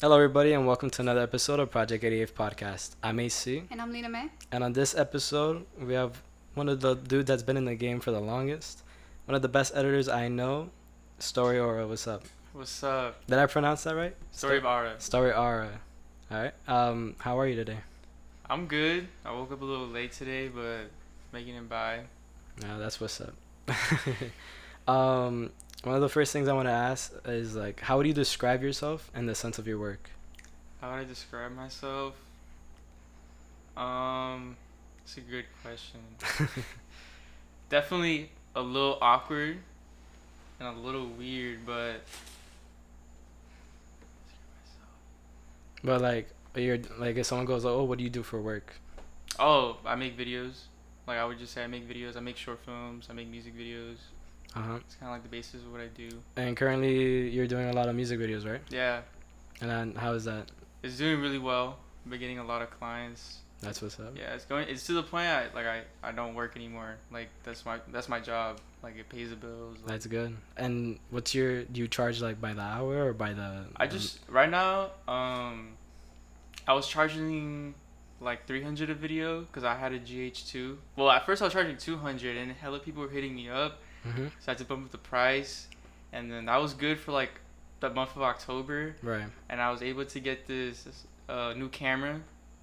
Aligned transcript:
Hello, 0.00 0.16
everybody, 0.16 0.52
and 0.52 0.66
welcome 0.66 0.88
to 0.90 1.02
another 1.02 1.20
episode 1.20 1.60
of 1.60 1.70
Project 1.70 2.02
88 2.04 2.34
Podcast. 2.34 2.94
I'm 3.02 3.20
AC, 3.20 3.64
And 3.70 3.80
I'm 3.82 3.92
Lena 3.92 4.08
May. 4.08 4.30
and 4.50 4.64
on 4.64 4.72
this 4.72 4.94
episode, 4.96 5.66
we 5.78 5.92
have 5.94 6.22
one 6.54 6.68
of 6.68 6.80
the 6.80 6.94
dudes 6.94 7.28
that's 7.28 7.42
been 7.42 7.56
in 7.56 7.66
the 7.66 7.74
game 7.74 8.00
for 8.00 8.10
the 8.10 8.20
longest, 8.20 8.82
one 9.26 9.34
of 9.34 9.42
the 9.42 9.48
best 9.48 9.72
editors 9.74 10.08
I 10.08 10.28
know, 10.28 10.70
Story 11.18 11.58
Aura. 11.58 11.86
What's 11.86 12.06
up? 12.06 12.22
What's 12.52 12.82
up? 12.82 13.24
Did 13.26 13.38
I 13.38 13.46
pronounce 13.46 13.82
that 13.84 13.94
right? 13.94 14.16
Story 14.32 14.58
of 14.58 14.64
Ara. 14.64 14.94
Story 14.98 15.32
Aura. 15.32 15.70
All 16.30 16.42
right. 16.42 16.54
Um, 16.66 17.14
how 17.18 17.38
are 17.38 17.46
you 17.46 17.54
today? 17.56 17.78
I'm 18.48 18.66
good. 18.66 19.06
I 19.24 19.32
woke 19.32 19.52
up 19.52 19.60
a 19.60 19.64
little 19.64 19.86
late 19.86 20.12
today, 20.12 20.48
but 20.48 20.90
making 21.32 21.54
it 21.54 21.68
by. 21.68 22.00
Yeah, 22.62 22.78
that's 22.78 23.00
what's 23.00 23.20
up. 23.20 23.34
um, 24.88 25.50
one 25.84 25.94
of 25.94 26.00
the 26.00 26.08
first 26.08 26.32
things 26.32 26.48
I 26.48 26.52
want 26.52 26.68
to 26.68 26.72
ask 26.72 27.12
is 27.26 27.56
like, 27.56 27.80
how 27.80 27.96
would 27.96 28.06
you 28.06 28.12
describe 28.12 28.62
yourself 28.62 29.10
and 29.14 29.28
the 29.28 29.34
sense 29.34 29.58
of 29.58 29.66
your 29.66 29.78
work? 29.78 30.10
How 30.80 30.90
would 30.92 31.00
I 31.00 31.04
describe 31.04 31.52
myself? 31.52 32.14
Um, 33.76 34.56
it's 35.02 35.16
a 35.16 35.20
good 35.20 35.46
question. 35.62 36.00
Definitely 37.68 38.30
a 38.54 38.60
little 38.60 38.98
awkward 39.00 39.58
and 40.58 40.68
a 40.68 40.80
little 40.80 41.06
weird, 41.06 41.64
but 41.64 42.02
But 45.82 46.00
like, 46.02 46.28
you're 46.54 46.78
like, 46.98 47.16
if 47.16 47.26
someone 47.26 47.46
goes, 47.46 47.64
"Oh, 47.64 47.84
what 47.84 47.96
do 47.98 48.04
you 48.04 48.10
do 48.10 48.22
for 48.22 48.40
work?" 48.40 48.74
oh, 49.38 49.78
I 49.86 49.94
make 49.94 50.18
videos. 50.18 50.64
Like 51.06 51.18
I 51.18 51.24
would 51.24 51.38
just 51.38 51.54
say, 51.54 51.64
I 51.64 51.66
make 51.66 51.88
videos. 51.88 52.16
I 52.16 52.20
make 52.20 52.36
short 52.36 52.60
films. 52.64 53.08
I 53.10 53.14
make 53.14 53.28
music 53.28 53.56
videos. 53.56 53.96
Uh 54.54 54.60
huh. 54.60 54.78
It's 54.84 54.96
kind 54.96 55.10
of 55.10 55.14
like 55.14 55.22
the 55.22 55.28
basis 55.28 55.62
of 55.62 55.70
what 55.72 55.80
I 55.80 55.86
do. 55.88 56.08
And 56.36 56.56
currently, 56.56 57.28
you're 57.30 57.46
doing 57.46 57.68
a 57.68 57.72
lot 57.72 57.88
of 57.88 57.94
music 57.94 58.18
videos, 58.18 58.44
right? 58.50 58.60
Yeah, 58.70 59.00
And 59.60 59.70
then, 59.70 59.94
how 59.94 60.12
is 60.14 60.24
that? 60.24 60.50
it's 60.82 60.96
doing 60.96 61.20
really 61.20 61.38
well. 61.38 61.76
I've 62.04 62.10
been 62.10 62.20
getting 62.20 62.38
a 62.38 62.44
lot 62.44 62.62
of 62.62 62.70
clients. 62.70 63.38
That's 63.60 63.82
what's 63.82 64.00
up. 64.00 64.16
Yeah, 64.16 64.34
it's 64.34 64.46
going. 64.46 64.66
It's 64.68 64.86
to 64.86 64.94
the 64.94 65.02
point 65.02 65.26
I 65.26 65.44
like 65.54 65.66
I, 65.66 65.82
I 66.02 66.12
don't 66.12 66.34
work 66.34 66.56
anymore. 66.56 66.96
Like 67.12 67.28
that's 67.42 67.66
my 67.66 67.78
that's 67.92 68.08
my 68.08 68.18
job. 68.18 68.58
Like 68.82 68.96
it 68.96 69.10
pays 69.10 69.28
the 69.28 69.36
bills. 69.36 69.76
Like, 69.82 69.86
That's 69.86 70.06
good. 70.06 70.34
And 70.56 70.98
what's 71.10 71.34
your? 71.34 71.64
Do 71.64 71.78
you 71.80 71.86
charge 71.86 72.22
like 72.22 72.40
by 72.40 72.54
the 72.54 72.62
hour 72.62 73.04
or 73.04 73.12
by 73.12 73.34
the? 73.34 73.66
I 73.76 73.86
just 73.86 74.20
right 74.30 74.48
now 74.48 74.92
um, 75.06 75.72
I 76.66 76.72
was 76.72 76.88
charging 76.88 77.74
like 78.22 78.46
300 78.46 78.88
a 78.88 78.94
video 78.94 79.42
because 79.42 79.64
I 79.64 79.74
had 79.74 79.92
a 79.92 80.00
GH2. 80.00 80.76
Well, 80.96 81.10
at 81.10 81.26
first 81.26 81.42
I 81.42 81.44
was 81.44 81.52
charging 81.52 81.76
200, 81.76 82.38
and 82.38 82.52
hella 82.52 82.78
people 82.78 83.02
were 83.02 83.10
hitting 83.10 83.34
me 83.34 83.50
up, 83.50 83.78
hmm 84.04 84.26
so 84.40 84.46
I 84.48 84.50
had 84.52 84.58
to 84.58 84.64
bump 84.64 84.86
up 84.86 84.92
the 84.92 84.98
price, 84.98 85.68
and 86.12 86.30
then 86.30 86.46
that 86.46 86.56
was 86.56 86.74
good 86.74 86.98
for 86.98 87.12
like 87.12 87.32
the 87.80 87.90
month 87.90 88.14
of 88.16 88.22
October, 88.22 88.94
Right. 89.02 89.24
and 89.48 89.60
I 89.60 89.70
was 89.70 89.82
able 89.82 90.04
to 90.04 90.20
get 90.20 90.46
this, 90.46 90.82
this 90.84 91.04
uh, 91.28 91.54
new 91.56 91.68
camera. 91.68 92.20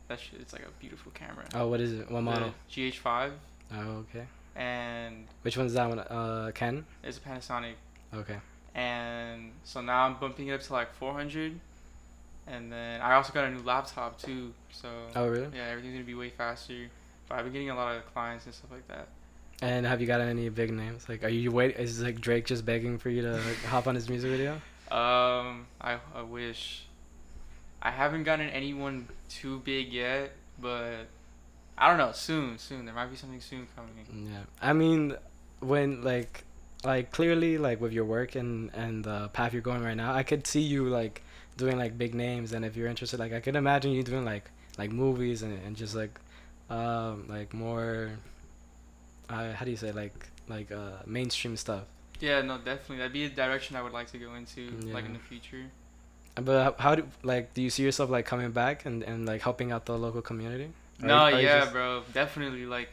That 0.09 0.19
shit, 0.19 0.39
it's 0.39 0.53
like 0.53 0.61
a 0.63 0.71
beautiful 0.79 1.11
camera. 1.13 1.45
Oh, 1.53 1.67
what 1.67 1.81
is 1.81 1.93
it? 1.93 2.09
What 2.09 2.21
model? 2.21 2.53
The 2.73 2.91
GH5, 2.91 3.31
Oh, 3.73 4.05
okay. 4.09 4.25
and 4.55 5.25
Which 5.41 5.57
one's 5.57 5.73
that 5.73 5.89
one? 5.89 5.99
Uh, 5.99 6.51
Ken. 6.55 6.85
it's 7.03 7.17
a 7.17 7.21
Panasonic. 7.21 7.73
Okay. 8.13 8.37
and 8.73 9.51
so 9.63 9.81
now 9.81 10.05
I'm 10.05 10.15
bumping 10.15 10.47
it 10.47 10.53
up 10.53 10.61
to 10.61 10.73
like 10.73 10.93
400 10.93 11.59
and 12.47 12.71
then 12.71 13.01
I 13.01 13.15
also 13.15 13.33
got 13.33 13.43
a 13.45 13.51
new 13.51 13.61
laptop 13.63 14.17
too 14.21 14.53
so 14.71 14.87
Oh, 15.15 15.27
really? 15.27 15.49
yeah 15.53 15.65
everything's 15.67 15.95
gonna 15.95 16.05
be 16.05 16.13
way 16.15 16.29
faster 16.29 16.87
but 17.27 17.35
I've 17.37 17.43
been 17.43 17.51
getting 17.53 17.69
a 17.69 17.75
lot 17.75 17.97
of 17.97 18.05
clients 18.13 18.45
and 18.45 18.53
stuff 18.53 18.71
like 18.71 18.87
that 18.87 19.07
And 19.61 19.85
have 19.85 20.01
you 20.01 20.07
got 20.07 20.21
any 20.21 20.49
big 20.49 20.71
names? 20.71 21.09
Like, 21.09 21.23
are 21.23 21.29
you 21.29 21.51
wait? 21.51 21.75
Is 21.77 22.01
like 22.01 22.21
Drake 22.21 22.45
just 22.45 22.65
begging 22.65 22.97
for 22.99 23.09
you 23.09 23.23
to 23.23 23.33
like, 23.33 23.63
hop 23.65 23.87
on 23.87 23.95
his 23.95 24.09
music 24.09 24.29
video? 24.29 24.61
um 24.89 25.67
I, 25.81 25.97
I 26.15 26.21
wish 26.21 26.83
I 27.81 27.91
haven't 27.91 28.23
gotten 28.23 28.49
anyone 28.49 29.09
too 29.27 29.59
big 29.59 29.91
yet 29.91 30.31
but 30.57 31.07
I 31.77 31.89
don't 31.89 31.97
know 31.97 32.13
soon 32.13 32.57
soon 32.57 32.85
there 32.85 32.95
might 32.95 33.07
be 33.07 33.17
something 33.17 33.41
soon 33.41 33.67
coming 33.75 34.29
Yeah. 34.31 34.43
I 34.61 34.71
mean, 34.71 35.15
when 35.59 36.03
like, 36.03 36.45
like 36.85 37.11
clearly 37.11 37.57
like 37.57 37.81
with 37.81 37.91
your 37.91 38.05
work 38.05 38.35
and 38.35 38.71
and 38.73 39.03
the 39.03 39.27
path 39.29 39.51
you're 39.51 39.61
going 39.61 39.83
right 39.83 39.97
now, 39.97 40.13
I 40.13 40.23
could 40.23 40.47
see 40.47 40.61
you 40.61 40.87
like 40.87 41.21
doing 41.57 41.77
like 41.77 41.97
big 41.97 42.15
names, 42.15 42.53
and 42.53 42.63
if 42.63 42.75
you're 42.77 42.87
interested, 42.87 43.19
like 43.19 43.33
I 43.33 43.39
could 43.39 43.55
imagine 43.55 43.91
you 43.91 44.03
doing 44.03 44.25
like 44.25 44.49
like 44.77 44.91
movies 44.91 45.41
and 45.43 45.59
and 45.65 45.75
just 45.75 45.95
like, 45.95 46.19
um, 46.69 47.25
like 47.27 47.53
more. 47.53 48.11
Uh, 49.29 49.53
how 49.53 49.65
do 49.65 49.71
you 49.71 49.77
say 49.77 49.91
like 49.91 50.27
like 50.47 50.71
uh 50.71 50.97
mainstream 51.05 51.57
stuff? 51.57 51.83
yeah 52.19 52.41
no 52.41 52.57
definitely 52.57 52.97
that'd 52.97 53.13
be 53.13 53.25
a 53.25 53.29
direction 53.29 53.75
I 53.75 53.81
would 53.83 53.93
like 53.93 54.09
to 54.11 54.17
go 54.17 54.33
into 54.33 54.61
like 54.93 55.05
in 55.05 55.13
the 55.13 55.19
future 55.19 55.65
But 56.35 56.63
how, 56.63 56.75
how 56.83 56.95
do 56.95 57.03
like 57.23 57.53
do 57.53 57.61
you 57.61 57.69
see 57.69 57.83
yourself 57.83 58.09
like 58.09 58.25
coming 58.25 58.51
back 58.51 58.85
and 58.85 59.03
and 59.03 59.25
like 59.25 59.41
helping 59.41 59.71
out 59.71 59.85
the 59.85 59.97
local 59.97 60.21
community? 60.21 60.69
Or 61.01 61.07
No, 61.07 61.17
are 61.17 61.31
you 61.31 61.45
yeah, 61.47 61.59
just- 61.61 61.73
bro, 61.73 62.01
definitely. 62.13 62.65
Like, 62.65 62.89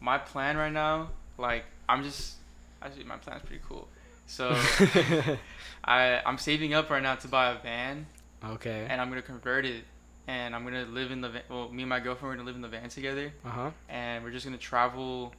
my 0.00 0.18
plan 0.18 0.56
right 0.58 0.72
now, 0.72 1.08
like, 1.38 1.64
I'm 1.88 2.02
just 2.02 2.34
actually 2.82 3.04
my 3.04 3.16
plan's 3.16 3.42
pretty 3.48 3.62
cool. 3.68 3.88
So 4.26 4.44
I 5.84 6.20
I'm 6.26 6.38
saving 6.38 6.74
up 6.74 6.90
right 6.90 7.02
now 7.02 7.14
to 7.16 7.28
buy 7.28 7.50
a 7.52 7.58
van, 7.58 8.06
okay. 8.44 8.86
and 8.88 9.00
I'm 9.00 9.08
gonna 9.08 9.22
convert 9.22 9.64
it, 9.64 9.84
and 10.26 10.54
I'm 10.54 10.64
gonna 10.64 10.84
live 10.84 11.10
in 11.12 11.20
the 11.20 11.28
van. 11.28 11.42
Well, 11.48 11.68
me 11.70 11.82
and 11.82 11.88
my 11.90 12.00
girlfriend 12.00 12.28
we're 12.30 12.36
gonna 12.36 12.46
live 12.46 12.56
in 12.56 12.62
the 12.62 12.68
van 12.68 12.88
together, 12.88 13.32
Uh 13.44 13.48
huh. 13.48 13.70
and 13.88 14.24
we're 14.24 14.32
just 14.32 14.44
gonna 14.44 14.58
travel 14.58 15.32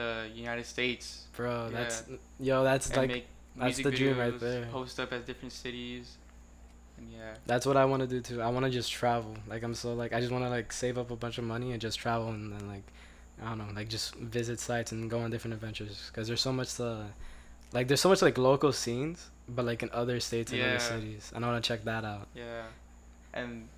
the 0.00 0.10
United 0.44 0.66
States 0.66 1.06
Bro, 1.36 1.56
Yeah. 1.72 1.78
that's 1.78 1.96
yo, 2.48 2.64
that's 2.64 2.86
and 2.88 2.96
like 2.96 3.08
make 3.16 3.26
that's 3.56 3.78
music 3.78 3.84
the 3.84 3.90
videos, 3.92 3.96
dream 3.98 4.18
right 4.18 4.40
there. 4.40 4.66
post 4.78 5.00
up 5.00 5.12
at 5.12 5.26
different 5.26 5.52
cities, 5.52 6.16
and 6.98 7.06
yeah. 7.10 7.34
That's 7.50 7.64
what 7.68 7.76
I 7.76 7.84
want 7.90 8.00
to 8.02 8.06
do 8.14 8.20
too. 8.28 8.38
I 8.42 8.48
want 8.54 8.64
to 8.68 8.70
just 8.80 8.90
travel. 9.00 9.34
Like 9.52 9.62
I'm 9.66 9.74
so 9.74 9.88
like 10.02 10.12
I 10.16 10.20
just 10.20 10.32
want 10.32 10.44
to 10.44 10.50
like 10.50 10.72
save 10.72 10.96
up 11.02 11.10
a 11.10 11.16
bunch 11.24 11.36
of 11.38 11.44
money 11.44 11.72
and 11.72 11.80
just 11.80 11.98
travel 11.98 12.28
and 12.28 12.52
then 12.52 12.64
like 12.74 12.86
I 13.42 13.44
don't 13.50 13.58
know 13.58 13.68
like 13.74 13.88
just 13.88 14.14
visit 14.16 14.58
sites 14.60 14.92
and 14.92 15.10
go 15.10 15.18
on 15.20 15.30
different 15.30 15.54
adventures 15.54 15.96
because 16.10 16.26
there's 16.28 16.40
so 16.48 16.52
much 16.52 16.74
to 16.80 16.86
like 17.72 17.88
there's 17.88 18.00
so 18.00 18.08
much 18.08 18.22
like 18.22 18.38
local 18.38 18.72
scenes 18.72 19.18
but 19.48 19.64
like 19.70 19.82
in 19.82 19.90
other 19.92 20.20
states 20.20 20.52
and 20.52 20.60
other 20.62 20.72
Yeah. 20.72 20.78
cities 20.92 21.32
and 21.34 21.44
I 21.44 21.48
want 21.50 21.62
to 21.62 21.68
check 21.68 21.84
that 21.84 22.04
out. 22.04 22.26
Yeah, 22.34 22.64
and 23.34 23.68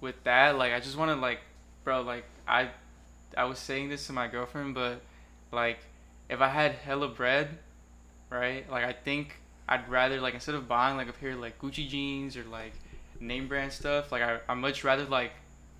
with 0.00 0.22
that, 0.24 0.56
like, 0.56 0.72
I 0.72 0.78
just 0.78 0.96
want 0.96 1.10
to 1.10 1.16
like, 1.16 1.40
bro, 1.84 2.02
like, 2.02 2.24
I, 2.46 2.68
I 3.36 3.44
was 3.50 3.58
saying 3.58 3.88
this 3.88 4.06
to 4.06 4.12
my 4.12 4.28
girlfriend, 4.28 4.74
but 4.76 5.00
like, 5.52 5.78
if 6.28 6.40
I 6.40 6.48
had 6.48 6.72
hella 6.72 7.08
bread, 7.08 7.58
right? 8.30 8.68
Like, 8.70 8.84
I 8.84 8.92
think 8.92 9.34
I'd 9.68 9.88
rather 9.88 10.20
like 10.20 10.34
instead 10.34 10.54
of 10.54 10.66
buying 10.68 10.96
like 10.96 11.08
a 11.08 11.12
pair 11.12 11.32
of 11.32 11.40
like 11.40 11.58
Gucci 11.60 11.88
jeans 11.88 12.36
or 12.36 12.44
like 12.44 12.72
name 13.20 13.48
brand 13.48 13.72
stuff, 13.72 14.10
like 14.12 14.22
I 14.22 14.38
I 14.48 14.54
much 14.54 14.84
rather 14.84 15.04
like 15.04 15.32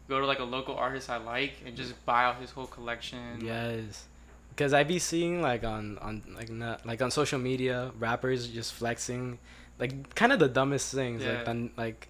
go 0.08 0.20
to 0.20 0.26
like 0.26 0.38
a 0.38 0.44
local 0.44 0.74
artist 0.74 1.10
I 1.10 1.18
like 1.18 1.52
and 1.66 1.76
just 1.76 1.92
buy 2.06 2.24
out 2.24 2.40
his 2.40 2.50
whole 2.50 2.66
collection. 2.66 3.40
Yes. 3.42 4.06
Cause 4.56 4.72
I'd 4.74 4.88
be 4.88 4.98
seeing 4.98 5.40
like 5.40 5.62
on 5.64 5.98
on 5.98 6.22
like 6.34 6.50
not, 6.50 6.84
like 6.84 7.00
on 7.00 7.10
social 7.10 7.38
media 7.38 7.92
rappers 7.98 8.48
just 8.48 8.72
flexing, 8.74 9.38
like 9.78 10.14
kind 10.16 10.32
of 10.32 10.38
the 10.40 10.48
dumbest 10.48 10.92
things 10.92 11.22
like 11.24 11.46
Yeah. 11.46 11.52
the, 11.52 11.70
like 11.76 12.08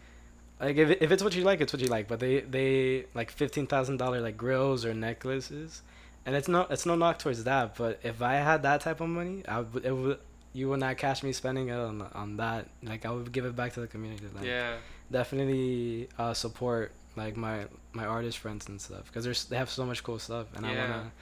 like 0.58 0.76
if, 0.76 0.90
if 1.02 1.12
it's 1.12 1.22
what 1.22 1.36
you 1.36 1.44
like 1.44 1.60
it's 1.60 1.72
what 1.72 1.82
you 1.82 1.88
like 1.88 2.08
but 2.08 2.18
they 2.20 2.40
they 2.40 3.04
like 3.14 3.30
fifteen 3.30 3.66
thousand 3.66 3.98
dollar 3.98 4.20
like 4.20 4.36
grills 4.38 4.84
or 4.86 4.94
necklaces, 4.94 5.82
and 6.28 6.36
it's 6.36 6.46
no 6.54 6.60
it's 6.74 6.84
no 6.90 6.94
knock 7.02 7.16
towards 7.22 7.42
that 7.44 7.66
but 7.80 7.98
if 8.10 8.20
I 8.20 8.34
had 8.48 8.58
that 8.68 8.78
type 8.86 9.00
of 9.00 9.08
money 9.20 9.36
I 9.48 9.60
would 9.60 9.84
it 9.90 9.96
would 10.00 10.18
you 10.58 10.68
would 10.68 10.80
not 10.86 10.94
catch 11.04 11.22
me 11.26 11.32
spending 11.32 11.66
it 11.74 11.78
on 11.88 11.96
on 12.22 12.36
that 12.36 12.62
like 12.90 13.02
I 13.08 13.10
would 13.16 13.30
give 13.36 13.44
it 13.50 13.56
back 13.60 13.70
to 13.76 13.80
the 13.84 13.86
community 13.94 14.26
like 14.36 14.44
Yeah. 14.44 14.76
definitely 15.10 16.08
uh 16.18 16.34
support 16.34 16.92
like 17.16 17.34
my 17.36 17.56
my 17.92 18.04
artist 18.16 18.36
friends 18.38 18.68
and 18.68 18.78
stuff 18.86 19.04
because 19.12 19.24
they 19.50 19.56
have 19.56 19.70
so 19.70 19.84
much 19.90 20.00
cool 20.06 20.18
stuff 20.18 20.46
and 20.54 20.64
I 20.66 20.70
wanna 20.80 21.12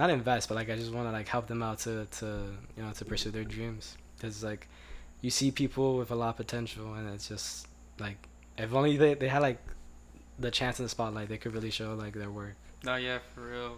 not 0.00 0.10
invest 0.10 0.48
but 0.48 0.54
like 0.60 0.70
I 0.70 0.76
just 0.82 0.92
wanna 0.92 1.12
like 1.12 1.28
help 1.28 1.46
them 1.52 1.62
out 1.62 1.78
to 1.80 2.06
to 2.18 2.26
you 2.76 2.82
know 2.82 2.92
to 2.92 3.04
pursue 3.04 3.30
their 3.30 3.44
dreams 3.56 3.96
because 4.16 4.42
like 4.50 4.62
you 5.24 5.30
see 5.30 5.50
people 5.50 5.88
with 6.00 6.10
a 6.10 6.14
lot 6.22 6.30
of 6.30 6.36
potential 6.44 6.94
and 6.94 7.04
it's 7.14 7.28
just 7.28 7.66
like 7.98 8.18
if 8.58 8.72
only 8.74 8.96
they 8.96 9.14
they 9.14 9.28
had 9.36 9.42
like 9.42 9.60
the 10.38 10.50
chance 10.50 10.78
in 10.78 10.84
the 10.84 10.88
spotlight 10.88 11.28
they 11.28 11.38
could 11.38 11.54
really 11.54 11.70
show 11.70 11.94
like 11.94 12.14
their 12.22 12.30
work 12.30 12.54
No, 12.84 12.96
yeah, 12.96 13.18
for 13.34 13.42
real. 13.54 13.72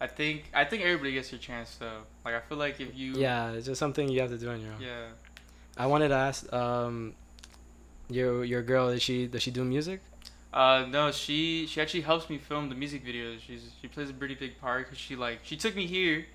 I 0.00 0.06
think 0.06 0.50
I 0.52 0.64
think 0.64 0.82
everybody 0.82 1.12
gets 1.12 1.30
their 1.30 1.38
chance 1.38 1.76
though. 1.76 2.02
Like 2.24 2.34
I 2.34 2.40
feel 2.40 2.58
like 2.58 2.80
if 2.80 2.94
you 2.96 3.14
yeah 3.14 3.52
it's 3.52 3.66
just 3.66 3.78
something 3.78 4.08
you 4.08 4.20
have 4.20 4.30
to 4.30 4.38
do 4.38 4.50
on 4.50 4.60
your 4.60 4.72
own 4.72 4.80
yeah 4.80 5.06
I 5.76 5.86
wanted 5.86 6.08
to 6.08 6.14
ask 6.16 6.52
um 6.52 7.14
your 8.10 8.44
your 8.44 8.62
girl 8.62 8.90
does 8.90 9.02
she 9.02 9.26
does 9.26 9.42
she 9.42 9.50
do 9.50 9.64
music 9.64 10.00
Uh, 10.54 10.86
no, 10.88 11.10
she 11.10 11.66
she 11.66 11.80
actually 11.80 12.02
helps 12.02 12.30
me 12.30 12.38
film 12.38 12.68
the 12.68 12.76
music 12.76 13.02
videos. 13.04 13.40
She's 13.46 13.72
she 13.80 13.88
plays 13.88 14.08
a 14.10 14.14
pretty 14.14 14.36
big 14.36 14.52
part 14.60 14.86
because 14.86 14.98
she 14.98 15.16
like 15.16 15.40
she 15.42 15.56
took 15.56 15.74
me 15.74 15.86
here. 15.86 16.26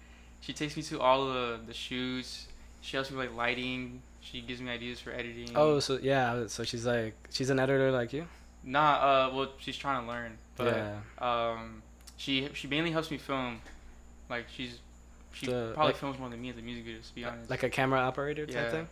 She 0.42 0.52
takes 0.52 0.76
me 0.76 0.84
to 0.92 1.00
all 1.00 1.28
the 1.32 1.60
the 1.66 1.74
shoots. 1.74 2.48
She 2.82 2.98
helps 2.98 3.12
me 3.12 3.18
with, 3.18 3.28
like 3.30 3.38
lighting. 3.38 4.02
She 4.20 4.42
gives 4.42 4.60
me 4.62 4.70
ideas 4.72 5.00
for 5.00 5.12
editing. 5.12 5.50
oh 5.56 5.80
so 5.80 6.00
yeah 6.02 6.48
so 6.48 6.64
she's 6.66 6.86
like 6.86 7.14
she's 7.32 7.50
an 7.50 7.60
editor 7.60 7.92
like 7.92 8.12
you 8.12 8.26
Nah, 8.62 8.82
uh, 8.82 9.32
well, 9.34 9.48
she's 9.58 9.78
trying 9.78 10.04
to 10.04 10.08
learn, 10.12 10.38
but 10.58 10.76
yeah 10.76 11.00
um, 11.24 11.82
she 12.20 12.32
she 12.54 12.68
mainly 12.68 12.92
helps 12.92 13.10
me 13.10 13.18
film. 13.18 13.62
Like 14.30 14.46
she's 14.56 14.74
she 15.32 15.46
The- 15.48 15.72
probably 15.74 15.94
like- 15.94 16.02
films 16.02 16.18
more 16.20 16.30
than 16.30 16.42
me 16.42 16.50
in 16.50 16.56
the 16.56 16.62
music 16.70 16.86
videos. 16.86 17.08
To 17.10 17.16
be 17.16 17.24
honest. 17.26 17.50
like 17.50 17.64
a 17.64 17.70
camera 17.70 18.00
operator 18.10 18.46
type 18.46 18.56
Yeah. 18.56 18.72
thing 18.76 18.88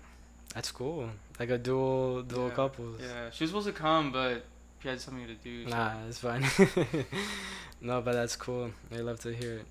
That's 0.55 0.71
cool. 0.71 1.09
Like 1.39 1.49
a 1.51 1.57
dual 1.67 2.23
dual 2.23 2.47
Yeah. 2.49 2.53
couples. 2.61 3.01
Yeah, 3.01 3.29
she 3.33 3.43
was 3.43 3.49
supposed 3.51 3.67
to 3.67 3.73
come, 3.73 4.11
but 4.11 4.45
she 4.81 4.87
had 4.87 4.99
something 5.01 5.27
to 5.27 5.35
do. 5.49 5.65
so- 5.65 5.75
Nah, 5.75 6.07
it's 6.07 6.19
fine. 6.27 6.43
no, 7.81 8.01
but 8.01 8.13
that's 8.13 8.35
cool. 8.35 8.71
I 8.91 8.97
love 9.09 9.19
to 9.21 9.33
hear 9.33 9.53
it. 9.59 9.65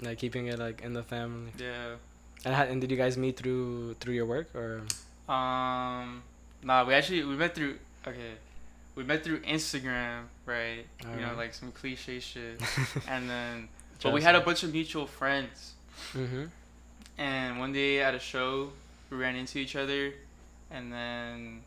Like 0.00 0.18
keeping 0.18 0.46
it 0.46 0.58
like 0.58 0.82
in 0.82 0.92
the 0.92 1.02
family. 1.02 1.50
Yeah. 1.58 1.96
And 2.44 2.54
how, 2.54 2.64
and 2.64 2.80
did 2.80 2.90
you 2.90 2.96
guys 2.96 3.16
meet 3.16 3.36
through 3.36 3.94
through 4.00 4.14
your 4.14 4.26
work 4.26 4.54
or? 4.54 4.82
Um, 5.32 6.22
nah, 6.62 6.84
we 6.86 6.94
actually 6.94 7.24
we 7.24 7.34
met 7.36 7.54
through 7.54 7.78
okay, 8.06 8.34
we 8.94 9.02
met 9.02 9.24
through 9.24 9.40
Instagram, 9.40 10.24
right? 10.48 10.84
You 11.14 11.20
know, 11.20 11.34
like 11.36 11.54
some 11.54 11.70
cliche 11.72 12.18
shit, 12.20 12.60
and 13.08 13.28
then 13.30 13.68
but 14.02 14.12
we 14.12 14.22
had 14.22 14.34
a 14.34 14.40
bunch 14.40 14.62
of 14.64 14.72
mutual 14.72 15.06
friends, 15.06 15.74
Mm-hmm. 16.14 16.44
and 17.18 17.58
one 17.58 17.72
day 17.72 18.00
at 18.02 18.14
a 18.14 18.18
show 18.18 18.70
we 19.10 19.16
ran 19.16 19.36
into 19.36 19.58
each 19.58 19.76
other, 19.76 20.12
and 20.70 20.92
then 20.92 21.62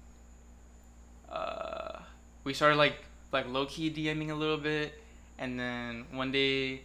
uh, 1.32 2.00
we 2.44 2.54
started 2.54 2.76
like 2.78 2.96
like 3.32 3.48
low 3.48 3.66
key 3.66 3.90
DMing 3.90 4.30
a 4.32 4.36
little 4.36 4.58
bit, 4.58 4.94
and 5.38 5.60
then 5.60 6.06
one 6.12 6.32
day 6.32 6.82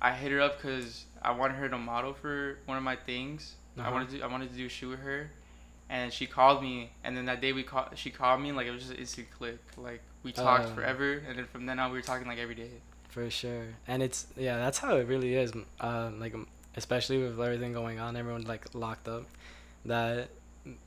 I 0.00 0.12
hit 0.12 0.32
her 0.32 0.40
up 0.40 0.60
because 0.60 1.04
I 1.22 1.30
wanted 1.32 1.54
her 1.56 1.68
to 1.68 1.78
model 1.78 2.14
for 2.14 2.58
one 2.66 2.76
of 2.76 2.82
my 2.82 2.96
things. 2.96 3.54
I 3.76 3.82
Uh-huh. 3.82 3.92
wanted 3.92 4.10
to 4.10 4.22
I 4.22 4.26
wanted 4.26 4.50
to 4.50 4.56
do 4.56 4.66
a 4.66 4.68
shoot 4.68 4.88
with 4.90 5.00
her, 5.00 5.30
and 5.88 6.12
she 6.12 6.26
called 6.26 6.62
me. 6.62 6.90
And 7.04 7.16
then 7.16 7.26
that 7.26 7.40
day 7.40 7.52
we 7.52 7.62
call 7.62 7.88
she 7.94 8.10
called 8.10 8.40
me 8.40 8.50
like 8.52 8.66
it 8.66 8.70
was 8.72 8.80
just 8.82 8.92
an 8.94 8.98
instant 8.98 9.28
click. 9.30 9.58
Like 9.76 10.02
we 10.22 10.32
talked 10.32 10.64
Uh. 10.66 10.74
forever, 10.74 11.22
and 11.28 11.38
then 11.38 11.46
from 11.46 11.66
then 11.66 11.78
on 11.78 11.90
we 11.92 11.98
were 11.98 12.02
talking 12.02 12.26
like 12.26 12.38
every 12.38 12.54
day. 12.54 12.70
For 13.08 13.28
sure, 13.30 13.64
and 13.86 14.02
it's 14.02 14.26
yeah, 14.36 14.58
that's 14.58 14.78
how 14.78 14.96
it 14.96 15.06
really 15.06 15.34
is. 15.34 15.52
m- 15.52 15.66
Uh, 15.80 16.10
like 16.18 16.34
um, 16.34 16.46
especially 16.76 17.18
with 17.22 17.40
everything 17.40 17.72
going 17.72 17.98
on, 17.98 18.16
everyone's 18.16 18.46
like 18.48 18.64
locked 18.74 19.08
up. 19.08 19.24
That 19.86 20.28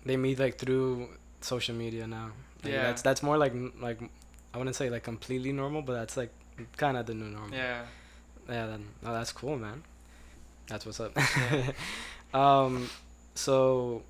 they 0.05 0.17
meet 0.17 0.37
like 0.39 0.57
through 0.57 1.09
social 1.41 1.75
media 1.75 2.05
now. 2.07 2.31
Like, 2.63 2.73
Yeah. 2.73 2.83
That's 2.83 3.01
that's 3.01 3.23
more 3.23 3.37
like 3.37 3.53
like 3.81 3.99
I 4.53 4.57
wouldn't 4.57 4.75
say 4.75 4.89
like 4.89 5.03
completely 5.03 5.51
normal, 5.51 5.81
but 5.81 5.93
that's 5.93 6.15
like 6.17 6.31
kind 6.77 6.95
of 6.97 7.05
the 7.07 7.13
new 7.15 7.25
normal. 7.25 7.57
Yeah. 7.57 7.85
Yeah. 8.47 8.67
Then 8.67 8.85
oh, 9.05 9.13
that's 9.13 9.31
cool, 9.31 9.57
man. 9.57 9.83
That's 10.67 10.85
what's 10.85 10.99
up. 10.99 11.11
Yeah. 11.17 11.71
um, 12.33 12.89
so. 13.35 14.03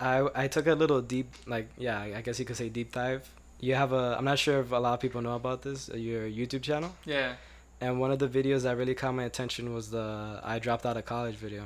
I 0.00 0.28
I 0.34 0.48
took 0.48 0.66
a 0.66 0.72
little 0.74 1.02
deep 1.02 1.28
like 1.46 1.68
yeah 1.76 2.00
I 2.00 2.22
guess 2.22 2.38
you 2.38 2.44
could 2.46 2.56
say 2.56 2.68
deep 2.70 2.92
dive. 2.92 3.28
You 3.60 3.74
have 3.74 3.92
a 3.92 4.16
I'm 4.18 4.24
not 4.24 4.38
sure 4.38 4.60
if 4.60 4.72
a 4.72 4.76
lot 4.76 4.94
of 4.94 5.00
people 5.00 5.20
know 5.20 5.34
about 5.34 5.62
this 5.62 5.90
uh, 5.90 5.96
your 5.96 6.22
YouTube 6.28 6.62
channel 6.62 6.94
Yeah. 7.04 7.34
and 7.80 8.00
one 8.00 8.10
of 8.10 8.18
the 8.18 8.28
videos 8.28 8.62
that 8.62 8.76
really 8.76 8.94
caught 8.94 9.14
my 9.14 9.24
attention 9.24 9.74
was 9.74 9.90
the 9.90 10.40
I 10.42 10.58
dropped 10.58 10.86
out 10.86 10.96
of 10.96 11.04
college 11.04 11.36
video, 11.36 11.64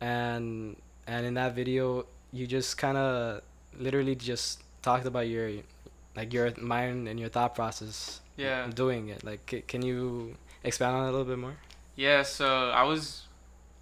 and 0.00 0.76
and 1.06 1.26
in 1.26 1.34
that 1.34 1.54
video 1.54 2.06
you 2.32 2.46
just 2.46 2.76
kind 2.78 2.96
of 2.96 3.42
literally 3.78 4.14
just 4.14 4.62
talked 4.82 5.06
about 5.06 5.26
your 5.28 5.50
like 6.16 6.32
your 6.32 6.52
mind 6.60 7.08
and 7.08 7.18
your 7.18 7.28
thought 7.28 7.54
process 7.54 8.20
Yeah. 8.36 8.66
doing 8.74 9.08
it. 9.08 9.24
Like, 9.24 9.40
c- 9.50 9.62
can 9.62 9.82
you 9.82 10.36
expand 10.64 10.94
on 10.96 11.04
it 11.04 11.08
a 11.08 11.10
little 11.12 11.26
bit 11.26 11.38
more? 11.38 11.56
Yeah, 11.96 12.22
so 12.22 12.70
I 12.70 12.82
was 12.84 13.22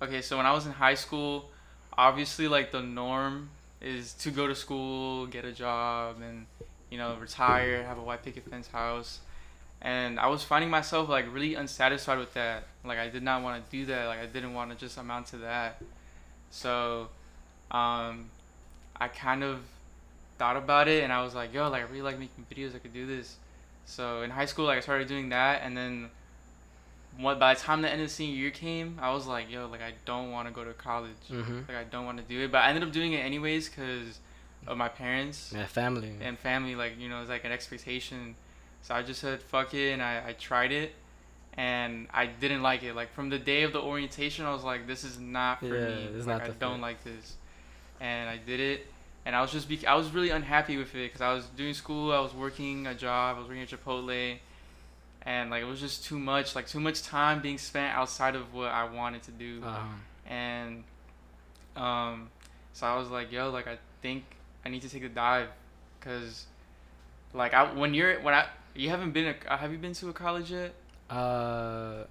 okay, 0.00 0.22
so 0.22 0.36
when 0.36 0.46
I 0.46 0.52
was 0.52 0.64
in 0.66 0.72
high 0.72 0.94
school, 0.94 1.50
obviously 1.96 2.48
like 2.48 2.72
the 2.72 2.82
norm 2.82 3.50
is 3.80 4.12
to 4.24 4.30
go 4.30 4.46
to 4.46 4.54
school, 4.54 5.26
get 5.26 5.44
a 5.44 5.52
job 5.52 6.20
and 6.22 6.46
you 6.90 6.98
know, 6.98 7.16
retire, 7.20 7.82
have 7.84 7.98
a 7.98 8.02
white 8.02 8.22
picket 8.22 8.48
fence 8.48 8.68
house. 8.68 9.20
And 9.82 10.18
I 10.18 10.28
was 10.28 10.42
finding 10.42 10.70
myself 10.70 11.08
like 11.08 11.32
really 11.32 11.54
unsatisfied 11.54 12.18
with 12.18 12.34
that. 12.34 12.64
Like 12.84 12.98
I 12.98 13.08
did 13.08 13.22
not 13.22 13.42
want 13.42 13.64
to 13.64 13.70
do 13.70 13.86
that. 13.86 14.06
Like 14.06 14.20
I 14.20 14.26
didn't 14.26 14.54
want 14.54 14.70
to 14.70 14.76
just 14.76 14.96
amount 14.96 15.26
to 15.28 15.38
that. 15.38 15.82
So 16.50 17.08
um 17.70 18.30
I 18.98 19.08
kind 19.08 19.44
of 19.44 19.60
thought 20.38 20.56
about 20.56 20.88
it 20.88 21.04
and 21.04 21.12
I 21.12 21.22
was 21.22 21.34
like, 21.34 21.52
yo, 21.52 21.68
like 21.68 21.82
I 21.82 21.86
really 21.86 22.02
like 22.02 22.18
making 22.18 22.46
videos, 22.50 22.74
I 22.74 22.78
could 22.78 22.94
do 22.94 23.06
this. 23.06 23.36
So 23.84 24.22
in 24.22 24.30
high 24.30 24.46
school 24.46 24.66
like 24.66 24.78
I 24.78 24.80
started 24.80 25.08
doing 25.08 25.28
that 25.30 25.62
and 25.62 25.76
then 25.76 26.10
what 27.18 27.38
by 27.38 27.54
the 27.54 27.60
time 27.60 27.82
the 27.82 27.90
end 27.90 28.00
of 28.00 28.08
the 28.08 28.12
senior 28.12 28.36
year 28.36 28.50
came, 28.50 28.98
I 29.00 29.12
was 29.12 29.26
like, 29.26 29.50
yo, 29.50 29.68
like 29.68 29.82
I 29.82 29.92
don't 30.04 30.30
want 30.30 30.48
to 30.48 30.54
go 30.54 30.64
to 30.64 30.72
college. 30.72 31.10
Mm-hmm. 31.30 31.60
Like 31.68 31.76
I 31.76 31.84
don't 31.84 32.04
want 32.04 32.18
to 32.18 32.24
do 32.24 32.44
it, 32.44 32.52
but 32.52 32.58
I 32.58 32.68
ended 32.68 32.82
up 32.82 32.92
doing 32.92 33.12
it 33.12 33.18
anyways 33.18 33.68
because 33.68 34.18
of 34.66 34.76
my 34.76 34.88
parents 34.88 35.52
Yeah, 35.54 35.66
family. 35.66 36.12
and 36.20 36.38
family. 36.38 36.74
Like 36.74 36.98
you 36.98 37.08
know, 37.08 37.20
it's 37.20 37.30
like 37.30 37.44
an 37.44 37.52
expectation. 37.52 38.34
So 38.82 38.94
I 38.94 39.02
just 39.02 39.20
said 39.20 39.42
fuck 39.42 39.74
it, 39.74 39.92
and 39.92 40.02
I 40.02 40.22
I 40.28 40.32
tried 40.34 40.72
it, 40.72 40.92
and 41.56 42.08
I 42.12 42.26
didn't 42.26 42.62
like 42.62 42.82
it. 42.82 42.94
Like 42.94 43.12
from 43.12 43.30
the 43.30 43.38
day 43.38 43.62
of 43.62 43.72
the 43.72 43.80
orientation, 43.80 44.44
I 44.46 44.52
was 44.52 44.64
like, 44.64 44.86
this 44.86 45.04
is 45.04 45.18
not 45.18 45.60
for 45.60 45.66
Yeah, 45.66 45.86
me. 45.86 46.04
is 46.06 46.26
like 46.26 46.38
not 46.38 46.50
I 46.50 46.52
don't 46.52 46.80
like 46.80 47.02
this, 47.04 47.34
and 48.00 48.28
I 48.30 48.36
did 48.38 48.60
it. 48.60 48.86
And 49.24 49.34
I 49.34 49.40
was 49.42 49.50
just 49.50 49.68
be- 49.68 49.86
I 49.86 49.94
was 49.94 50.10
really 50.12 50.30
unhappy 50.30 50.76
with 50.76 50.94
it 50.94 51.06
because 51.06 51.20
I 51.20 51.32
was 51.32 51.46
doing 51.56 51.74
school, 51.74 52.12
I 52.12 52.20
was 52.20 52.32
working 52.32 52.86
a 52.86 52.94
job, 52.94 53.36
I 53.36 53.38
was 53.40 53.48
working 53.48 53.62
at 53.62 53.68
Chipotle, 53.68 54.38
and 55.22 55.50
like 55.50 55.62
it 55.62 55.66
was 55.66 55.80
just 55.80 56.04
too 56.04 56.18
much, 56.18 56.54
like 56.54 56.68
too 56.68 56.78
much 56.78 57.02
time 57.02 57.40
being 57.42 57.58
spent 57.58 57.92
outside 57.96 58.36
of 58.36 58.54
what 58.54 58.68
I 58.70 58.84
wanted 58.84 59.22
to 59.24 59.32
do 59.32 59.62
Uh-huh. 59.64 59.82
and 60.28 60.84
um 61.76 62.30
so 62.72 62.86
i 62.86 62.96
was 62.96 63.08
like 63.10 63.30
yo 63.30 63.50
like 63.50 63.66
i 63.66 63.76
think 64.02 64.24
i 64.66 64.68
need 64.68 64.82
to 64.82 64.88
take 64.94 65.04
a 65.04 65.08
dive 65.08 65.48
because 65.98 66.46
like 67.40 67.52
i 67.54 67.62
when 67.80 67.94
you're 67.94 68.20
when 68.20 68.34
i 68.34 68.42
you 68.74 68.88
haven't 68.90 69.12
been 69.12 69.28
a, 69.48 69.56
have 69.56 69.70
you 69.72 69.78
been 69.78 69.92
to 70.00 70.08
a 70.08 70.12
college 70.12 70.50
yet 70.50 70.72
Uh, 71.10 72.04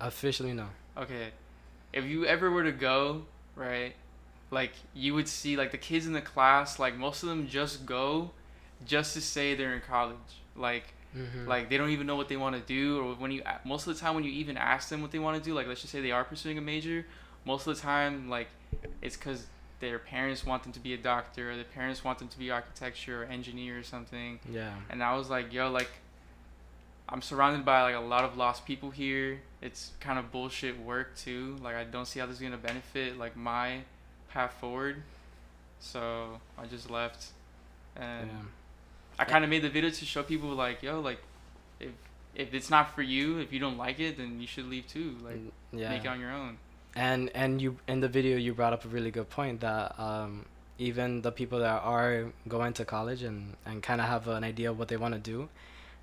officially 0.00 0.52
no. 0.62 0.66
okay 0.96 1.26
if 1.92 2.04
you 2.04 2.24
ever 2.34 2.50
were 2.50 2.64
to 2.64 2.72
go 2.72 3.22
right 3.56 3.94
like 4.50 4.72
you 4.94 5.10
would 5.14 5.28
see 5.28 5.56
like 5.56 5.70
the 5.76 5.82
kids 5.88 6.06
in 6.06 6.12
the 6.20 6.20
class 6.32 6.78
like 6.78 6.94
most 6.96 7.22
of 7.22 7.28
them 7.28 7.46
just 7.46 7.84
go 7.86 8.30
just 8.86 9.12
to 9.14 9.20
say 9.20 9.54
they're 9.54 9.74
in 9.74 9.82
college 9.96 10.30
like 10.56 10.86
Mm-hmm. 11.16 11.48
like 11.48 11.70
they 11.70 11.78
don't 11.78 11.88
even 11.88 12.06
know 12.06 12.16
what 12.16 12.28
they 12.28 12.36
want 12.36 12.54
to 12.54 12.60
do 12.60 13.00
or 13.00 13.14
when 13.14 13.30
you 13.30 13.40
most 13.64 13.86
of 13.86 13.94
the 13.94 13.98
time 14.00 14.14
when 14.14 14.24
you 14.24 14.30
even 14.30 14.58
ask 14.58 14.90
them 14.90 15.00
what 15.00 15.10
they 15.10 15.18
want 15.18 15.42
to 15.42 15.42
do 15.42 15.54
like 15.54 15.66
let's 15.66 15.80
just 15.80 15.90
say 15.90 16.02
they 16.02 16.10
are 16.18 16.22
pursuing 16.22 16.58
a 16.58 16.60
major 16.60 17.06
most 17.46 17.66
of 17.66 17.74
the 17.74 17.80
time 17.80 18.28
like 18.28 18.48
it's 19.00 19.16
because 19.16 19.46
their 19.80 19.98
parents 19.98 20.44
want 20.44 20.62
them 20.62 20.72
to 20.72 20.80
be 20.80 20.92
a 20.92 20.96
doctor 20.96 21.52
or 21.52 21.54
their 21.54 21.64
parents 21.64 22.04
want 22.04 22.18
them 22.18 22.28
to 22.28 22.38
be 22.38 22.50
architecture 22.50 23.22
or 23.22 23.26
engineer 23.26 23.78
or 23.78 23.82
something 23.82 24.38
yeah. 24.50 24.72
and 24.90 25.02
i 25.02 25.14
was 25.16 25.30
like 25.30 25.52
yo 25.52 25.70
like 25.70 25.90
i'm 27.08 27.22
surrounded 27.22 27.64
by 27.64 27.82
like 27.82 27.94
a 27.94 28.00
lot 28.00 28.24
of 28.24 28.36
lost 28.36 28.66
people 28.66 28.90
here 28.90 29.40
it's 29.62 29.92
kind 30.00 30.18
of 30.18 30.30
bullshit 30.32 30.78
work 30.80 31.16
too 31.16 31.56
like 31.62 31.76
i 31.76 31.84
don't 31.84 32.06
see 32.06 32.20
how 32.20 32.26
this 32.26 32.36
is 32.36 32.40
going 32.40 32.52
to 32.52 32.58
benefit 32.58 33.18
like 33.18 33.36
my 33.36 33.78
path 34.30 34.54
forward 34.60 35.02
so 35.80 36.40
i 36.58 36.66
just 36.66 36.90
left 36.90 37.28
and 37.96 38.28
yeah. 38.28 38.44
I 39.18 39.24
kind 39.24 39.42
of 39.42 39.50
made 39.50 39.62
the 39.62 39.68
video 39.68 39.90
to 39.90 40.04
show 40.04 40.22
people 40.22 40.50
like, 40.50 40.82
yo, 40.82 41.00
like, 41.00 41.20
if 41.80 41.90
if 42.34 42.54
it's 42.54 42.70
not 42.70 42.94
for 42.94 43.02
you, 43.02 43.38
if 43.38 43.52
you 43.52 43.58
don't 43.58 43.76
like 43.76 43.98
it, 43.98 44.16
then 44.16 44.40
you 44.40 44.46
should 44.46 44.66
leave 44.66 44.86
too. 44.86 45.16
Like, 45.24 45.40
yeah. 45.72 45.88
make 45.88 46.04
it 46.04 46.08
on 46.08 46.20
your 46.20 46.30
own. 46.30 46.58
And 46.98 47.30
and 47.34 47.62
you 47.62 47.70
in 47.86 48.00
the 48.00 48.08
video 48.08 48.36
you 48.36 48.52
brought 48.52 48.72
up 48.72 48.84
a 48.84 48.88
really 48.88 49.10
good 49.18 49.28
point 49.30 49.60
that 49.60 49.98
um 49.98 50.44
even 50.78 51.22
the 51.22 51.32
people 51.40 51.58
that 51.66 51.80
are 51.82 52.26
going 52.54 52.72
to 52.80 52.84
college 52.84 53.22
and 53.22 53.56
and 53.68 53.82
kind 53.82 54.00
of 54.00 54.06
have 54.14 54.24
an 54.28 54.44
idea 54.52 54.70
of 54.70 54.78
what 54.78 54.88
they 54.88 54.96
want 55.04 55.14
to 55.14 55.20
do 55.20 55.48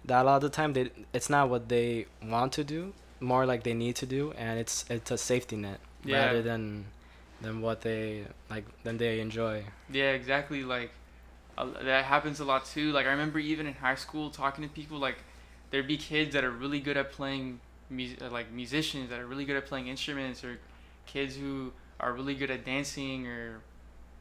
that 0.09 0.21
a 0.21 0.25
lot 0.29 0.35
of 0.37 0.41
the 0.41 0.49
time 0.49 0.73
they 0.73 0.89
it's 1.13 1.29
not 1.29 1.49
what 1.49 1.63
they 1.69 2.05
want 2.35 2.51
to 2.53 2.63
do 2.63 2.81
more 3.19 3.45
like 3.45 3.63
they 3.63 3.73
need 3.73 3.95
to 3.95 4.05
do 4.05 4.31
and 4.37 4.59
it's 4.63 4.85
it's 4.89 5.11
a 5.11 5.17
safety 5.17 5.55
net 5.65 5.79
Yeah. 6.05 6.17
rather 6.17 6.41
than 6.49 6.85
than 7.41 7.61
what 7.61 7.81
they 7.81 8.25
like 8.49 8.65
than 8.83 8.97
they 8.97 9.19
enjoy 9.19 9.55
Yeah, 9.91 10.11
exactly. 10.19 10.63
Like, 10.63 10.91
uh, 11.57 11.67
that 11.83 12.05
happens 12.05 12.39
a 12.39 12.45
lot 12.45 12.65
too. 12.65 12.87
Like, 12.91 13.05
I 13.05 13.11
remember 13.11 13.39
even 13.39 13.65
in 13.67 13.73
high 13.87 13.95
school 14.05 14.29
talking 14.29 14.63
to 14.67 14.69
people 14.81 14.97
like, 15.07 15.17
there'd 15.69 15.87
be 15.87 15.97
kids 15.97 16.33
that 16.33 16.43
are 16.43 16.55
really 16.63 16.79
good 16.79 16.97
at 16.97 17.11
playing, 17.11 17.59
mu- 17.89 18.17
uh, 18.21 18.29
like 18.37 18.47
musicians 18.51 19.09
that 19.09 19.19
are 19.19 19.27
really 19.31 19.45
good 19.45 19.57
at 19.61 19.65
playing 19.65 19.87
instruments, 19.87 20.43
or 20.43 20.57
kids 21.05 21.35
who 21.35 21.73
are 21.99 22.13
really 22.13 22.35
good 22.35 22.51
at 22.51 22.65
dancing 22.65 23.27
or 23.27 23.61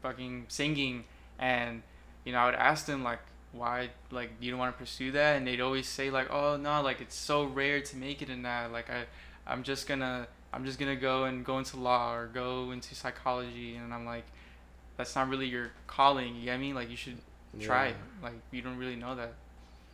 fucking 0.03 0.47
singing, 0.49 1.05
and 1.39 1.83
you 2.25 2.33
know, 2.33 2.39
I 2.39 2.47
would 2.47 2.55
ask 2.55 2.87
them 2.87 3.03
like, 3.03 3.21
why 3.53 3.91
like 4.11 4.31
you 4.41 4.51
don't 4.51 4.59
want 4.59 4.75
to 4.75 4.79
pursue 4.79 5.13
that, 5.13 5.37
and 5.37 5.47
they'd 5.47 5.61
always 5.61 5.87
say 5.87 6.11
like, 6.11 6.31
oh 6.33 6.57
no, 6.57 6.83
like 6.83 7.01
it's 7.01 7.17
so 7.17 7.45
rare 7.45 7.81
to 7.81 7.97
make 7.97 8.23
it 8.23 8.31
in 8.31 8.43
that. 8.43 8.73
Like 8.73 8.91
I, 8.91 9.05
I'm 9.47 9.63
just 9.63 9.87
gonna, 9.87 10.27
I'm 10.53 10.65
just 10.65 10.79
gonna 10.79 10.97
go 10.97 11.25
and 11.25 11.45
go 11.45 11.59
into 11.59 11.77
law 11.77 12.15
or 12.15 12.27
go 12.27 12.71
into 12.73 12.95
psychology, 12.95 13.77
and 13.77 13.93
I'm 13.95 14.05
like 14.05 14.25
that's 14.97 15.15
not 15.17 15.29
really 15.29 15.47
your 15.47 15.73
calling. 15.87 16.37
You 16.37 16.45
get 16.45 16.61
me? 16.61 16.73
Like 16.73 16.91
you 16.91 16.97
should 16.97 17.19
try 17.61 17.87
it. 17.89 17.97
Like 18.23 18.35
you 18.51 18.63
don't 18.63 18.77
really 18.77 18.97
know 18.97 19.15
that. 19.17 19.35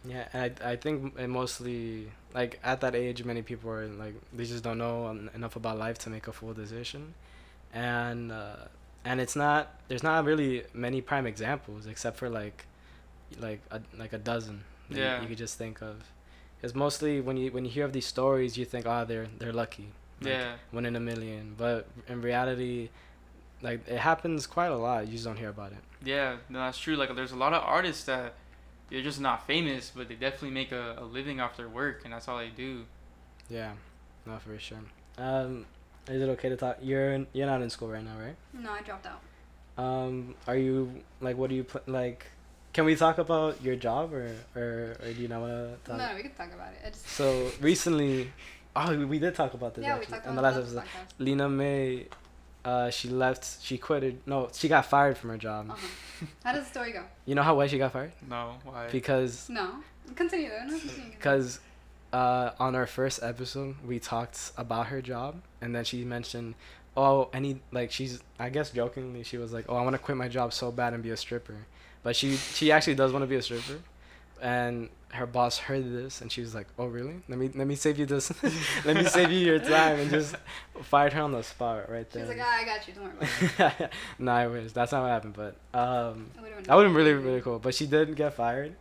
Yeah, 0.05 0.29
and 0.33 0.59
I 0.65 0.71
I 0.73 0.77
think 0.77 1.19
it 1.19 1.29
mostly 1.29 2.11
like 2.35 2.59
at 2.65 2.81
that 2.81 2.95
age, 2.95 3.25
many 3.25 3.43
people 3.43 3.71
are 3.71 3.87
like 3.87 4.15
they 4.33 4.45
just 4.45 4.65
don't 4.65 4.79
know 4.79 5.09
en- 5.09 5.31
enough 5.35 5.57
about 5.57 5.79
life 5.79 5.99
to 5.99 6.11
make 6.11 6.27
a 6.29 6.33
full 6.33 6.55
decision, 6.55 7.15
and 7.73 8.33
uh, 8.33 8.57
and 9.05 9.21
it's 9.21 9.37
not 9.37 9.79
there's 9.89 10.03
not 10.03 10.25
really 10.25 10.65
many 10.73 11.01
prime 11.01 11.27
examples 11.27 11.87
except 11.87 12.17
for 12.17 12.29
like 12.29 12.65
like 13.39 13.61
a 13.71 13.81
like 13.99 14.13
a 14.13 14.19
dozen. 14.19 14.65
that 14.89 14.97
you- 14.97 15.03
Yeah. 15.05 15.21
you, 15.23 15.29
could 15.29 15.39
just 15.39 15.57
think 15.59 15.83
of, 15.83 15.97
because 16.57 16.75
mostly 16.75 17.21
when 17.21 17.37
you 17.37 17.53
when 17.53 17.65
you 17.65 17.71
hear 17.71 17.85
of 17.85 17.93
these 17.93 18.07
stories, 18.07 18.57
you 18.57 18.65
think 18.65 18.87
oh 18.87 19.05
they're 19.05 19.29
they're 19.39 19.53
lucky, 19.53 19.89
like, 20.21 20.33
yeah. 20.33 20.53
one 20.73 20.87
in 20.87 20.97
a 20.97 21.01
million, 21.01 21.55
but 21.57 21.87
in 22.09 22.23
reality, 22.23 22.89
like 23.63 23.87
it 23.87 23.99
happens 23.99 24.47
quite 24.47 24.73
a 24.73 24.77
lot. 24.77 25.07
You 25.07 25.13
just 25.13 25.25
don't 25.25 25.37
hear 25.39 25.51
about 25.51 25.73
it. 25.73 25.83
Yeah, 26.03 26.37
no, 26.49 26.59
that's 26.61 26.79
true. 26.79 26.97
Like, 26.97 27.15
there's 27.15 27.33
a 27.33 27.37
lot 27.37 27.53
of 27.53 27.63
artists 27.63 28.05
that 28.05 28.33
they're 28.91 29.03
just 29.03 29.21
not 29.21 29.47
famous, 29.47 29.91
but 29.95 30.09
they 30.09 30.15
definitely 30.15 30.51
make 30.51 30.73
a, 30.73 30.97
a 30.99 31.05
living 31.05 31.41
off 31.41 31.57
their 31.57 31.69
work, 31.69 32.03
and 32.05 32.13
that's 32.13 32.29
all 32.29 32.39
they 32.39 32.49
do. 32.49 32.85
Yeah, 33.49 33.73
no, 34.27 34.39
for 34.39 34.59
sure. 34.59 34.79
Um, 35.19 35.67
is 36.09 36.21
it 36.23 36.29
okay 36.31 36.49
to 36.49 36.57
talk? 36.57 36.79
You're 36.83 37.13
in, 37.13 37.27
you're 37.33 37.47
not 37.47 37.63
in 37.63 37.71
school 37.71 37.89
right 37.89 38.05
now, 38.05 38.17
right? 38.19 38.37
No, 38.53 38.71
I 38.73 38.83
dropped 38.83 39.07
out. 39.07 39.21
Um, 39.83 40.35
are 40.47 40.57
you 40.57 41.03
like 41.21 41.37
what 41.37 41.51
do 41.51 41.57
you 41.57 41.65
put 41.65 41.89
like? 41.89 42.27
Can 42.73 42.85
we 42.85 42.95
talk 42.95 43.19
about 43.19 43.61
your 43.63 43.77
job 43.77 44.13
or 44.13 44.35
or, 44.55 44.97
or 45.03 45.13
do 45.13 45.21
you 45.23 45.29
not 45.29 45.41
want 45.41 45.53
to 45.85 45.91
talk? 45.91 45.99
No, 45.99 46.09
we 46.17 46.23
can 46.23 46.33
talk 46.33 46.53
about 46.53 46.73
it. 46.73 46.79
It's, 46.87 47.11
So 47.11 47.51
recently, 47.61 48.33
oh, 48.77 48.97
we- 48.97 49.05
we 49.05 49.19
did 49.19 49.35
talk 49.35 49.55
about 49.55 49.75
this 49.75 49.83
yeah, 49.85 49.95
we 49.95 50.01
actually 50.03 50.15
talked 50.19 50.27
on 50.29 50.39
about 50.39 50.55
the 50.55 50.61
last 50.61 50.73
on 50.73 50.79
episode. 50.79 51.01
podcast. 51.01 51.13
Lena 51.19 51.49
May, 51.49 52.07
uh, 52.65 52.91
she 52.91 53.09
left. 53.09 53.63
She 53.63 53.79
quitted. 53.79 54.21
No, 54.27 54.49
she 54.53 54.69
got 54.69 54.87
fired 54.87 55.17
from 55.17 55.31
her 55.31 55.39
job. 55.39 55.71
Uh-huh. 55.71 56.27
How 56.45 56.53
does 56.53 56.65
the 56.65 56.71
story 56.71 56.93
go? 56.93 57.03
You 57.27 57.35
know 57.35 57.43
how 57.43 57.55
why 57.57 57.67
she 57.67 57.79
got 57.79 57.93
fired? 57.93 58.13
No, 58.29 58.57
why? 58.65 58.89
Because 58.91 59.49
No, 59.49 59.77
continue 60.15 60.51
though. 60.51 60.65
No, 60.73 60.79
continue. 60.79 61.11
because 61.13 61.61
uh, 62.13 62.51
on 62.59 62.75
our 62.75 62.87
first 62.87 63.23
episode 63.23 63.77
we 63.87 63.99
talked 63.99 64.53
about 64.57 64.89
her 64.89 65.01
job 65.01 65.41
and 65.61 65.75
then 65.75 65.85
she 65.85 66.05
mentioned 66.05 66.55
oh 66.97 67.31
any 67.33 67.61
like 67.71 67.93
she's 67.93 68.21
i 68.41 68.49
guess 68.51 68.71
jokingly 68.73 69.23
she 69.23 69.39
was 69.39 69.53
like 69.53 69.65
oh 69.69 69.77
i 69.77 69.83
want 69.83 69.95
to 69.95 69.99
quit 69.99 70.17
my 70.17 70.27
job 70.27 70.53
so 70.53 70.73
bad 70.73 70.93
and 70.93 71.05
be 71.05 71.11
a 71.11 71.17
stripper 71.17 71.55
but 72.03 72.17
she 72.17 72.35
she 72.35 72.73
actually 72.73 72.97
does 72.97 73.13
want 73.13 73.23
to 73.23 73.29
be 73.29 73.37
a 73.37 73.43
stripper 73.43 73.79
and 74.43 74.89
her 75.13 75.27
boss 75.27 75.59
heard 75.59 75.93
this 75.93 76.21
and 76.21 76.31
she 76.31 76.41
was 76.41 76.55
like 76.55 76.67
oh 76.79 76.87
really 76.87 77.17
let 77.29 77.39
me 77.39 77.51
let 77.55 77.67
me 77.67 77.75
save 77.75 77.99
you 77.99 78.07
this 78.07 78.31
let 78.85 78.95
me 78.97 79.05
save 79.05 79.31
you 79.31 79.39
your 79.41 79.59
time 79.77 79.99
and 79.99 80.09
just 80.11 80.37
fired 80.83 81.13
her 81.13 81.21
on 81.23 81.33
the 81.33 81.43
spot 81.43 81.91
right 81.91 82.09
there 82.11 82.23
was 82.27 82.29
like, 82.37 82.39
ah, 82.41 82.59
I 82.61 82.65
got 82.65 82.87
you. 82.87 82.95
Don't 82.95 83.05
worry 83.05 83.51
about 83.57 83.81
it. 83.81 83.91
no 84.21 84.33
i 84.33 84.47
wish 84.47 84.73
that's 84.73 84.93
not 84.93 85.03
what 85.03 85.09
happened 85.11 85.35
but 85.35 85.57
um 85.79 86.31
would've 86.41 86.65
that 86.65 86.75
would 86.75 86.85
have 86.85 86.93
been 86.95 87.05
really 87.05 87.15
really 87.15 87.41
cool 87.41 87.59
but 87.59 87.75
she 87.75 87.87
didn't 87.87 88.15
get 88.15 88.35
fired 88.35 88.75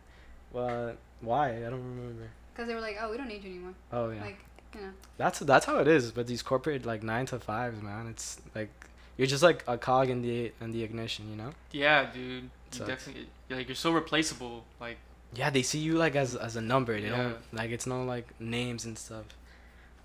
but 0.52 0.92
why 1.20 1.50
i 1.56 1.60
don't 1.70 1.82
remember 1.96 2.28
Because 2.52 2.68
they 2.68 2.74
were 2.74 2.80
like, 2.80 2.96
oh, 3.00 3.10
we 3.10 3.16
don't 3.16 3.28
need 3.28 3.42
you 3.44 3.50
anymore. 3.50 3.74
oh 3.92 4.10
yeah 4.10 4.22
Like, 4.22 4.38
you 4.74 4.80
know. 4.82 4.92
That's 5.18 5.38
that's 5.40 5.66
how 5.66 5.78
it 5.78 5.88
is. 5.88 6.12
But 6.12 6.26
these 6.28 6.42
corporate 6.42 6.86
like 6.86 7.02
nine 7.02 7.26
to 7.26 7.38
fives, 7.40 7.82
man, 7.82 8.06
it's 8.06 8.40
like 8.54 8.70
you're 9.16 9.26
just 9.26 9.42
like 9.42 9.64
a 9.66 9.76
cog 9.76 10.08
in 10.10 10.22
the 10.22 10.52
in 10.60 10.70
the 10.72 10.82
ignition, 10.84 11.28
you 11.30 11.36
know. 11.36 11.50
yeah, 11.72 12.04
dude. 12.12 12.44
You 12.44 12.50
Sucks. 12.70 12.88
definitely 12.88 13.26
like 13.50 13.66
you're 13.68 13.74
so 13.74 13.90
replaceable. 13.90 14.64
Like, 14.80 14.98
Yeah, 15.34 15.50
they 15.50 15.62
see 15.62 15.78
you 15.78 15.94
like 15.94 16.16
as 16.16 16.34
as 16.34 16.56
a 16.56 16.60
number. 16.60 17.00
They 17.00 17.08
Yeah. 17.08 17.16
don't 17.16 17.36
like 17.52 17.70
it's 17.70 17.86
not 17.86 18.02
like 18.04 18.26
names 18.40 18.84
and 18.84 18.98
stuff. 18.98 19.26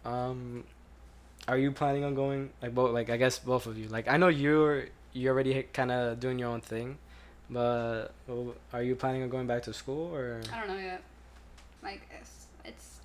Um, 0.03 0.63
are 1.47 1.57
you 1.57 1.71
planning 1.71 2.03
on 2.03 2.13
going 2.15 2.51
like 2.61 2.73
both? 2.75 2.93
Like 2.93 3.09
I 3.09 3.17
guess 3.17 3.39
both 3.39 3.65
of 3.65 3.77
you. 3.77 3.87
Like 3.87 4.07
I 4.07 4.17
know 4.17 4.27
you're 4.27 4.85
you're 5.13 5.33
already 5.33 5.63
kind 5.73 5.91
of 5.91 6.19
doing 6.19 6.37
your 6.37 6.49
own 6.49 6.61
thing, 6.61 6.97
but 7.49 8.09
well, 8.27 8.55
are 8.73 8.83
you 8.83 8.95
planning 8.95 9.23
on 9.23 9.29
going 9.29 9.47
back 9.47 9.63
to 9.63 9.73
school 9.73 10.13
or 10.13 10.41
I 10.53 10.59
don't 10.59 10.67
know 10.67 10.77
yet. 10.77 11.01
Like, 11.81 12.01
it's, 12.19 12.47
it's, 12.65 12.99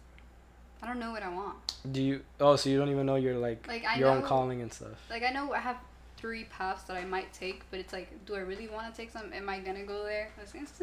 I 0.83 0.87
don't 0.87 0.99
know 0.99 1.11
what 1.11 1.23
I 1.23 1.29
want. 1.29 1.57
do 1.93 2.03
you? 2.03 2.23
Oh, 2.41 2.57
so 2.57 2.71
you 2.71 2.79
don't 2.79 2.89
even 2.89 3.05
know 3.05 3.17
your 3.17 3.37
like, 3.37 3.69
Like, 3.69 3.85
I 3.85 3.99
your 3.99 4.09
own 4.09 4.23
calling 4.23 4.63
and 4.63 4.73
stuff. 4.73 4.97
Like, 5.11 5.23
I 5.23 5.31
know 5.31 5.53
I 5.53 5.59
have 5.59 5.77
three 6.17 6.45
paths 6.45 6.85
that 6.85 6.97
I 6.97 7.05
might 7.05 7.31
take, 7.35 7.63
but 7.71 7.79
it's 7.79 7.93
like, 7.93 8.09
do 8.25 8.35
I 8.35 8.41
really 8.41 8.69
want 8.69 8.93
to 8.93 8.99
take 8.99 9.11
some? 9.11 9.33
Am 9.35 9.49
I 9.51 9.59
gonna 9.61 9.85
go 9.85 10.03
there? 10.05 10.31
It's, 10.43 10.55
it's, 10.55 10.81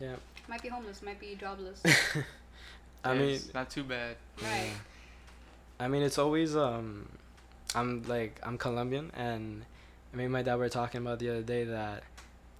Yeah. 0.00 0.16
Might 0.48 0.62
be 0.62 0.68
homeless, 0.68 1.02
might 1.02 1.20
be 1.20 1.36
jobless. 1.38 1.82
I 3.04 3.12
yeah, 3.14 3.18
mean, 3.20 3.40
not 3.54 3.70
too 3.70 3.84
bad. 3.84 4.16
Right. 4.42 4.70
I 5.78 5.88
mean, 5.88 6.02
it's 6.02 6.18
always 6.18 6.56
um, 6.56 7.08
I'm 7.74 8.02
like 8.08 8.38
I'm 8.42 8.58
Colombian, 8.58 9.10
and 9.16 9.64
me 10.12 10.24
and 10.24 10.32
my 10.32 10.42
dad 10.42 10.56
were 10.56 10.68
talking 10.68 11.00
about 11.00 11.18
the 11.18 11.30
other 11.30 11.42
day 11.42 11.64
that 11.64 12.02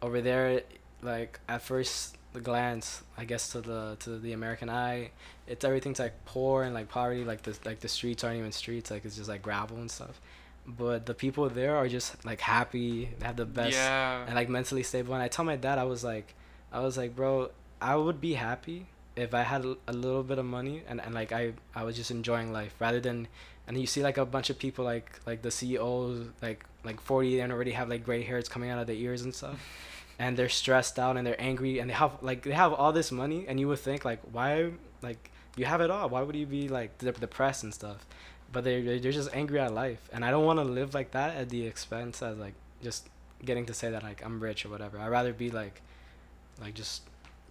over 0.02 0.20
there, 0.20 0.62
like 1.02 1.40
at 1.48 1.62
first 1.62 2.16
the 2.32 2.40
glance, 2.40 3.02
I 3.18 3.24
guess 3.24 3.50
to 3.52 3.60
the 3.60 3.96
to 4.00 4.18
the 4.18 4.32
American 4.32 4.70
eye, 4.70 5.10
it's 5.46 5.64
everything's 5.64 5.98
like 5.98 6.14
poor 6.24 6.62
and 6.62 6.72
like 6.74 6.88
poverty, 6.88 7.24
like 7.24 7.42
the 7.42 7.58
like 7.64 7.80
the 7.80 7.88
streets 7.88 8.22
aren't 8.24 8.38
even 8.38 8.52
streets, 8.52 8.90
like 8.90 9.04
it's 9.04 9.16
just 9.16 9.28
like 9.28 9.42
gravel 9.42 9.78
and 9.78 9.90
stuff. 9.90 10.20
But 10.66 11.06
the 11.06 11.14
people 11.14 11.48
there 11.48 11.76
are 11.76 11.88
just 11.88 12.24
like 12.24 12.40
happy, 12.40 13.10
they 13.18 13.26
have 13.26 13.36
the 13.36 13.46
best 13.46 13.74
Yeah. 13.74 14.24
and 14.26 14.34
like 14.34 14.48
mentally 14.48 14.84
stable. 14.84 15.14
And 15.14 15.22
I 15.22 15.28
tell 15.28 15.44
my 15.44 15.56
dad, 15.56 15.78
I 15.78 15.84
was 15.84 16.04
like, 16.04 16.34
I 16.72 16.80
was 16.80 16.96
like, 16.96 17.16
bro, 17.16 17.50
I 17.80 17.96
would 17.96 18.20
be 18.20 18.34
happy 18.34 18.86
if 19.16 19.34
I 19.34 19.42
had 19.42 19.64
a 19.86 19.92
little 19.92 20.22
bit 20.22 20.38
of 20.38 20.44
money 20.44 20.82
and, 20.88 21.00
and 21.00 21.14
like 21.14 21.32
I, 21.32 21.52
I 21.74 21.84
was 21.84 21.96
just 21.96 22.10
enjoying 22.10 22.52
life 22.52 22.74
rather 22.78 23.00
than, 23.00 23.28
and 23.66 23.78
you 23.78 23.86
see 23.86 24.02
like 24.02 24.18
a 24.18 24.24
bunch 24.24 24.50
of 24.50 24.58
people 24.58 24.84
like 24.84 25.20
like 25.26 25.42
the 25.42 25.50
CEOs 25.50 26.28
like 26.42 26.64
like 26.84 27.00
forty 27.00 27.40
and 27.40 27.52
already 27.52 27.72
have 27.72 27.88
like 27.88 28.04
gray 28.04 28.22
hairs 28.22 28.48
coming 28.48 28.70
out 28.70 28.78
of 28.78 28.86
their 28.86 28.96
ears 28.96 29.22
and 29.22 29.34
stuff, 29.34 29.60
and 30.18 30.36
they're 30.36 30.48
stressed 30.48 30.98
out 30.98 31.16
and 31.16 31.26
they're 31.26 31.40
angry 31.40 31.78
and 31.78 31.90
they 31.90 31.94
have 31.94 32.12
like 32.22 32.42
they 32.42 32.52
have 32.52 32.72
all 32.72 32.92
this 32.92 33.12
money 33.12 33.44
and 33.46 33.60
you 33.60 33.68
would 33.68 33.78
think 33.78 34.04
like 34.04 34.20
why 34.32 34.70
like 35.02 35.30
you 35.56 35.64
have 35.64 35.80
it 35.80 35.90
all. 35.90 36.08
Why 36.08 36.22
would 36.22 36.36
you 36.36 36.46
be 36.46 36.68
like 36.68 36.98
depressed 36.98 37.64
and 37.64 37.74
stuff, 37.74 38.06
but 38.52 38.64
they 38.64 38.80
they're 38.82 38.98
they're 38.98 39.12
just 39.12 39.34
angry 39.34 39.60
at 39.60 39.74
life. 39.74 40.08
And 40.12 40.24
I 40.24 40.30
don't 40.30 40.44
want 40.44 40.58
to 40.58 40.64
live 40.64 40.94
like 40.94 41.10
that 41.12 41.36
at 41.36 41.48
the 41.50 41.66
expense 41.66 42.22
of 42.22 42.38
like 42.38 42.54
just 42.82 43.08
getting 43.44 43.66
to 43.66 43.74
say 43.74 43.90
that 43.90 44.02
like 44.02 44.24
I'm 44.24 44.40
rich 44.40 44.64
or 44.64 44.68
whatever. 44.68 44.98
I'd 44.98 45.08
rather 45.08 45.32
be 45.32 45.50
like 45.50 45.82
like 46.60 46.74
just 46.74 47.02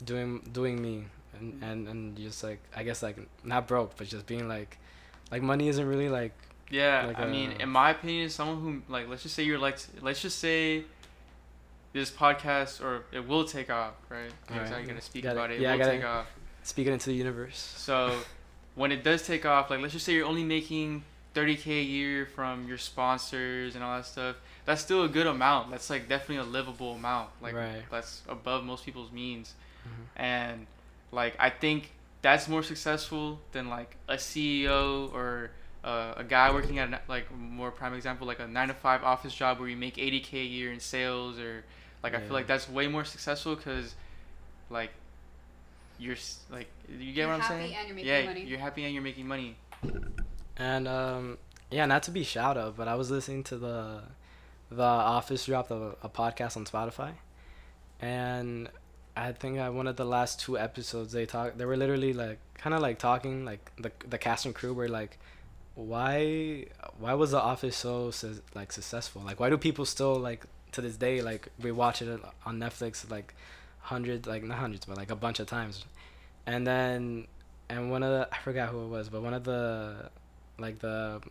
doing 0.06 0.42
doing 0.52 0.82
me 0.82 1.06
and 1.38 1.54
mm-hmm. 1.54 1.64
and 1.64 1.88
and 1.88 2.18
just 2.18 2.44
like 2.44 2.60
I 2.76 2.84
guess 2.84 3.04
like 3.04 3.18
not 3.44 3.68
broke 3.68 3.98
but 3.98 4.08
just 4.08 4.26
being 4.26 4.48
like 4.48 4.78
like 5.32 5.42
money 5.42 5.68
isn't 5.68 5.86
really 5.86 6.10
like 6.10 6.34
Yeah, 6.72 7.06
Like 7.08 7.20
I 7.20 7.26
mean, 7.26 7.54
in 7.60 7.70
my 7.70 7.92
opinion, 7.92 8.30
someone 8.30 8.62
who 8.62 8.94
like 8.94 9.10
let's 9.10 9.24
just 9.24 9.36
say 9.36 9.44
you're 9.44 9.58
like 9.60 9.78
let's 10.02 10.22
just 10.22 10.40
say 10.40 10.84
this 11.94 12.12
podcast 12.12 12.82
or 12.84 13.06
it 13.12 13.28
will 13.28 13.46
take 13.46 13.70
off, 13.70 13.94
right? 14.10 14.32
I'm 14.50 14.86
gonna 14.86 15.02
speak 15.02 15.24
Gotta- 15.24 15.38
about 15.40 15.52
it. 15.52 15.56
It 15.56 15.62
yeah, 15.62 15.74
I 15.74 15.78
will 15.78 15.86
take 15.86 16.04
off. 16.04 16.28
speaking 16.64 16.94
into 16.94 17.10
the 17.10 17.16
universe. 17.16 17.58
So 17.58 18.16
when 18.76 18.92
it 18.92 19.04
does 19.04 19.26
take 19.26 19.46
off, 19.46 19.70
like 19.70 19.82
let's 19.82 19.94
just 19.94 20.06
say 20.06 20.14
you're 20.14 20.28
only 20.28 20.44
making 20.44 21.04
30k 21.36 21.68
a 21.68 21.84
year 21.84 22.26
from 22.28 22.68
your 22.68 22.78
sponsors 22.78 23.76
and 23.76 23.84
all 23.84 23.98
that 23.98 24.06
stuff. 24.06 24.36
That's 24.70 24.82
still 24.84 25.04
a 25.04 25.10
good 25.10 25.26
amount. 25.26 25.72
That's 25.72 25.90
like 25.90 26.08
definitely 26.08 26.38
a 26.38 26.44
livable 26.44 26.94
amount. 26.94 27.30
Like 27.42 27.56
Right. 27.56 27.82
that's 27.90 28.22
above 28.30 28.64
most 28.64 28.86
people's 28.86 29.12
means. 29.12 29.56
Mhm. 29.88 30.06
And 30.22 30.68
like 31.12 31.34
I 31.40 31.50
think 31.50 31.92
that's 32.22 32.48
more 32.48 32.62
successful 32.62 33.40
than 33.52 33.68
like 33.68 33.96
a 34.08 34.18
CEO 34.20 35.10
or 35.12 35.50
uh, 35.84 36.14
a 36.18 36.24
guy 36.24 36.52
working 36.52 36.78
at 36.78 36.94
a- 36.94 37.02
like 37.08 37.26
more 37.34 37.72
prime 37.72 37.96
example 37.96 38.28
like 38.28 38.40
a 38.40 38.48
nine 38.48 38.68
to 38.68 38.74
five 38.76 39.02
office 39.04 39.34
job 39.34 39.60
where 39.60 39.70
you 39.70 39.78
make 39.78 39.96
80k 39.98 40.34
a 40.42 40.44
year 40.58 40.72
in 40.72 40.80
sales 40.80 41.40
or 41.40 41.64
like 42.04 42.14
I 42.14 42.20
feel 42.20 42.34
like 42.34 42.46
that's 42.54 42.70
way 42.70 42.88
more 42.88 43.06
successful 43.06 43.56
because 43.56 43.96
like 44.70 44.92
you're 45.98 46.18
like 46.52 46.68
you 46.88 47.12
get 47.14 47.16
You're 47.24 47.28
what 47.30 47.42
I'm 47.42 47.48
saying 47.48 47.74
and 47.74 47.88
you're 47.88 47.96
making 47.96 48.08
yeah 48.12 48.26
money. 48.26 48.44
you're 48.46 48.60
happy 48.60 48.84
and 48.86 48.94
you're 48.94 49.04
making 49.04 49.28
money 49.28 49.56
And 50.58 50.88
um 50.88 51.38
yeah, 51.72 51.86
not 51.86 52.04
to 52.04 52.12
be 52.12 52.24
shout 52.24 52.58
out, 52.58 52.76
but 52.78 52.88
I 52.88 52.96
was 52.96 53.10
listening 53.12 53.44
to 53.46 53.58
the 53.58 54.02
the 54.72 54.84
Office 54.84 55.46
dropped 55.46 55.72
a, 55.72 55.96
a 56.04 56.10
podcast 56.10 56.56
on 56.58 56.66
Spotify, 56.66 57.14
and 58.00 58.70
I 59.16 59.32
think 59.32 59.58
at 59.58 59.74
one 59.74 59.88
of 59.88 59.96
the 59.96 60.06
last 60.06 60.40
two 60.40 60.58
episodes 60.58 61.12
they 61.12 61.26
talk 61.26 61.58
they 61.58 61.66
were 61.66 61.78
literally 61.78 62.14
like 62.14 62.40
kind 62.58 62.74
of 62.74 62.82
like 62.82 63.00
talking 63.00 63.46
like 63.46 63.72
the 63.78 63.92
the 64.08 64.18
cast 64.18 64.46
and 64.46 64.56
crew 64.56 64.74
were 64.74 64.88
like 64.88 65.18
why 65.76 66.66
why 67.00 67.14
was 67.14 67.32
the 67.32 67.42
office 67.42 67.76
so 67.76 68.12
su- 68.12 68.42
like 68.56 68.72
successful? 68.72 69.22
Like 69.22 69.40
why 69.40 69.50
do 69.50 69.58
people 69.58 69.86
still 69.86 70.16
like 70.16 70.46
to 70.72 70.82
this 70.82 70.98
day 70.98 71.22
like 71.22 71.50
we 71.60 71.72
watch 71.72 72.02
it 72.02 72.20
on 72.46 72.60
netflix 72.60 73.10
like 73.10 73.34
hundreds 73.80 74.28
like 74.28 74.44
not 74.44 74.60
hundreds 74.60 74.86
but 74.86 74.98
like 74.98 75.12
a 75.12 75.16
bunch 75.16 75.40
of 75.40 75.48
times? 75.48 75.86
And 76.46 76.66
then 76.66 77.28
and 77.70 77.92
one 77.92 78.04
of 78.04 78.10
the 78.10 78.28
i 78.34 78.38
forgot 78.40 78.70
who 78.70 78.84
it 78.84 78.88
was 78.88 79.10
but 79.10 79.22
one 79.22 79.34
of 79.34 79.44
the 79.44 80.10
like 80.58 80.80
the 80.80 81.22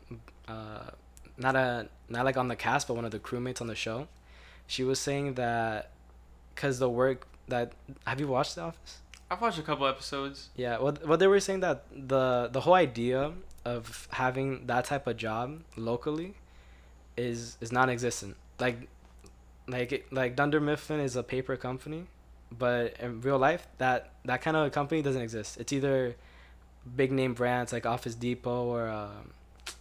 uh 0.47 0.91
not 1.39 1.57
a 1.57 1.89
not 2.09 2.25
like 2.25 2.37
on 2.37 2.49
the 2.49 2.57
cast 2.57 2.89
but 2.89 2.95
one 2.95 3.05
of 3.05 3.11
the 3.11 3.19
crewmates 3.19 3.61
on 3.61 3.67
the 3.67 3.75
show 3.75 4.09
she 4.67 4.85
was 4.85 4.99
saying 4.99 5.35
that 5.35 5.91
because 6.55 6.79
the 6.79 6.91
work 6.91 7.27
that 7.49 7.73
have 8.07 8.21
you 8.21 8.27
watched 8.27 8.55
the 8.57 8.63
office 8.63 8.99
I've 9.31 9.41
watched 9.41 9.59
a 9.59 9.63
couple 9.63 9.87
episodes 9.87 10.49
yeah, 10.57 10.79
what 10.79 11.07
what 11.07 11.19
they 11.19 11.27
were 11.27 11.41
saying 11.41 11.61
that 11.61 11.85
the 11.91 12.49
the 12.51 12.61
whole 12.63 12.75
idea 12.75 13.33
of 13.65 14.09
having 14.13 14.67
that 14.67 14.87
type 14.87 15.07
of 15.07 15.17
job 15.17 15.61
locally 15.77 16.35
is 17.17 17.59
is 17.61 17.71
non-existent. 17.71 18.37
Like 18.59 18.89
like 19.67 20.07
like 20.11 20.35
Dunder 20.35 20.61
Mifflin 20.61 21.01
is 21.01 21.15
a 21.17 21.23
paper 21.23 21.57
company, 21.57 22.07
but 22.57 22.97
in 22.99 23.21
real 23.21 23.39
life 23.39 23.67
that 23.77 24.13
that 24.25 24.41
kind 24.41 24.57
of 24.57 24.73
company 24.73 25.03
doesn't 25.03 25.21
exist. 25.21 25.59
It's 25.59 25.73
either 25.73 26.17
big 26.97 27.13
name 27.13 27.35
brands 27.35 27.73
like 27.73 27.85
Office 27.85 28.15
Depot 28.15 28.65
or 28.65 28.89
um, 28.89 29.33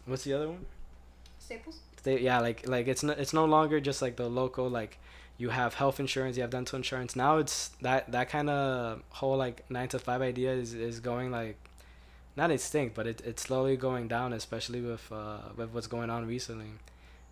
what's 0.05 0.25
the 0.25 0.33
other 0.33 0.49
one? 0.49 0.65
Staples? 1.47 1.77
They, 2.03 2.19
yeah, 2.19 2.39
like 2.39 2.67
like 2.67 2.87
it's 2.87 3.03
no, 3.03 3.13
it's 3.13 3.33
no 3.33 3.45
longer 3.45 3.79
just 3.79 4.01
like 4.01 4.15
the 4.17 4.29
local 4.29 4.69
like 4.69 4.99
you 5.37 5.49
have 5.49 5.75
health 5.75 5.99
insurance, 5.99 6.35
you 6.37 6.41
have 6.43 6.51
dental 6.51 6.77
insurance. 6.77 7.15
Now 7.15 7.37
it's 7.37 7.69
that 7.81 8.11
that 8.11 8.29
kind 8.29 8.49
of 8.49 9.01
whole 9.09 9.37
like 9.37 9.57
nine 9.69 9.87
to 9.89 9.99
five 9.99 10.21
idea 10.21 10.53
is, 10.53 10.73
is 10.73 10.99
going 10.99 11.31
like 11.31 11.57
not 12.35 12.51
extinct, 12.51 12.95
but 12.95 13.07
it, 13.07 13.21
it's 13.25 13.43
slowly 13.43 13.77
going 13.77 14.07
down, 14.07 14.33
especially 14.33 14.81
with 14.81 15.11
uh 15.11 15.39
with 15.57 15.69
what's 15.73 15.87
going 15.87 16.09
on 16.09 16.27
recently. 16.27 16.71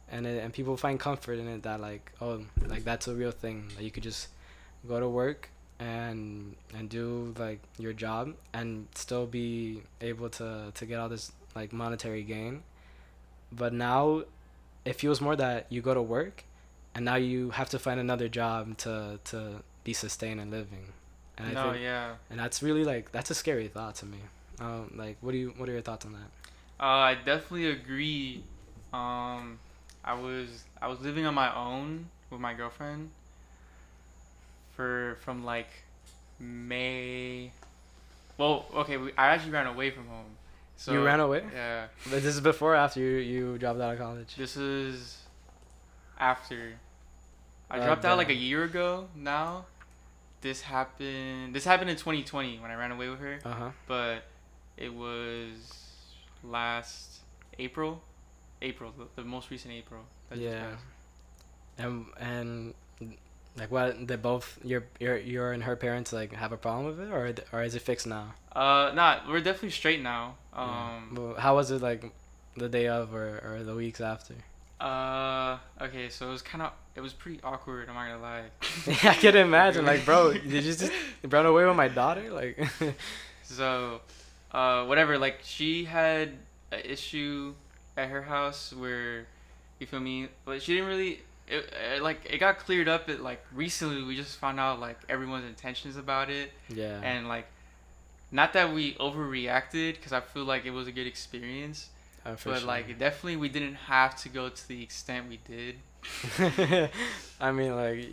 and 0.09 0.25
it, 0.27 0.43
and 0.43 0.53
people 0.53 0.77
find 0.77 0.99
comfort 0.99 1.39
in 1.39 1.47
it 1.47 1.63
that 1.63 1.79
like 1.81 2.11
oh 2.21 2.41
like 2.67 2.83
that's 2.83 3.07
a 3.07 3.15
real 3.15 3.31
thing 3.31 3.57
that 3.75 3.83
you 3.83 3.91
could 3.91 4.03
just 4.03 4.29
go 4.87 4.99
to 4.99 5.09
work 5.09 5.49
and 5.79 6.55
and 6.77 6.89
do 6.89 7.33
like 7.37 7.59
your 7.77 7.93
job 7.93 8.33
and 8.53 8.87
still 8.95 9.25
be 9.27 9.81
able 10.01 10.29
to 10.29 10.71
to 10.73 10.85
get 10.85 10.99
all 10.99 11.09
this 11.09 11.31
like 11.55 11.73
monetary 11.73 12.23
gain 12.23 12.63
but 13.51 13.73
now 13.73 14.23
it 14.85 14.93
feels 14.93 15.21
more 15.21 15.35
that 15.35 15.65
you 15.69 15.81
go 15.81 15.93
to 15.93 16.01
work 16.01 16.43
and 16.93 17.05
now 17.05 17.15
you 17.15 17.49
have 17.51 17.69
to 17.69 17.79
find 17.79 17.99
another 17.99 18.27
job 18.27 18.77
to 18.77 19.19
to 19.25 19.63
be 19.83 19.93
sustained 19.93 20.39
and 20.39 20.51
living 20.51 20.93
and 21.37 21.53
no, 21.53 21.69
I 21.69 21.71
think, 21.73 21.83
yeah. 21.83 22.15
and 22.29 22.39
that's 22.39 22.63
really 22.63 22.83
like 22.83 23.11
that's 23.11 23.29
a 23.31 23.35
scary 23.35 23.67
thought 23.67 23.95
to 23.95 24.05
me 24.05 24.19
um 24.59 24.91
like 24.95 25.17
what 25.21 25.31
do 25.31 25.37
you 25.37 25.53
what 25.57 25.67
are 25.69 25.73
your 25.73 25.81
thoughts 25.81 26.05
on 26.05 26.13
that 26.13 26.31
Uh, 26.79 26.83
I 26.83 27.15
definitely 27.15 27.69
agree. 27.71 28.43
Um, 28.93 29.59
I 30.03 30.13
was 30.13 30.65
I 30.81 30.87
was 30.87 30.99
living 31.01 31.25
on 31.25 31.33
my 31.33 31.53
own 31.55 32.09
with 32.29 32.41
my 32.41 32.53
girlfriend 32.53 33.11
for 34.75 35.17
from 35.21 35.43
like 35.45 35.69
May. 36.39 37.51
Well, 38.37 38.65
okay, 38.75 38.97
we, 38.97 39.11
I 39.17 39.27
actually 39.27 39.51
ran 39.51 39.67
away 39.67 39.89
from 39.91 40.07
home. 40.07 40.37
So 40.77 40.91
you 40.93 41.03
ran 41.05 41.19
away 41.19 41.43
Yeah, 41.53 41.87
but 42.03 42.21
this 42.21 42.35
is 42.35 42.41
before 42.41 42.73
or 42.73 42.75
after 42.75 42.99
you 42.99 43.17
you 43.17 43.57
dropped 43.57 43.79
out 43.79 43.93
of 43.93 43.99
college 43.99 44.35
this 44.35 44.57
is 44.57 45.17
after. 46.19 46.73
I 47.69 47.79
Uh, 47.79 47.85
dropped 47.85 48.05
out 48.05 48.17
like 48.17 48.29
a 48.29 48.33
year 48.35 48.63
ago 48.63 49.07
now. 49.15 49.65
This 50.41 50.61
happened. 50.61 51.55
This 51.55 51.65
happened 51.65 51.89
in 51.89 51.95
2020 51.95 52.59
when 52.59 52.69
I 52.71 52.75
ran 52.75 52.91
away 52.91 53.09
with 53.09 53.19
her, 53.19 53.39
uh-huh 53.43 53.71
but 53.87 54.23
it 54.77 54.93
was 54.93 55.55
last 56.43 57.21
April. 57.57 58.01
April, 58.61 58.93
the, 58.97 59.07
the 59.21 59.27
most 59.27 59.49
recent 59.49 59.73
April. 59.73 60.01
that 60.29 60.37
Yeah. 60.37 60.75
And 61.77 62.05
and 62.19 62.73
like 63.57 63.71
what 63.71 64.07
they 64.07 64.15
both 64.15 64.59
your 64.63 64.83
your 64.99 65.17
your 65.17 65.51
and 65.51 65.63
her 65.63 65.75
parents 65.75 66.11
like 66.11 66.33
have 66.33 66.51
a 66.51 66.57
problem 66.57 66.85
with 66.85 66.99
it 66.99 67.11
or 67.11 67.33
or 67.51 67.63
is 67.63 67.75
it 67.75 67.81
fixed 67.81 68.07
now? 68.07 68.33
Uh, 68.55 68.91
not. 68.93 69.27
We're 69.27 69.39
definitely 69.39 69.71
straight 69.71 70.01
now. 70.01 70.35
Yeah. 70.53 70.61
Um. 70.61 71.15
Well, 71.15 71.35
how 71.35 71.55
was 71.55 71.71
it 71.71 71.81
like 71.81 72.11
the 72.55 72.69
day 72.69 72.87
of 72.87 73.13
or, 73.13 73.41
or 73.45 73.63
the 73.63 73.75
weeks 73.75 74.01
after? 74.01 74.35
Uh. 74.79 75.57
Okay. 75.81 76.09
So 76.09 76.27
it 76.27 76.31
was 76.31 76.41
kind 76.41 76.61
of. 76.61 76.71
It 76.95 77.01
was 77.01 77.13
pretty 77.13 77.41
awkward. 77.43 77.89
I'm 77.89 77.95
not 77.95 78.07
gonna 78.07 78.21
lie. 78.21 78.43
I 79.09 79.15
can 79.15 79.35
imagine 79.35 79.85
like 79.85 80.05
bro, 80.05 80.33
did 80.33 80.63
you 80.63 80.73
just 80.73 80.91
run 81.23 81.45
away 81.45 81.65
with 81.65 81.75
my 81.75 81.87
daughter 81.87 82.31
like? 82.31 82.57
So, 83.47 84.01
uh, 84.51 84.85
whatever. 84.85 85.17
Like 85.17 85.39
she 85.43 85.85
had 85.85 86.29
an 86.71 86.81
issue 86.83 87.53
at 87.95 88.09
her 88.09 88.23
house 88.23 88.73
where, 88.73 89.27
you 89.79 89.87
feel 89.87 89.99
me? 89.99 90.29
But 90.45 90.61
she 90.61 90.73
didn't 90.73 90.89
really. 90.89 91.21
It, 91.47 91.71
it, 91.95 92.01
like 92.01 92.25
it 92.29 92.39
got 92.39 92.57
cleared 92.59 92.87
up. 92.87 93.07
It 93.09 93.21
like 93.21 93.43
recently 93.53 94.03
we 94.03 94.15
just 94.15 94.37
found 94.37 94.59
out 94.59 94.79
like 94.79 94.99
everyone's 95.09 95.45
intentions 95.45 95.95
about 95.97 96.29
it. 96.29 96.51
yeah. 96.69 96.99
and 97.03 97.27
like 97.27 97.47
not 98.31 98.53
that 98.53 98.73
we 98.73 98.93
overreacted 98.95 99.95
because 99.95 100.11
i 100.11 100.19
feel 100.19 100.43
like 100.43 100.65
it 100.65 100.71
was 100.71 100.87
a 100.87 100.91
good 100.91 101.07
experience 101.07 101.89
for 102.37 102.49
but 102.51 102.59
sure. 102.59 102.67
like 102.67 102.99
definitely 102.99 103.35
we 103.35 103.49
didn't 103.49 103.75
have 103.75 104.15
to 104.15 104.29
go 104.29 104.49
to 104.49 104.67
the 104.67 104.81
extent 104.81 105.29
we 105.29 105.39
did 105.47 105.75
I 107.39 107.51
mean 107.51 107.75
like 107.75 108.05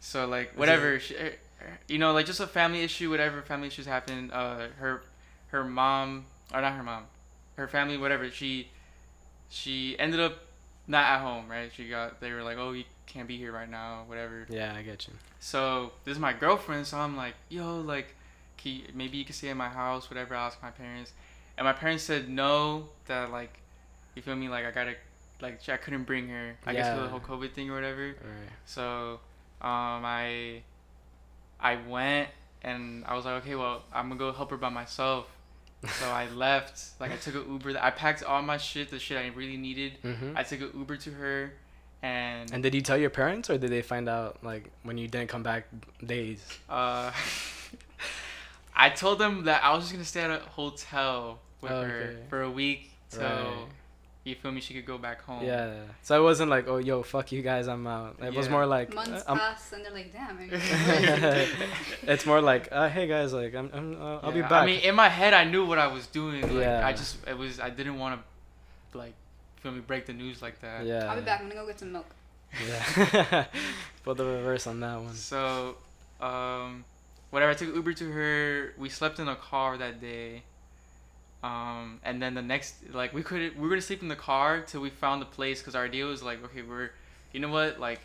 so 0.00 0.26
like 0.26 0.52
whatever 0.56 0.94
er- 0.94 1.00
er- 1.20 1.78
you 1.88 1.98
know 1.98 2.12
like 2.12 2.26
just 2.26 2.40
a 2.40 2.46
family 2.46 2.82
issue 2.82 3.10
whatever 3.10 3.42
family 3.42 3.68
issues 3.68 3.86
happen 3.86 4.30
uh 4.30 4.68
her 4.78 5.02
her 5.48 5.64
mom 5.64 6.26
or 6.52 6.60
not 6.60 6.74
her 6.74 6.82
mom 6.82 7.04
her 7.56 7.66
family 7.68 7.96
whatever 7.96 8.30
she 8.30 8.68
she 9.48 9.96
ended 9.98 10.20
up 10.20 10.34
not 10.86 11.04
at 11.04 11.20
home 11.20 11.48
right 11.48 11.70
she 11.74 11.88
got 11.88 12.20
they 12.20 12.30
were 12.32 12.42
like 12.42 12.58
oh 12.58 12.72
you 12.72 12.84
can't 13.06 13.28
be 13.28 13.36
here 13.36 13.52
right 13.52 13.70
now 13.70 14.02
whatever 14.06 14.46
yeah, 14.48 14.74
I 14.76 14.82
get 14.82 15.06
you. 15.06 15.14
So 15.40 15.92
this 16.04 16.12
is 16.12 16.18
my 16.18 16.32
girlfriend, 16.32 16.86
so 16.86 16.98
I'm 16.98 17.16
like, 17.16 17.34
yo, 17.48 17.80
like, 17.80 18.14
can 18.56 18.72
you, 18.72 18.80
maybe 18.94 19.18
you 19.18 19.24
can 19.24 19.34
stay 19.34 19.50
at 19.50 19.56
my 19.56 19.68
house, 19.68 20.10
whatever. 20.10 20.34
I 20.34 20.46
asked 20.46 20.62
my 20.62 20.70
parents, 20.70 21.12
and 21.58 21.64
my 21.64 21.72
parents 21.72 22.04
said 22.04 22.28
no. 22.28 22.88
That 23.06 23.30
like, 23.30 23.58
you 24.14 24.22
feel 24.22 24.36
me? 24.36 24.48
Like 24.48 24.64
I 24.64 24.70
gotta, 24.70 24.94
like 25.40 25.68
I 25.68 25.76
couldn't 25.76 26.04
bring 26.04 26.28
her. 26.28 26.56
I 26.66 26.72
guess 26.72 26.96
for 26.96 27.02
the 27.02 27.08
whole 27.08 27.20
COVID 27.20 27.52
thing 27.52 27.70
or 27.70 27.74
whatever. 27.74 28.06
Right. 28.06 28.50
So, 28.64 29.20
um, 29.60 30.04
I, 30.04 30.62
I 31.60 31.76
went 31.88 32.28
and 32.62 33.04
I 33.04 33.14
was 33.14 33.24
like, 33.24 33.42
okay, 33.42 33.54
well, 33.54 33.82
I'm 33.92 34.08
gonna 34.08 34.18
go 34.18 34.32
help 34.32 34.50
her 34.50 34.56
by 34.56 34.70
myself. 34.70 35.26
So 35.86 36.10
I 36.10 36.28
left. 36.30 36.98
Like 37.00 37.12
I 37.12 37.16
took 37.16 37.34
an 37.34 37.44
Uber. 37.52 37.78
I 37.80 37.90
packed 37.90 38.22
all 38.22 38.42
my 38.42 38.56
shit, 38.56 38.90
the 38.90 38.98
shit 38.98 39.16
I 39.18 39.28
really 39.36 39.56
needed. 39.56 39.98
Mhm. 40.02 40.36
I 40.36 40.42
took 40.42 40.60
an 40.60 40.70
Uber 40.74 40.96
to 40.98 41.10
her, 41.12 41.52
and 42.02 42.52
And 42.52 42.62
did 42.62 42.74
you 42.74 42.80
tell 42.80 42.96
your 42.98 43.10
parents 43.10 43.48
or 43.50 43.58
did 43.58 43.70
they 43.70 43.82
find 43.82 44.08
out 44.08 44.38
like 44.42 44.70
when 44.82 44.98
you 44.98 45.08
didn't 45.08 45.28
come 45.28 45.42
back 45.42 45.66
days? 46.04 46.40
Uh, 46.68 47.10
I 48.76 48.90
told 48.90 49.18
them 49.18 49.44
that 49.44 49.62
I 49.64 49.72
was 49.74 49.84
just 49.84 49.92
gonna 49.92 50.04
stay 50.04 50.22
at 50.22 50.30
a 50.30 50.38
hotel 50.50 51.38
with 51.60 51.70
her 51.70 51.76
Okay. 52.12 52.16
for 52.28 52.42
a 52.42 52.50
week 52.50 52.90
So. 53.08 53.20
Right. 53.20 53.68
You 54.24 54.34
feel 54.34 54.50
me. 54.52 54.60
She 54.60 54.74
could 54.74 54.86
go 54.86 54.96
back 54.98 55.22
home. 55.22 55.44
Yeah. 55.44 55.74
So 56.02 56.18
it 56.18 56.22
wasn't 56.22 56.50
like, 56.50 56.66
oh, 56.66 56.78
yo, 56.78 57.02
fuck 57.02 57.30
you 57.32 57.42
guys, 57.42 57.68
I'm 57.68 57.86
out. 57.86 58.16
It 58.22 58.34
was 58.34 58.48
more 58.48 58.66
like, 58.66 58.94
Months 58.94 59.10
uh, 59.10 59.24
I'm- 59.28 59.38
pass 59.38 59.72
and 59.72 59.84
they're 59.84 59.92
like, 59.92 60.12
damn. 60.12 60.38
It's 62.02 62.26
more 62.26 62.40
like, 62.40 62.68
uh, 62.72 62.88
hey 62.88 63.06
guys, 63.06 63.32
like 63.32 63.54
I'm, 63.54 63.70
I'm 63.72 64.00
uh, 64.00 64.18
I'll 64.22 64.32
be 64.32 64.40
back. 64.42 64.52
I 64.52 64.66
mean, 64.66 64.80
in 64.80 64.94
my 64.94 65.08
head, 65.08 65.34
I 65.34 65.44
knew 65.44 65.64
what 65.66 65.78
I 65.78 65.86
was 65.88 66.06
doing. 66.06 66.42
Like, 66.42 66.52
Yeah. 66.52 66.86
I 66.86 66.92
just 66.92 67.16
it 67.26 67.36
was 67.36 67.60
I 67.60 67.70
didn't 67.70 67.98
want 67.98 68.20
to 68.20 68.98
like 68.98 69.14
feel 69.56 69.72
me 69.72 69.80
break 69.80 70.06
the 70.06 70.12
news 70.12 70.42
like 70.42 70.60
that. 70.60 70.84
yeah. 70.86 71.06
I'll 71.10 71.16
be 71.16 71.22
back. 71.22 71.40
I'm 71.40 71.48
gonna 71.48 71.60
go 71.60 71.66
get 71.66 71.78
some 71.78 71.92
milk. 71.92 72.06
Yeah. 72.66 73.44
Put 74.04 74.16
the 74.16 74.24
reverse 74.24 74.66
on 74.66 74.78
that 74.80 75.00
one. 75.00 75.14
So, 75.14 75.76
um, 76.20 76.84
whatever. 77.30 77.50
I 77.50 77.54
took 77.54 77.74
Uber 77.74 77.92
to 77.94 78.10
her. 78.12 78.74
We 78.78 78.88
slept 78.88 79.18
in 79.18 79.26
a 79.28 79.34
car 79.36 79.76
that 79.78 80.00
day. 80.00 80.42
Um, 81.44 82.00
and 82.02 82.22
then 82.22 82.32
the 82.34 82.40
next, 82.42 82.76
like, 82.92 83.12
we 83.12 83.22
could 83.22 83.40
we 83.56 83.60
were 83.62 83.68
gonna 83.68 83.82
sleep 83.82 84.00
in 84.02 84.08
the 84.08 84.16
car 84.16 84.62
till 84.62 84.80
we 84.80 84.88
found 84.88 85.20
the 85.20 85.26
place 85.26 85.60
because 85.60 85.74
our 85.74 85.84
idea 85.84 86.06
was 86.06 86.22
like, 86.22 86.42
okay, 86.46 86.62
we're, 86.62 86.90
you 87.32 87.40
know 87.40 87.50
what, 87.50 87.78
like, 87.78 88.00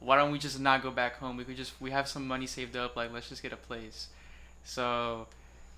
why 0.00 0.16
don't 0.16 0.32
we 0.32 0.38
just 0.38 0.58
not 0.58 0.82
go 0.82 0.90
back 0.90 1.16
home? 1.18 1.36
We 1.36 1.44
could 1.44 1.56
just 1.56 1.74
we 1.80 1.92
have 1.92 2.08
some 2.08 2.26
money 2.26 2.46
saved 2.46 2.76
up. 2.76 2.96
Like, 2.96 3.12
let's 3.12 3.28
just 3.28 3.42
get 3.42 3.52
a 3.52 3.56
place. 3.56 4.08
So, 4.64 5.28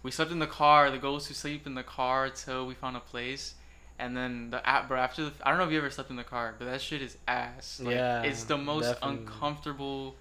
we 0.02 0.10
slept 0.10 0.30
in 0.30 0.38
the 0.38 0.46
car. 0.46 0.90
The 0.90 0.96
goal 0.98 1.14
was 1.14 1.26
to 1.28 1.34
sleep 1.34 1.66
in 1.66 1.74
the 1.74 1.82
car 1.82 2.30
till 2.30 2.66
we 2.66 2.74
found 2.74 2.96
a 2.96 3.00
place. 3.00 3.54
And 3.98 4.16
then 4.16 4.50
the 4.50 4.66
app, 4.66 4.88
bro. 4.88 4.98
After 4.98 5.26
the, 5.26 5.32
I 5.42 5.50
don't 5.50 5.58
know 5.58 5.66
if 5.66 5.72
you 5.72 5.78
ever 5.78 5.90
slept 5.90 6.08
in 6.10 6.16
the 6.16 6.24
car, 6.24 6.54
but 6.58 6.64
that 6.64 6.80
shit 6.80 7.02
is 7.02 7.16
ass. 7.28 7.80
Like, 7.84 7.94
Yeah, 7.94 8.22
it's 8.22 8.44
the 8.44 8.56
most 8.58 8.86
definitely. 8.86 9.18
uncomfortable. 9.18 10.16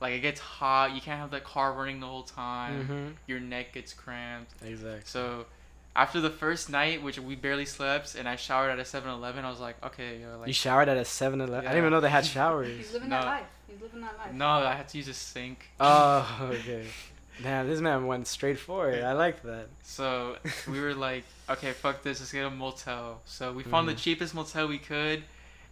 Like 0.00 0.12
it 0.12 0.20
gets 0.20 0.40
hot. 0.40 0.94
You 0.94 1.00
can't 1.00 1.18
have 1.18 1.30
the 1.30 1.40
car 1.40 1.72
running 1.72 2.00
the 2.00 2.06
whole 2.06 2.22
time. 2.22 2.82
Mm-hmm. 2.82 3.08
Your 3.26 3.40
neck 3.40 3.72
gets 3.72 3.94
cramped. 3.94 4.52
Exactly. 4.62 5.00
So, 5.06 5.46
after 5.96 6.20
the 6.20 6.30
first 6.30 6.68
night, 6.70 7.02
which 7.02 7.18
we 7.18 7.34
barely 7.34 7.64
slept, 7.64 8.14
and 8.14 8.28
I 8.28 8.36
showered 8.36 8.70
at 8.70 8.78
a 8.78 8.82
7-Eleven, 8.82 9.44
I 9.44 9.50
was 9.50 9.60
like, 9.60 9.82
okay, 9.84 10.20
yo, 10.20 10.38
like 10.38 10.48
you 10.48 10.52
showered 10.52 10.88
at 10.88 10.96
a 10.96 11.00
7-Eleven. 11.00 11.54
I 11.54 11.60
didn't 11.62 11.78
even 11.78 11.90
know 11.90 12.00
they 12.00 12.10
had 12.10 12.26
showers. 12.26 12.68
He's 12.68 12.76
showers. 12.86 12.92
living 12.94 13.08
No. 13.08 13.16
that 13.20 13.26
life. 13.26 13.42
He's 13.68 13.80
living 13.80 14.00
that 14.02 14.16
life. 14.18 14.32
no, 14.32 14.46
I 14.48 14.74
had 14.74 14.88
to 14.90 14.98
use 14.98 15.08
a 15.08 15.14
sink. 15.14 15.58
oh, 15.80 16.50
okay. 16.52 16.86
Damn, 17.42 17.66
this 17.68 17.80
man 17.80 18.06
went 18.06 18.26
straight 18.26 18.58
for 18.58 18.90
it. 18.90 19.02
I 19.04 19.12
like 19.12 19.42
that. 19.42 19.66
So 19.82 20.36
we 20.68 20.80
were 20.80 20.94
like, 20.94 21.24
okay, 21.50 21.72
fuck 21.72 22.02
this, 22.02 22.20
let's 22.20 22.32
get 22.32 22.46
a 22.46 22.50
motel. 22.50 23.20
So 23.26 23.52
we 23.52 23.62
found 23.62 23.88
the 23.88 23.94
Mhm. 23.94 23.98
cheapest 24.04 24.34
motel 24.34 24.68
we 24.68 24.78
could, 24.78 25.22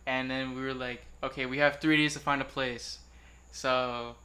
and 0.07 0.31
then 0.31 0.55
we 0.55 0.63
were 0.63 0.75
like, 0.75 1.03
okay, 1.23 1.47
we 1.47 1.59
have 1.59 1.81
three 1.81 1.97
days 1.97 2.13
to 2.15 2.19
find 2.21 2.41
a 2.43 2.45
place. 2.45 2.99
So 3.53 4.17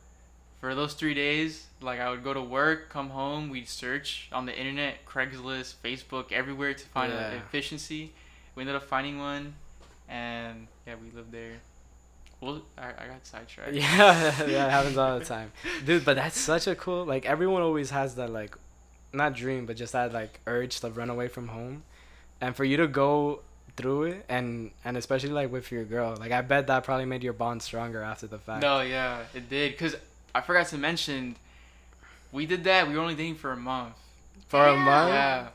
for 0.59 0.75
those 0.75 0.93
three 0.93 1.13
days, 1.13 1.67
like 1.81 1.99
I 1.99 2.09
would 2.09 2.23
go 2.23 2.33
to 2.33 2.41
work, 2.41 2.89
come 2.89 3.09
home, 3.09 3.49
we'd 3.49 3.69
search 3.69 4.27
on 4.31 4.45
the 4.45 4.57
internet, 4.57 5.05
Craigslist, 5.05 5.75
Facebook, 5.83 6.31
everywhere 6.31 6.73
to 6.73 6.85
find 6.87 7.13
Yeah. 7.13 7.29
an 7.31 7.37
efficiency. 7.37 8.11
We 8.55 8.61
ended 8.63 8.75
up 8.75 8.83
finding 8.83 9.19
one, 9.19 9.53
and 10.09 10.67
yeah, 10.85 10.95
we 11.01 11.11
lived 11.15 11.31
there. 11.31 11.53
Well, 12.41 12.61
I, 12.77 12.87
I 12.89 13.07
got 13.07 13.25
sidetracked. 13.25 13.73
Yeah, 13.73 14.27
it 14.43 14.49
happens 14.69 14.97
all 14.97 15.19
the 15.19 15.25
time, 15.25 15.51
dude. 15.85 16.05
But 16.05 16.15
that's 16.15 16.37
such 16.39 16.67
a 16.67 16.75
cool. 16.75 17.05
Like 17.05 17.25
everyone 17.25 17.61
always 17.61 17.89
has 17.91 18.15
that 18.15 18.29
like, 18.29 18.57
not 19.13 19.33
dream, 19.33 19.65
but 19.65 19.75
just 19.77 19.93
that 19.93 20.13
like 20.13 20.39
urge 20.47 20.79
to 20.81 20.89
run 20.89 21.09
away 21.09 21.27
from 21.27 21.49
home, 21.49 21.83
and 22.41 22.55
for 22.55 22.63
you 22.63 22.77
to 22.77 22.87
go 22.87 23.41
through 23.77 24.03
it, 24.03 24.25
and 24.29 24.71
and 24.83 24.97
especially 24.97 25.29
like 25.29 25.51
with 25.51 25.71
your 25.71 25.83
girl, 25.85 26.15
like 26.19 26.31
I 26.31 26.41
bet 26.41 26.67
that 26.67 26.83
probably 26.83 27.05
made 27.05 27.23
your 27.23 27.33
bond 27.33 27.61
stronger 27.61 28.01
after 28.01 28.27
the 28.27 28.39
fact. 28.39 28.61
No, 28.61 28.81
yeah, 28.81 29.19
it 29.33 29.49
did. 29.49 29.77
Cause 29.77 29.95
I 30.39 30.41
forgot 30.41 30.67
to 30.67 30.77
mention, 30.77 31.35
we 32.31 32.45
did 32.45 32.63
that. 32.63 32.87
We 32.87 32.95
were 32.95 33.01
only 33.01 33.15
dating 33.15 33.35
for 33.35 33.51
a 33.51 33.57
month. 33.57 33.95
for 34.47 34.65
a 34.65 34.73
month. 34.73 35.13
Yeah. 35.13 35.47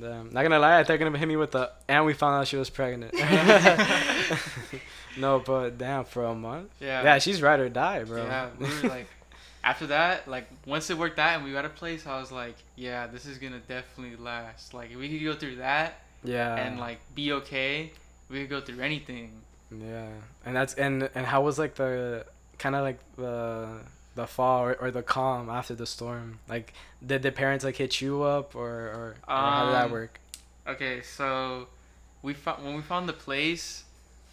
Damn. 0.00 0.32
Not 0.32 0.42
gonna 0.42 0.58
lie, 0.58 0.80
I 0.80 0.84
thought 0.84 0.94
you 0.94 0.98
gonna 0.98 1.16
hit 1.16 1.28
me 1.28 1.36
with 1.36 1.52
the 1.52 1.70
and 1.86 2.04
we 2.04 2.12
found 2.12 2.40
out 2.40 2.48
she 2.48 2.56
was 2.56 2.68
pregnant. 2.68 3.14
no, 5.18 5.38
but 5.38 5.78
damn, 5.78 6.04
for 6.04 6.24
a 6.24 6.34
month. 6.34 6.70
Yeah. 6.80 7.04
Yeah, 7.04 7.18
she's 7.18 7.40
ride 7.40 7.60
or 7.60 7.68
die, 7.68 8.02
bro. 8.02 8.24
Yeah, 8.24 8.48
we 8.58 8.66
were 8.66 8.88
like, 8.88 9.06
after 9.62 9.86
that, 9.88 10.26
like 10.26 10.48
once 10.66 10.90
it 10.90 10.98
worked 10.98 11.20
out 11.20 11.36
and 11.36 11.44
we 11.44 11.52
got 11.52 11.64
a 11.64 11.68
place, 11.68 12.04
I 12.04 12.18
was 12.18 12.32
like, 12.32 12.56
yeah, 12.74 13.06
this 13.06 13.24
is 13.24 13.38
gonna 13.38 13.60
definitely 13.60 14.16
last. 14.16 14.74
Like 14.74 14.90
if 14.90 14.96
we 14.96 15.08
could 15.08 15.24
go 15.24 15.34
through 15.34 15.56
that 15.56 16.00
yeah. 16.24 16.56
and 16.56 16.80
like 16.80 16.98
be 17.14 17.32
okay, 17.32 17.92
we 18.28 18.40
could 18.40 18.50
go 18.50 18.60
through 18.60 18.80
anything. 18.80 19.30
Yeah, 19.70 20.08
and 20.44 20.56
that's 20.56 20.74
and 20.74 21.08
and 21.14 21.26
how 21.26 21.42
was 21.42 21.60
like 21.60 21.76
the 21.76 22.26
kind 22.58 22.74
of 22.74 22.82
like 22.82 22.98
the 23.16 23.68
the 24.14 24.26
fall 24.26 24.62
or, 24.64 24.74
or 24.74 24.90
the 24.90 25.02
calm 25.02 25.48
after 25.50 25.74
the 25.74 25.86
storm? 25.86 26.40
Like, 26.48 26.74
did 27.04 27.22
the 27.22 27.32
parents 27.32 27.64
like 27.64 27.76
hit 27.76 28.00
you 28.00 28.22
up 28.22 28.54
or 28.54 28.70
or, 28.70 29.16
or 29.38 29.52
how 29.52 29.64
did 29.64 29.72
that 29.72 29.90
Um, 29.90 29.90
work? 29.90 30.20
Okay, 30.66 31.02
so 31.02 31.68
we 32.22 32.34
found 32.34 32.64
when 32.64 32.74
we 32.76 32.82
found 32.82 33.08
the 33.08 33.12
place. 33.14 33.84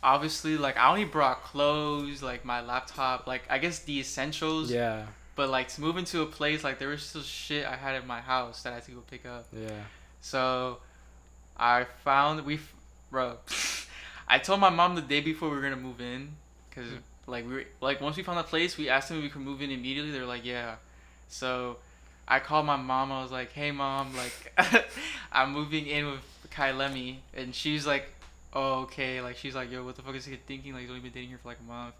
Obviously, 0.04 0.58
like 0.58 0.78
I 0.78 0.90
only 0.90 1.06
brought 1.06 1.44
clothes, 1.44 2.24
like 2.24 2.46
my 2.46 2.62
laptop, 2.62 3.28
like 3.28 3.44
I 3.50 3.58
guess 3.60 3.80
the 3.80 4.00
essentials. 4.00 4.72
Yeah, 4.72 5.08
But 5.36 5.50
like 5.50 5.68
to 5.70 5.82
move 5.82 5.98
into 5.98 6.22
a 6.22 6.26
place, 6.26 6.64
like 6.64 6.80
there 6.80 6.90
was 6.90 7.04
still 7.04 7.22
shit 7.24 7.66
I 7.66 7.76
had 7.76 7.96
in 8.02 8.08
my 8.08 8.22
house 8.22 8.64
that 8.64 8.72
I 8.72 8.76
had 8.76 8.86
to 8.86 8.92
go 8.92 9.02
pick 9.02 9.26
up. 9.26 9.48
yeah, 9.52 9.86
So 10.22 10.80
I 11.58 11.86
found 12.04 12.46
we, 12.46 12.56
f- 12.56 12.76
bro. 13.12 13.38
I 14.28 14.40
told 14.40 14.60
my 14.60 14.70
mom 14.70 14.96
the 14.96 15.02
day 15.02 15.22
before 15.22 15.50
we 15.50 15.56
were 15.56 15.62
gonna 15.62 15.76
move 15.76 16.02
in, 16.02 16.38
cause 16.72 16.86
like 17.30 17.48
we 17.48 17.54
were 17.54 17.64
like 17.82 18.02
once 18.02 18.18
we 18.18 18.24
found 18.24 18.40
the 18.40 18.44
place, 18.44 18.78
we 18.78 18.90
asked 18.90 19.10
them 19.10 19.18
if 19.18 19.24
we 19.24 19.30
could 19.30 19.42
move 19.42 19.62
in 19.62 19.72
immediately. 19.72 20.12
They 20.12 20.20
were 20.20 20.26
like, 20.26 20.46
yeah. 20.46 20.76
So 21.28 21.78
I 22.28 22.40
called 22.40 22.66
my 22.66 22.76
mom. 22.76 23.12
I 23.12 23.22
was 23.22 23.32
like, 23.32 23.52
hey 23.54 23.72
mom, 23.72 24.16
like 24.16 24.54
I'm 25.32 25.52
moving 25.54 25.88
in 25.88 26.08
with 26.08 26.22
Kai 26.52 26.72
Lemmy, 26.72 27.22
and 27.36 27.54
she's 27.54 27.86
like, 27.88 28.08
oh 28.54 28.82
okay. 28.82 29.22
Like 29.22 29.38
she's 29.38 29.56
like, 29.56 29.72
yo, 29.72 29.84
what 29.84 29.96
the 29.96 30.02
fuck 30.02 30.16
is 30.16 30.26
he 30.26 30.36
thinking? 30.36 30.74
Like 30.74 30.82
he's 30.82 30.90
only 30.90 31.02
been 31.02 31.12
dating 31.12 31.32
her 31.32 31.38
for 31.38 31.50
like 31.50 31.60
a 31.60 31.72
month, 31.72 31.96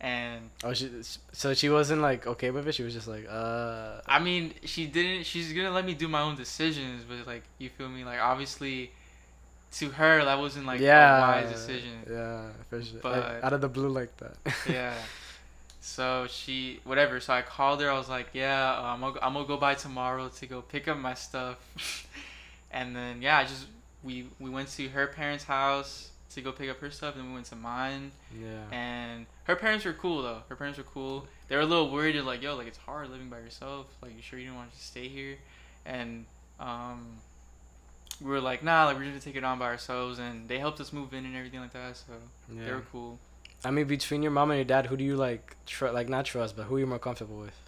and 0.00 0.50
Oh, 0.64 0.72
she 0.72 0.90
so 1.32 1.54
she 1.54 1.68
wasn't 1.68 2.02
like 2.02 2.26
okay 2.26 2.50
with 2.50 2.66
it. 2.66 2.74
She 2.74 2.82
was 2.82 2.94
just 2.94 3.08
like, 3.08 3.26
uh, 3.30 4.00
I 4.06 4.18
mean, 4.18 4.54
she 4.64 4.86
didn't. 4.86 5.24
She's 5.24 5.52
gonna 5.52 5.70
let 5.70 5.84
me 5.84 5.94
do 5.94 6.08
my 6.08 6.20
own 6.22 6.36
decisions, 6.36 7.04
but 7.08 7.26
like, 7.26 7.42
you 7.58 7.68
feel 7.68 7.88
me? 7.88 8.04
Like, 8.04 8.20
obviously, 8.20 8.90
to 9.72 9.90
her, 9.90 10.24
that 10.24 10.38
wasn't 10.38 10.66
like 10.66 10.80
yeah, 10.80 11.16
a 11.16 11.20
wise 11.20 11.52
decision. 11.52 12.02
Yeah, 12.10 12.42
for 12.68 12.82
sure. 12.82 12.94
Like, 12.94 13.02
But- 13.02 13.44
out 13.44 13.52
of 13.52 13.60
the 13.60 13.68
blue 13.68 13.88
like 13.88 14.16
that. 14.18 14.36
yeah. 14.68 14.94
So 15.80 16.26
she, 16.28 16.80
whatever. 16.84 17.18
So 17.20 17.32
I 17.32 17.42
called 17.42 17.80
her. 17.80 17.90
I 17.90 17.98
was 17.98 18.08
like, 18.08 18.28
yeah, 18.32 18.72
uh, 18.78 18.82
I'm 18.82 19.00
gonna, 19.00 19.18
I'm 19.20 19.32
gonna 19.32 19.46
go 19.46 19.56
by 19.56 19.74
tomorrow 19.74 20.28
to 20.28 20.46
go 20.46 20.62
pick 20.62 20.86
up 20.88 20.96
my 20.96 21.14
stuff. 21.14 21.58
and 22.70 22.94
then 22.94 23.20
yeah, 23.20 23.38
I 23.38 23.44
just 23.44 23.66
we 24.04 24.26
we 24.38 24.48
went 24.50 24.68
to 24.76 24.88
her 24.90 25.06
parents' 25.08 25.44
house 25.44 26.10
to 26.34 26.40
go 26.40 26.52
pick 26.52 26.70
up 26.70 26.78
her 26.80 26.90
stuff, 26.90 27.16
and 27.16 27.26
we 27.28 27.34
went 27.34 27.46
to 27.46 27.56
mine. 27.56 28.12
yeah. 28.40 28.62
And 28.70 29.26
her 29.44 29.56
parents 29.56 29.84
were 29.84 29.92
cool 29.92 30.22
though. 30.22 30.42
Her 30.48 30.56
parents 30.56 30.78
were 30.78 30.84
cool. 30.84 31.26
They 31.48 31.56
were 31.56 31.62
a 31.62 31.66
little 31.66 31.90
worried. 31.90 32.14
They're 32.14 32.22
like, 32.22 32.42
"Yo, 32.42 32.54
like 32.56 32.68
it's 32.68 32.78
hard 32.78 33.10
living 33.10 33.28
by 33.28 33.38
yourself. 33.38 33.86
Like, 34.00 34.14
you 34.16 34.22
sure 34.22 34.38
you 34.38 34.46
don't 34.46 34.56
want 34.56 34.72
to 34.72 34.80
stay 34.80 35.08
here?" 35.08 35.36
And 35.84 36.26
um, 36.60 37.16
we 38.22 38.30
were 38.30 38.40
like, 38.40 38.62
"Nah, 38.62 38.86
like 38.86 38.96
we're 38.96 39.04
gonna 39.04 39.20
take 39.20 39.36
it 39.36 39.44
on 39.44 39.58
by 39.58 39.66
ourselves." 39.66 40.18
And 40.18 40.48
they 40.48 40.58
helped 40.58 40.80
us 40.80 40.92
move 40.92 41.12
in 41.12 41.24
and 41.26 41.36
everything 41.36 41.60
like 41.60 41.72
that. 41.72 41.96
So 41.96 42.12
they 42.48 42.64
Yeah. 42.66 42.74
were 42.76 42.84
cool. 42.92 43.18
I 43.64 43.70
mean, 43.70 43.86
between 43.86 44.22
your 44.22 44.32
mom 44.32 44.50
and 44.50 44.58
your 44.58 44.64
dad, 44.64 44.86
who 44.86 44.96
do 44.96 45.04
you 45.04 45.16
like? 45.16 45.56
Tr- 45.66 45.88
like 45.88 46.08
not 46.08 46.24
trust, 46.24 46.56
but 46.56 46.64
who 46.64 46.76
are 46.76 46.80
you 46.80 46.86
more 46.86 46.98
comfortable 46.98 47.38
with? 47.38 47.58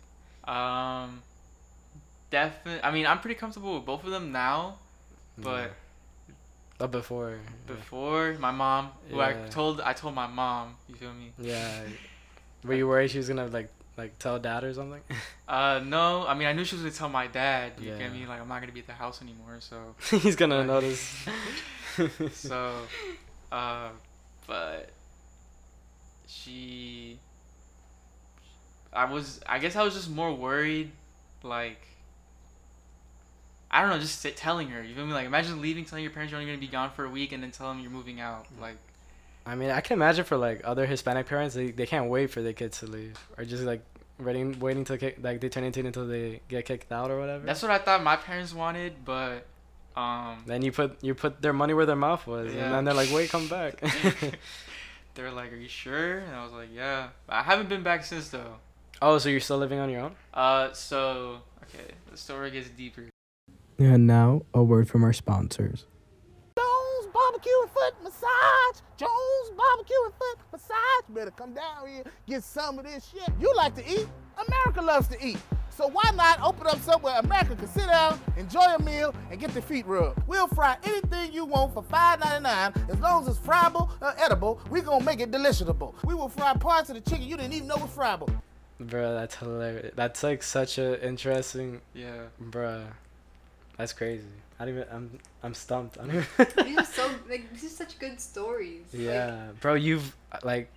Um, 0.49 1.23
definitely. 2.31 2.83
I 2.83 2.91
mean, 2.91 3.07
I'm 3.07 3.21
pretty 3.21 3.37
comfortable 3.37 3.75
with 3.77 3.85
both 3.87 4.05
of 4.05 4.11
them 4.11 4.33
now. 4.33 4.79
But 5.39 5.73
but 6.79 6.91
before, 6.91 7.39
before, 7.67 8.35
my 8.39 8.51
mom, 8.51 8.91
who 9.11 9.21
I 9.21 9.33
told, 9.51 9.81
I 9.81 9.93
told 9.93 10.15
my 10.15 10.27
mom. 10.27 10.77
You 10.89 10.95
feel 10.97 11.13
me? 11.13 11.33
yeah. 11.39 11.83
Were 12.65 12.75
you 12.75 12.89
worried 12.89 13.11
she 13.11 13.19
was 13.19 13.29
gonna 13.29 13.47
like 13.47 13.69
like 13.97 14.19
tell 14.19 14.39
dad 14.39 14.65
or 14.65 14.73
something? 14.75 15.01
Uh, 15.47 15.79
no. 15.85 16.27
I 16.27 16.33
mean, 16.35 16.49
I 16.49 16.53
knew 16.55 16.65
she 16.65 16.75
was 16.75 16.83
gonna 16.83 16.95
tell 16.95 17.11
my 17.11 17.27
dad. 17.27 17.73
You 17.79 17.91
Yeah. 17.93 17.99
get 17.99 18.13
me? 18.13 18.25
Like, 18.27 18.41
I'm 18.41 18.49
not 18.49 18.61
gonna 18.61 18.73
be 18.73 18.81
at 18.81 18.87
the 18.87 18.95
house 18.95 19.21
anymore. 19.21 19.57
So. 19.61 19.95
He's 20.19 20.37
gonna 20.37 20.59
Like- 20.59 20.67
notice. 20.67 21.27
so 22.33 22.75
uh 23.53 23.89
but 24.49 24.91
she 26.27 27.19
i 28.93 29.05
was 29.05 29.41
i 29.47 29.59
guess 29.59 29.77
i 29.77 29.83
was 29.83 29.95
just 29.95 30.11
more 30.11 30.33
worried 30.35 30.91
like 31.45 31.87
i 33.71 33.81
don't 33.81 33.91
know 33.91 33.99
just 33.99 34.21
sit, 34.21 34.37
telling 34.37 34.69
her 34.71 34.83
you 34.83 34.95
feel 34.95 35.07
me 35.07 35.13
like 35.13 35.27
imagine 35.27 35.61
leaving 35.61 35.85
telling 35.85 36.03
your 36.03 36.13
parents 36.13 36.31
you're 36.33 36.41
only 36.41 36.51
going 36.51 36.59
to 36.61 36.67
be 36.67 36.71
gone 36.71 36.91
for 36.91 37.05
a 37.05 37.09
week 37.11 37.33
and 37.33 37.43
then 37.43 37.51
tell 37.51 37.69
them 37.69 37.81
you're 37.81 37.91
moving 37.93 38.21
out 38.21 38.47
like 38.61 38.77
I 39.47 39.55
mean, 39.57 39.71
I 39.71 39.81
can 39.81 39.95
imagine 39.95 40.25
for 40.25 40.37
like 40.37 40.63
other 40.65 40.87
Hispanic 40.87 41.27
parents, 41.27 41.55
they, 41.55 41.71
they 41.71 41.87
can't 41.87 42.09
wait 42.09 42.31
for 42.31 42.41
their 42.43 42.53
kids 42.55 42.79
to 42.81 42.87
leave, 42.87 43.19
or 43.37 43.45
just 43.45 43.63
like 43.65 43.83
waiting 44.19 44.59
waiting 44.61 44.85
till 44.85 44.97
kick, 44.97 45.19
like 45.23 45.41
they 45.41 45.49
turn 45.49 45.65
18 45.65 45.87
until 45.87 46.07
they 46.07 46.41
get 46.49 46.65
kicked 46.65 46.91
out 46.93 47.11
or 47.11 47.19
whatever. 47.19 47.45
that's 47.45 47.63
what 47.63 47.71
i 47.73 47.79
thought 47.79 48.01
my 48.01 48.15
parents 48.15 48.55
wanted 48.55 49.05
but 49.05 49.45
um 49.97 50.39
then 50.47 50.63
you 50.63 50.71
put 50.71 51.03
you 51.03 51.15
put 51.17 51.43
their 51.43 51.53
money 51.53 51.75
where 51.75 51.85
their 51.85 51.97
mouth 51.97 52.25
was, 52.27 52.55
Yeah. 52.55 52.65
and 52.67 52.75
then 52.75 52.85
they're 52.85 52.95
like, 52.95 53.11
"Wait, 53.13 53.29
come 53.31 53.49
back." 53.49 53.81
they're 55.15 55.31
like 55.33 55.53
are 55.53 55.57
you 55.57 55.69
sure 55.69 56.19
and 56.19 56.35
i 56.35 56.43
was 56.43 56.53
like 56.53 56.69
yeah 56.75 57.09
i 57.29 57.43
haven't 57.43 57.69
been 57.69 57.83
back 57.83 58.05
since 58.05 58.29
though 58.31 58.55
oh, 59.03 59.19
so 59.19 59.29
you're 59.29 59.41
still 59.41 59.59
living 59.59 59.79
on 59.79 59.89
your 59.91 60.01
own? 60.01 60.15
uh 60.33 60.73
so 60.73 61.39
okay 61.65 61.93
the 62.11 62.17
story 62.17 62.51
gets 62.51 62.69
deeper 62.71 63.05
And 63.79 64.07
now 64.07 64.43
a 64.55 64.63
word 64.63 64.89
from 64.89 65.03
our 65.05 65.13
sponsors. 65.13 65.87
Jones 67.15 67.31
Barbecue 67.33 67.53
and 67.63 67.71
Foot 67.71 67.95
Massage. 68.03 68.83
Jones 68.97 69.57
Barbecue 69.57 69.97
and 70.05 70.15
Foot 70.15 70.39
Massage. 70.53 71.05
Better 71.09 71.31
come 71.31 71.55
down 71.55 71.89
here, 71.89 72.05
get 72.27 72.43
some 72.43 72.79
of 72.79 72.85
this 72.85 73.09
shit. 73.13 73.33
You 73.41 73.55
like 73.55 73.75
to 73.77 73.89
eat? 73.89 74.07
America 74.47 74.83
loves 74.83 75.09
to 75.09 75.25
eat. 75.25 75.39
So 75.71 75.89
why 75.89 76.11
not 76.15 76.41
open 76.41 76.67
up 76.67 76.81
somewhere 76.81 77.19
America 77.19 77.57
can 77.57 77.69
sit 77.69 77.87
down, 77.87 78.21
enjoy 78.37 78.63
a 78.63 78.83
meal, 78.83 79.15
and 79.31 79.41
get 79.41 79.53
their 79.53 79.63
feet 79.63 79.87
rubbed? 79.87 80.23
We'll 80.27 80.47
fry 80.49 80.77
anything 80.85 81.33
you 81.33 81.45
want 81.45 81.75
for 81.75 81.83
$5.99. 81.83 82.91
As 82.91 83.01
long 83.01 83.23
as 83.23 83.29
it's 83.29 83.39
friable 83.39 83.91
or 84.01 84.15
edible, 84.19 84.61
we 84.71 84.81
gonna 84.81 85.05
make 85.05 85.21
it 85.21 85.31
deliciable. 85.31 85.95
We 86.05 86.15
will 86.15 86.29
fry 86.29 86.55
parts 86.55 86.91
of 86.91 86.97
the 86.97 87.11
chicken 87.11 87.27
you 87.27 87.37
didn't 87.37 87.53
even 87.53 87.69
know 87.69 87.77
was 87.77 87.91
friable. 87.91 88.31
Bro, 88.81 89.15
that's 89.15 89.37
hilarious. 89.37 89.93
That's 89.95 90.23
like 90.23 90.43
such 90.43 90.79
a 90.79 91.05
interesting, 91.05 91.81
yeah 91.93 92.27
bruh. 92.43 92.87
That's 93.77 93.93
crazy. 93.93 94.27
I 94.59 94.65
don't 94.65 94.75
even. 94.75 94.87
I'm 94.93 95.19
I'm 95.43 95.55
stumped. 95.55 95.99
I 95.99 96.07
don't 96.07 96.11
even. 96.17 96.27
These 96.67 96.79
are 96.79 96.85
so 96.85 97.11
like 97.29 97.51
these 97.53 97.65
are 97.65 97.69
such 97.69 97.99
good 97.99 98.21
stories. 98.21 98.83
Like, 98.93 99.03
yeah, 99.03 99.49
bro. 99.61 99.75
You've 99.75 100.15
like, 100.45 100.69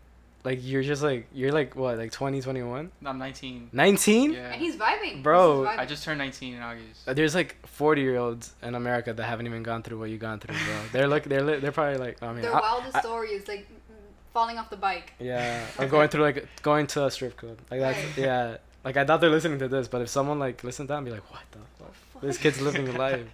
like 0.44 0.60
you're 0.62 0.84
just 0.84 1.04
like 1.04 1.28
you're 1.34 1.52
like 1.52 1.76
what 1.76 1.98
like 1.98 2.12
20, 2.12 2.42
21? 2.42 2.92
i'm 3.06 3.18
19 3.20 3.70
19? 3.74 4.32
yeah 4.34 4.54
and 4.54 4.62
he's 4.62 4.76
vibing. 4.76 5.22
Bro, 5.24 5.64
He's 5.64 5.70
vibing. 5.72 5.80
I 5.80 5.86
just 5.86 6.04
turned 6.04 6.18
19 6.20 6.54
in 6.56 6.62
August. 6.62 7.08
Uh, 7.08 7.14
There's 7.14 7.36
like 7.36 7.56
40 7.68 8.02
year 8.02 8.18
olds 8.18 8.54
in 8.64 8.74
America 8.76 9.14
that 9.14 9.24
haven't 9.24 9.46
even 9.48 9.62
gone 9.64 9.84
through 9.84 10.00
what 10.00 10.10
you've 10.10 10.22
gone 10.22 10.40
through, 10.40 10.56
bro. 10.56 10.76
They're 10.94 11.08
like 11.08 11.26
they're 11.26 11.44
li- 11.44 11.60
they're 11.60 11.72
probably 11.72 11.98
like 11.98 12.22
I 12.24 12.32
mean 12.34 12.42
Their 12.44 12.56
I- 12.56 12.60
wildest 12.62 12.96
I- 12.96 13.02
story 13.02 13.30
is 13.30 13.48
like 13.48 13.68
falling 14.34 14.58
off 14.58 14.70
the 14.70 14.78
bike. 14.78 15.14
yeah, 15.20 15.66
or 15.80 15.88
going 15.88 16.10
through 16.10 16.22
like 16.24 16.48
going 16.62 16.88
to 16.88 17.06
a 17.06 17.12
strip 17.12 17.36
club. 17.38 17.58
Like 17.70 17.80
that's 17.82 17.98
Right. 18.04 18.18
yeah. 18.18 18.58
Like 18.86 18.96
I 18.96 19.04
thought 19.06 19.20
they're 19.22 19.30
listening 19.30 19.60
to 19.60 19.68
this, 19.68 19.88
but 19.88 20.02
if 20.02 20.10
someone 20.10 20.40
like 20.40 20.64
listened 20.64 20.88
to 20.88 20.94
that 20.94 20.98
and 21.00 21.06
be 21.06 21.12
like, 21.12 21.30
what 21.32 21.42
the 21.52 21.60
fuck? 21.78 22.22
This 22.22 22.38
kid's 22.38 22.62
living 22.62 22.88
a 22.88 22.94
life. 22.94 23.28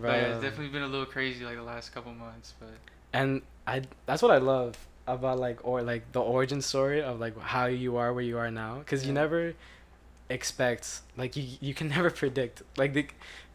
But 0.00 0.14
it's 0.18 0.42
definitely 0.42 0.68
been 0.68 0.82
a 0.82 0.88
little 0.88 1.06
crazy 1.06 1.44
like 1.44 1.56
the 1.56 1.62
last 1.62 1.94
couple 1.94 2.12
months. 2.12 2.54
But 2.58 2.70
and 3.12 3.42
I 3.66 3.82
that's 4.06 4.22
what 4.22 4.30
I 4.30 4.38
love 4.38 4.76
about 5.06 5.38
like 5.38 5.60
or 5.66 5.82
like 5.82 6.10
the 6.12 6.20
origin 6.20 6.60
story 6.62 7.02
of 7.02 7.20
like 7.20 7.38
how 7.38 7.66
you 7.66 7.96
are 7.96 8.12
where 8.12 8.24
you 8.24 8.38
are 8.38 8.50
now. 8.50 8.78
Because 8.78 9.06
you 9.06 9.12
never 9.12 9.54
expect 10.30 11.00
like 11.16 11.36
you 11.36 11.44
you 11.60 11.74
can 11.74 11.88
never 11.96 12.10
predict. 12.10 12.62
Like 12.76 12.92
the 12.94 13.06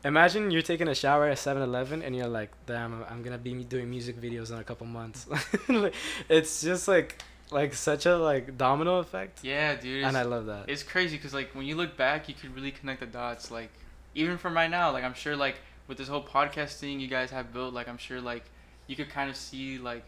imagine 0.03 0.49
you're 0.51 0.61
taking 0.61 0.87
a 0.87 0.95
shower 0.95 1.27
at 1.27 1.37
7-Eleven 1.37 2.01
and 2.01 2.15
you're 2.15 2.27
like 2.27 2.51
damn 2.65 2.93
I'm- 2.93 3.05
I'm 3.09 3.23
gonna 3.23 3.37
be 3.37 3.53
doing 3.63 3.89
music 3.89 4.19
videos 4.21 4.51
in 4.51 4.57
a 4.57 4.63
couple 4.63 4.87
months. 4.87 5.27
It's 6.29 6.61
just 6.61 6.87
like 6.87 7.21
like 7.51 7.73
such 7.73 8.05
a 8.05 8.15
like 8.17 8.57
domino 8.57 8.99
effect. 8.99 9.43
Yeah, 9.43 9.75
dude, 9.75 10.03
and 10.03 10.15
I 10.15 10.21
love 10.21 10.45
that. 10.45 10.69
it's 10.69 10.83
crazy 10.83 11.17
because 11.17 11.33
like 11.33 11.53
when 11.55 11.65
you 11.65 11.75
look 11.75 11.97
back, 11.97 12.29
you 12.29 12.35
could 12.35 12.53
really 12.55 12.71
connect 12.71 12.99
the 12.99 13.07
dots. 13.07 13.49
Like 13.51 13.71
even 14.15 14.37
from 14.37 14.53
right 14.53 14.69
now, 14.69 14.91
like 14.91 15.03
I'm 15.03 15.15
sure 15.15 15.35
like 15.35 15.55
with 15.89 15.97
this 15.97 16.07
whole 16.07 16.23
podcast 16.23 16.77
thing 16.77 17.01
you 17.01 17.07
guys 17.07 17.31
have 17.31 17.51
built, 17.51 17.73
like 17.73 17.89
I'm 17.89 17.97
sure 17.97 18.21
like 18.21 18.45
you 18.87 18.95
could 18.95 19.09
kind 19.09 19.29
of 19.29 19.35
see 19.35 19.77
like 19.77 20.05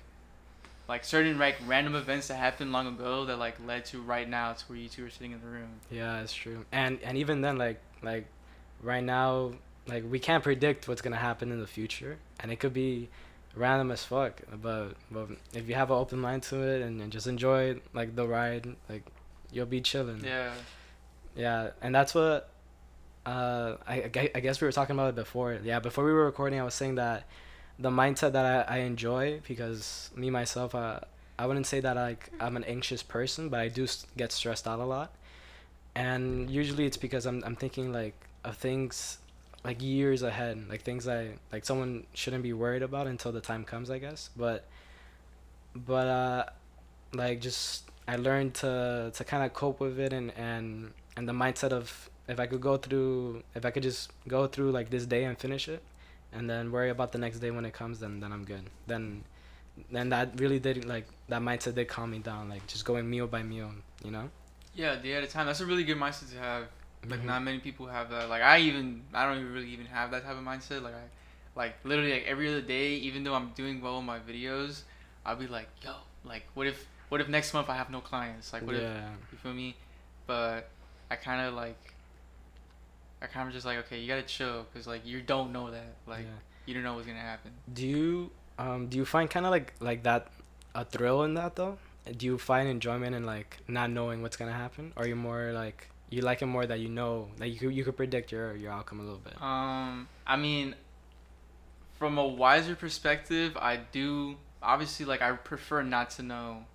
like 0.87 1.03
certain 1.03 1.37
like 1.37 1.57
random 1.65 1.95
events 1.95 2.27
that 2.27 2.35
happened 2.35 2.71
long 2.71 2.87
ago 2.87 3.25
that 3.25 3.37
like 3.37 3.55
led 3.65 3.83
to 3.85 4.01
right 4.01 4.29
now 4.29 4.53
to 4.53 4.63
where 4.67 4.77
you 4.77 4.87
two 4.87 5.05
are 5.05 5.09
sitting 5.09 5.33
in 5.33 5.41
the 5.41 5.47
room. 5.47 5.69
Yeah, 5.89 6.21
it's 6.21 6.33
true. 6.33 6.65
And 6.71 6.99
and 7.03 7.17
even 7.17 7.41
then, 7.41 7.57
like 7.57 7.81
like 8.01 8.27
right 8.81 9.03
now, 9.03 9.53
like 9.87 10.03
we 10.09 10.19
can't 10.19 10.43
predict 10.43 10.87
what's 10.87 11.01
gonna 11.01 11.17
happen 11.17 11.51
in 11.51 11.59
the 11.59 11.67
future, 11.67 12.17
and 12.39 12.51
it 12.51 12.59
could 12.59 12.73
be 12.73 13.09
random 13.55 13.91
as 13.91 14.03
fuck. 14.03 14.41
But 14.61 14.89
but 15.09 15.29
if 15.53 15.67
you 15.67 15.75
have 15.75 15.89
an 15.91 15.97
open 15.97 16.19
mind 16.19 16.43
to 16.43 16.61
it 16.61 16.81
and, 16.81 17.01
and 17.01 17.11
just 17.11 17.27
enjoy 17.27 17.79
like 17.93 18.15
the 18.15 18.27
ride, 18.27 18.67
like 18.87 19.03
you'll 19.51 19.65
be 19.65 19.81
chilling. 19.81 20.23
Yeah. 20.23 20.51
Yeah, 21.35 21.69
and 21.81 21.95
that's 21.95 22.13
what. 22.13 22.49
Uh, 23.25 23.75
I, 23.87 24.09
I 24.33 24.39
guess 24.39 24.61
we 24.61 24.65
were 24.65 24.71
talking 24.71 24.95
about 24.95 25.09
it 25.09 25.15
before. 25.15 25.57
Yeah, 25.63 25.79
before 25.79 26.03
we 26.05 26.11
were 26.11 26.25
recording, 26.25 26.59
I 26.59 26.63
was 26.63 26.73
saying 26.73 26.95
that 26.95 27.25
the 27.77 27.89
mindset 27.89 28.31
that 28.33 28.67
I, 28.69 28.75
I 28.75 28.77
enjoy 28.79 29.41
because 29.47 30.09
me 30.15 30.29
myself, 30.29 30.73
uh, 30.73 30.99
I 31.37 31.45
wouldn't 31.45 31.67
say 31.67 31.79
that 31.81 31.95
like 31.95 32.31
I'm 32.39 32.57
an 32.57 32.63
anxious 32.63 33.03
person, 33.03 33.49
but 33.49 33.59
I 33.59 33.67
do 33.67 33.87
get 34.17 34.31
stressed 34.31 34.67
out 34.67 34.79
a 34.79 34.85
lot, 34.85 35.13
and 35.95 36.49
usually 36.49 36.85
it's 36.85 36.97
because 36.97 37.25
I'm 37.25 37.43
I'm 37.45 37.55
thinking 37.55 37.93
like 37.93 38.15
of 38.43 38.57
things 38.57 39.19
like 39.63 39.81
years 39.81 40.23
ahead, 40.23 40.67
like 40.69 40.81
things 40.81 41.07
I 41.07 41.31
like 41.51 41.65
someone 41.65 42.05
shouldn't 42.13 42.43
be 42.43 42.53
worried 42.53 42.83
about 42.83 43.07
until 43.07 43.31
the 43.31 43.41
time 43.41 43.63
comes, 43.65 43.89
I 43.91 43.99
guess. 43.99 44.29
But 44.35 44.65
but 45.75 46.07
uh, 46.07 46.45
like 47.13 47.41
just 47.41 47.89
I 48.07 48.15
learned 48.17 48.55
to 48.55 49.11
to 49.13 49.23
kind 49.23 49.43
of 49.43 49.53
cope 49.53 49.79
with 49.79 49.99
it 49.99 50.13
and 50.13 50.31
and 50.37 50.91
and 51.17 51.27
the 51.27 51.33
mindset 51.33 51.71
of 51.71 52.09
if 52.31 52.39
I 52.39 52.47
could 52.47 52.61
go 52.61 52.77
through 52.77 53.43
if 53.55 53.65
I 53.65 53.71
could 53.71 53.83
just 53.83 54.11
go 54.27 54.47
through 54.47 54.71
like 54.71 54.89
this 54.89 55.05
day 55.05 55.23
and 55.25 55.37
finish 55.37 55.67
it, 55.67 55.81
and 56.33 56.49
then 56.49 56.71
worry 56.71 56.89
about 56.89 57.11
the 57.11 57.17
next 57.17 57.39
day 57.39 57.51
when 57.51 57.65
it 57.65 57.73
comes, 57.73 57.99
then 57.99 58.19
then 58.19 58.31
I'm 58.31 58.45
good. 58.45 58.69
Then 58.87 59.23
then 59.91 60.09
that 60.09 60.39
really 60.39 60.59
did 60.59 60.85
like 60.85 61.05
that 61.29 61.41
mindset 61.41 61.75
did 61.75 61.87
calm 61.87 62.11
me 62.11 62.19
down. 62.19 62.49
Like 62.49 62.65
just 62.67 62.85
going 62.85 63.09
meal 63.09 63.27
by 63.27 63.43
meal, 63.43 63.71
you 64.03 64.11
know. 64.11 64.29
Yeah, 64.73 64.95
day 64.95 65.13
at 65.13 65.23
a 65.23 65.27
time. 65.27 65.47
That's 65.47 65.59
a 65.61 65.65
really 65.65 65.83
good 65.83 65.97
mindset 65.97 66.31
to 66.31 66.37
have. 66.39 66.67
Like 67.09 67.21
Mhm. 67.21 67.25
not 67.25 67.43
many 67.43 67.59
people 67.59 67.87
have 67.87 68.09
that. 68.11 68.29
Like 68.29 68.41
I 68.41 68.59
even 68.59 69.03
I 69.13 69.25
don't 69.25 69.39
even 69.39 69.53
really 69.53 69.69
even 69.69 69.85
have 69.87 70.11
that 70.11 70.23
type 70.23 70.37
of 70.37 70.43
mindset. 70.43 70.81
Like 70.81 70.93
I 70.95 71.03
like 71.55 71.75
literally 71.83 72.13
like 72.13 72.25
every 72.25 72.47
other 72.47 72.61
day, 72.61 72.95
even 72.95 73.23
though 73.23 73.33
I'm 73.33 73.49
doing 73.51 73.81
well 73.81 73.97
with 73.97 74.05
my 74.05 74.19
videos, 74.19 74.83
I'll 75.25 75.35
be 75.35 75.47
like, 75.47 75.67
yo, 75.83 75.95
like 76.23 76.43
what 76.53 76.67
if 76.67 76.87
what 77.09 77.19
if 77.19 77.27
next 77.27 77.53
month 77.53 77.69
I 77.69 77.75
have 77.75 77.89
no 77.89 77.99
clients? 77.99 78.53
Like 78.53 78.65
what 78.65 78.75
if 78.75 78.83
you 79.31 79.37
feel 79.37 79.53
me? 79.53 79.75
But 80.27 80.69
I 81.09 81.15
kind 81.15 81.45
of 81.45 81.53
like 81.55 81.90
I 83.21 83.27
kind 83.27 83.47
of 83.47 83.53
just 83.53 83.65
like 83.65 83.77
okay, 83.79 83.99
you 83.99 84.07
gotta 84.07 84.23
chill 84.23 84.65
because 84.71 84.87
like 84.87 85.05
you 85.05 85.21
don't 85.21 85.51
know 85.51 85.71
that 85.71 85.95
like 86.07 86.21
yeah. 86.21 86.39
you 86.65 86.73
don't 86.73 86.83
know 86.83 86.95
what's 86.95 87.07
gonna 87.07 87.19
happen. 87.19 87.51
Do 87.71 87.87
you 87.87 88.31
um 88.57 88.87
do 88.87 88.97
you 88.97 89.05
find 89.05 89.29
kind 89.29 89.45
of 89.45 89.51
like 89.51 89.73
like 89.79 90.03
that 90.03 90.27
a 90.73 90.85
thrill 90.85 91.23
in 91.23 91.35
that 91.35 91.55
though? 91.55 91.77
Do 92.17 92.25
you 92.25 92.37
find 92.37 92.67
enjoyment 92.67 93.15
in 93.15 93.25
like 93.25 93.57
not 93.67 93.91
knowing 93.91 94.21
what's 94.21 94.37
gonna 94.37 94.53
happen, 94.53 94.93
or 94.95 95.05
you 95.07 95.15
more 95.15 95.51
like 95.53 95.87
you 96.09 96.21
like 96.21 96.41
it 96.41 96.47
more 96.47 96.65
that 96.65 96.79
you 96.79 96.89
know 96.89 97.29
that 97.37 97.49
you 97.49 97.59
could, 97.59 97.73
you 97.73 97.83
could 97.83 97.95
predict 97.95 98.31
your 98.31 98.55
your 98.55 98.71
outcome 98.71 98.99
a 98.99 99.03
little 99.03 99.19
bit? 99.19 99.41
Um, 99.41 100.07
I 100.25 100.35
mean, 100.35 100.75
from 101.97 102.17
a 102.17 102.27
wiser 102.27 102.75
perspective, 102.75 103.55
I 103.55 103.77
do 103.77 104.37
obviously 104.63 105.05
like 105.05 105.21
I 105.21 105.31
prefer 105.33 105.83
not 105.83 106.09
to 106.11 106.23
know, 106.23 106.65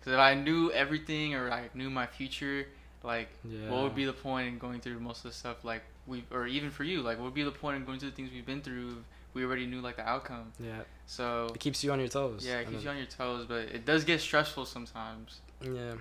because 0.00 0.14
if 0.14 0.18
I 0.18 0.34
knew 0.34 0.72
everything 0.72 1.34
or 1.34 1.50
I 1.50 1.70
knew 1.74 1.90
my 1.90 2.06
future, 2.06 2.66
like 3.02 3.28
Yeah. 3.44 3.70
what 3.70 3.82
would 3.84 3.94
be 3.94 4.04
the 4.04 4.12
point 4.12 4.48
in 4.48 4.58
going 4.58 4.80
through 4.80 4.98
most 5.00 5.24
of 5.24 5.30
the 5.30 5.36
stuff 5.36 5.64
like 5.64 5.82
we 6.06 6.24
or 6.30 6.46
even 6.46 6.70
for 6.70 6.84
you, 6.84 7.00
like 7.02 7.18
what 7.18 7.24
would 7.26 7.34
be 7.34 7.42
the 7.42 7.50
point 7.50 7.76
in 7.76 7.84
going 7.84 7.98
through 7.98 8.10
the 8.10 8.16
things 8.16 8.30
we've 8.32 8.46
been 8.46 8.60
through? 8.62 8.88
if 8.90 9.34
We 9.34 9.44
already 9.44 9.66
knew 9.66 9.80
like 9.80 9.96
the 9.96 10.06
outcome, 10.08 10.52
Yeah. 10.60 10.82
so 11.06 11.46
It 11.54 11.60
keeps 11.60 11.82
you 11.82 11.90
on 11.92 11.98
your 11.98 12.08
toes. 12.08 12.44
yeah, 12.46 12.58
it 12.60 12.68
keeps 12.68 12.84
you 12.84 12.90
on 12.90 12.96
your 12.98 13.06
toes, 13.06 13.46
but 13.46 13.62
it 13.76 13.84
does 13.86 14.04
get 14.04 14.20
stressful 14.20 14.66
sometimes. 14.66 15.40
Yeah. 15.62 15.94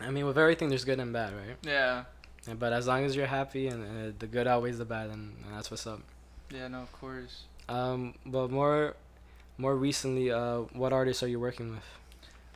I 0.00 0.10
mean, 0.10 0.26
with 0.26 0.38
everything, 0.38 0.68
there's 0.68 0.84
good 0.84 0.98
and 1.00 1.12
bad, 1.12 1.32
right? 1.34 1.56
Yeah, 1.62 2.04
Yeah, 2.46 2.54
but 2.54 2.72
as 2.72 2.86
long 2.86 3.04
as 3.04 3.16
you're 3.16 3.26
happy 3.26 3.68
and 3.68 3.82
uh, 3.84 4.12
the 4.18 4.26
good 4.26 4.46
outweighs 4.46 4.78
the 4.78 4.84
bad, 4.84 5.10
and, 5.10 5.36
and 5.44 5.54
that's 5.54 5.70
what's 5.70 5.86
up. 5.86 6.00
yeah, 6.50 6.68
no, 6.68 6.80
of 6.82 6.92
course. 6.92 7.44
Um, 7.68 8.14
but 8.24 8.50
more, 8.50 8.94
more 9.58 9.74
recently, 9.74 10.30
uh, 10.30 10.58
what 10.72 10.92
artists 10.92 11.22
are 11.22 11.28
you 11.28 11.40
working 11.40 11.70
with? 11.70 11.84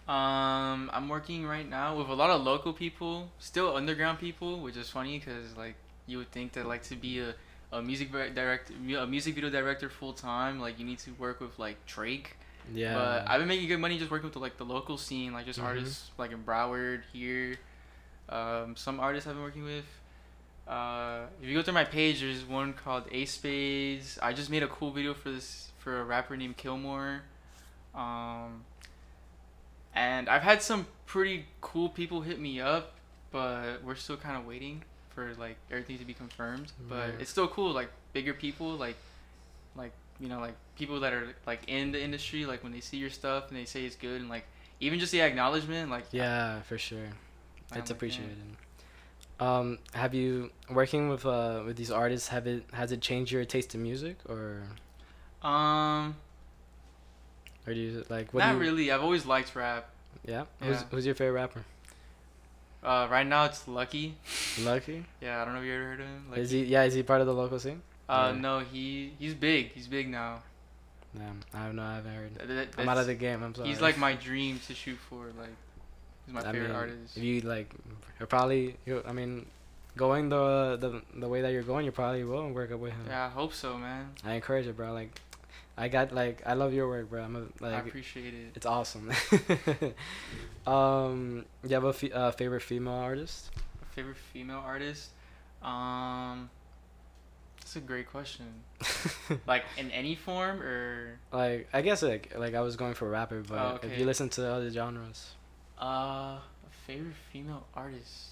Um, 0.08 0.90
I'm 0.92 1.08
working 1.08 1.46
right 1.46 1.68
now 1.68 1.96
with 1.96 2.08
a 2.08 2.14
lot 2.14 2.30
of 2.30 2.42
local 2.42 2.72
people, 2.72 3.30
still 3.38 3.76
underground 3.76 4.18
people, 4.18 4.60
which 4.60 4.76
is 4.76 4.88
funny 4.90 5.18
because 5.18 5.56
like 5.56 5.76
you 6.10 6.18
would 6.18 6.30
think 6.32 6.52
that 6.52 6.66
like 6.66 6.82
to 6.84 6.96
be 6.96 7.20
a, 7.20 7.34
a 7.72 7.80
music 7.82 8.10
director, 8.12 8.72
a 8.98 9.06
music 9.06 9.34
video 9.34 9.50
director 9.50 9.88
full 9.88 10.12
time, 10.12 10.60
like 10.60 10.78
you 10.78 10.84
need 10.84 10.98
to 11.00 11.12
work 11.14 11.40
with 11.40 11.58
like 11.58 11.76
Drake. 11.86 12.36
Yeah. 12.74 12.94
But 12.94 13.28
I've 13.30 13.38
been 13.40 13.48
making 13.48 13.68
good 13.68 13.78
money 13.80 13.98
just 13.98 14.10
working 14.10 14.24
with 14.26 14.34
the, 14.34 14.38
like 14.40 14.56
the 14.58 14.64
local 14.64 14.96
scene, 14.98 15.32
like 15.32 15.46
just 15.46 15.58
Mhm. 15.58 15.64
artists 15.64 16.10
like 16.18 16.32
in 16.32 16.42
Broward 16.44 17.02
here. 17.12 17.56
Um, 18.28 18.76
some 18.76 19.00
artists 19.00 19.26
I've 19.28 19.34
been 19.34 19.42
working 19.42 19.64
with. 19.64 19.86
Uh, 20.68 21.22
if 21.42 21.48
you 21.48 21.54
go 21.56 21.62
through 21.62 21.74
my 21.74 21.84
page, 21.84 22.20
there's 22.20 22.44
one 22.44 22.72
called 22.74 23.04
Ace 23.10 23.32
Spades. 23.32 24.18
I 24.22 24.32
just 24.32 24.50
made 24.50 24.62
a 24.62 24.68
cool 24.68 24.92
video 24.92 25.14
for 25.14 25.30
this 25.32 25.72
for 25.78 26.00
a 26.00 26.04
rapper 26.04 26.36
named 26.36 26.56
Kilmore. 26.56 27.22
Um, 27.94 28.64
and 29.94 30.28
I've 30.28 30.42
had 30.42 30.62
some 30.62 30.86
pretty 31.06 31.46
cool 31.60 31.88
people 31.88 32.20
hit 32.20 32.38
me 32.38 32.60
up, 32.60 32.92
but 33.32 33.82
we're 33.82 33.96
still 33.96 34.16
kind 34.16 34.36
of 34.36 34.46
waiting 34.46 34.84
for 35.20 35.40
like 35.40 35.56
everything 35.70 35.98
to 35.98 36.04
be 36.04 36.14
confirmed. 36.14 36.72
But 36.88 37.10
Right. 37.10 37.20
it's 37.20 37.30
still 37.30 37.48
cool, 37.48 37.72
like 37.72 37.90
bigger 38.12 38.34
people, 38.34 38.72
like 38.76 38.96
like 39.76 39.92
you 40.18 40.28
know 40.28 40.40
like 40.40 40.54
people 40.76 41.00
that 41.00 41.12
are 41.12 41.34
like 41.46 41.60
in 41.68 41.92
the 41.92 42.02
industry, 42.02 42.46
like 42.46 42.62
when 42.62 42.72
they 42.72 42.80
see 42.80 42.96
your 42.96 43.10
stuff 43.10 43.48
and 43.48 43.56
they 43.56 43.64
say 43.64 43.84
it's 43.84 43.96
good, 43.96 44.20
and 44.20 44.30
like 44.30 44.44
even 44.80 44.98
just 44.98 45.12
the 45.12 45.20
acknowledgement, 45.20 45.90
like 45.90 46.04
yeah, 46.12 46.60
for 46.62 46.78
sure. 46.78 46.98
I'm 47.72 47.78
It's 47.78 47.90
like, 47.90 47.90
appreciated. 47.90 48.36
Um, 49.38 49.78
have 49.94 50.12
you 50.14 50.50
working 50.68 51.08
with 51.08 51.24
uh 51.24 51.62
with 51.64 51.76
these 51.76 51.90
artists? 51.90 52.28
Have 52.28 52.46
it 52.46 52.64
has 52.72 52.92
it 52.92 53.00
changed 53.00 53.32
your 53.32 53.44
taste 53.44 53.74
in 53.74 53.82
music 53.82 54.16
or 54.28 54.62
Um, 55.42 56.16
or 57.66 57.72
do 57.74 57.80
you 57.80 58.04
like 58.10 58.32
what 58.34 58.40
not 58.40 58.54
you, 58.54 58.60
really. 58.60 58.90
I've 58.92 59.02
always 59.02 59.24
liked 59.26 59.54
rap. 59.54 59.88
Yeah. 60.26 60.44
Who's 60.60 60.76
Yeah. 60.80 60.84
who's 60.90 61.06
your 61.06 61.14
favorite 61.14 61.40
rapper? 61.40 61.64
Uh, 62.82 63.06
right 63.10 63.26
now 63.26 63.44
it's 63.44 63.64
Lucki. 63.64 64.12
Lucki. 64.60 65.04
Yeah, 65.20 65.42
I 65.42 65.44
don't 65.44 65.54
know 65.54 65.60
if 65.60 65.66
you 65.66 65.74
ever 65.74 65.84
heard 65.84 66.00
of 66.00 66.06
him. 66.06 66.26
Like, 66.30 66.38
Is 66.40 66.50
he? 66.50 66.64
Yeah. 66.64 66.84
Is 66.84 66.94
he 66.94 67.02
part 67.02 67.20
of 67.20 67.26
the 67.26 67.34
local 67.34 67.58
scene? 67.58 67.82
Uh, 68.08 68.32
Yeah. 68.34 68.40
no, 68.40 68.58
he 68.60 69.12
he's 69.18 69.34
big. 69.34 69.72
He's 69.72 69.86
big 69.86 70.08
now. 70.08 70.42
Yeah. 71.14 71.28
I 71.52 71.58
have 71.64 71.74
no. 71.74 71.82
I 71.82 71.94
haven't 71.96 72.14
heard. 72.14 72.36
Th- 72.38 72.48
th- 72.48 72.68
I'm 72.78 72.88
out 72.88 72.98
of 72.98 73.06
the 73.06 73.14
game. 73.14 73.42
I'm 73.42 73.54
sorry. 73.54 73.68
He's 73.68 73.80
like 73.80 73.98
my 73.98 74.14
dream 74.14 74.60
to 74.66 74.74
shoot 74.74 74.98
for. 75.08 75.26
Like, 75.38 75.50
he's 76.24 76.34
my 76.34 76.40
I 76.40 76.44
favorite 76.44 76.68
mean, 76.68 76.76
artist. 76.76 77.16
If 77.16 77.22
you 77.22 77.40
like, 77.42 77.70
you're 78.18 78.26
probably. 78.26 78.76
You. 78.86 79.02
I 79.06 79.12
mean, 79.12 79.44
going 79.96 80.28
the 80.30 80.78
the 80.80 81.02
the 81.20 81.28
way 81.28 81.42
that 81.42 81.52
you're 81.52 81.62
going, 81.64 81.84
you 81.84 81.92
probably 81.92 82.24
will 82.24 82.48
work 82.50 82.72
up 82.72 82.78
with 82.80 82.92
him. 82.92 83.04
Yeah, 83.08 83.26
I 83.26 83.28
hope 83.28 83.52
so, 83.52 83.76
man. 83.76 84.10
I 84.24 84.34
encourage 84.34 84.66
it, 84.66 84.76
bro. 84.76 84.92
Like, 84.92 85.20
I 85.80 85.88
got 85.88 86.12
like 86.12 86.42
I 86.46 86.52
love 86.54 86.74
your 86.74 86.86
work, 86.88 87.08
bro. 87.10 87.22
I'm 87.22 87.36
a, 87.36 87.40
like 87.64 87.74
I 87.74 87.78
appreciate 87.78 88.34
it. 88.34 88.52
it's 88.54 88.66
awesome. 88.66 89.10
um, 90.66 91.44
you 91.64 91.70
have 91.74 91.84
a 91.84 91.92
fe- 91.92 92.12
uh, 92.12 92.30
favorite 92.32 92.60
female 92.62 92.94
artist? 92.94 93.50
Favorite 93.92 94.16
female 94.16 94.62
artist? 94.64 95.10
Um, 95.62 96.50
that's 97.60 97.76
a 97.76 97.80
great 97.80 98.10
question. 98.10 98.46
Like 99.46 99.64
in 99.78 99.90
any 99.92 100.16
form 100.16 100.60
or 100.60 101.18
like 101.32 101.68
I 101.72 101.82
guess 101.82 102.02
like 102.02 102.32
like 102.36 102.54
I 102.54 102.60
was 102.60 102.74
going 102.76 102.94
for 102.94 103.08
rapper, 103.08 103.42
but 103.46 103.58
Oh, 103.58 103.78
if 103.82 103.96
you 103.98 104.04
listen 104.04 104.28
to 104.30 104.52
other 104.52 104.70
genres, 104.70 105.30
uh, 105.78 106.38
favorite 106.86 107.14
female 107.32 107.64
artist. 107.74 108.30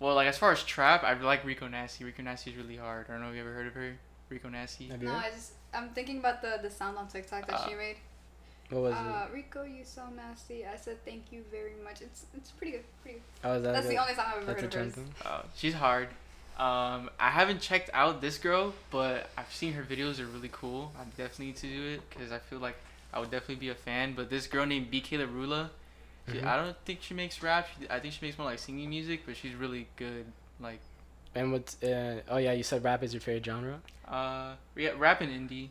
Well, 0.00 0.14
like 0.14 0.28
as 0.28 0.38
far 0.38 0.50
as 0.52 0.62
trap, 0.62 1.04
I 1.04 1.12
like 1.20 1.44
Rico 1.44 1.68
Nasty. 1.68 2.04
Rico 2.04 2.22
Nasty 2.22 2.50
is 2.52 2.56
really 2.56 2.76
hard. 2.76 3.06
I 3.08 3.12
don't 3.12 3.22
know 3.22 3.28
if 3.28 3.34
you 3.34 3.40
ever 3.42 3.52
heard 3.52 3.66
of 3.66 3.74
her. 3.74 3.98
Rico 4.30 4.48
Nasty. 4.48 4.88
have 4.88 5.02
you 5.02 5.08
No, 5.08 5.14
heard? 5.14 5.26
I 5.26 5.30
just 5.30 5.52
I'm 5.74 5.90
thinking 5.90 6.18
about 6.18 6.42
the 6.42 6.58
the 6.62 6.70
sound 6.70 6.96
on 6.98 7.08
TikTok 7.08 7.46
that 7.46 7.60
Uh, 7.60 7.68
she 7.68 7.74
made. 7.74 7.96
What 8.70 8.82
was 8.82 8.94
uh, 8.94 9.26
it? 9.30 9.34
Rico, 9.34 9.62
you 9.62 9.84
so 9.84 10.02
nasty. 10.14 10.66
I 10.66 10.76
said 10.76 11.02
thank 11.04 11.32
you 11.32 11.42
very 11.50 11.72
much. 11.82 12.02
It's 12.02 12.26
it's 12.34 12.50
pretty 12.50 12.72
good. 12.72 12.84
Pretty 13.02 13.18
good. 13.18 13.48
Oh, 13.48 13.54
is 13.54 13.62
that 13.62 13.72
That's 13.72 13.86
good? 13.86 13.96
the 13.96 14.00
only 14.00 14.14
song 14.14 14.24
I've 14.28 14.36
ever 14.38 14.46
That's 14.46 14.62
heard 14.62 14.74
a 14.74 14.78
of 14.80 14.84
hers. 14.86 14.94
trend 14.94 15.14
thing. 15.14 15.14
Uh, 15.24 15.42
she's 15.56 15.74
hard. 15.74 16.08
Um, 16.58 17.08
I 17.20 17.30
haven't 17.30 17.60
checked 17.60 17.88
out 17.94 18.20
this 18.20 18.36
girl, 18.36 18.74
but 18.90 19.30
I've 19.38 19.52
seen 19.52 19.74
her 19.74 19.84
videos 19.84 20.18
are 20.18 20.26
really 20.26 20.50
cool. 20.50 20.90
I 20.98 21.04
definitely 21.16 21.46
need 21.46 21.56
to 21.56 21.68
do 21.68 21.86
it 21.94 22.00
because 22.10 22.32
I 22.32 22.38
feel 22.40 22.58
like 22.58 22.76
I 23.14 23.20
would 23.20 23.30
definitely 23.30 23.56
be 23.66 23.68
a 23.68 23.74
fan. 23.76 24.14
But 24.14 24.28
this 24.28 24.46
girl 24.48 24.66
named 24.66 24.90
BK 24.90 25.18
Larula, 25.18 25.70
she, 26.30 26.38
Mhm. 26.38 26.44
I 26.44 26.56
don't 26.56 26.76
think 26.84 26.98
she 27.00 27.14
makes 27.14 27.40
rap. 27.42 27.68
She, 27.78 27.88
I 27.88 28.00
think 28.00 28.12
she 28.12 28.26
makes 28.26 28.36
more 28.36 28.46
like 28.50 28.58
singing 28.58 28.90
music, 28.90 29.22
but 29.24 29.36
she's 29.36 29.54
really 29.54 29.86
good. 29.96 30.26
Like, 30.60 30.80
And 31.34 31.52
what's 31.52 31.80
uh, 31.82 32.20
oh 32.28 32.38
yeah, 32.38 32.52
you 32.52 32.62
said 32.62 32.82
rap 32.84 33.02
is 33.02 33.12
your 33.12 33.20
favorite 33.20 33.44
genre. 33.44 33.80
uh, 34.08 34.54
yeah, 34.76 34.90
rap 34.96 35.20
and 35.20 35.30
indie. 35.50 35.68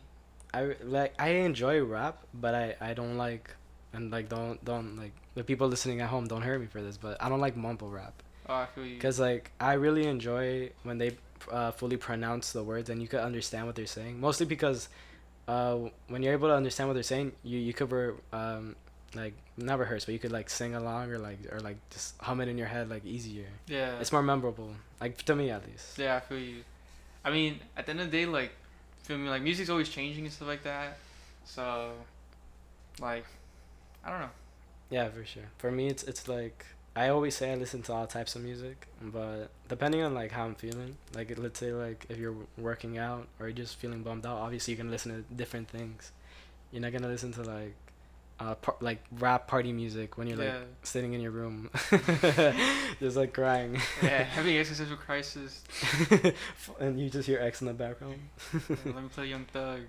I 0.54 0.74
like 0.82 1.14
I 1.18 1.28
enjoy 1.44 1.82
rap, 1.82 2.22
but 2.32 2.54
I 2.54 2.76
I 2.80 2.94
don't 2.94 3.16
like 3.18 3.50
and 3.92 4.10
like 4.10 4.28
don't 4.28 4.64
don't 4.64 4.96
like 4.96 5.12
the 5.34 5.44
people 5.44 5.68
listening 5.68 6.00
at 6.00 6.08
home 6.08 6.26
don't 6.26 6.42
hurt 6.42 6.60
me 6.60 6.66
for 6.66 6.80
this, 6.82 6.96
but 6.96 7.16
I 7.22 7.28
don't 7.28 7.40
like 7.40 7.56
mumble 7.56 7.90
rap 7.90 8.14
Oh, 8.48 8.54
I 8.54 8.66
feel 8.66 8.86
you. 8.86 8.94
because 8.94 9.20
like 9.20 9.52
I 9.60 9.74
really 9.74 10.06
enjoy 10.06 10.70
when 10.84 10.98
they 10.98 11.16
uh, 11.52 11.70
fully 11.72 11.96
pronounce 11.96 12.52
the 12.52 12.62
words 12.64 12.88
and 12.90 13.00
you 13.02 13.08
could 13.08 13.20
understand 13.20 13.66
what 13.66 13.74
they're 13.76 13.86
saying. 13.86 14.20
Mostly 14.20 14.46
because 14.46 14.88
uh, 15.46 15.76
when 16.08 16.22
you're 16.22 16.32
able 16.32 16.48
to 16.48 16.54
understand 16.54 16.88
what 16.88 16.94
they're 16.94 17.02
saying, 17.02 17.32
you 17.42 17.58
you 17.58 17.72
could 17.74 17.92
um 18.32 18.74
like 19.14 19.34
not 19.56 19.78
rehearse, 19.78 20.04
but 20.04 20.12
you 20.12 20.18
could 20.18 20.32
like 20.32 20.50
sing 20.50 20.74
along 20.74 21.10
or 21.10 21.18
like 21.18 21.38
or 21.52 21.60
like 21.60 21.76
just 21.90 22.14
hum 22.20 22.40
it 22.40 22.48
in 22.48 22.58
your 22.58 22.66
head 22.66 22.88
like 22.88 23.04
easier. 23.04 23.46
Yeah. 23.66 23.98
It's 24.00 24.12
more 24.12 24.22
memorable, 24.22 24.70
like 25.00 25.16
to 25.22 25.34
me 25.34 25.50
at 25.50 25.66
least. 25.66 25.98
Yeah, 25.98 26.16
I 26.16 26.20
feel 26.20 26.38
you. 26.38 26.64
I 27.24 27.30
mean, 27.30 27.60
at 27.76 27.86
the 27.86 27.90
end 27.90 28.00
of 28.00 28.10
the 28.10 28.16
day, 28.16 28.26
like, 28.26 28.52
feel 29.02 29.18
me, 29.18 29.28
like 29.28 29.42
music's 29.42 29.70
always 29.70 29.88
changing 29.88 30.24
and 30.24 30.32
stuff 30.32 30.48
like 30.48 30.62
that. 30.62 30.98
So, 31.44 31.90
like, 33.00 33.26
I 34.04 34.10
don't 34.10 34.20
know. 34.20 34.30
Yeah, 34.90 35.08
for 35.08 35.24
sure. 35.24 35.50
For 35.58 35.70
me, 35.70 35.88
it's 35.88 36.04
it's 36.04 36.28
like 36.28 36.64
I 36.96 37.10
always 37.10 37.36
say 37.36 37.52
I 37.52 37.54
listen 37.54 37.82
to 37.82 37.92
all 37.92 38.06
types 38.06 38.34
of 38.34 38.42
music, 38.42 38.88
but 39.00 39.50
depending 39.68 40.02
on 40.02 40.14
like 40.14 40.32
how 40.32 40.44
I'm 40.46 40.54
feeling, 40.54 40.96
like 41.14 41.36
let's 41.38 41.60
say 41.60 41.72
like 41.72 42.06
if 42.08 42.18
you're 42.18 42.34
working 42.56 42.98
out 42.98 43.28
or 43.38 43.46
you're 43.46 43.56
just 43.56 43.76
feeling 43.76 44.02
bummed 44.02 44.26
out, 44.26 44.38
obviously 44.38 44.72
you 44.72 44.78
can 44.78 44.90
listen 44.90 45.12
to 45.12 45.34
different 45.34 45.68
things. 45.68 46.12
You're 46.72 46.82
not 46.82 46.92
gonna 46.92 47.08
listen 47.08 47.32
to 47.34 47.42
like, 47.42 47.76
uh, 48.40 48.54
par- 48.56 48.76
like 48.80 49.02
rap 49.18 49.46
party 49.48 49.72
music 49.72 50.16
when 50.16 50.26
you're 50.26 50.36
like 50.36 50.52
sitting 50.82 51.12
in 51.14 51.20
your 51.20 51.30
room, 51.32 51.70
just 53.00 53.16
like 53.16 53.32
crying. 53.32 53.80
yeah, 54.02 54.22
having 54.36 54.56
existential 54.56 54.96
crisis. 54.96 55.64
and 56.80 57.00
you 57.00 57.10
just 57.10 57.26
hear 57.26 57.40
X 57.40 57.60
in 57.60 57.66
the 57.66 57.74
background. 57.74 58.18
Yeah, 58.52 58.76
let 58.86 59.02
me 59.02 59.08
play 59.08 59.26
Young 59.26 59.46
Thug. 59.52 59.80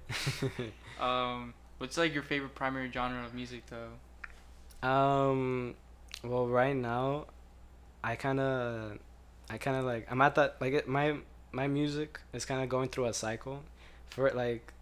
Um, 1.00 1.54
What's 1.78 1.98
like 1.98 2.14
your 2.14 2.24
favorite 2.24 2.56
primary 2.56 2.92
genre 2.92 3.24
of 3.24 3.34
music 3.34 3.64
though? 3.68 4.88
Um, 4.88 5.76
well, 6.24 6.48
right 6.48 6.76
now, 6.76 7.28
I 8.04 8.16
kind 8.16 8.40
of, 8.40 8.98
I 9.50 9.58
kind 9.58 9.78
of 9.78 9.86
like 9.86 10.08
I'm 10.12 10.22
at 10.22 10.36
that 10.36 10.58
like 10.60 10.74
it, 10.74 10.88
my 10.88 11.16
my 11.52 11.68
music 11.68 12.20
is 12.34 12.46
kind 12.46 12.62
of 12.62 12.70
going 12.70 12.90
through 12.90 13.06
a 13.06 13.14
cycle. 13.14 13.62
For 14.10 14.28
it, 14.28 14.36
like, 14.36 14.74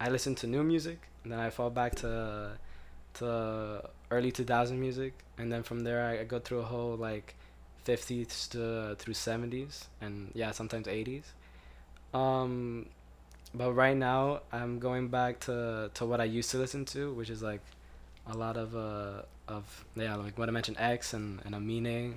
I 0.00 0.08
listen 0.10 0.34
to 0.36 0.46
new 0.46 0.62
music, 0.62 1.00
and 1.24 1.32
then 1.32 1.40
I 1.40 1.50
fall 1.50 1.70
back 1.70 1.96
to, 1.96 2.52
to 3.16 3.88
early 4.10 4.32
2000 4.32 4.78
music, 4.80 5.14
and 5.38 5.52
then 5.52 5.62
from 5.62 5.80
there 5.80 6.04
I, 6.04 6.20
I 6.20 6.24
go 6.24 6.38
through 6.38 6.60
a 6.60 6.64
whole 6.64 6.96
like, 6.96 7.34
50s 7.86 8.50
to 8.50 8.96
through 8.96 9.14
70s, 9.14 9.86
and 10.00 10.30
yeah, 10.34 10.50
sometimes 10.50 10.86
80s. 10.86 11.22
Um, 12.12 12.86
but 13.54 13.72
right 13.72 13.96
now 13.96 14.40
I'm 14.52 14.78
going 14.78 15.08
back 15.08 15.40
to 15.40 15.90
to 15.94 16.04
what 16.04 16.20
I 16.20 16.24
used 16.24 16.50
to 16.50 16.58
listen 16.58 16.84
to, 16.86 17.12
which 17.14 17.30
is 17.30 17.42
like 17.42 17.60
a 18.26 18.36
lot 18.36 18.56
of 18.56 18.74
uh 18.74 19.22
of 19.48 19.84
yeah 19.94 20.16
like 20.16 20.36
what 20.38 20.48
I 20.48 20.52
mentioned 20.52 20.78
X 20.80 21.14
and 21.14 21.40
and 21.44 21.54
Amine. 21.54 22.16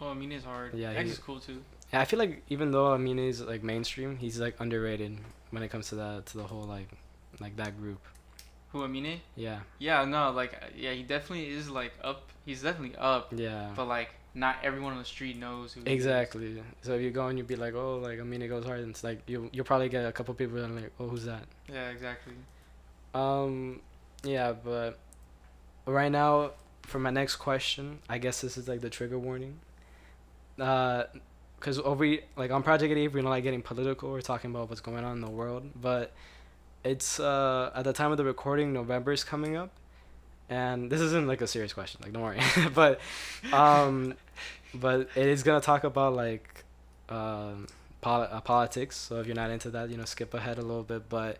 Oh, 0.00 0.10
I 0.10 0.14
is 0.14 0.44
hard. 0.44 0.74
Yeah, 0.74 0.92
Yeah, 0.92 0.98
X 0.98 1.10
is 1.10 1.18
cool 1.18 1.40
too. 1.40 1.62
Yeah, 1.92 2.00
I 2.00 2.04
feel 2.04 2.18
like 2.18 2.42
even 2.48 2.72
though 2.72 2.92
Amine 2.92 3.18
is 3.20 3.40
like 3.40 3.62
mainstream, 3.62 4.16
he's 4.16 4.40
like 4.40 4.56
underrated 4.58 5.18
when 5.50 5.62
it 5.62 5.68
comes 5.68 5.88
to 5.90 5.94
that 5.96 6.26
to 6.26 6.38
the 6.38 6.44
whole 6.44 6.64
like 6.64 6.88
like 7.40 7.56
that 7.56 7.78
group. 7.78 8.00
Who 8.74 8.82
Amine? 8.82 9.20
Yeah, 9.36 9.60
Yeah, 9.78 10.04
no, 10.04 10.32
like 10.32 10.60
yeah, 10.76 10.90
he 10.90 11.04
definitely 11.04 11.48
is 11.48 11.70
like 11.70 11.92
up. 12.02 12.28
He's 12.44 12.60
definitely 12.60 12.96
up, 12.96 13.32
yeah. 13.32 13.70
but 13.76 13.86
like 13.86 14.10
not 14.34 14.56
everyone 14.64 14.90
on 14.94 14.98
the 14.98 15.04
street 15.04 15.38
knows 15.38 15.72
who. 15.72 15.82
Exactly. 15.86 16.60
So 16.82 16.94
if 16.94 17.00
you 17.02 17.12
go 17.12 17.28
and 17.28 17.38
you'd 17.38 17.46
be 17.46 17.54
like, 17.54 17.74
oh, 17.74 17.98
like 17.98 18.18
Amine 18.18 18.48
goes 18.48 18.64
hard, 18.64 18.80
and 18.80 18.90
it's 18.90 19.04
like 19.04 19.22
you 19.28 19.48
you'll 19.52 19.64
probably 19.64 19.88
get 19.88 20.04
a 20.04 20.10
couple 20.10 20.34
people 20.34 20.56
that 20.56 20.64
are 20.64 20.74
like, 20.74 20.90
oh, 20.98 21.06
who's 21.06 21.24
that? 21.24 21.44
Yeah, 21.72 21.90
exactly. 21.90 22.34
Um, 23.14 23.80
yeah, 24.24 24.52
but 24.52 24.98
right 25.86 26.10
now 26.10 26.50
for 26.82 26.98
my 26.98 27.10
next 27.10 27.36
question, 27.36 28.00
I 28.08 28.18
guess 28.18 28.40
this 28.40 28.58
is 28.58 28.66
like 28.66 28.80
the 28.80 28.90
trigger 28.90 29.20
warning. 29.20 29.60
Uh, 30.58 31.04
cause 31.60 31.78
over 31.78 32.16
like 32.36 32.50
on 32.50 32.64
Project 32.64 32.92
Eve, 32.96 33.14
we're 33.14 33.22
not 33.22 33.30
like 33.30 33.44
getting 33.44 33.62
political. 33.62 34.10
We're 34.10 34.20
talking 34.20 34.50
about 34.50 34.68
what's 34.68 34.80
going 34.80 35.04
on 35.04 35.12
in 35.14 35.20
the 35.20 35.30
world, 35.30 35.70
but 35.80 36.12
it's 36.84 37.18
uh 37.18 37.70
at 37.74 37.84
the 37.84 37.92
time 37.92 38.10
of 38.10 38.18
the 38.18 38.24
recording, 38.24 38.72
November 38.72 39.12
is 39.12 39.24
coming 39.24 39.56
up, 39.56 39.70
and 40.48 40.90
this 40.90 41.00
isn't 41.00 41.26
like 41.26 41.40
a 41.40 41.46
serious 41.46 41.72
question. 41.72 42.00
Like, 42.02 42.12
don't 42.12 42.22
worry, 42.22 42.40
but 42.74 43.00
um, 43.52 44.14
but 44.74 45.08
it 45.14 45.26
is 45.26 45.42
gonna 45.42 45.60
talk 45.60 45.84
about 45.84 46.14
like 46.14 46.64
um 47.08 47.66
poli- 48.00 48.28
uh, 48.30 48.40
politics. 48.40 48.96
So 48.96 49.20
if 49.20 49.26
you're 49.26 49.34
not 49.34 49.50
into 49.50 49.70
that, 49.70 49.90
you 49.90 49.96
know, 49.96 50.04
skip 50.04 50.34
ahead 50.34 50.58
a 50.58 50.62
little 50.62 50.82
bit. 50.82 51.08
But 51.08 51.38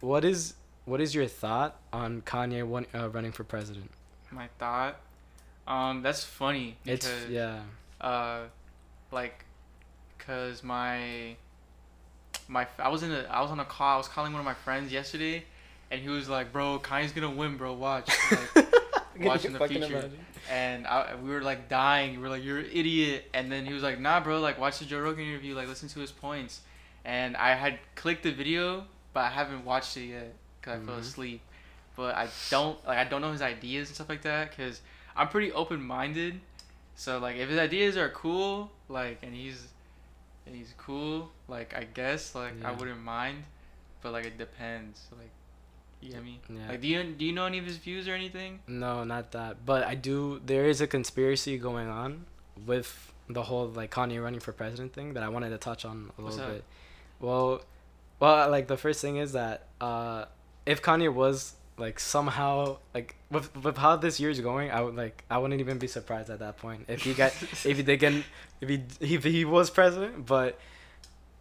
what 0.00 0.24
is 0.24 0.54
what 0.84 1.00
is 1.00 1.14
your 1.14 1.26
thought 1.26 1.76
on 1.92 2.22
Kanye 2.22 2.64
one, 2.64 2.86
uh, 2.94 3.08
running 3.08 3.32
for 3.32 3.44
president? 3.44 3.90
My 4.30 4.48
thought. 4.58 5.00
Um, 5.66 6.02
that's 6.02 6.24
funny 6.24 6.76
because 6.84 7.06
It's 7.22 7.30
yeah, 7.30 7.60
uh, 8.00 8.40
like, 9.12 9.44
cause 10.18 10.62
my 10.64 11.36
my 12.52 12.66
I 12.78 12.88
was 12.90 13.02
in 13.02 13.10
a 13.10 13.22
I 13.30 13.40
was 13.40 13.50
on 13.50 13.58
a 13.60 13.64
call. 13.64 13.94
I 13.94 13.96
was 13.96 14.08
calling 14.08 14.32
one 14.32 14.40
of 14.40 14.44
my 14.44 14.54
friends 14.54 14.92
yesterday, 14.92 15.44
and 15.90 16.00
he 16.00 16.08
was 16.08 16.28
like, 16.28 16.52
"Bro, 16.52 16.80
Kanye's 16.80 17.12
gonna 17.12 17.30
win, 17.30 17.56
bro. 17.56 17.72
Watch." 17.72 18.08
Like, 18.30 18.66
watching 19.20 19.52
the 19.52 19.66
future. 19.66 19.84
imagine. 19.98 20.18
and 20.50 20.86
I, 20.86 21.14
we 21.16 21.30
were 21.30 21.40
like 21.42 21.68
dying. 21.68 22.12
We 22.16 22.22
were 22.22 22.28
like, 22.28 22.44
"You're 22.44 22.58
an 22.58 22.70
idiot!" 22.72 23.24
And 23.34 23.50
then 23.50 23.64
he 23.66 23.72
was 23.72 23.82
like, 23.82 23.98
"Nah, 23.98 24.20
bro. 24.20 24.38
Like, 24.40 24.58
watch 24.60 24.78
the 24.78 24.84
Joe 24.84 25.00
Rogan 25.00 25.24
interview. 25.26 25.54
Like, 25.54 25.68
listen 25.68 25.88
to 25.88 26.00
his 26.00 26.12
points." 26.12 26.60
And 27.04 27.36
I 27.36 27.54
had 27.54 27.78
clicked 27.96 28.22
the 28.22 28.30
video, 28.32 28.84
but 29.12 29.20
I 29.24 29.30
haven't 29.30 29.64
watched 29.64 29.96
it 29.96 30.04
yet 30.06 30.32
because 30.60 30.80
I 30.80 30.84
fell 30.86 30.96
Mhm. 30.96 31.00
asleep. 31.00 31.40
But 31.96 32.14
I 32.14 32.28
don't 32.50 32.78
like 32.86 32.98
I 32.98 33.04
don't 33.04 33.20
know 33.22 33.32
his 33.32 33.42
ideas 33.42 33.88
and 33.88 33.94
stuff 33.96 34.08
like 34.08 34.22
that 34.22 34.50
because 34.50 34.80
I'm 35.16 35.28
pretty 35.28 35.50
open 35.52 35.82
minded. 35.82 36.40
So 36.96 37.18
like, 37.18 37.36
if 37.36 37.48
his 37.48 37.58
ideas 37.58 37.96
are 37.96 38.08
cool, 38.10 38.70
like, 38.88 39.18
and 39.22 39.34
he's 39.34 39.66
and 40.46 40.54
he's 40.54 40.74
cool, 40.78 41.30
like 41.48 41.74
I 41.76 41.84
guess 41.84 42.34
like 42.34 42.64
I 42.64 42.72
wouldn't 42.72 43.02
mind, 43.02 43.44
but 44.02 44.12
like 44.12 44.24
it 44.26 44.38
depends. 44.38 45.02
Like, 45.12 45.30
you 46.00 46.12
get 46.12 46.24
me? 46.24 46.40
Yeah. 46.48 46.68
Like, 46.68 46.80
do 46.80 46.88
you 46.88 47.02
do 47.04 47.24
you 47.24 47.32
know 47.32 47.46
any 47.46 47.58
of 47.58 47.64
his 47.64 47.76
views 47.76 48.08
or 48.08 48.12
anything? 48.14 48.60
No, 48.66 49.04
not 49.04 49.32
that. 49.32 49.64
But 49.64 49.84
I 49.84 49.94
do. 49.94 50.40
There 50.44 50.66
is 50.66 50.80
a 50.80 50.86
conspiracy 50.86 51.58
going 51.58 51.88
on 51.88 52.26
with 52.66 53.12
the 53.28 53.44
whole 53.44 53.66
like 53.68 53.90
Kanye 53.90 54.22
running 54.22 54.40
for 54.40 54.52
president 54.52 54.92
thing 54.92 55.14
that 55.14 55.22
I 55.22 55.28
wanted 55.28 55.50
to 55.50 55.58
touch 55.58 55.84
on 55.84 56.10
a 56.18 56.22
What's 56.22 56.36
little 56.36 56.50
up? 56.50 56.56
bit. 56.56 56.64
Well, 57.20 57.62
well, 58.20 58.50
like 58.50 58.66
the 58.66 58.76
first 58.76 59.00
thing 59.00 59.16
is 59.16 59.32
that 59.32 59.68
uh, 59.80 60.24
if 60.66 60.82
Kanye 60.82 61.12
was 61.12 61.54
like 61.78 61.98
somehow 61.98 62.78
like 62.94 63.16
with 63.30 63.54
with 63.56 63.76
how 63.76 63.96
this 63.96 64.20
year's 64.20 64.40
going, 64.40 64.70
I 64.70 64.80
would 64.80 64.96
like 64.96 65.24
I 65.30 65.38
wouldn't 65.38 65.60
even 65.60 65.78
be 65.78 65.86
surprised 65.86 66.30
at 66.30 66.38
that 66.40 66.58
point 66.58 66.84
if 66.88 67.02
he 67.02 67.14
got 67.14 67.32
if 67.42 67.76
he 67.76 67.82
did 67.82 67.98
get 67.98 68.12
if 68.60 68.68
he 68.68 68.82
if 69.00 69.24
he 69.24 69.44
was 69.44 69.70
president. 69.70 70.26
But 70.26 70.58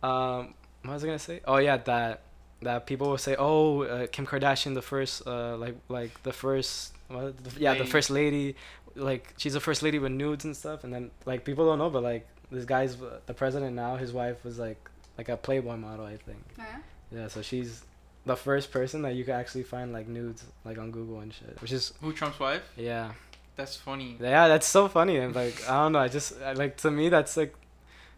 um, 0.03 0.53
what 0.83 0.93
was 0.93 1.03
I 1.03 1.07
gonna 1.07 1.19
say? 1.19 1.41
Oh 1.45 1.57
yeah, 1.57 1.77
that 1.77 2.21
that 2.61 2.85
people 2.85 3.09
will 3.09 3.17
say, 3.17 3.35
oh, 3.37 3.81
uh, 3.83 4.07
Kim 4.07 4.25
Kardashian, 4.25 4.73
the 4.73 4.81
first 4.81 5.25
uh 5.27 5.57
like 5.57 5.75
like 5.89 6.23
the 6.23 6.33
first 6.33 6.93
what 7.07 7.43
the, 7.43 7.59
yeah 7.59 7.73
the 7.73 7.85
first 7.85 8.09
lady, 8.09 8.55
like 8.95 9.33
she's 9.37 9.53
the 9.53 9.59
first 9.59 9.83
lady 9.83 9.99
with 9.99 10.11
nudes 10.11 10.45
and 10.45 10.55
stuff, 10.55 10.83
and 10.83 10.93
then 10.93 11.11
like 11.25 11.43
people 11.43 11.65
don't 11.65 11.79
know, 11.79 11.89
but 11.89 12.03
like 12.03 12.27
this 12.51 12.65
guy's 12.65 13.01
uh, 13.01 13.19
the 13.25 13.33
president 13.33 13.75
now. 13.75 13.95
His 13.97 14.13
wife 14.13 14.43
was 14.43 14.59
like 14.59 14.89
like 15.17 15.29
a 15.29 15.37
Playboy 15.37 15.77
model, 15.77 16.05
I 16.05 16.17
think. 16.17 16.43
Oh, 16.59 16.63
yeah? 16.63 16.77
Yeah, 17.11 17.27
so 17.27 17.41
she's 17.41 17.83
the 18.25 18.35
first 18.35 18.71
person 18.71 19.01
that 19.01 19.15
you 19.15 19.23
can 19.23 19.33
actually 19.33 19.63
find 19.63 19.91
like 19.93 20.07
nudes 20.07 20.43
like 20.63 20.77
on 20.77 20.91
Google 20.91 21.19
and 21.21 21.33
shit, 21.33 21.59
which 21.61 21.71
is 21.71 21.93
Who 22.01 22.13
Trump's 22.13 22.39
wife? 22.39 22.61
yeah. 22.77 23.13
That's 23.57 23.75
funny. 23.75 24.17
Yeah, 24.19 24.47
that's 24.47 24.65
so 24.65 24.87
funny 24.87 25.17
and 25.17 25.35
like 25.35 25.67
I 25.69 25.83
don't 25.83 25.91
know, 25.91 25.99
I 25.99 26.07
just 26.07 26.33
I, 26.41 26.53
like 26.53 26.77
to 26.77 26.89
me 26.91 27.09
that's 27.09 27.35
like 27.37 27.53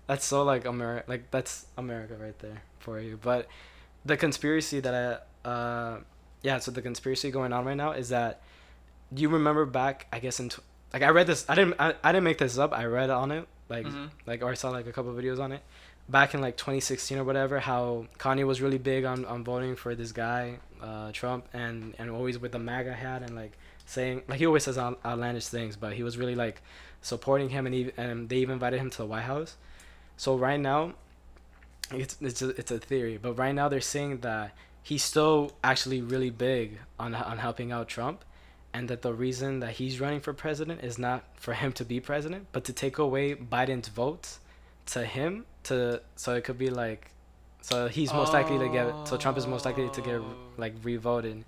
that's 0.07 0.25
so 0.25 0.43
like 0.43 0.65
America 0.65 1.03
like 1.07 1.31
that's 1.31 1.65
America 1.77 2.15
right 2.19 2.37
there 2.39 2.61
for 2.79 2.99
you. 2.99 3.19
But 3.21 3.47
the 4.05 4.15
conspiracy 4.15 4.79
that 4.79 4.93
I 5.45 5.47
uh 5.49 5.99
yeah, 6.43 6.59
so 6.59 6.71
the 6.71 6.81
conspiracy 6.81 7.31
going 7.31 7.51
on 7.51 7.65
right 7.65 7.75
now 7.77 7.91
is 7.93 8.09
that 8.09 8.41
do 9.13 9.21
you 9.21 9.29
remember 9.29 9.65
back 9.65 10.07
I 10.13 10.19
guess 10.19 10.39
in 10.39 10.49
tw- 10.49 10.59
like 10.93 11.01
I 11.01 11.09
read 11.09 11.27
this 11.27 11.45
I 11.49 11.55
didn't 11.55 11.75
I, 11.79 11.95
I 12.03 12.11
didn't 12.11 12.25
make 12.25 12.37
this 12.37 12.57
up. 12.57 12.71
I 12.71 12.85
read 12.85 13.09
on 13.09 13.31
it 13.31 13.47
like 13.69 13.85
Mhm. 13.87 14.11
like 14.27 14.43
or 14.43 14.51
I 14.51 14.53
saw 14.53 14.69
like 14.69 14.87
a 14.87 14.91
couple 14.93 15.11
of 15.11 15.17
videos 15.21 15.39
on 15.39 15.51
it 15.51 15.61
back 16.09 16.33
in 16.33 16.41
like 16.41 16.57
2016 16.57 17.17
or 17.17 17.23
whatever 17.23 17.59
how 17.59 18.05
Kanye 18.19 18.45
was 18.45 18.61
really 18.61 18.77
big 18.77 19.05
on, 19.05 19.25
on 19.25 19.43
voting 19.43 19.75
for 19.75 19.95
this 19.95 20.11
guy 20.11 20.59
uh, 20.81 21.11
Trump 21.11 21.47
and 21.53 21.95
and 21.97 22.09
always 22.09 22.37
with 22.37 22.51
the 22.51 22.59
MAGA 22.59 22.93
hat 22.93 23.21
and 23.21 23.35
like 23.35 23.57
saying 23.85 24.21
like 24.27 24.39
he 24.39 24.45
always 24.45 24.63
says 24.63 24.77
outlandish 24.77 25.47
things 25.47 25.75
but 25.75 25.93
he 25.93 26.03
was 26.03 26.17
really 26.17 26.35
like 26.35 26.61
supporting 27.01 27.49
him 27.49 27.65
and 27.65 27.75
he, 27.75 27.91
and 27.97 28.29
they 28.29 28.37
even 28.37 28.53
invited 28.53 28.79
him 28.79 28.89
to 28.89 28.97
the 28.97 29.05
White 29.05 29.23
House. 29.23 29.55
So 30.17 30.35
right 30.35 30.59
now 30.59 30.93
it's 31.91 32.17
it's 32.21 32.41
a, 32.41 32.49
it's 32.49 32.71
a 32.71 32.79
theory 32.79 33.17
but 33.21 33.33
right 33.33 33.53
now 33.53 33.69
they're 33.69 33.81
saying 33.81 34.19
that 34.19 34.51
he's 34.81 35.03
still 35.03 35.51
actually 35.63 36.01
really 36.01 36.29
big 36.29 36.79
on 36.99 37.15
on 37.15 37.37
helping 37.37 37.71
out 37.71 37.87
Trump 37.87 38.23
and 38.73 38.89
that 38.89 39.03
the 39.03 39.13
reason 39.13 39.59
that 39.59 39.73
he's 39.73 39.99
running 39.99 40.19
for 40.19 40.33
president 40.33 40.83
is 40.83 40.97
not 40.97 41.23
for 41.35 41.53
him 41.53 41.71
to 41.73 41.85
be 41.85 41.99
president 41.99 42.47
but 42.51 42.63
to 42.65 42.73
take 42.73 42.97
away 42.97 43.35
Biden's 43.35 43.89
votes 43.89 44.39
to 44.87 45.05
him 45.05 45.45
to 45.63 46.01
so 46.15 46.35
it 46.35 46.43
could 46.43 46.57
be 46.57 46.69
like 46.69 47.11
so 47.61 47.87
he's 47.87 48.13
most 48.13 48.33
likely 48.33 48.59
to 48.59 48.69
get 48.69 49.07
so 49.07 49.17
Trump 49.17 49.37
is 49.37 49.47
most 49.47 49.65
likely 49.65 49.89
to 49.89 50.01
get 50.01 50.15
Oh. 50.15 50.35
like 50.57 50.73
re-voted 50.83 51.45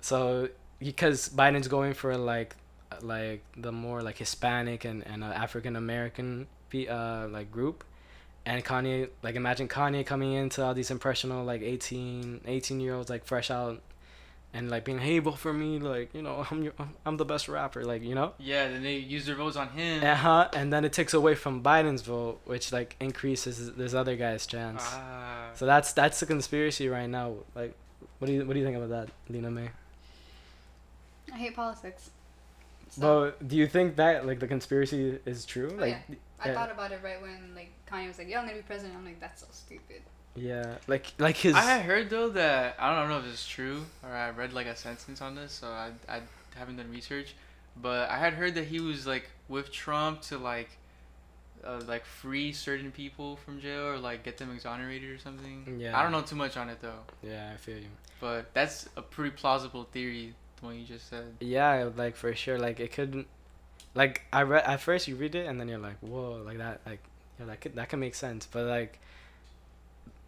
so 0.00 0.48
because 0.78 1.28
Biden's 1.28 1.68
going 1.68 1.94
for 1.94 2.16
like 2.16 2.56
like 3.00 3.42
the 3.56 3.72
more 3.72 4.02
like 4.02 4.18
Hispanic 4.18 4.84
and 4.84 5.06
and 5.06 5.24
uh, 5.24 5.28
African 5.28 5.76
American 5.76 6.46
uh 6.88 7.28
like 7.30 7.50
group 7.50 7.84
and 8.46 8.64
Kanye 8.64 9.08
like 9.22 9.34
imagine 9.34 9.68
Kanye 9.68 10.04
coming 10.06 10.32
into 10.32 10.64
all 10.64 10.74
these 10.74 10.90
impressionable 10.90 11.44
like 11.44 11.62
18 11.62 12.42
18 12.46 12.80
year 12.80 12.94
olds 12.94 13.10
like 13.10 13.24
fresh 13.24 13.50
out 13.50 13.80
and 14.54 14.70
like 14.70 14.84
being 14.84 14.98
hey 14.98 15.18
vote 15.18 15.38
for 15.38 15.52
me 15.52 15.78
like 15.78 16.12
you 16.14 16.20
know 16.22 16.46
I'm 16.50 16.62
your, 16.62 16.72
I'm 17.06 17.16
the 17.16 17.24
best 17.24 17.48
rapper 17.48 17.84
like 17.84 18.02
you 18.02 18.14
know 18.14 18.34
Yeah, 18.38 18.68
then 18.68 18.82
they 18.82 18.96
use 18.96 19.24
their 19.26 19.34
votes 19.36 19.56
on 19.56 19.68
him. 19.70 20.04
uh-huh 20.04 20.48
and 20.54 20.72
then 20.72 20.84
it 20.84 20.92
takes 20.92 21.14
away 21.14 21.34
from 21.34 21.62
Biden's 21.62 22.02
vote 22.02 22.40
which 22.44 22.72
like 22.72 22.96
increases 23.00 23.72
this 23.74 23.94
other 23.94 24.14
guy's 24.16 24.46
chance 24.46 24.82
Ah. 24.86 25.50
so 25.54 25.64
that's 25.66 25.92
that's 25.92 26.20
the 26.20 26.26
conspiracy 26.26 26.88
right 26.88 27.08
now 27.08 27.34
like 27.54 27.74
what 28.18 28.26
do 28.26 28.32
you 28.34 28.44
what 28.46 28.52
do 28.54 28.58
you 28.60 28.64
think 28.66 28.76
about 28.76 28.90
that 28.90 29.08
Lena 29.28 29.50
May 29.50 29.70
I 31.32 31.36
hate 31.38 31.56
politics. 31.56 32.10
So, 32.90 33.00
But 33.32 33.48
do 33.48 33.56
you 33.56 33.66
think 33.66 33.96
that 33.96 34.26
like 34.26 34.38
the 34.38 34.46
conspiracy 34.46 35.18
is 35.24 35.46
true? 35.46 35.70
Oh, 35.72 35.80
Like 35.80 35.96
I 36.38 36.48
yeah. 36.48 36.54
thought 36.54 36.70
about 36.70 36.92
it 36.92 37.00
right 37.02 37.22
when 37.22 37.54
like 37.54 37.70
Kanye 37.90 38.08
was 38.08 38.18
like, 38.18 38.28
"Yeah, 38.28 38.40
I'm 38.40 38.44
gonna 38.46 38.58
be 38.58 38.62
president." 38.62 38.98
I'm 38.98 39.04
like, 39.06 39.18
"That's 39.18 39.40
so 39.40 39.46
stupid." 39.50 40.02
Yeah, 40.34 40.76
like 40.86 41.12
like 41.18 41.36
his 41.36 41.54
I 41.54 41.60
had 41.62 41.82
heard 41.82 42.10
though 42.10 42.30
that 42.30 42.76
I 42.78 42.98
don't 42.98 43.08
know 43.08 43.18
if 43.18 43.26
it's 43.26 43.46
true 43.46 43.84
or 44.02 44.10
I 44.10 44.30
read 44.30 44.52
like 44.52 44.66
a 44.66 44.76
sentence 44.76 45.20
on 45.20 45.34
this, 45.34 45.52
so 45.52 45.68
I 45.68 45.90
I 46.08 46.20
haven't 46.56 46.76
done 46.76 46.90
research, 46.90 47.34
but 47.80 48.08
I 48.10 48.18
had 48.18 48.34
heard 48.34 48.54
that 48.54 48.64
he 48.66 48.80
was 48.80 49.06
like 49.06 49.30
with 49.48 49.70
Trump 49.70 50.22
to 50.22 50.38
like 50.38 50.70
uh, 51.64 51.80
like 51.86 52.04
free 52.04 52.52
certain 52.52 52.90
people 52.90 53.36
from 53.36 53.60
jail 53.60 53.84
or 53.86 53.98
like 53.98 54.22
get 54.24 54.38
them 54.38 54.50
exonerated 54.52 55.10
or 55.10 55.18
something. 55.18 55.76
Yeah. 55.78 55.98
I 55.98 56.02
don't 56.02 56.12
know 56.12 56.22
too 56.22 56.34
much 56.36 56.56
on 56.56 56.68
it 56.68 56.78
though, 56.80 57.00
Yeah, 57.22 57.50
I 57.54 57.56
feel 57.56 57.76
you. 57.76 57.86
but 58.20 58.52
that's 58.54 58.88
a 58.96 59.02
pretty 59.02 59.30
plausible 59.36 59.84
theory. 59.92 60.34
The 60.60 60.66
one 60.66 60.78
you 60.78 60.84
just 60.84 61.08
said. 61.08 61.24
Yeah, 61.40 61.88
like 61.96 62.16
for 62.16 62.34
sure. 62.34 62.58
Like 62.58 62.80
it 62.80 62.92
could, 62.92 63.26
like 63.94 64.22
I 64.32 64.42
read 64.42 64.64
at 64.64 64.80
first 64.80 65.06
you 65.08 65.14
read 65.16 65.34
it 65.34 65.46
and 65.46 65.60
then 65.60 65.68
you're 65.68 65.78
like, 65.78 65.98
whoa, 66.00 66.42
like 66.44 66.58
that, 66.58 66.80
like 66.86 67.00
yeah, 67.38 67.46
that 67.46 67.60
could 67.60 67.76
that 67.76 67.88
can 67.90 68.00
make 68.00 68.14
sense. 68.16 68.46
But 68.50 68.64
like 68.64 68.98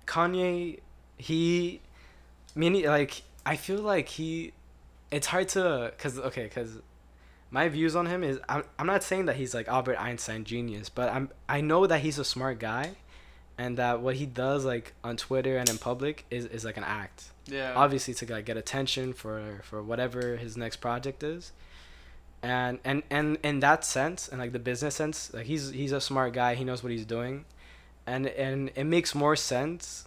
Kanye, 0.07 0.80
he, 1.16 1.80
meaning 2.55 2.84
like 2.86 3.22
I 3.44 3.57
feel 3.57 3.80
like 3.80 4.09
he, 4.09 4.52
it's 5.11 5.26
hard 5.28 5.48
to 5.50 5.92
cause 5.98 6.18
okay, 6.18 6.48
cause 6.48 6.78
my 7.50 7.68
views 7.68 7.94
on 7.94 8.07
him 8.07 8.24
is 8.24 8.38
I'm 8.48 8.64
I'm 8.78 8.86
not 8.86 9.02
saying 9.02 9.26
that 9.26 9.36
he's 9.36 9.55
like 9.55 9.68
Albert 9.68 9.96
Einstein 9.96 10.44
genius, 10.44 10.88
but 10.88 11.12
I'm 11.12 11.30
I 11.48 11.61
know 11.61 11.86
that 11.86 12.00
he's 12.00 12.18
a 12.18 12.24
smart 12.24 12.59
guy, 12.59 12.96
and 13.57 13.76
that 13.78 14.00
what 14.00 14.16
he 14.16 14.26
does 14.26 14.64
like 14.64 14.92
on 15.05 15.16
Twitter 15.16 15.57
and 15.57 15.68
in 15.68 15.78
public 15.78 16.26
is 16.30 16.46
is 16.46 16.64
like 16.64 16.76
an 16.76 16.84
act. 16.84 17.30
Yeah. 17.46 17.74
obviously 17.76 18.14
to 18.14 18.32
like 18.32 18.46
get 18.46 18.57
attention 18.57 19.12
for 19.12 19.61
for 19.64 19.82
whatever 19.82 20.36
his 20.36 20.57
next 20.57 20.76
project 20.76 21.22
is. 21.22 21.52
And 22.42 22.78
and 22.84 23.02
and 23.11 23.38
in 23.42 23.61
that 23.61 23.84
sense 23.84 24.28
and 24.28 24.38
like 24.38 24.52
the 24.52 24.59
business 24.59 24.96
sense 24.96 25.32
like 25.32 25.46
he's 25.46 25.70
he's 25.70 25.92
a 25.92 26.00
smart 26.00 26.34
guy 26.34 26.57
he 26.57 26.64
knows 26.64 26.82
what 26.82 26.92
he's 26.92 27.07
doing 27.07 27.46
and 28.07 28.26
and 28.26 28.70
it 28.74 28.84
makes 28.84 29.14
more 29.14 29.36
sense 29.36 30.07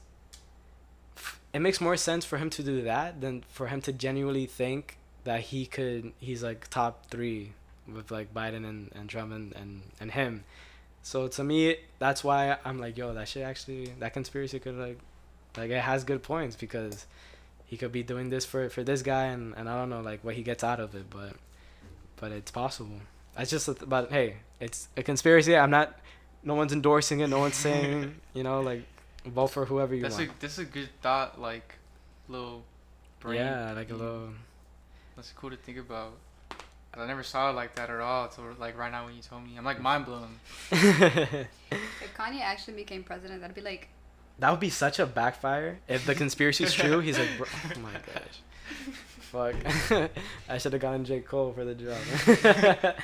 it 1.53 1.59
makes 1.59 1.81
more 1.81 1.97
sense 1.97 2.25
for 2.25 2.37
him 2.37 2.49
to 2.51 2.63
do 2.63 2.81
that 2.83 3.21
than 3.21 3.43
for 3.49 3.67
him 3.67 3.81
to 3.81 3.91
genuinely 3.91 4.45
think 4.45 4.97
that 5.23 5.41
he 5.41 5.65
could 5.65 6.11
he's 6.19 6.43
like 6.43 6.67
top 6.69 7.09
three 7.09 7.53
with 7.91 8.11
like 8.11 8.33
Biden 8.33 8.67
and, 8.67 8.91
and 8.93 9.09
Trump 9.09 9.31
and, 9.31 9.55
and, 9.55 9.81
and 9.99 10.11
him. 10.11 10.43
So 11.01 11.27
to 11.29 11.43
me 11.43 11.77
that's 11.99 12.23
why 12.23 12.57
I'm 12.65 12.79
like, 12.79 12.97
yo, 12.97 13.13
that 13.13 13.27
shit 13.27 13.43
actually 13.43 13.93
that 13.99 14.13
conspiracy 14.13 14.59
could 14.59 14.75
like 14.75 14.99
like 15.57 15.71
it 15.71 15.81
has 15.81 16.03
good 16.03 16.21
points 16.21 16.55
because 16.55 17.07
he 17.65 17.75
could 17.75 17.91
be 17.91 18.03
doing 18.03 18.29
this 18.29 18.45
for 18.45 18.69
for 18.69 18.83
this 18.83 19.01
guy 19.01 19.25
and, 19.25 19.55
and 19.57 19.67
I 19.69 19.75
don't 19.77 19.89
know 19.89 20.01
like 20.01 20.23
what 20.23 20.35
he 20.35 20.43
gets 20.43 20.63
out 20.63 20.79
of 20.79 20.95
it, 20.95 21.09
but 21.09 21.33
but 22.17 22.31
it's 22.31 22.51
possible. 22.51 23.01
That's 23.35 23.49
just 23.49 23.67
a 23.67 23.73
th- 23.73 23.89
but 23.89 24.11
hey, 24.11 24.37
it's 24.59 24.89
a 24.97 25.03
conspiracy. 25.03 25.55
I'm 25.55 25.71
not 25.71 25.97
no 26.43 26.55
one's 26.55 26.73
endorsing 26.73 27.19
it, 27.21 27.27
no 27.27 27.39
one's 27.39 27.55
saying, 27.55 28.15
you 28.33 28.43
know, 28.43 28.61
like 28.61 28.83
vote 29.25 29.47
for 29.47 29.65
whoever 29.65 29.93
you 29.95 30.01
That's 30.01 30.15
a 30.19 30.25
want. 30.25 30.39
that's 30.39 30.57
a 30.57 30.65
good 30.65 30.89
thought, 31.01 31.39
like 31.41 31.75
little 32.29 32.63
brain. 33.19 33.37
yeah, 33.37 33.73
like 33.73 33.89
a 33.89 33.95
little 33.95 34.29
That's 35.15 35.31
cool 35.35 35.49
to 35.49 35.57
think 35.57 35.77
about. 35.77 36.13
I 36.93 37.05
never 37.05 37.21
saw 37.21 37.51
it 37.51 37.53
like 37.53 37.75
that 37.75 37.91
at 37.91 37.99
all. 37.99 38.23
Until 38.25 38.45
like 38.57 38.75
right 38.75 38.91
now 38.91 39.05
when 39.05 39.13
you 39.15 39.21
told 39.21 39.43
me, 39.43 39.51
I'm 39.57 39.63
like 39.65 39.79
mind 39.81 40.05
blown. 40.05 40.39
If 40.71 42.13
Kanye 42.17 42.41
actually 42.41 42.73
became 42.75 43.03
president, 43.03 43.41
that'd 43.41 43.55
be 43.55 43.61
like, 43.61 43.89
That 44.39 44.49
would 44.51 44.59
be 44.59 44.69
such 44.71 44.97
a 44.97 45.05
backfire 45.05 45.79
if 45.87 46.05
the 46.07 46.15
conspiracy 46.15 46.63
is 46.63 46.73
true. 46.73 46.99
He's 46.99 47.19
like, 47.19 47.29
Bro, 47.37 47.47
oh 47.75 47.79
my 47.81 47.91
gosh, 48.13 48.41
fuck, 49.99 50.09
I 50.49 50.57
should 50.57 50.73
have 50.73 50.81
gotten 50.81 51.05
J 51.05 51.19
Cole 51.19 51.53
for 51.53 51.65
the 51.65 51.75
job. 51.75 52.95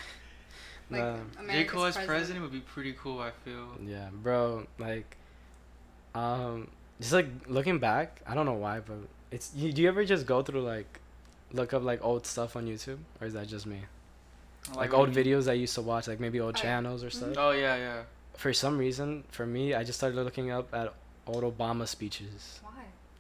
Like 0.94 1.04
Nah. 1.46 1.52
J 1.52 1.64
Cole 1.66 1.86
as 1.86 1.98
president 1.98 2.42
would 2.42 2.52
be 2.52 2.60
pretty 2.62 2.94
cool. 2.94 3.20
I 3.20 3.32
feel. 3.44 3.68
yeah, 3.86 4.10
bro, 4.14 4.66
like, 4.80 5.18
um, 6.16 6.68
just 7.00 7.14
like 7.14 7.28
looking 7.48 7.80
back, 7.80 8.22
I 8.28 8.36
don't 8.36 8.46
know 8.46 8.54
why, 8.54 8.80
but 8.80 8.98
it's. 9.32 9.52
You, 9.56 9.72
do 9.74 9.82
you 9.82 9.88
ever 9.88 10.06
just 10.06 10.26
go 10.26 10.42
through 10.42 10.62
like, 10.62 11.00
look 11.52 11.74
up 11.74 11.84
like 11.84 12.04
old 12.04 12.26
stuff 12.26 12.56
on 12.56 12.66
YouTube, 12.68 13.00
or 13.20 13.28
is 13.28 13.34
that 13.34 13.48
just 13.48 13.66
me? 13.66 13.80
Like, 14.76 14.92
what 14.94 15.00
old 15.00 15.10
you 15.16 15.24
mean. 15.24 15.26
videos 15.26 15.50
I 15.50 15.54
used 15.54 15.76
to 15.76 15.82
watch, 15.82 16.08
like 16.08 16.20
maybe 16.20 16.40
old 16.40 16.56
Oh, 16.56 16.58
yeah. 16.60 16.64
channels 16.64 17.04
or 17.04 17.08
Mhm. 17.08 17.14
stuff. 17.14 17.34
Oh 17.38 17.52
yeah, 17.52 17.76
yeah. 17.76 18.04
For 18.36 18.54
some 18.54 18.78
reason, 18.78 19.24
for 19.32 19.46
me, 19.46 19.74
I 19.74 19.84
just 19.84 20.00
started 20.00 20.16
looking 20.24 20.52
up 20.52 20.74
at 20.74 20.94
old 21.28 21.44
Obama 21.44 21.88
speeches. 21.88 22.60
Why? 22.64 22.70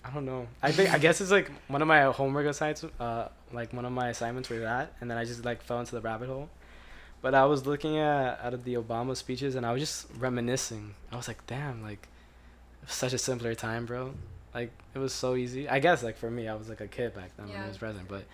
I 0.05 0.09
don't 0.13 0.25
know. 0.25 0.47
I 0.61 0.71
think 0.71 0.93
I 0.93 0.97
guess 0.99 1.21
it's 1.21 1.31
like 1.31 1.49
one 1.67 1.81
of 1.81 1.87
my 1.87 2.03
homework 2.03 2.45
assignments. 2.45 2.83
Uh, 2.99 3.27
like 3.51 3.73
one 3.73 3.85
of 3.85 3.91
my 3.91 4.09
assignments 4.09 4.49
were 4.49 4.59
that, 4.59 4.93
and 5.01 5.09
then 5.09 5.17
I 5.17 5.25
just 5.25 5.43
like 5.45 5.61
fell 5.61 5.79
into 5.79 5.95
the 5.95 6.01
rabbit 6.01 6.29
hole. 6.29 6.49
But 7.23 7.33
I 7.33 7.45
was 7.45 7.65
looking 7.65 7.97
at 7.97 8.39
out 8.43 8.53
of 8.53 8.63
the 8.65 8.75
Obama 8.75 9.17
speeches, 9.17 9.55
and 9.55 9.65
I 9.65 9.71
was 9.71 9.81
just 9.81 10.05
reminiscing. 10.19 10.93
I 11.11 11.15
was 11.15 11.27
like, 11.27 11.43
damn, 11.47 11.81
like, 11.81 12.07
it 12.83 12.87
was 12.87 12.93
such 12.93 13.13
a 13.13 13.17
simpler 13.17 13.55
time, 13.55 13.85
bro. 13.87 14.13
Like 14.53 14.71
it 14.93 14.99
was 14.99 15.13
so 15.13 15.33
easy. 15.35 15.67
I 15.67 15.79
guess 15.79 16.03
like 16.03 16.17
for 16.17 16.29
me, 16.29 16.47
I 16.47 16.53
was 16.53 16.69
like 16.69 16.81
a 16.81 16.87
kid 16.87 17.15
back 17.15 17.31
then 17.37 17.47
when 17.47 17.55
Yeah. 17.55 17.63
he 17.63 17.69
was 17.69 17.77
president, 17.79 18.07
but. 18.07 18.25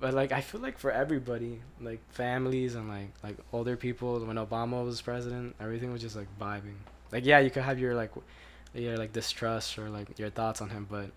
But 0.00 0.14
like 0.14 0.32
I 0.32 0.40
feel 0.40 0.62
like 0.62 0.78
for 0.78 0.90
everybody, 0.90 1.60
like 1.78 2.00
families 2.10 2.74
and 2.74 2.88
like 2.88 3.10
like 3.22 3.36
older 3.52 3.76
people, 3.76 4.18
when 4.24 4.36
Obama 4.36 4.82
was 4.82 5.02
president, 5.02 5.54
everything 5.60 5.92
was 5.92 6.00
just 6.00 6.16
like 6.16 6.26
vibing. 6.40 6.76
Like 7.12 7.26
yeah, 7.26 7.38
you 7.40 7.50
could 7.50 7.64
have 7.64 7.78
your 7.78 7.94
like 7.94 8.14
w- 8.14 8.86
your 8.86 8.96
like 8.96 9.12
distrust 9.12 9.78
or 9.78 9.90
like 9.90 10.18
your 10.18 10.30
thoughts 10.30 10.62
on 10.62 10.70
him, 10.70 10.86
but 10.90 11.10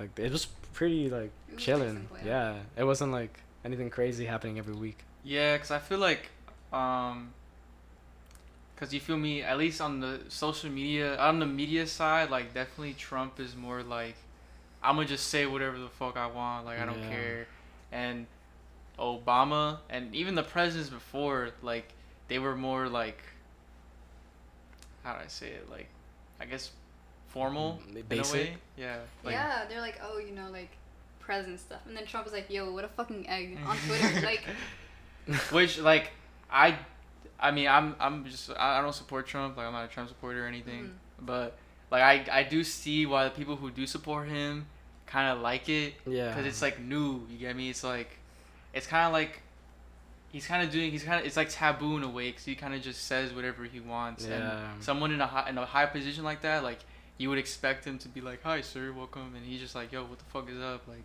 like 0.00 0.18
it 0.18 0.32
was 0.32 0.46
pretty 0.72 1.08
like 1.08 1.30
was 1.52 1.62
chilling. 1.62 1.94
simple, 2.08 2.16
yeah. 2.26 2.56
it 2.76 2.82
wasn't 2.82 3.12
like 3.12 3.38
anything 3.64 3.90
crazy 3.90 4.24
happening 4.26 4.58
every 4.58 4.74
week. 4.74 4.98
Yeah, 5.22 5.56
cause 5.58 5.70
I 5.70 5.78
feel 5.78 5.98
like, 5.98 6.28
um, 6.72 7.32
cause 8.76 8.92
you 8.92 9.00
feel 9.00 9.16
me. 9.16 9.42
At 9.42 9.58
least 9.58 9.80
on 9.80 10.00
the 10.00 10.20
social 10.28 10.70
media, 10.70 11.16
on 11.18 11.38
the 11.38 11.46
media 11.46 11.86
side, 11.86 12.30
like 12.30 12.52
definitely 12.54 12.94
Trump 12.94 13.38
is 13.40 13.54
more 13.56 13.82
like, 13.82 14.16
I'm 14.82 14.96
gonna 14.96 15.06
just 15.08 15.28
say 15.28 15.46
whatever 15.46 15.78
the 15.78 15.88
fuck 15.88 16.16
I 16.16 16.26
want. 16.26 16.66
Like 16.66 16.78
I 16.80 16.86
don't 16.86 17.02
Yeah. 17.02 17.08
care. 17.10 17.46
And 17.92 18.26
Obama 18.98 19.78
and 19.90 20.14
even 20.14 20.34
the 20.34 20.42
presidents 20.42 20.90
before, 20.90 21.50
like 21.62 21.92
they 22.28 22.38
were 22.38 22.56
more 22.56 22.88
like, 22.88 23.18
how 25.04 25.14
do 25.14 25.20
I 25.24 25.28
say 25.28 25.48
it? 25.50 25.70
Like, 25.70 25.88
I 26.40 26.44
guess, 26.46 26.70
formal 27.28 27.80
in 27.90 27.96
a 27.98 28.02
Basic. 28.02 28.32
way. 28.34 28.56
Yeah. 28.76 28.96
Like, 29.22 29.34
yeah, 29.34 29.64
they're 29.68 29.80
like, 29.80 30.00
oh, 30.02 30.18
you 30.18 30.32
know, 30.32 30.48
like 30.50 30.70
president 31.20 31.60
stuff, 31.60 31.80
and 31.86 31.96
then 31.96 32.06
Trump 32.06 32.24
was 32.24 32.32
like, 32.32 32.50
yo, 32.50 32.72
what 32.72 32.84
a 32.84 32.88
fucking 32.88 33.28
egg 33.28 33.58
on 33.66 33.76
Twitter, 33.86 34.20
like, 34.24 34.42
Which 35.50 35.78
like 35.78 36.10
I, 36.50 36.78
I 37.38 37.50
mean 37.50 37.68
I'm 37.68 37.94
I'm 38.00 38.24
just 38.24 38.50
I 38.50 38.78
I 38.78 38.82
don't 38.82 38.94
support 38.94 39.26
Trump 39.26 39.56
like 39.56 39.66
I'm 39.66 39.72
not 39.72 39.84
a 39.84 39.88
Trump 39.88 40.08
supporter 40.08 40.44
or 40.44 40.48
anything, 40.48 40.84
Mhm. 40.84 41.26
but 41.26 41.56
like 41.90 42.02
I 42.02 42.40
I 42.40 42.42
do 42.44 42.62
see 42.64 43.06
why 43.06 43.24
the 43.24 43.30
people 43.30 43.56
who 43.56 43.70
do 43.70 43.86
support 43.86 44.28
him 44.28 44.66
kind 45.06 45.28
of 45.36 45.40
like 45.42 45.68
it 45.68 45.94
Yeah. 46.06 46.28
because 46.28 46.46
it's 46.46 46.62
like 46.62 46.80
new. 46.80 47.26
You 47.30 47.38
get 47.38 47.54
me? 47.56 47.70
It's 47.70 47.84
like 47.84 48.18
it's 48.74 48.86
kind 48.86 49.06
of 49.06 49.12
like 49.12 49.40
he's 50.32 50.46
kind 50.46 50.62
of 50.66 50.70
doing 50.72 50.90
he's 50.90 51.04
kind 51.04 51.20
of 51.20 51.26
it's 51.26 51.36
like 51.36 51.48
taboo 51.50 51.96
in 51.96 52.02
a 52.02 52.08
way 52.08 52.30
because 52.30 52.44
he 52.44 52.54
kind 52.54 52.74
of 52.74 52.82
just 52.82 53.04
says 53.04 53.32
whatever 53.32 53.64
he 53.64 53.80
wants. 53.80 54.26
Yeah. 54.26 54.72
And 54.74 54.82
someone 54.82 55.12
in 55.12 55.20
a 55.20 55.26
high 55.26 55.48
in 55.50 55.58
a 55.58 55.64
high 55.66 55.86
position 55.86 56.24
like 56.24 56.42
that 56.42 56.62
like. 56.62 56.78
You 57.18 57.30
would 57.30 57.38
expect 57.38 57.86
him 57.86 57.96
to 58.00 58.08
be 58.10 58.20
like, 58.20 58.42
"Hi, 58.42 58.60
sir, 58.60 58.92
welcome," 58.92 59.32
and 59.34 59.42
he's 59.46 59.58
just 59.58 59.74
like, 59.74 59.90
"Yo, 59.90 60.04
what 60.04 60.18
the 60.18 60.24
fuck 60.26 60.50
is 60.50 60.60
up?" 60.60 60.86
Like, 60.86 61.02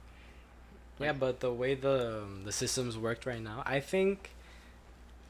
Yeah, 1.00 1.14
but 1.14 1.40
the 1.40 1.54
way 1.54 1.74
the 1.74 2.24
um, 2.24 2.44
the 2.44 2.52
systems 2.52 2.98
worked 2.98 3.26
right 3.26 3.42
now, 3.42 3.64
I 3.66 3.80
think, 3.80 4.32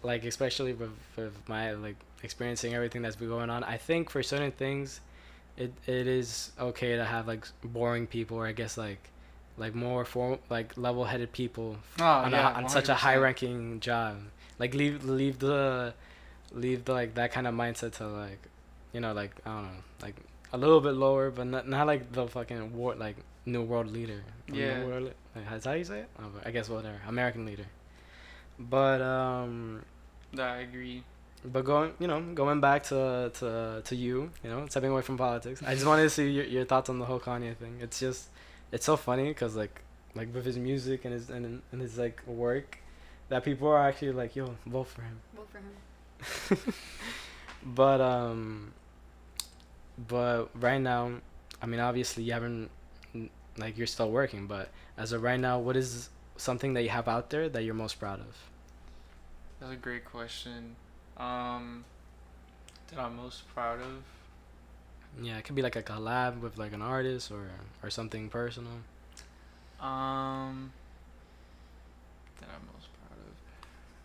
like 0.03 0.25
especially 0.25 0.73
with, 0.73 0.91
with 1.15 1.33
my 1.47 1.73
like 1.73 1.95
experiencing 2.23 2.73
everything 2.73 3.01
that's 3.01 3.15
been 3.15 3.29
going 3.29 3.49
on, 3.49 3.63
I 3.63 3.77
think 3.77 4.09
for 4.09 4.23
certain 4.23 4.51
things, 4.51 4.99
it 5.57 5.73
it 5.85 6.07
is 6.07 6.51
okay 6.59 6.95
to 6.95 7.05
have 7.05 7.27
like 7.27 7.45
boring 7.63 8.07
people 8.07 8.37
or 8.37 8.47
I 8.47 8.51
guess 8.51 8.77
like, 8.77 9.09
like 9.57 9.75
more 9.75 10.05
form 10.05 10.39
like 10.49 10.77
level 10.77 11.05
headed 11.05 11.31
people 11.33 11.77
oh 11.99 12.03
on, 12.05 12.31
yeah, 12.31 12.51
a, 12.51 12.53
on 12.63 12.69
such 12.69 12.89
a 12.89 12.95
high 12.95 13.17
ranking 13.17 13.79
job. 13.79 14.17
Like 14.59 14.73
leave 14.73 15.03
leave 15.05 15.39
the, 15.39 15.93
leave 16.53 16.85
the 16.85 16.93
like 16.93 17.15
that 17.15 17.31
kind 17.31 17.47
of 17.47 17.53
mindset 17.55 17.93
to 17.97 18.07
like, 18.07 18.39
you 18.93 18.99
know 18.99 19.13
like 19.13 19.31
I 19.45 19.49
don't 19.55 19.63
know 19.63 19.79
like 20.01 20.15
a 20.53 20.57
little 20.57 20.81
bit 20.81 20.93
lower, 20.93 21.31
but 21.31 21.45
not 21.47 21.67
not 21.67 21.87
like 21.87 22.11
the 22.11 22.27
fucking 22.27 22.75
war 22.75 22.95
like 22.95 23.15
new 23.45 23.61
world 23.63 23.87
leader. 23.91 24.21
Or 24.49 24.55
new 24.55 24.59
Yeah. 24.61 24.83
world 24.85 25.03
li- 25.03 25.13
like, 25.35 25.45
Is 25.57 25.63
that 25.63 25.69
how 25.69 25.75
you 25.75 25.83
say 25.83 25.99
it? 26.01 26.09
Oh, 26.19 26.25
I 26.45 26.51
guess 26.51 26.69
whatever. 26.69 26.99
American 27.07 27.45
leader. 27.45 27.65
But 28.59 29.01
um, 29.01 29.83
Yeah, 30.33 30.51
I 30.53 30.57
agree. 30.57 31.03
but 31.43 31.65
going 31.65 31.93
you 31.99 32.07
know 32.07 32.21
going 32.35 32.61
back 32.61 32.83
to 32.83 33.31
to 33.39 33.81
to 33.83 33.95
you 33.95 34.29
you 34.43 34.49
know 34.49 34.65
stepping 34.69 34.91
away 34.91 35.01
from 35.01 35.17
politics. 35.17 35.61
I 35.65 35.73
just 35.73 35.85
wanted 35.85 36.03
to 36.03 36.09
see 36.09 36.29
your 36.29 36.45
your 36.45 36.65
thoughts 36.65 36.89
on 36.89 36.99
the 36.99 37.05
whole 37.05 37.19
Kanye 37.19 37.55
thing. 37.55 37.77
It's 37.81 37.99
just 37.99 38.29
it's 38.71 38.85
so 38.85 38.95
funny 38.97 39.27
because 39.29 39.55
like 39.55 39.81
like 40.15 40.33
with 40.33 40.45
his 40.45 40.57
music 40.57 41.05
and 41.05 41.13
his 41.13 41.29
and, 41.29 41.61
and 41.71 41.81
his 41.81 41.97
like 41.97 42.21
work 42.27 42.77
that 43.29 43.43
people 43.43 43.67
are 43.69 43.81
actually 43.87 44.11
like 44.11 44.35
yo 44.35 44.55
vote 44.65 44.87
for 44.87 45.01
him 45.01 45.19
vote 45.35 45.49
for 45.51 45.59
him. 45.59 46.73
but 47.65 48.01
um 48.01 48.73
but 50.07 50.49
right 50.55 50.81
now 50.81 51.11
i 51.61 51.65
mean 51.65 51.79
obviously 51.79 52.23
you 52.23 52.33
haven't 52.33 52.69
like 53.57 53.77
you're 53.77 53.87
still 53.87 54.11
working 54.11 54.47
but 54.47 54.69
as 54.97 55.11
of 55.11 55.21
right 55.23 55.39
now 55.39 55.59
what 55.59 55.75
is 55.75 56.09
something 56.37 56.73
that 56.73 56.81
you 56.83 56.89
have 56.89 57.07
out 57.07 57.29
there 57.29 57.47
that 57.49 57.63
you're 57.63 57.73
most 57.73 57.99
proud 57.99 58.19
of 58.19 58.35
That's 59.61 59.71
a 59.73 59.75
great 59.77 60.03
question. 60.05 60.75
Um, 61.17 61.85
that 62.89 62.99
I'm 62.99 63.15
most 63.15 63.47
proud 63.53 63.79
of. 63.79 64.03
yeah 65.21 65.37
it 65.37 65.43
could 65.45 65.55
be 65.55 65.61
like 65.61 65.75
a 65.75 65.83
collab 65.83 66.39
with 66.41 66.57
like 66.57 66.73
an 66.73 66.81
artist 66.81 67.31
or 67.31 67.49
or 67.83 67.89
something 67.89 68.29
personal 68.29 68.71
Um, 69.79 70.71
that 72.39 72.49
I'm 72.49 72.65
most 72.73 72.87
proud 72.97 73.17
of. 73.19 73.33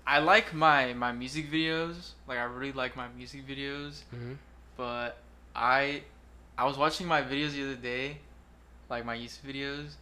I 0.07 0.19
like 0.19 0.53
my 0.55 0.93
my 0.93 1.13
music 1.13 1.51
videos. 1.51 2.11
Like 2.29 2.39
I 2.39 2.45
really 2.45 2.73
like 2.73 2.97
my 2.97 3.09
music 3.17 3.47
videos, 3.49 4.03
Mm-hmm. 4.15 4.35
but 4.77 5.19
I 5.55 6.03
I 6.59 6.65
was 6.65 6.77
watching 6.77 7.07
my 7.07 7.23
videos 7.23 7.53
the 7.53 7.63
other 7.65 7.77
day, 7.77 8.19
like 8.91 9.05
my 9.07 9.17
YouTube 9.17 9.47
videos, 9.53 9.95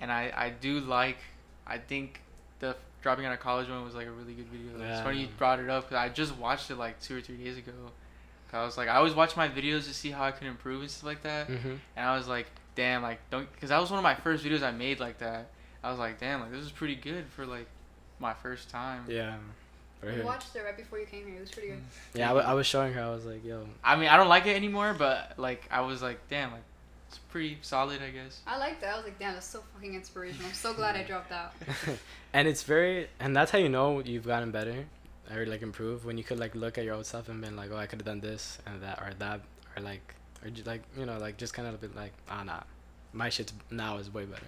and 0.00 0.10
I 0.10 0.32
I 0.34 0.50
do 0.50 0.80
like 0.80 1.18
I 1.66 1.78
think 1.78 2.20
the 2.60 2.76
dropping 3.02 3.24
out 3.26 3.32
of 3.32 3.40
college 3.40 3.68
one 3.68 3.84
was 3.84 3.94
like 3.94 4.06
a 4.06 4.10
really 4.10 4.34
good 4.34 4.46
video. 4.48 4.84
It's 4.90 5.00
funny 5.02 5.20
you 5.20 5.28
brought 5.38 5.60
it 5.60 5.68
up 5.70 5.84
because 5.88 5.96
I 5.96 6.08
just 6.08 6.36
watched 6.36 6.70
it 6.70 6.76
like 6.76 7.00
two 7.00 7.16
or 7.16 7.20
three 7.20 7.36
days 7.36 7.56
ago. 7.58 7.72
'Cause 8.50 8.54
I 8.60 8.64
was 8.64 8.76
like 8.76 8.88
I 8.88 8.96
always 8.96 9.14
watch 9.14 9.36
my 9.36 9.48
videos 9.48 9.84
to 9.88 9.94
see 9.94 10.10
how 10.10 10.22
I 10.24 10.30
can 10.30 10.46
improve 10.46 10.80
and 10.80 10.90
stuff 10.90 11.04
like 11.04 11.22
that, 11.22 11.48
Mm-hmm. 11.48 11.74
and 11.96 12.06
I 12.08 12.16
was 12.16 12.28
like 12.28 12.46
damn 12.76 13.02
like 13.02 13.18
don't 13.30 13.50
because 13.52 13.70
that 13.70 13.80
was 13.80 13.90
one 13.90 13.98
of 13.98 14.04
my 14.04 14.14
first 14.14 14.44
videos 14.44 14.62
I 14.62 14.70
made 14.70 15.00
like 15.00 15.18
that. 15.18 15.48
I 15.82 15.90
was 15.90 15.98
like 15.98 16.20
damn 16.20 16.40
like 16.40 16.52
this 16.52 16.64
is 16.64 16.70
pretty 16.70 16.94
good 16.96 17.26
for 17.26 17.44
like 17.46 17.66
my 18.20 18.34
first 18.34 18.70
time. 18.70 19.04
Yeah. 19.08 19.34
Right 20.02 20.20
I 20.20 20.24
watched 20.24 20.54
it 20.54 20.60
right 20.62 20.76
before 20.76 20.98
you 20.98 21.06
came 21.06 21.26
here. 21.26 21.36
It 21.36 21.40
was 21.40 21.50
pretty 21.50 21.68
good. 21.68 21.80
Yeah, 22.14 22.26
I, 22.26 22.34
w- 22.34 22.46
I 22.46 22.52
was 22.54 22.66
showing 22.66 22.92
her. 22.92 23.02
I 23.02 23.08
was 23.10 23.24
like, 23.24 23.42
yo. 23.44 23.66
I 23.82 23.96
mean, 23.96 24.08
I 24.10 24.16
don't 24.18 24.28
like 24.28 24.46
it 24.46 24.54
anymore, 24.54 24.94
but 24.96 25.32
like 25.38 25.66
I 25.70 25.80
was 25.80 26.02
like, 26.02 26.18
damn, 26.28 26.52
like 26.52 26.62
it's 27.08 27.18
pretty 27.18 27.58
solid, 27.62 28.00
I 28.02 28.10
guess. 28.10 28.40
I 28.46 28.58
liked 28.58 28.80
that. 28.80 28.94
I 28.94 28.96
was 28.96 29.04
like, 29.04 29.18
damn, 29.18 29.34
that's 29.34 29.46
so 29.46 29.62
fucking 29.74 29.94
inspirational. 29.94 30.46
I'm 30.46 30.54
so 30.54 30.74
glad 30.74 30.96
I 30.96 31.02
dropped 31.02 31.32
out. 31.32 31.52
and 32.32 32.48
it's 32.48 32.62
very, 32.62 33.08
and 33.20 33.34
that's 33.34 33.50
how 33.50 33.58
you 33.58 33.68
know 33.68 34.00
you've 34.00 34.26
gotten 34.26 34.50
better 34.50 34.86
or 35.34 35.46
like 35.46 35.62
improved 35.62 36.04
when 36.04 36.18
you 36.18 36.24
could 36.24 36.38
like 36.38 36.54
look 36.54 36.78
at 36.78 36.84
your 36.84 36.94
old 36.94 37.06
self 37.06 37.28
and 37.28 37.40
been 37.40 37.56
like, 37.56 37.70
oh, 37.72 37.76
I 37.76 37.86
could 37.86 38.00
have 38.00 38.06
done 38.06 38.20
this 38.20 38.58
and 38.66 38.82
that 38.82 38.98
or 38.98 39.12
that 39.18 39.40
or 39.76 39.82
like 39.82 40.14
or 40.44 40.50
just 40.50 40.66
like 40.66 40.82
you 40.96 41.06
know 41.06 41.18
like 41.18 41.36
just 41.36 41.54
kind 41.54 41.68
of 41.68 41.80
be 41.80 41.88
like, 41.88 42.12
ah, 42.30 42.42
nah, 42.44 42.60
my 43.12 43.28
shit 43.28 43.52
now 43.70 43.98
is 43.98 44.12
way 44.12 44.24
better. 44.24 44.46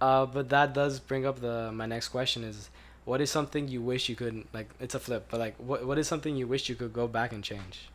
Uh, 0.00 0.26
but 0.26 0.48
that 0.48 0.74
does 0.74 0.98
bring 1.00 1.26
up 1.26 1.40
the 1.40 1.70
my 1.72 1.86
next 1.86 2.08
question 2.08 2.42
is, 2.44 2.70
what 3.04 3.20
is 3.20 3.30
something 3.30 3.68
you 3.68 3.82
wish 3.82 4.08
you 4.08 4.16
could 4.16 4.44
like? 4.52 4.70
It's 4.80 4.94
a 4.94 5.00
flip, 5.00 5.26
but 5.30 5.40
like, 5.40 5.56
what 5.56 5.86
what 5.86 5.98
is 5.98 6.08
something 6.08 6.36
you 6.36 6.46
wish 6.46 6.68
you 6.68 6.74
could 6.74 6.92
go 6.92 7.06
back 7.06 7.32
and 7.32 7.42
change? 7.42 7.88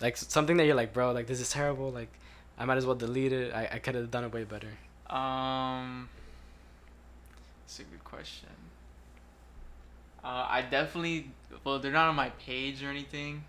Like 0.00 0.16
something 0.16 0.56
that 0.58 0.66
you're 0.66 0.76
like, 0.76 0.92
bro, 0.92 1.12
like 1.12 1.26
this 1.26 1.40
is 1.40 1.50
terrible. 1.50 1.90
Like, 1.90 2.12
I 2.58 2.64
might 2.64 2.76
as 2.76 2.84
well 2.86 2.96
delete 2.96 3.32
it. 3.32 3.54
I, 3.54 3.68
I 3.74 3.78
could 3.78 3.94
have 3.94 4.10
done 4.10 4.24
it 4.24 4.32
way 4.32 4.44
better. 4.44 4.68
Um, 5.08 6.08
that's 7.64 7.78
a 7.80 7.84
good 7.84 8.04
question. 8.04 8.48
Uh, 10.24 10.46
I 10.50 10.62
definitely, 10.68 11.30
well, 11.64 11.78
they're 11.78 11.92
not 11.92 12.08
on 12.08 12.16
my 12.16 12.30
page 12.30 12.82
or 12.82 12.88
anything. 12.88 13.44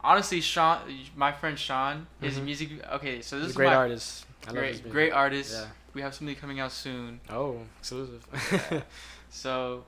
Honestly, 0.00 0.40
Sean, 0.40 0.78
my 1.16 1.32
friend 1.32 1.58
Sean, 1.58 2.06
his 2.20 2.38
Mhm. 2.38 2.44
music. 2.44 2.68
Okay, 2.92 3.20
so 3.22 3.36
He's 3.36 3.46
this 3.46 3.50
is 3.50 3.56
great 3.56 3.66
my 3.66 3.74
artist. 3.74 4.24
I 4.46 4.52
love 4.52 4.64
his 4.64 4.80
great, 4.80 4.92
great 4.92 5.12
artist. 5.12 5.52
Yeah. 5.52 5.70
We 5.94 6.02
have 6.02 6.14
something 6.14 6.36
coming 6.36 6.60
out 6.60 6.70
soon. 6.70 7.20
Oh, 7.28 7.62
exclusive. 7.80 8.24
Yeah. 8.72 8.82
So, 9.30 9.84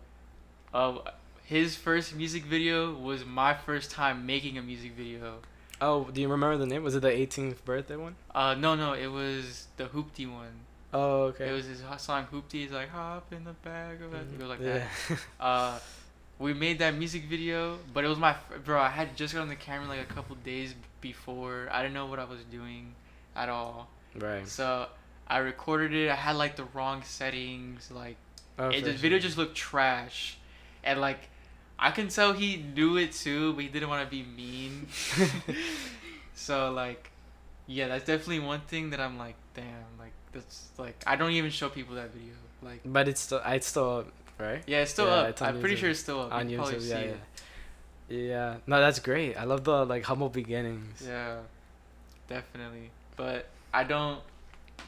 uh, 0.74 0.98
his 1.44 1.76
first 1.76 2.14
music 2.16 2.44
video 2.44 2.92
was 2.92 3.24
my 3.24 3.54
first 3.54 3.90
time 3.92 4.26
making 4.26 4.58
a 4.58 4.62
music 4.62 4.92
video. 4.92 5.38
Oh, 5.80 6.04
do 6.12 6.20
you 6.20 6.28
remember 6.28 6.56
the 6.56 6.66
name? 6.66 6.82
Was 6.82 6.94
it 6.94 7.00
the 7.00 7.10
18th 7.10 7.64
birthday 7.64 7.96
one? 7.96 8.16
Uh, 8.34 8.54
no, 8.54 8.74
no, 8.74 8.92
it 8.92 9.08
was 9.08 9.66
the 9.76 9.84
Hoopty 9.84 10.30
one. 10.30 10.60
Oh, 10.92 11.22
okay. 11.24 11.48
It 11.48 11.52
was 11.52 11.66
his 11.66 11.82
song 11.98 12.26
Hoopty. 12.32 12.52
He's 12.52 12.70
like, 12.70 12.90
hop 12.90 13.32
in 13.32 13.44
the 13.44 13.52
bag 13.52 14.00
of 14.02 14.14
it. 14.14 14.26
It 14.38 14.46
like 14.46 14.60
yeah. 14.60 14.84
that. 15.08 15.18
Uh, 15.40 15.78
we 16.38 16.54
made 16.54 16.78
that 16.78 16.94
music 16.94 17.24
video, 17.24 17.78
but 17.92 18.04
it 18.04 18.08
was 18.08 18.18
my 18.18 18.36
bro. 18.64 18.80
I 18.80 18.88
had 18.88 19.16
just 19.16 19.34
got 19.34 19.40
on 19.40 19.48
the 19.48 19.56
camera 19.56 19.88
like 19.88 20.00
a 20.00 20.14
couple 20.14 20.36
days 20.36 20.74
before. 21.00 21.68
I 21.70 21.82
didn't 21.82 21.94
know 21.94 22.06
what 22.06 22.20
I 22.20 22.24
was 22.24 22.40
doing 22.50 22.94
at 23.34 23.48
all. 23.48 23.88
right. 24.18 24.46
So 24.46 24.86
I 25.26 25.38
recorded 25.38 25.92
it. 25.92 26.10
I 26.10 26.14
had 26.14 26.36
like 26.36 26.54
the 26.54 26.64
wrong 26.74 27.02
settings. 27.02 27.90
Like 27.90 28.16
Oh, 28.58 28.70
it, 28.70 28.84
the 28.84 28.92
video 28.92 29.18
just 29.18 29.38
looked 29.38 29.54
trash, 29.54 30.36
and 30.82 31.00
like 31.00 31.28
I 31.78 31.90
can 31.92 32.08
tell 32.08 32.32
he 32.32 32.56
knew 32.56 32.96
it 32.96 33.12
too, 33.12 33.52
but 33.54 33.62
he 33.62 33.68
didn't 33.68 33.88
want 33.88 34.04
to 34.04 34.10
be 34.10 34.22
mean. 34.24 34.88
so 36.34 36.72
like, 36.72 37.10
yeah, 37.66 37.88
that's 37.88 38.04
definitely 38.04 38.40
one 38.40 38.60
thing 38.62 38.90
that 38.90 39.00
I'm 39.00 39.18
like, 39.18 39.36
damn, 39.54 39.64
like 39.98 40.12
that's 40.32 40.70
like 40.78 41.02
I 41.06 41.16
don't 41.16 41.32
even 41.32 41.50
show 41.50 41.68
people 41.68 41.94
that 41.96 42.12
video. 42.12 42.34
Like, 42.62 42.80
But 42.84 43.06
it's 43.08 43.20
still, 43.20 43.40
it's 43.46 43.66
still 43.68 43.98
up, 43.98 44.12
right? 44.38 44.62
yeah, 44.66 44.78
it's 44.82 44.90
still 44.90 45.06
Yeah, 45.06 45.12
up. 45.12 45.28
it's 45.28 45.42
I'm 45.42 45.60
pretty 45.60 45.76
sure 45.76 45.90
it's 45.90 46.00
still 46.00 46.22
up. 46.22 46.32
On 46.32 46.48
You 46.48 46.58
YouTube, 46.58 46.88
yeah, 46.88 47.00
yeah. 47.00 47.14
Yeah. 48.10 48.56
No, 48.66 48.80
that's 48.80 48.98
great. 48.98 49.36
I 49.36 49.44
love 49.44 49.64
the 49.64 49.84
like 49.84 50.04
humble 50.04 50.28
beginnings. 50.30 51.04
Yeah, 51.06 51.36
definitely. 52.28 52.90
But 53.16 53.46
I 53.72 53.84
don't 53.84 54.20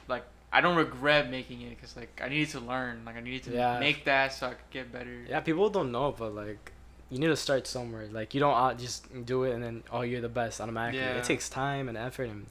like 0.08 0.24
I 0.52 0.60
don't 0.60 0.76
regret 0.76 1.30
making 1.30 1.60
it 1.62 1.70
because 1.70 1.96
like 1.96 2.20
I 2.24 2.28
needed 2.28 2.48
to 2.50 2.60
learn. 2.60 3.02
Like 3.04 3.16
I 3.16 3.20
needed 3.20 3.44
to 3.44 3.50
Yeah. 3.52 3.78
make 3.78 4.04
that 4.06 4.32
so 4.32 4.46
I 4.48 4.50
could 4.50 4.70
get 4.70 4.90
better. 4.92 5.22
Yeah, 5.28 5.40
people 5.40 5.68
don't 5.70 5.92
know, 5.92 6.12
but 6.16 6.34
like, 6.34 6.72
you 7.10 7.18
need 7.18 7.26
to 7.26 7.36
start 7.36 7.66
somewhere. 7.66 8.08
Like, 8.10 8.34
you 8.34 8.40
don't 8.40 8.78
just 8.78 9.04
do 9.26 9.44
it 9.44 9.54
and 9.54 9.62
then 9.62 9.82
oh, 9.92 10.02
you're 10.02 10.20
the 10.20 10.28
best 10.28 10.60
automatically. 10.60 11.00
Yeah. 11.00 11.14
It 11.18 11.24
takes 11.24 11.48
time 11.48 11.88
and 11.88 11.96
effort 11.96 12.24
and, 12.24 12.46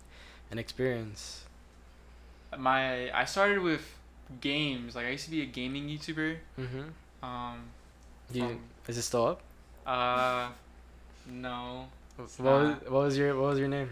and 0.51 0.60
experience. 0.60 1.45
My 2.57 3.12
I 3.18 3.26
started 3.26 3.60
with 3.60 3.82
games. 4.41 4.95
Like 4.95 5.05
I 5.05 5.10
used 5.10 5.26
to 5.26 5.32
be 5.32 5.41
a 5.41 5.45
gaming 5.45 5.88
YouTuber. 5.88 6.38
Mm-hmm. 6.60 7.26
Um. 7.26 7.60
Do 8.32 8.39
you, 8.39 8.47
from- 8.47 8.60
is 8.88 8.97
it 8.97 9.03
still 9.03 9.28
up? 9.28 9.41
uh. 9.86 10.49
No. 11.32 11.88
What 12.18 12.39
was, 12.39 12.76
what 12.84 12.91
was 12.91 13.18
your 13.18 13.36
What 13.39 13.51
was 13.51 13.60
your 13.60 13.68
name? 13.68 13.89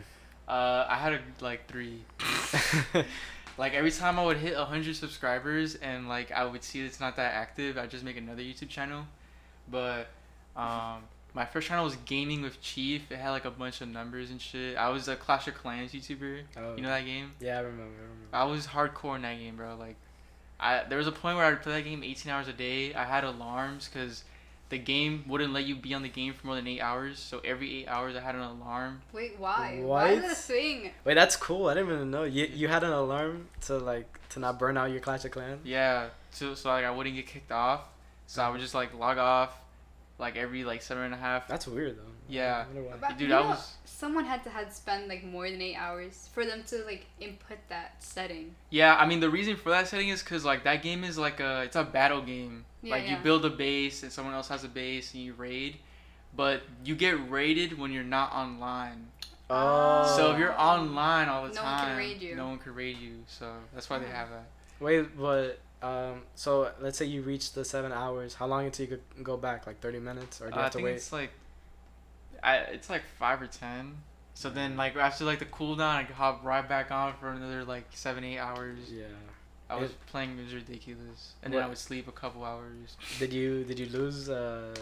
Uh, 0.47 0.85
I 0.87 0.95
had 0.95 1.13
a, 1.13 1.19
like 1.41 1.67
three. 1.67 2.01
Like 3.57 3.73
every 3.73 3.91
time 3.91 4.19
I 4.19 4.23
would 4.25 4.37
hit 4.37 4.55
hundred 4.55 4.95
subscribers 4.95 5.75
and 5.75 6.07
like 6.07 6.31
I 6.31 6.45
would 6.45 6.63
see 6.63 6.81
it's 6.81 6.99
not 6.99 7.15
that 7.15 7.33
active, 7.33 7.77
I'd 7.77 7.89
just 7.89 8.03
make 8.03 8.17
another 8.17 8.41
YouTube 8.41 8.69
channel. 8.69 9.05
But 9.69 10.07
um, 10.57 11.03
my 11.33 11.45
first 11.45 11.67
channel 11.67 11.85
was 11.85 11.95
gaming 12.05 12.41
with 12.41 12.59
Chief. 12.61 13.11
It 13.11 13.17
had 13.17 13.29
like 13.31 13.45
a 13.45 13.51
bunch 13.51 13.81
of 13.81 13.87
numbers 13.89 14.31
and 14.31 14.41
shit. 14.41 14.75
I 14.77 14.89
was 14.89 15.07
a 15.07 15.15
Clash 15.15 15.47
of 15.47 15.53
Clans 15.55 15.91
YouTuber. 15.91 16.41
oh. 16.57 16.75
You 16.75 16.81
know 16.81 16.89
that 16.89 17.05
game? 17.05 17.31
Yeah, 17.39 17.57
I 17.57 17.61
remember. 17.61 17.83
I 17.83 18.01
remember. 18.01 18.27
I 18.33 18.43
was 18.45 18.67
hardcore 18.67 19.15
in 19.15 19.21
that 19.21 19.37
game, 19.37 19.55
bro. 19.55 19.75
Like, 19.75 19.95
I 20.59 20.83
there 20.89 20.97
was 20.97 21.07
a 21.07 21.11
point 21.11 21.37
where 21.37 21.45
I'd 21.45 21.61
play 21.61 21.73
that 21.73 21.83
game 21.83 22.03
18 22.03 22.31
hours 22.31 22.47
a 22.47 22.53
day. 22.53 22.93
I 22.93 23.03
had 23.05 23.23
alarms 23.23 23.87
because 23.91 24.23
the 24.69 24.77
game 24.79 25.23
wouldn't 25.27 25.53
let 25.53 25.65
you 25.65 25.75
be 25.75 25.93
on 25.93 26.01
the 26.01 26.09
game 26.09 26.33
for 26.33 26.47
more 26.47 26.55
than 26.55 26.67
eight 26.67 26.81
hours. 26.81 27.19
So 27.19 27.39
every 27.45 27.81
eight 27.81 27.87
hours, 27.87 28.15
I 28.15 28.19
had 28.21 28.33
an 28.35 28.41
alarm. 28.41 29.01
Wait, 29.13 29.35
why? 29.37 29.79
Why 29.81 30.09
is 30.09 30.15
What? 30.15 30.21
that 30.23 30.31
a 30.31 30.35
thing? 30.35 30.91
Wait, 31.05 31.13
that's 31.13 31.35
cool. 31.35 31.67
I 31.67 31.75
didn't 31.75 31.93
even 31.93 32.09
know. 32.11 32.23
You 32.23 32.45
you 32.51 32.67
had 32.67 32.83
an 32.83 32.91
alarm 32.91 33.47
to 33.67 33.77
like 33.77 34.19
to 34.29 34.39
not 34.39 34.57
burn 34.57 34.75
out 34.77 34.89
your 34.89 34.99
Clash 35.01 35.23
of 35.23 35.31
Clans. 35.31 35.61
Yeah, 35.63 36.07
so 36.31 36.55
so 36.55 36.69
like 36.69 36.83
I 36.83 36.89
wouldn't 36.91 37.15
get 37.15 37.27
kicked 37.27 37.51
off. 37.51 37.81
So 38.25 38.41
I 38.41 38.49
would 38.49 38.59
just 38.59 38.73
like 38.73 38.93
log 38.97 39.17
off, 39.19 39.53
like 40.19 40.35
every 40.35 40.63
like 40.63 40.81
seven 40.81 41.03
and 41.03 41.13
a 41.13 41.17
half. 41.17 41.47
That's 41.47 41.67
weird 41.67 41.97
though. 41.97 42.03
Yeah. 42.29 42.63
I 42.63 42.73
wonder 42.73 42.89
why. 42.89 42.97
But 42.99 43.17
Dude, 43.17 43.29
you 43.29 43.35
I 43.35 43.41
know, 43.41 43.47
was- 43.49 43.73
Someone 43.85 44.25
had 44.25 44.43
to 44.43 44.49
had 44.51 44.71
spend 44.71 45.07
like 45.07 45.23
more 45.23 45.49
than 45.49 45.59
eight 45.61 45.75
hours 45.75 46.29
for 46.33 46.45
them 46.45 46.63
to 46.67 46.83
like 46.85 47.05
input 47.19 47.57
that 47.69 47.95
setting. 48.03 48.53
Yeah, 48.69 48.95
I 48.95 49.07
mean 49.07 49.19
the 49.21 49.29
reason 49.29 49.55
for 49.55 49.69
that 49.69 49.87
setting 49.87 50.09
is 50.09 50.21
because 50.21 50.45
like 50.45 50.63
that 50.65 50.83
game 50.83 51.03
is 51.03 51.17
like 51.17 51.39
a 51.39 51.63
it's 51.63 51.75
a 51.75 51.83
battle 51.83 52.21
game. 52.21 52.65
Yeah, 52.83 52.91
like 52.95 53.09
you 53.09 53.17
build 53.17 53.43
a 53.45 53.49
base 53.49 54.03
and 54.03 54.11
someone 54.11 54.35
else 54.35 54.49
has 54.49 54.63
a 54.63 54.67
base 54.67 55.13
and 55.15 55.23
you 55.23 55.33
raid, 55.33 55.77
but 56.35 56.61
you 56.85 56.95
get 56.95 57.29
raided 57.29 57.77
when 57.79 57.91
you're 57.91 58.03
not 58.03 58.31
online. 58.33 59.07
Oh. 59.49 60.13
So 60.15 60.33
if 60.33 60.39
you're 60.39 60.59
online 60.59 61.29
all 61.29 61.47
the 61.47 61.53
time. 61.53 61.63
No 61.63 61.71
one 61.71 61.87
can 61.87 61.97
raid 61.97 62.21
you. 62.21 62.35
no 62.35 62.47
one 62.49 62.57
can 62.59 62.75
raid 62.75 62.97
you. 62.97 63.23
So 63.27 63.51
that's 63.73 63.89
why 63.89 63.97
they 63.97 64.07
have 64.07 64.29
that. 64.29 64.43
Wait, 64.79 65.17
but 65.17 65.59
um, 65.81 66.23
so 66.35 66.71
let's 66.79 66.97
say 66.97 67.05
you 67.05 67.21
reach 67.21 67.53
the 67.53 67.63
seven 67.65 67.91
hours. 67.91 68.33
How 68.35 68.47
long 68.47 68.65
until 68.65 68.85
you 68.87 68.97
could 68.97 69.23
go 69.23 69.37
back? 69.37 69.67
Like 69.67 69.79
thirty 69.79 69.99
minutes, 69.99 70.41
or 70.41 70.49
do 70.49 70.55
you 70.55 70.55
Uh, 70.55 70.59
I 70.59 70.63
have 70.63 70.71
to 70.71 70.77
think 70.77 70.85
wait? 70.85 70.95
it's 70.95 71.11
like, 71.11 71.31
I 72.43 72.55
it's 72.57 72.89
like 72.89 73.03
five 73.19 73.41
or 73.41 73.47
ten. 73.47 73.97
So 74.33 74.49
then 74.49 74.77
like 74.77 74.95
after 74.95 75.25
like 75.25 75.39
the 75.39 75.45
cooldown, 75.45 75.95
I 75.95 76.03
could 76.03 76.15
hop 76.15 76.43
right 76.43 76.67
back 76.67 76.91
on 76.91 77.13
for 77.19 77.29
another 77.29 77.63
like 77.63 77.85
seven 77.93 78.23
eight 78.23 78.37
hours. 78.39 78.79
Yeah. 78.91 79.05
I 79.69 79.75
was 79.75 79.89
It- 79.91 80.05
playing 80.07 80.37
it 80.39 80.43
was 80.45 80.53
ridiculous, 80.53 81.33
and 81.43 81.53
then 81.53 81.61
I 81.61 81.67
would 81.67 81.77
sleep 81.77 82.07
a 82.07 82.11
couple 82.11 82.43
hours. 82.45 82.95
Did 83.19 83.33
you 83.33 83.63
did 83.65 83.77
you 83.79 83.87
lose 83.87 84.29
uh 84.29 84.73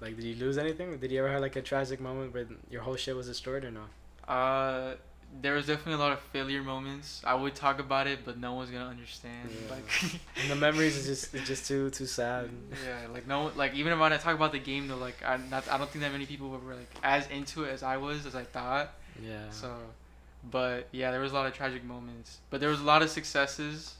like 0.00 0.16
did 0.16 0.24
you 0.24 0.34
lose 0.36 0.58
anything? 0.58 0.98
Did 0.98 1.12
you 1.12 1.18
ever 1.20 1.30
have 1.30 1.40
like 1.42 1.56
a 1.56 1.62
tragic 1.62 2.00
moment 2.00 2.34
where 2.34 2.46
your 2.70 2.82
whole 2.82 2.96
shit 2.96 3.14
was 3.14 3.26
destroyed 3.28 3.64
or 3.64 3.70
no? 3.70 3.84
Uh, 4.26 4.94
there 5.40 5.54
was 5.54 5.66
definitely 5.66 5.94
a 5.94 5.98
lot 5.98 6.12
of 6.12 6.20
failure 6.20 6.62
moments. 6.62 7.22
I 7.24 7.34
would 7.34 7.54
talk 7.54 7.78
about 7.80 8.06
it, 8.06 8.20
but 8.24 8.38
no 8.38 8.52
one's 8.54 8.70
gonna 8.70 8.88
understand. 8.90 9.48
Yeah. 9.50 9.74
Like, 9.74 10.20
And 10.42 10.50
the 10.50 10.56
memories 10.66 10.96
is 10.96 11.06
just 11.06 11.34
it's 11.34 11.46
just 11.46 11.66
too 11.66 11.90
too 11.90 12.06
sad. 12.06 12.50
yeah, 12.84 13.06
like 13.12 13.26
no, 13.26 13.50
like 13.56 13.74
even 13.74 13.98
when 13.98 14.12
I 14.12 14.18
talk 14.18 14.34
about 14.34 14.52
the 14.52 14.58
game, 14.58 14.88
though, 14.88 14.96
like 14.96 15.22
I 15.24 15.38
not, 15.50 15.68
I 15.70 15.78
don't 15.78 15.88
think 15.90 16.02
that 16.04 16.12
many 16.12 16.26
people 16.26 16.50
were 16.50 16.74
like 16.74 16.90
as 17.02 17.26
into 17.28 17.64
it 17.64 17.70
as 17.70 17.82
I 17.82 17.96
was 17.96 18.26
as 18.26 18.34
I 18.34 18.44
thought. 18.44 18.92
Yeah. 19.22 19.50
So, 19.50 19.74
but 20.50 20.88
yeah, 20.92 21.10
there 21.10 21.20
was 21.20 21.32
a 21.32 21.34
lot 21.34 21.46
of 21.46 21.54
tragic 21.54 21.82
moments, 21.84 22.38
but 22.50 22.60
there 22.60 22.68
was 22.68 22.80
a 22.80 22.84
lot 22.84 23.02
of 23.02 23.10
successes. 23.10 23.94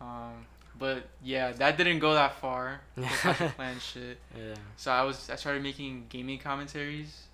Um, 0.00 0.46
but 0.78 1.04
yeah, 1.22 1.52
that 1.52 1.76
didn't 1.76 1.98
go 1.98 2.14
that 2.14 2.36
far. 2.40 2.80
The 2.96 3.02
Clash 3.02 3.40
of 3.42 3.54
Clans 3.56 3.84
shit. 3.84 4.18
yeah. 4.34 4.54
So 4.78 4.90
I 4.90 5.02
was 5.02 5.28
I 5.28 5.36
started 5.36 5.62
making 5.62 6.06
gaming 6.08 6.38
commentaries. 6.38 7.24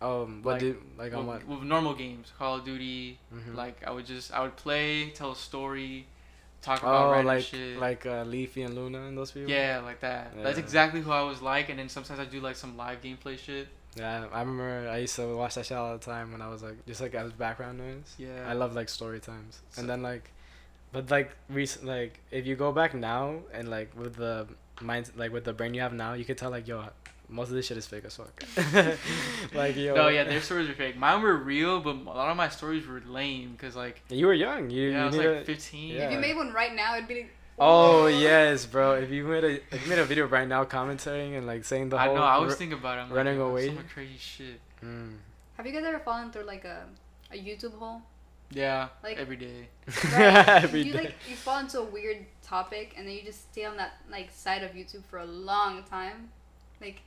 Um. 0.00 0.42
What 0.42 0.52
Like- 0.52 0.60
do 0.60 0.82
like 0.98 1.12
on 1.14 1.26
what? 1.26 1.46
with, 1.46 1.58
with 1.60 1.68
normal 1.68 1.94
games, 1.94 2.32
Call 2.38 2.56
of 2.56 2.64
Duty, 2.64 3.18
Mhm. 3.34 3.54
Like 3.54 3.86
I 3.86 3.90
would 3.90 4.06
just 4.06 4.32
I 4.32 4.40
would 4.42 4.56
play, 4.56 5.10
tell 5.10 5.32
a 5.32 5.36
story, 5.36 6.06
talk 6.62 6.80
about 6.82 7.08
Oh, 7.08 7.10
random 7.12 7.26
like 7.26 7.44
shit. 7.44 7.78
like 7.78 8.06
uh, 8.06 8.22
Leafy 8.24 8.62
and 8.62 8.74
Luna 8.74 9.02
and 9.02 9.16
those 9.18 9.30
people. 9.32 9.50
yeah, 9.50 9.80
like 9.80 10.00
that. 10.00 10.32
That's 10.42 10.58
exactly 10.58 11.00
who 11.02 11.10
I 11.12 11.22
was 11.22 11.42
like. 11.42 11.68
And 11.68 11.78
then 11.78 11.88
sometimes 11.88 12.18
I 12.18 12.24
do 12.24 12.40
like 12.40 12.56
some 12.56 12.76
live 12.76 13.02
gameplay 13.02 13.38
shit. 13.38 13.68
Yeah, 13.96 14.26
I 14.32 14.40
remember 14.40 14.88
I 14.88 14.98
used 14.98 15.16
to 15.16 15.36
watch 15.36 15.56
that 15.56 15.66
shit 15.66 15.76
all 15.76 15.92
the 15.98 16.04
time 16.04 16.30
when 16.32 16.40
I 16.40 16.48
was 16.48 16.62
like 16.62 16.86
just 16.86 17.00
like 17.00 17.14
as 17.14 17.32
background 17.32 17.78
noise. 17.78 18.14
Yeah. 18.18 18.46
I 18.48 18.52
love 18.54 18.74
like 18.74 18.88
story 18.88 19.20
times, 19.20 19.60
So- 19.70 19.80
and 19.80 19.90
then 19.90 20.00
like, 20.02 20.30
but 20.92 21.10
like 21.10 21.32
recent 21.50 21.84
like 21.84 22.20
if 22.30 22.46
you 22.46 22.56
go 22.56 22.72
back 22.72 22.94
now 22.94 23.40
and 23.52 23.68
like 23.68 23.90
with 23.98 24.14
the 24.16 24.46
mind 24.80 25.10
like 25.16 25.30
with 25.32 25.44
the 25.44 25.52
brain 25.52 25.74
you 25.74 25.80
have 25.82 25.92
now, 25.92 26.14
you 26.14 26.24
could 26.24 26.38
tell 26.38 26.50
like 26.50 26.66
yo, 26.68 26.84
most 27.30 27.48
of 27.48 27.54
this 27.54 27.66
shit 27.66 27.76
is 27.76 27.86
fake 27.86 28.04
as 28.04 28.16
fuck. 28.16 28.42
like 29.54 29.76
yo. 29.76 29.94
No, 29.94 30.08
yeah, 30.08 30.24
their 30.24 30.40
stories 30.40 30.68
are 30.68 30.74
fake. 30.74 30.96
Mine 30.96 31.22
were 31.22 31.36
real, 31.36 31.80
but 31.80 31.96
a 31.96 32.02
lot 32.02 32.30
of 32.30 32.36
my 32.36 32.48
stories 32.48 32.86
were 32.86 33.02
lame 33.06 33.52
because 33.52 33.76
like 33.76 34.02
You 34.08 34.26
were 34.26 34.34
young. 34.34 34.70
You, 34.70 34.90
yeah, 34.90 34.98
you 34.98 35.02
I 35.02 35.06
was 35.06 35.16
like 35.16 35.26
a- 35.26 35.44
15. 35.44 35.94
Yeah. 35.94 36.06
If 36.06 36.12
you 36.12 36.18
made 36.18 36.36
one 36.36 36.52
right 36.52 36.74
now, 36.74 36.96
it'd 36.96 37.08
be 37.08 37.14
like. 37.14 37.30
Oh 37.58 38.06
yes, 38.06 38.64
bro. 38.66 38.94
If 38.94 39.10
you 39.10 39.24
made 39.24 39.44
a 39.44 39.50
if 39.74 39.82
you 39.84 39.90
made 39.90 39.98
a 39.98 40.04
video 40.04 40.26
right 40.26 40.48
now 40.48 40.64
commentating 40.64 41.36
and 41.36 41.46
like 41.46 41.64
saying 41.64 41.90
the 41.90 41.96
I 41.98 42.06
whole 42.06 42.14
know. 42.16 42.22
I 42.22 42.38
was 42.38 42.52
r- 42.52 42.58
thinking 42.58 42.78
about 42.78 42.98
it. 42.98 43.02
I'm 43.02 43.12
running 43.12 43.38
like, 43.38 43.50
away. 43.50 43.66
Some 43.66 43.84
crazy 43.92 44.16
shit. 44.18 44.60
Mm. 44.84 45.16
Have 45.56 45.66
you 45.66 45.72
guys 45.72 45.84
ever 45.84 45.98
fallen 45.98 46.30
through 46.32 46.44
like 46.44 46.64
a, 46.64 46.84
a 47.30 47.36
YouTube 47.36 47.74
hole? 47.78 48.00
Yeah. 48.50 48.88
Like- 49.02 49.18
every 49.18 49.36
day. 49.36 49.68
Right. 50.12 50.48
Every 50.64 50.82
you 50.82 50.92
day. 50.92 50.98
like 50.98 51.14
you 51.28 51.36
fall 51.36 51.58
into 51.60 51.80
a 51.80 51.84
weird 51.84 52.24
topic 52.42 52.94
and 52.96 53.06
then 53.06 53.14
you 53.14 53.22
just 53.22 53.52
stay 53.52 53.64
on 53.64 53.76
that 53.76 53.92
like 54.10 54.30
side 54.30 54.62
of 54.62 54.70
YouTube 54.72 55.04
for 55.10 55.18
a 55.18 55.26
long 55.26 55.82
time. 55.84 56.30
Like, 56.80 57.02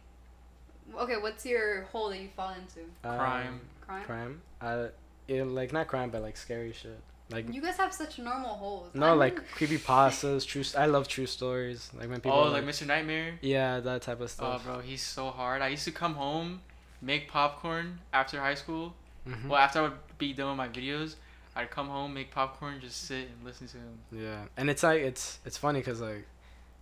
okay, 0.98 1.18
what's 1.18 1.46
your 1.46 1.84
hole 1.92 2.10
that 2.10 2.20
you 2.20 2.30
fall 2.36 2.54
into? 2.54 2.80
Crime. 3.02 3.48
Um, 3.48 3.62
Crime. 3.82 4.04
crime. 4.06 4.42
Uh, 4.62 4.88
it, 5.28 5.44
like 5.44 5.74
not 5.74 5.88
crime, 5.88 6.10
but 6.10 6.22
like 6.22 6.38
scary 6.38 6.74
shit. 6.74 7.00
Like 7.30 7.52
You 7.54 7.62
guys 7.62 7.78
have 7.78 7.94
such 7.94 8.20
normal 8.20 8.56
holes. 8.56 8.90
no, 8.94 9.12
I'm 9.14 9.18
like 9.18 9.50
creepy 9.56 9.78
pastas. 9.78 10.46
True. 10.46 10.64
I 10.80 10.86
love 10.86 11.08
true 11.08 11.26
stories. 11.26 11.90
Like 11.98 12.10
when 12.10 12.20
people. 12.20 12.38
Oh, 12.38 12.44
are, 12.46 12.50
like 12.50 12.66
Mr. 12.66 12.86
Nightmare. 12.86 13.40
Yeah, 13.42 13.80
that 13.80 14.02
type 14.04 14.20
of 14.22 14.30
stuff. 14.30 14.62
Oh, 14.66 14.74
bro, 14.74 14.80
he's 14.82 15.02
so 15.02 15.30
hard. 15.30 15.62
I 15.62 15.70
used 15.70 15.86
to 15.86 15.92
come 15.92 16.16
home, 16.16 16.62
make 17.02 17.30
popcorn 17.30 18.00
after 18.12 18.40
high 18.40 18.56
school. 18.56 18.94
Mhm. 19.28 19.48
Well, 19.48 19.60
after 19.60 19.80
I 19.80 19.82
would 19.84 19.94
be 20.18 20.34
done 20.34 20.50
with 20.50 20.58
my 20.58 20.68
videos, 20.68 21.16
I'd 21.56 21.72
come 21.72 21.88
home, 21.88 22.14
make 22.14 22.30
popcorn, 22.30 22.80
just 22.82 23.06
sit 23.08 23.28
and 23.30 23.46
listen 23.46 23.68
to 23.68 23.78
him. 23.78 23.98
Yeah, 24.12 24.44
and 24.58 24.70
it's 24.70 24.84
like 24.84 25.02
it's 25.02 25.40
it's 25.46 25.58
funny 25.58 25.80
because 25.80 26.02
like, 26.02 26.26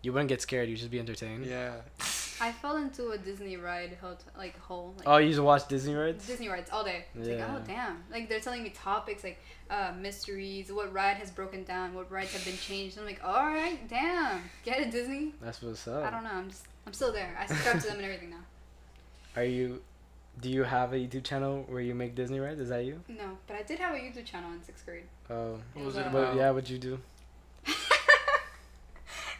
you 0.02 0.12
wouldn't 0.12 0.30
get 0.30 0.41
scared. 0.41 0.68
You'd 0.70 0.78
just 0.80 0.91
be 0.91 0.99
entertained. 0.99 1.45
Yeah. 1.45 1.76
I 2.42 2.52
fell 2.52 2.78
into 2.78 3.12
a 3.12 3.18
Disney 3.20 3.56
ride 3.56 3.96
hole, 4.02 4.18
like 4.36 4.58
hole. 4.60 4.96
Like, 4.98 5.08
Oh, 5.08 5.18
you 5.18 5.28
used 5.28 5.38
to 5.38 5.44
watch 5.44 5.68
Disney 5.68 5.94
rides. 5.94 6.26
Disney 6.26 6.50
rides 6.50 6.72
all 6.72 6.84
day. 6.84 7.06
It's 7.16 7.28
like, 7.28 7.38
Yeah. 7.38 7.56
oh 7.56 7.62
damn! 7.66 8.04
Like 8.12 8.30
they're 8.30 8.39
telling 8.39 8.64
me 8.64 8.72
topics 8.72 9.24
like 9.24 9.39
uh, 9.70 9.92
mysteries, 10.00 10.72
what 10.72 10.92
ride 10.92 11.18
has 11.18 11.30
broken 11.30 11.64
down, 11.64 11.94
what 11.94 12.12
rides 12.12 12.34
have 12.34 12.44
been 12.44 12.58
changed. 12.58 12.98
I'm 12.98 13.06
like, 13.06 13.22
all 13.24 13.46
right, 13.46 13.88
damn, 13.88 14.42
get 14.66 14.80
it, 14.82 14.89
Disney. 14.92 15.34
That's 15.39 15.62
what's 15.62 15.88
up. 15.88 16.04
I 16.04 16.10
don't 16.10 16.24
know. 16.24 16.32
I'm 16.34 16.50
just, 16.50 16.66
I'm 16.88 16.94
still 16.94 17.14
there. 17.14 17.38
I 17.39 17.46
subscribe 17.46 17.80
to 17.80 17.88
them 17.88 17.98
and 17.98 18.06
everything 18.06 18.32
now. 18.32 18.44
Are 19.36 19.46
you? 19.46 19.84
Do 20.39 20.50
you 20.50 20.64
have 20.64 20.94
a 20.94 20.96
YouTube 20.96 21.24
channel 21.24 21.64
where 21.70 21.82
you 21.82 21.94
make 21.94 22.16
Disney 22.16 22.39
rides? 22.39 22.60
Is 22.60 22.70
that 22.70 22.86
you? 22.86 23.02
No, 23.08 23.38
but 23.46 23.56
I 23.58 23.62
did 23.62 23.78
have 23.78 23.94
a 23.94 24.00
YouTube 24.00 24.26
channel 24.26 24.52
in 24.52 24.64
sixth 24.64 24.84
grade. 24.86 25.04
Oh. 25.30 25.60
What 25.76 25.86
was 25.86 25.96
it 25.96 26.08
about? 26.08 26.36
yeah, 26.36 26.50
what'd 26.50 26.70
you 26.70 26.80
do? 26.80 27.00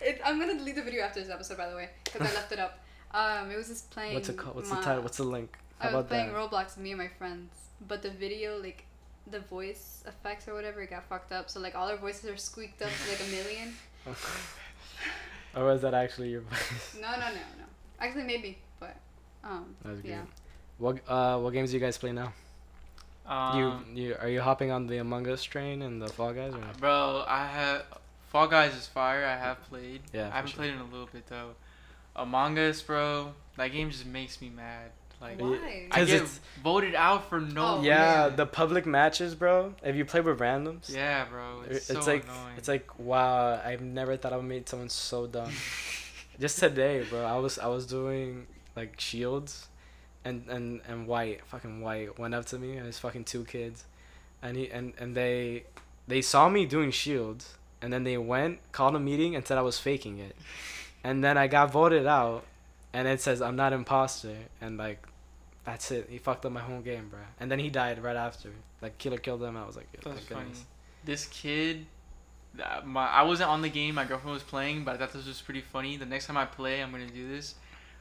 it, 0.02 0.22
I'm 0.24 0.40
gonna 0.40 0.56
delete 0.58 0.76
the 0.76 0.84
video 0.84 1.04
after 1.04 1.20
this 1.20 1.30
episode, 1.32 1.58
by 1.58 1.68
the 1.68 1.76
way, 1.76 1.90
because 2.04 2.22
I 2.22 2.34
left 2.36 2.52
it 2.52 2.60
up. 2.60 2.80
Um, 3.14 3.52
it 3.52 3.58
was 3.58 3.68
just 3.68 3.90
playing. 3.92 4.14
What's 4.14 4.30
it 4.30 4.38
called? 4.38 4.56
What's 4.56 4.70
my- 4.70 4.78
the 4.78 4.82
title? 4.84 5.04
What's 5.04 5.18
the 5.18 5.24
link? 5.24 5.58
How 5.80 5.90
I 5.90 5.96
was 5.96 6.06
playing 6.06 6.32
that? 6.32 6.36
Roblox 6.36 6.76
with 6.76 6.84
me 6.84 6.92
and 6.92 7.00
my 7.00 7.08
friends, 7.08 7.52
but 7.88 8.04
the 8.04 8.12
video, 8.12 8.58
like, 8.60 8.86
the 9.30 9.40
voice 9.40 10.04
effects 10.08 10.48
or 10.48 10.54
whatever, 10.54 10.82
it 10.82 10.90
got 10.90 11.04
fucked 11.08 11.32
up. 11.32 11.50
So 11.50 11.60
like 11.60 11.76
all 11.76 11.90
our 11.90 11.98
voices 11.98 12.30
are 12.30 12.38
squeaked 12.38 12.82
up 12.82 12.90
to 12.90 13.12
like 13.12 13.20
a 13.20 13.32
million. 13.32 13.74
or 15.56 15.66
was 15.66 15.82
that 15.82 15.94
actually 15.94 16.30
your 16.30 16.42
voice? 16.42 16.98
No, 17.02 17.12
no, 17.12 17.18
no, 17.20 17.34
no. 17.60 17.66
Actually, 18.00 18.24
maybe, 18.24 18.58
but 18.80 18.96
um, 19.44 19.76
That's 19.84 20.02
good. 20.02 20.10
yeah. 20.10 20.22
What 20.78 21.00
uh 21.08 21.38
what 21.40 21.54
games 21.54 21.70
do 21.72 21.78
you 21.78 21.80
guys 21.80 21.98
play 21.98 22.12
now? 22.12 22.34
Um, 23.28 23.86
you 23.94 24.04
you 24.04 24.16
are 24.20 24.28
you 24.28 24.42
hopping 24.42 24.72
on 24.72 24.88
the 24.88 24.98
Among 24.98 25.28
Us 25.28 25.44
train 25.44 25.84
and 25.84 26.02
the 26.02 26.08
Fall 26.08 26.34
Guys 26.34 26.54
or 26.54 26.58
not? 26.58 26.80
Bro, 26.80 27.24
I 27.28 27.46
have 27.46 27.86
Fall 28.30 28.48
Guys 28.48 28.74
is 28.76 28.88
fire. 28.88 29.24
I 29.24 29.38
have 29.38 29.62
played. 29.64 30.02
Yeah, 30.12 30.30
I 30.30 30.38
haven't 30.38 30.52
sure. 30.52 30.58
played 30.58 30.74
in 30.74 30.80
a 30.80 30.86
little 30.86 31.10
bit 31.12 31.28
though. 31.28 31.52
Among 32.16 32.58
Us, 32.60 32.82
bro. 32.82 33.34
That 33.58 33.70
game 33.72 33.90
just 33.92 34.06
makes 34.06 34.42
me 34.42 34.50
mad. 34.50 34.92
Like 35.22 35.40
Why? 35.40 35.88
I 35.92 35.96
'Cause 36.00 36.08
get 36.08 36.16
it's- 36.16 36.40
voted 36.64 36.96
out 36.96 37.30
for 37.30 37.40
no. 37.40 37.78
Oh, 37.78 37.82
yeah, 37.84 38.24
reason. 38.24 38.38
the 38.38 38.46
public 38.48 38.86
matches, 38.88 39.36
bro. 39.36 39.76
If 39.84 39.96
you 39.96 40.04
play 40.04 40.22
with 40.22 40.40
randoms, 40.40 40.90
Yeah, 40.90 41.26
bro. 41.26 41.62
It's, 41.70 41.90
it's, 41.92 42.06
so 42.06 42.12
like 42.12 42.24
annoying. 42.24 42.58
it's 42.58 42.68
like 42.68 43.00
wow. 43.00 43.62
I've 43.64 43.82
never 43.82 44.18
thought 44.18 44.34
I 44.34 44.38
would 44.38 44.46
meet 44.46 44.68
someone 44.68 44.90
so 44.90 45.28
dumb. 45.28 45.52
Just 46.40 46.58
today, 46.58 47.04
bro. 47.08 47.24
I 47.24 47.38
was 47.38 47.60
I 47.60 47.68
was 47.68 47.86
doing 47.86 48.48
like 48.76 49.00
shields, 49.00 49.68
and 50.26 50.48
and 50.50 50.82
and 50.88 51.06
white 51.06 51.46
fucking 51.46 51.82
white 51.82 52.18
went 52.18 52.34
up 52.34 52.46
to 52.48 52.58
me 52.58 52.78
and 52.78 52.88
his 52.88 52.98
fucking 52.98 53.26
two 53.26 53.46
kids, 53.46 53.86
and 54.42 54.58
he 54.58 54.72
and 54.72 54.94
and 54.98 55.16
they 55.16 55.66
they 56.08 56.24
saw 56.24 56.50
me 56.50 56.66
doing 56.66 56.90
shields 56.90 57.58
and 57.80 57.94
then 57.94 58.04
they 58.04 58.18
went 58.18 58.58
called 58.72 58.96
a 58.96 59.00
meeting 59.00 59.36
and 59.36 59.46
said 59.46 59.58
I 59.60 59.62
was 59.62 59.78
faking 59.78 60.18
it, 60.18 60.36
and 61.04 61.24
then 61.24 61.38
I 61.38 61.48
got 61.48 61.72
voted 61.72 62.06
out, 62.08 62.46
and 62.94 63.08
it 63.08 63.22
says 63.22 63.42
I'm 63.42 63.56
not 63.56 63.74
imposter 63.74 64.36
and 64.60 64.78
like. 64.78 65.06
That's 65.64 65.92
it. 65.92 66.08
He 66.10 66.18
fucked 66.18 66.44
up 66.48 66.52
my 66.52 66.60
whole 66.60 66.82
game, 66.82 67.10
bro. 67.10 67.20
And 67.40 67.52
then 67.52 67.60
he 67.60 67.70
died 67.70 68.02
right 68.02 68.16
after. 68.16 68.50
Like 68.82 68.98
killer 68.98 69.20
killed 69.20 69.44
him. 69.44 69.56
I 69.56 69.64
was 69.64 69.76
like, 69.76 69.88
That's 70.04 70.22
funny. 70.22 70.50
This 71.06 71.28
kid, 71.28 71.86
uh, 72.60 72.82
my 72.84 73.08
I 73.08 73.22
wasn't 73.22 73.52
on 73.52 73.62
the 73.62 73.70
game. 73.70 73.94
My 73.94 74.06
girlfriend 74.06 74.34
was 74.34 74.42
playing, 74.42 74.86
but 74.86 74.96
I 74.96 74.98
thought 74.98 75.14
this 75.14 75.28
was 75.28 75.40
pretty 75.40 75.62
funny. 75.62 75.98
The 75.98 76.08
next 76.08 76.26
time 76.26 76.36
I 76.36 76.46
play, 76.46 76.82
I'm 76.82 76.90
gonna 76.92 77.06
do 77.06 77.30
this. 77.30 77.54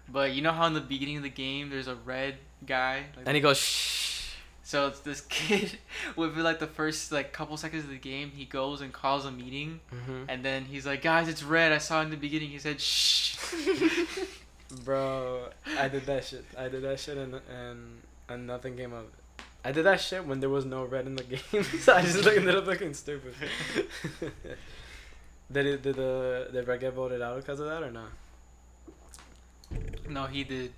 But 0.08 0.32
you 0.32 0.40
know 0.40 0.52
how 0.52 0.66
in 0.66 0.72
the 0.72 0.80
beginning 0.80 1.18
of 1.18 1.22
the 1.22 1.28
game, 1.28 1.68
there's 1.68 1.86
a 1.86 1.94
red 1.94 2.36
guy. 2.66 3.04
Like, 3.14 3.26
And 3.26 3.34
he 3.34 3.42
goes, 3.42 3.58
shh. 3.58 4.09
So 4.70 4.86
it's 4.86 5.00
this 5.00 5.20
kid 5.28 5.78
within 6.14 6.44
like 6.44 6.60
the 6.60 6.66
first 6.68 7.10
like 7.10 7.32
couple 7.32 7.56
seconds 7.56 7.82
of 7.84 7.90
the 7.90 7.98
game, 7.98 8.30
he 8.34 8.44
goes 8.44 8.80
and 8.80 8.92
calls 8.92 9.24
a 9.26 9.32
meeting, 9.32 9.80
Mm-hmm. 9.92 10.24
and 10.28 10.44
then 10.44 10.64
he's 10.66 10.86
like, 10.86 11.02
"Guys, 11.02 11.26
it's 11.28 11.42
red. 11.42 11.72
I 11.72 11.78
saw 11.78 12.00
it 12.00 12.04
in 12.04 12.10
the 12.10 12.16
beginning." 12.16 12.50
He 12.50 12.58
said, 12.58 12.80
"Shh." 12.80 13.36
Bro, 14.84 15.48
I 15.76 15.88
did 15.88 16.06
that 16.06 16.24
shit. 16.24 16.44
I 16.56 16.68
did 16.68 16.82
that 16.82 17.00
shit 17.00 17.16
and 17.18 17.34
and 17.50 17.78
and 18.28 18.46
nothing 18.46 18.76
came 18.76 18.92
of 18.92 19.04
it. 19.06 19.42
I 19.64 19.72
did 19.72 19.84
that 19.84 20.00
shit 20.00 20.24
when 20.24 20.38
there 20.40 20.48
was 20.48 20.64
no 20.64 20.84
red 20.84 21.06
in 21.06 21.16
the 21.16 21.24
game, 21.34 21.64
so 21.82 21.94
I 21.94 22.02
just 22.02 22.24
ended 22.26 22.54
up 22.54 22.66
looking 22.66 22.94
stupid. 22.94 23.34
did 25.52 25.66
it? 25.66 25.82
Did 25.82 25.96
the 25.96 26.48
did 26.52 26.68
Red 26.68 26.78
get 26.80 26.94
voted 26.94 27.20
out 27.20 27.36
because 27.36 27.58
of 27.58 27.66
that 27.66 27.82
or 27.82 27.90
not? 27.90 28.10
No, 30.08 30.26
he 30.26 30.44
did. 30.44 30.72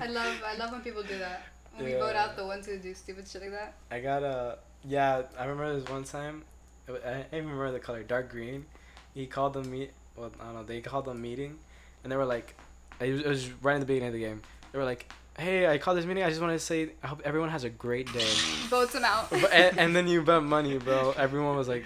I 0.00 0.06
love, 0.06 0.42
I 0.44 0.56
love 0.56 0.72
when 0.72 0.80
people 0.82 1.02
do 1.02 1.18
that. 1.18 1.46
When 1.74 1.86
we 1.86 1.92
vote 1.92 2.16
out 2.16 2.36
the 2.36 2.46
ones 2.46 2.66
who 2.66 2.76
do 2.78 2.92
stupid 2.94 3.28
shit 3.28 3.42
like 3.42 3.52
that. 3.52 3.74
I 3.90 4.00
got 4.00 4.22
a 4.22 4.58
yeah. 4.84 5.22
I 5.38 5.44
remember 5.44 5.78
this 5.78 5.88
one 5.88 6.04
time. 6.04 6.42
I 6.88 6.92
don't 6.92 7.26
even 7.32 7.50
remember 7.50 7.72
the 7.72 7.80
color, 7.80 8.02
dark 8.02 8.30
green. 8.30 8.66
He 9.14 9.26
called 9.26 9.52
them 9.52 9.70
meet. 9.70 9.92
Well, 10.16 10.32
I 10.40 10.44
don't 10.44 10.54
know. 10.54 10.62
They 10.64 10.80
called 10.80 11.04
them 11.04 11.20
meeting, 11.20 11.58
and 12.02 12.10
they 12.10 12.16
were 12.16 12.24
like, 12.24 12.56
it 13.00 13.26
was, 13.26 13.50
right 13.62 13.74
in 13.74 13.80
the 13.80 13.86
beginning 13.86 14.08
of 14.08 14.14
the 14.14 14.20
game. 14.20 14.42
They 14.72 14.78
were 14.78 14.84
like, 14.84 15.12
"Hey, 15.38 15.66
I 15.66 15.78
called 15.78 15.98
this 15.98 16.04
meeting. 16.04 16.24
I 16.24 16.28
just 16.28 16.40
wanted 16.40 16.54
to 16.54 16.58
say 16.58 16.90
I 17.02 17.06
hope 17.06 17.22
everyone 17.24 17.50
has 17.50 17.64
a 17.64 17.70
great 17.70 18.12
day." 18.12 18.26
Votes 18.68 18.92
them 18.92 19.04
out. 19.04 19.30
and, 19.32 19.78
and 19.78 19.96
then 19.96 20.08
you 20.08 20.22
bet 20.22 20.42
money, 20.42 20.78
bro. 20.78 21.14
Everyone 21.16 21.56
was 21.56 21.68
like, 21.68 21.84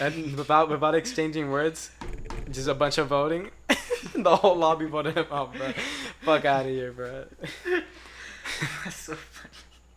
and 0.00 0.36
without 0.36 0.70
without 0.70 0.94
exchanging 0.94 1.50
words, 1.50 1.90
just 2.50 2.68
a 2.68 2.74
bunch 2.74 2.98
of 2.98 3.08
voting. 3.08 3.50
the 4.22 4.36
whole 4.36 4.56
lobby 4.56 4.86
voted 4.86 5.16
him 5.16 5.26
out, 5.30 5.54
bro. 5.54 5.72
Fuck 6.22 6.44
out 6.44 6.62
of 6.66 6.70
here, 6.70 6.92
bro. 6.92 7.24
That's 8.84 8.96
so 8.96 9.14
funny. 9.14 9.50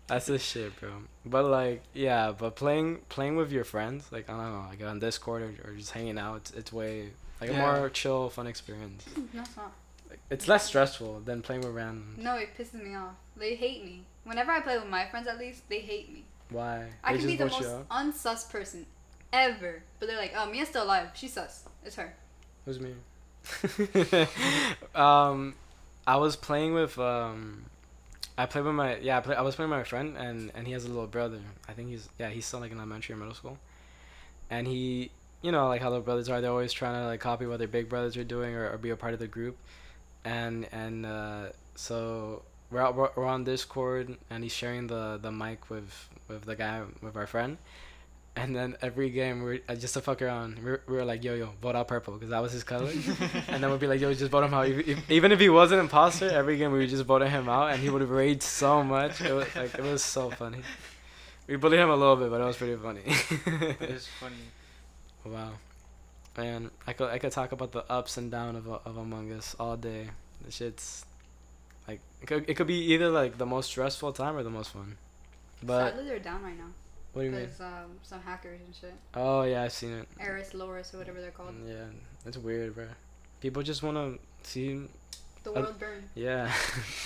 That's 0.08 0.26
the 0.26 0.40
shit, 0.40 0.80
bro. 0.80 0.90
But 1.26 1.46
like, 1.46 1.84
yeah, 1.94 2.32
but 2.38 2.56
playing 2.56 3.00
playing 3.10 3.36
with 3.36 3.52
your 3.52 3.64
friends, 3.64 4.12
like 4.12 4.30
I 4.30 4.34
don't 4.34 4.52
know, 4.54 4.66
like 4.70 4.84
on 4.84 5.00
Discord 5.00 5.44
or, 5.44 5.70
or 5.70 5.76
just 5.76 5.92
hanging 5.92 6.18
out, 6.18 6.38
it's, 6.38 6.52
it's 6.52 6.74
way 6.74 7.10
like 7.40 7.52
Yeah. 7.52 7.76
a 7.76 7.80
more 7.80 7.90
chill, 7.90 8.30
fun 8.30 8.48
experience. 8.48 9.06
Hmm, 9.14 9.26
no, 9.34 9.42
it's 9.42 9.56
not. 9.56 9.72
Like, 10.10 10.20
it's 10.32 10.48
less 10.48 10.66
stressful 10.66 11.22
than 11.26 11.44
playing 11.44 11.62
with 11.62 11.76
randoms. 11.76 12.18
No, 12.18 12.36
it 12.36 12.50
pisses 12.58 12.84
me 12.84 12.96
off. 12.96 13.14
They 13.38 13.54
hate 13.56 13.86
me. 13.86 14.04
Whenever 14.24 14.52
I 14.52 14.60
play 14.62 14.78
with 14.80 14.88
my 14.88 15.06
friends, 15.08 15.28
at 15.28 15.38
least, 15.38 15.70
they 15.70 15.80
hate 15.80 16.12
me. 16.12 16.26
Why? 16.50 16.88
I 17.04 17.14
They 17.14 17.20
can 17.20 17.28
be 17.28 17.36
the 17.36 17.46
most 17.46 17.62
unsus 17.92 18.50
person 18.50 18.88
ever. 19.32 19.84
But 20.00 20.08
they're 20.08 20.18
like, 20.18 20.34
oh, 20.36 20.50
Mia's 20.52 20.70
still 20.70 20.84
alive. 20.84 21.10
She's 21.14 21.34
sus. 21.34 21.66
It's 21.86 21.96
her. 21.96 22.16
Who's 22.66 22.80
me? 22.80 22.96
um, 24.96 25.56
I 26.06 26.18
was 26.18 26.36
playing 26.36 26.74
with 26.74 26.98
um, 27.00 27.66
I 28.38 28.46
played 28.46 28.66
with 28.66 28.76
my 28.76 28.98
yeah 28.98 29.18
I, 29.18 29.22
play, 29.22 29.36
I 29.36 29.42
was 29.42 29.56
playing 29.56 29.72
with 29.72 29.80
my 29.80 29.84
friend 29.84 30.16
and 30.18 30.52
and 30.56 30.68
he 30.68 30.74
has 30.74 30.86
a 30.86 30.88
little 30.88 31.08
brother. 31.08 31.40
I 31.68 31.74
think 31.74 31.90
he's 31.90 32.10
yeah 32.20 32.30
he's 32.30 32.46
still 32.46 32.60
like 32.60 32.72
in 32.72 32.78
elementary 32.78 33.14
or 33.14 33.18
middle 33.18 33.34
school, 33.34 33.58
and 34.50 34.68
he 34.68 35.12
you 35.42 35.52
know 35.52 35.68
like 35.68 35.82
how 35.82 35.90
little 35.90 36.04
brothers 36.04 36.30
are 36.30 36.42
they're 36.42 36.52
always 36.52 36.74
trying 36.74 37.02
to 37.02 37.08
like 37.08 37.20
copy 37.20 37.46
what 37.46 37.60
their 37.60 37.68
big 37.68 37.90
brothers 37.90 38.18
are 38.18 38.24
doing 38.24 38.56
or, 38.56 38.72
or 38.72 38.78
be 38.78 38.90
a 38.90 38.96
part 38.96 39.14
of 39.14 39.20
the 39.20 39.28
group, 39.28 39.58
and 40.26 40.68
and 40.72 41.06
uh, 41.06 41.46
so 41.76 42.44
we're, 42.72 42.92
we're 42.92 43.26
on 43.26 43.44
Discord 43.44 44.18
and 44.30 44.44
he's 44.44 44.54
sharing 44.54 44.88
the 44.88 45.20
the 45.22 45.32
mic 45.32 45.70
with 45.70 46.10
with 46.28 46.44
the 46.46 46.56
guy 46.56 46.84
with 47.02 47.16
our 47.16 47.28
friend, 47.28 47.58
And 48.36 48.56
then 48.56 48.78
every 48.82 49.10
game, 49.10 49.44
we 49.44 49.62
uh, 49.68 49.76
just 49.76 49.96
to 49.96 50.02
fuck 50.02 50.22
around, 50.22 50.60
we 50.60 50.72
were, 50.72 50.82
we 50.88 50.96
were 50.96 51.04
like, 51.04 51.24
yo, 51.24 51.34
yo, 51.34 51.50
vote 51.62 51.76
out 51.76 51.88
purple, 51.88 52.14
because 52.14 52.30
that 52.30 52.42
was 52.42 52.52
his 52.52 52.64
color. 52.64 52.90
and 53.50 53.62
then 53.62 53.70
we'd 53.70 53.80
be 53.80 53.88
like, 53.88 54.00
yo, 54.00 54.14
just 54.14 54.32
vote 54.32 54.44
him 54.44 54.54
out. 54.54 54.68
If, 54.68 54.88
if, 54.88 55.12
even 55.12 55.32
if 55.32 55.40
he 55.40 55.50
was 55.50 55.72
an 55.72 55.80
imposter, 55.80 56.30
every 56.30 56.58
game 56.58 56.72
we 56.72 56.80
would 56.80 56.90
just 56.90 57.04
vote 57.04 57.22
him 57.22 57.50
out, 57.50 57.72
and 57.72 57.82
he 57.82 57.90
would 57.90 58.04
rage 58.04 58.42
so 58.42 58.84
much. 58.84 59.20
It 59.22 59.34
was 59.34 59.54
like 59.56 59.74
it 59.76 59.84
was 59.84 60.04
so 60.04 60.30
funny. 60.30 60.62
We 61.48 61.56
bullied 61.58 61.80
him 61.80 61.90
a 61.90 61.96
little 61.96 62.16
bit, 62.16 62.30
but 62.30 62.40
it 62.40 62.46
was 62.46 62.58
pretty 62.58 62.76
funny. 62.76 63.02
It 63.06 63.90
is 63.90 64.08
funny. 64.20 64.36
wow, 65.26 65.52
man, 66.38 66.72
I 66.88 66.94
could 66.94 67.10
I 67.10 67.18
could 67.18 67.32
talk 67.32 67.52
about 67.52 67.72
the 67.72 67.92
ups 67.92 68.18
and 68.18 68.32
downs 68.32 68.58
of 68.58 68.68
of 68.86 68.98
Among 68.98 69.34
Us 69.34 69.56
all 69.60 69.76
day. 69.76 70.08
The 70.46 70.52
shit's 70.52 71.06
like 71.88 72.00
it 72.22 72.28
could, 72.28 72.46
it 72.48 72.54
could 72.54 72.68
be 72.68 72.94
either 72.94 73.10
like 73.10 73.38
the 73.38 73.48
most 73.48 73.72
stressful 73.72 74.14
time 74.14 74.38
or 74.38 74.44
the 74.44 74.50
most 74.50 74.72
fun. 74.72 74.98
But 75.62 75.90
Sadly, 75.90 76.06
they're 76.06 76.20
down 76.20 76.44
right 76.44 76.58
now 76.58 76.72
what 77.14 77.22
do 77.22 77.26
you 77.28 77.32
mean? 77.32 77.42
because 77.46 77.62
um, 77.62 77.92
some 78.04 78.22
hackers 78.22 78.60
and 78.66 78.74
shit, 78.76 78.94
Oh 79.14 79.44
yeah, 79.44 79.64
I've 79.64 79.72
seen 79.74 79.94
it. 79.94 80.08
Eris, 80.20 80.54
Loris, 80.54 80.94
or 80.94 81.00
whatever 81.00 81.20
they're 81.22 81.32
called. 81.32 81.56
Yeah, 81.68 81.86
it's 82.26 82.38
weird, 82.38 82.76
bro. 82.76 82.86
People 83.42 83.64
just 83.64 83.82
want 83.84 83.98
to 83.98 84.20
see 84.50 84.82
The 85.44 85.52
Uh, 85.52 85.62
world 85.62 85.80
burn. 85.80 86.04
Yeah. 86.16 86.52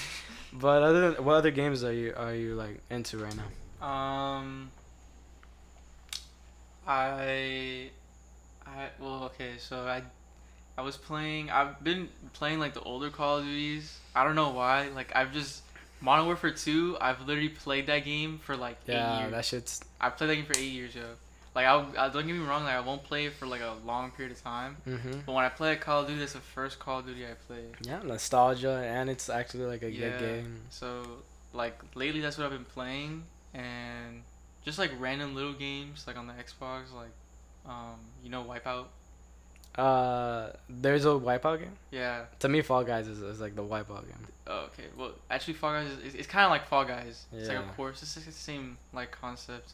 but 0.53 0.83
other 0.83 1.11
than 1.11 1.23
what 1.23 1.35
other 1.35 1.51
games 1.51 1.83
are 1.83 1.93
you 1.93 2.13
are 2.17 2.33
you 2.35 2.55
like 2.55 2.81
into 2.89 3.17
right 3.17 3.35
now? 3.35 3.85
Um, 3.85 4.71
I, 6.87 7.89
I 8.65 8.87
well 8.99 9.25
okay, 9.25 9.53
so 9.57 9.85
I, 9.87 10.01
I 10.77 10.81
was 10.81 10.97
playing. 10.97 11.49
I've 11.49 11.83
been 11.83 12.09
playing 12.33 12.59
like 12.59 12.73
the 12.73 12.81
older 12.81 13.09
Call 13.09 13.37
of 13.39 13.45
Duties. 13.45 13.99
I 14.15 14.23
don't 14.23 14.35
know 14.35 14.49
why. 14.49 14.89
Like 14.89 15.11
I've 15.15 15.31
just 15.33 15.62
Modern 16.03 16.25
Warfare 16.25 16.51
Two. 16.51 16.97
I've 17.01 17.21
literally 17.21 17.49
played 17.49 17.87
that 17.87 18.03
game 18.05 18.37
for 18.45 18.55
like 18.57 18.77
eight 18.87 18.93
Yeah, 18.93 19.19
years. 19.21 19.31
that 19.31 19.45
shit's 19.45 19.79
I 20.01 20.09
played 20.09 20.29
that 20.29 20.35
game 20.35 20.45
for 20.45 20.57
eight 20.57 20.71
years, 20.71 20.93
yo. 20.93 21.03
Like 21.55 21.65
I, 21.65 21.75
I 21.97 22.09
don't 22.09 22.27
get 22.27 22.35
me 22.35 22.45
wrong. 22.45 22.63
Like 22.63 22.73
I 22.75 22.79
won't 22.81 23.03
play 23.03 23.25
it 23.25 23.33
for 23.33 23.45
like 23.45 23.61
a 23.61 23.73
long 23.85 24.11
period 24.11 24.35
of 24.35 24.43
time. 24.43 24.75
mhm. 24.87 25.25
But 25.25 25.33
when 25.33 25.45
I 25.45 25.49
play 25.49 25.75
Call 25.77 26.01
of 26.01 26.07
Duty, 26.07 26.19
that's 26.19 26.33
the 26.33 26.39
first 26.39 26.77
Call 26.79 26.99
of 26.99 27.05
Duty 27.05 27.25
I 27.25 27.35
played. 27.47 27.75
Yeah, 27.81 27.99
nostalgia 28.03 28.83
and 28.85 29.09
it's 29.09 29.29
actually 29.29 29.65
like 29.65 29.81
a 29.83 29.89
Yeah. 29.91 30.09
good 30.09 30.19
game. 30.19 30.61
So 30.69 31.03
like 31.53 31.79
lately, 31.95 32.19
that's 32.21 32.37
what 32.37 32.45
I've 32.45 32.51
been 32.51 32.65
playing, 32.65 33.23
and 33.53 34.23
just 34.65 34.77
like 34.79 34.91
random 34.99 35.35
little 35.35 35.53
games 35.53 36.05
like 36.07 36.17
on 36.17 36.27
the 36.27 36.33
Xbox, 36.33 36.91
like 36.93 37.13
um, 37.65 37.95
you 38.23 38.29
know, 38.29 38.43
Wipeout. 38.43 38.85
Uh, 39.75 40.49
there's 40.69 41.05
a 41.05 41.09
Wipeout 41.09 41.59
game. 41.59 41.77
Yeah. 41.91 42.25
To 42.39 42.49
me, 42.49 42.61
Fall 42.61 42.83
Guys 42.83 43.07
is, 43.07 43.21
is 43.21 43.39
like 43.41 43.55
the 43.55 43.63
Wipeout 43.63 44.05
game. 44.07 44.27
Oh, 44.45 44.65
okay. 44.73 44.83
Well, 44.97 45.11
actually, 45.29 45.53
Fall 45.53 45.71
Guys 45.73 45.91
is 46.05 46.15
it's 46.15 46.27
kind 46.27 46.43
of 46.45 46.51
like 46.51 46.67
Fall 46.67 46.83
Guys. 46.85 47.25
It's 47.31 47.47
like 47.47 47.57
Yeah. 47.59 47.69
a 47.69 47.73
course. 47.73 48.01
It's 48.03 48.15
like 48.17 48.25
the 48.25 48.31
same 48.31 48.77
like 48.93 49.11
concept. 49.11 49.73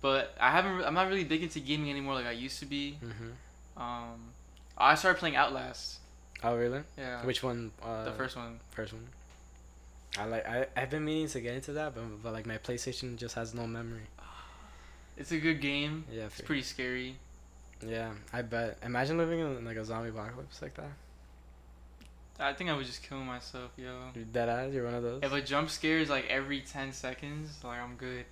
But 0.00 0.34
I 0.40 0.50
haven't. 0.50 0.82
I'm 0.84 0.94
not 0.94 1.08
really 1.08 1.24
big 1.24 1.42
into 1.42 1.60
gaming 1.60 1.90
anymore 1.90 2.14
like 2.14 2.26
I 2.26 2.30
used 2.32 2.58
to 2.60 2.66
be. 2.66 2.98
Mhm. 3.02 3.80
Um, 3.82 4.32
I 4.78 4.94
started 4.94 5.18
playing 5.18 5.36
Outlast. 5.36 5.98
Oh 6.42 6.56
really? 6.56 6.82
Yeah. 6.96 7.24
Which 7.24 7.42
one? 7.42 7.72
Uh, 7.82 8.04
the 8.04 8.12
first 8.12 8.36
one. 8.36 8.60
First 8.70 8.92
one. 8.92 9.08
I 10.16 10.24
like. 10.24 10.48
I 10.48 10.66
I've 10.76 10.88
been 10.90 11.04
meaning 11.04 11.28
to 11.28 11.40
get 11.40 11.54
into 11.54 11.72
that, 11.72 11.94
but 11.94 12.22
but 12.22 12.32
like 12.32 12.46
my 12.46 12.58
PlayStation 12.58 13.16
just 13.16 13.34
has 13.34 13.54
no 13.54 13.66
memory. 13.66 14.06
It's 15.18 15.32
a 15.32 15.38
good 15.38 15.60
game. 15.60 16.04
Yeah. 16.12 16.26
It's 16.26 16.40
pretty 16.40 16.62
scary. 16.62 17.16
Yeah, 17.84 18.12
I 18.32 18.42
bet. 18.42 18.78
Imagine 18.84 19.18
living 19.18 19.40
in 19.40 19.64
like 19.64 19.76
a 19.76 19.84
zombie 19.84 20.10
apocalypse 20.10 20.62
like 20.62 20.74
that. 20.74 20.92
I 22.40 22.52
think 22.52 22.70
I 22.70 22.76
would 22.76 22.86
just 22.86 23.02
kill 23.02 23.18
myself, 23.18 23.72
yo. 23.76 23.92
You're 24.14 24.24
dead 24.24 24.48
ass. 24.48 24.72
You're 24.72 24.84
one 24.84 24.94
of 24.94 25.02
those. 25.02 25.22
If 25.22 25.32
a 25.32 25.40
jump 25.40 25.70
scare 25.70 25.98
is 25.98 26.08
like 26.08 26.26
every 26.28 26.60
ten 26.60 26.92
seconds, 26.92 27.58
like 27.64 27.80
I'm 27.80 27.96
good. 27.96 28.24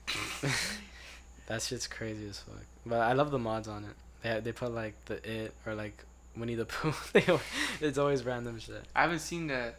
that 1.46 1.62
shit's 1.62 1.86
crazy 1.86 2.28
as 2.28 2.38
fuck. 2.38 2.64
But 2.84 3.00
I 3.00 3.14
love 3.14 3.30
the 3.30 3.38
mods 3.38 3.66
on 3.68 3.84
it. 3.84 3.90
They 4.22 4.40
they 4.40 4.52
put 4.52 4.72
like 4.72 4.94
the 5.06 5.14
it 5.28 5.54
or 5.66 5.74
like 5.74 6.04
Winnie 6.36 6.54
the 6.54 6.66
Pooh. 6.66 6.94
they 7.12 7.24
it's 7.80 7.98
always 7.98 8.24
random 8.24 8.58
shit. 8.60 8.84
I 8.94 9.02
haven't 9.02 9.20
seen 9.20 9.48
that, 9.48 9.76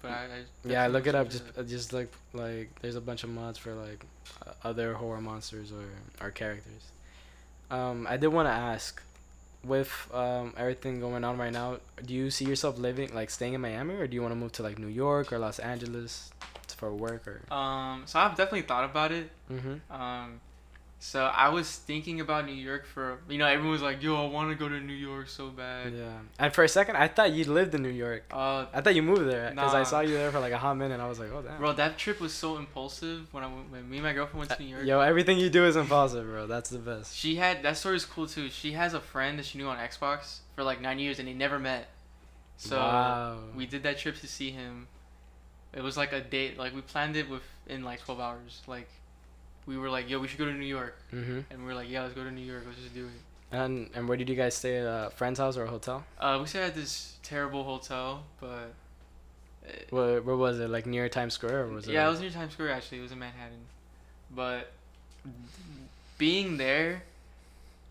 but 0.00 0.10
I. 0.10 0.24
I 0.24 0.44
Yeah, 0.64 0.86
look 0.86 1.06
it 1.06 1.14
up. 1.14 1.28
Just 1.28 1.44
uh, 1.56 1.62
just 1.62 1.92
like 1.92 2.10
like 2.32 2.70
there's 2.80 2.96
a 2.96 3.00
bunch 3.00 3.24
of 3.24 3.30
mods 3.30 3.58
for 3.58 3.74
like 3.74 4.04
uh, 4.46 4.52
other 4.64 4.94
horror 4.94 5.20
monsters 5.20 5.70
or 5.70 6.26
or 6.26 6.30
characters. 6.30 6.92
Um, 7.70 8.06
I 8.08 8.16
did 8.16 8.28
want 8.28 8.48
to 8.48 8.52
ask, 8.52 9.00
with 9.64 10.08
um 10.12 10.54
everything 10.56 11.00
going 11.00 11.24
on 11.24 11.38
right 11.38 11.52
now, 11.52 11.78
do 12.04 12.14
you 12.14 12.30
see 12.30 12.44
yourself 12.44 12.78
living 12.78 13.14
like 13.14 13.30
staying 13.30 13.54
in 13.54 13.60
Miami 13.60 13.94
or 13.94 14.06
do 14.06 14.14
you 14.14 14.22
want 14.22 14.32
to 14.32 14.36
move 14.36 14.52
to 14.52 14.62
like 14.62 14.78
New 14.78 14.88
York 14.88 15.32
or 15.32 15.38
Los 15.38 15.58
Angeles 15.58 16.30
for 16.76 16.94
work 16.94 17.28
or? 17.28 17.42
Um, 17.54 18.04
so 18.06 18.18
I've 18.18 18.36
definitely 18.36 18.62
thought 18.62 18.84
about 18.84 19.12
it. 19.12 19.30
Mm-hmm. 19.52 19.92
Um, 19.92 20.40
so 21.02 21.24
I 21.24 21.48
was 21.48 21.76
thinking 21.76 22.20
about 22.20 22.44
New 22.44 22.52
York 22.52 22.84
for 22.84 23.20
you 23.26 23.38
know 23.38 23.46
everyone 23.46 23.72
was 23.72 23.80
like, 23.80 24.02
yo, 24.02 24.22
I 24.22 24.28
want 24.28 24.50
to 24.50 24.54
go 24.54 24.68
to 24.68 24.78
New 24.78 24.92
York 24.92 25.30
so 25.30 25.48
bad. 25.48 25.94
Yeah. 25.94 26.18
And 26.38 26.52
for 26.52 26.62
a 26.62 26.68
second, 26.68 26.96
I 26.96 27.08
thought 27.08 27.32
you 27.32 27.44
lived 27.46 27.74
in 27.74 27.82
New 27.82 27.88
York. 27.88 28.24
Uh, 28.30 28.66
I 28.70 28.82
thought 28.82 28.94
you 28.94 29.02
moved 29.02 29.26
there 29.26 29.48
because 29.48 29.72
I 29.72 29.82
saw 29.84 30.00
you 30.00 30.12
there 30.12 30.30
for 30.30 30.40
like 30.40 30.52
a 30.52 30.58
hot 30.58 30.76
minute. 30.76 30.94
and 30.94 31.02
I 31.02 31.08
was 31.08 31.18
like, 31.18 31.32
oh 31.32 31.40
damn. 31.40 31.56
bro, 31.56 31.72
that 31.72 31.96
trip 31.96 32.20
was 32.20 32.34
so 32.34 32.58
impulsive 32.58 33.32
when 33.32 33.42
I 33.42 33.46
went, 33.46 33.72
when 33.72 33.88
me 33.88 33.96
and 33.96 34.04
my 34.04 34.12
girlfriend 34.12 34.40
went 34.40 34.50
to 34.50 34.62
New 34.62 34.68
York. 34.68 34.84
Yo, 34.84 35.00
everything 35.00 35.38
you 35.38 35.48
do 35.48 35.64
is 35.64 35.74
impulsive, 35.74 36.26
bro. 36.26 36.46
That's 36.46 36.68
the 36.68 36.78
best. 36.78 37.16
She 37.16 37.36
had 37.36 37.62
that 37.62 37.78
story's 37.78 38.04
cool 38.04 38.26
too. 38.26 38.50
She 38.50 38.72
has 38.72 38.92
a 38.92 39.00
friend 39.00 39.38
that 39.38 39.46
she 39.46 39.56
knew 39.56 39.68
on 39.68 39.78
Xbox 39.78 40.40
for 40.54 40.62
like 40.62 40.82
nine 40.82 40.98
years 40.98 41.18
and 41.18 41.26
they 41.26 41.32
never 41.32 41.58
met. 41.58 41.88
So 42.58 42.76
wow. 42.76 43.38
we 43.56 43.64
did 43.64 43.84
that 43.84 43.96
trip 43.96 44.20
to 44.20 44.26
see 44.26 44.50
him. 44.50 44.86
It 45.72 45.82
was 45.82 45.96
like 45.96 46.12
a 46.12 46.20
date. 46.20 46.58
Like 46.58 46.74
we 46.74 46.82
planned 46.82 47.16
it 47.16 47.26
within 47.30 47.84
like 47.84 48.04
twelve 48.04 48.20
hours. 48.20 48.60
Like 48.66 48.90
we 49.66 49.76
were 49.78 49.90
like, 49.90 50.08
yo, 50.10 50.18
we 50.18 50.26
should 50.28 50.38
go 50.38 50.46
to 50.46 50.52
New 50.52 50.66
York, 50.66 50.96
Mm-hmm. 51.12 51.40
and 51.50 51.60
we 51.60 51.64
were 51.64 51.74
like, 51.74 51.88
yeah, 51.90 52.02
let's 52.02 52.14
go 52.14 52.24
to 52.24 52.30
New 52.30 52.44
York. 52.44 52.62
Let's 52.66 52.80
just 52.80 52.94
do 52.94 53.06
it. 53.06 53.12
And 53.52 53.90
and 53.94 54.08
where 54.08 54.16
did 54.16 54.28
you 54.28 54.36
guys 54.36 54.54
stay? 54.54 54.78
At 54.78 54.84
a 54.86 55.10
friend's 55.10 55.38
house 55.40 55.56
or 55.56 55.64
a 55.64 55.68
hotel? 55.68 56.04
Uh, 56.18 56.38
we 56.40 56.46
stayed 56.46 56.62
at 56.62 56.74
this 56.74 57.16
terrible 57.22 57.64
hotel, 57.64 58.22
but 58.40 58.72
uh, 59.66 59.72
Where, 59.90 60.22
where 60.22 60.36
was 60.36 60.60
it? 60.60 60.70
Like 60.70 60.86
near 60.86 61.08
Times 61.08 61.34
Square 61.34 61.64
or 61.64 61.66
was 61.68 61.88
it? 61.88 61.92
yeah, 61.92 62.02
it 62.02 62.04
like- 62.04 62.10
was 62.12 62.20
near 62.20 62.30
Times 62.30 62.52
Square 62.52 62.70
actually. 62.72 62.98
It 62.98 63.02
was 63.02 63.12
in 63.12 63.18
Manhattan, 63.18 63.58
but 64.30 64.70
being 66.18 66.56
there, 66.56 67.02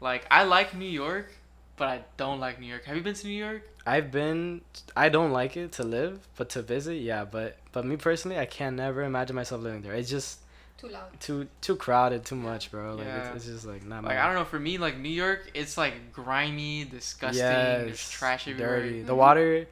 like 0.01 0.25
I 0.31 0.43
like 0.43 0.75
New 0.75 0.85
York, 0.89 1.31
but 1.77 1.87
I 1.87 2.01
don't 2.17 2.39
like 2.39 2.59
New 2.59 2.67
York. 2.67 2.85
Have 2.85 2.95
you 2.95 3.01
been 3.03 3.13
to 3.15 3.27
New 3.27 3.33
York? 3.33 3.63
I've 3.85 4.11
been. 4.11 4.61
I 4.95 5.09
don't 5.09 5.31
like 5.31 5.57
it 5.57 5.71
to 5.73 5.83
live, 5.83 6.19
but 6.37 6.49
to 6.51 6.61
visit, 6.61 6.95
yeah. 7.01 7.25
But 7.25 7.57
but 7.71 7.85
me 7.85 7.97
personally, 7.97 8.37
I 8.37 8.45
can 8.45 8.75
never 8.75 9.03
imagine 9.03 9.35
myself 9.35 9.61
living 9.61 9.81
there. 9.81 9.93
It's 9.93 10.09
just 10.09 10.39
Too 10.79 10.87
loud. 10.89 11.19
too 11.19 11.47
too 11.61 11.75
crowded, 11.75 12.23
too 12.25 12.35
much, 12.35 12.71
bro. 12.71 12.95
Like 12.95 13.05
Yeah. 13.05 13.27
it's, 13.27 13.35
it's 13.37 13.45
just 13.45 13.65
like 13.65 13.83
not. 13.85 14.03
Like 14.03 14.15
my- 14.15 14.23
I 14.23 14.25
don't 14.27 14.35
know. 14.35 14.45
For 14.45 14.59
me, 14.59 14.77
like 14.77 14.97
New 14.97 15.09
York, 15.09 15.51
it's 15.53 15.77
like 15.77 16.13
grimy, 16.13 16.85
disgusting. 16.85 17.43
Yes, 17.45 17.85
There's 17.85 18.09
trash 18.09 18.47
everywhere. 18.47 18.81
dirty. 18.81 19.01
The 19.03 19.13
Mhm. 19.13 19.17
water, 19.17 19.67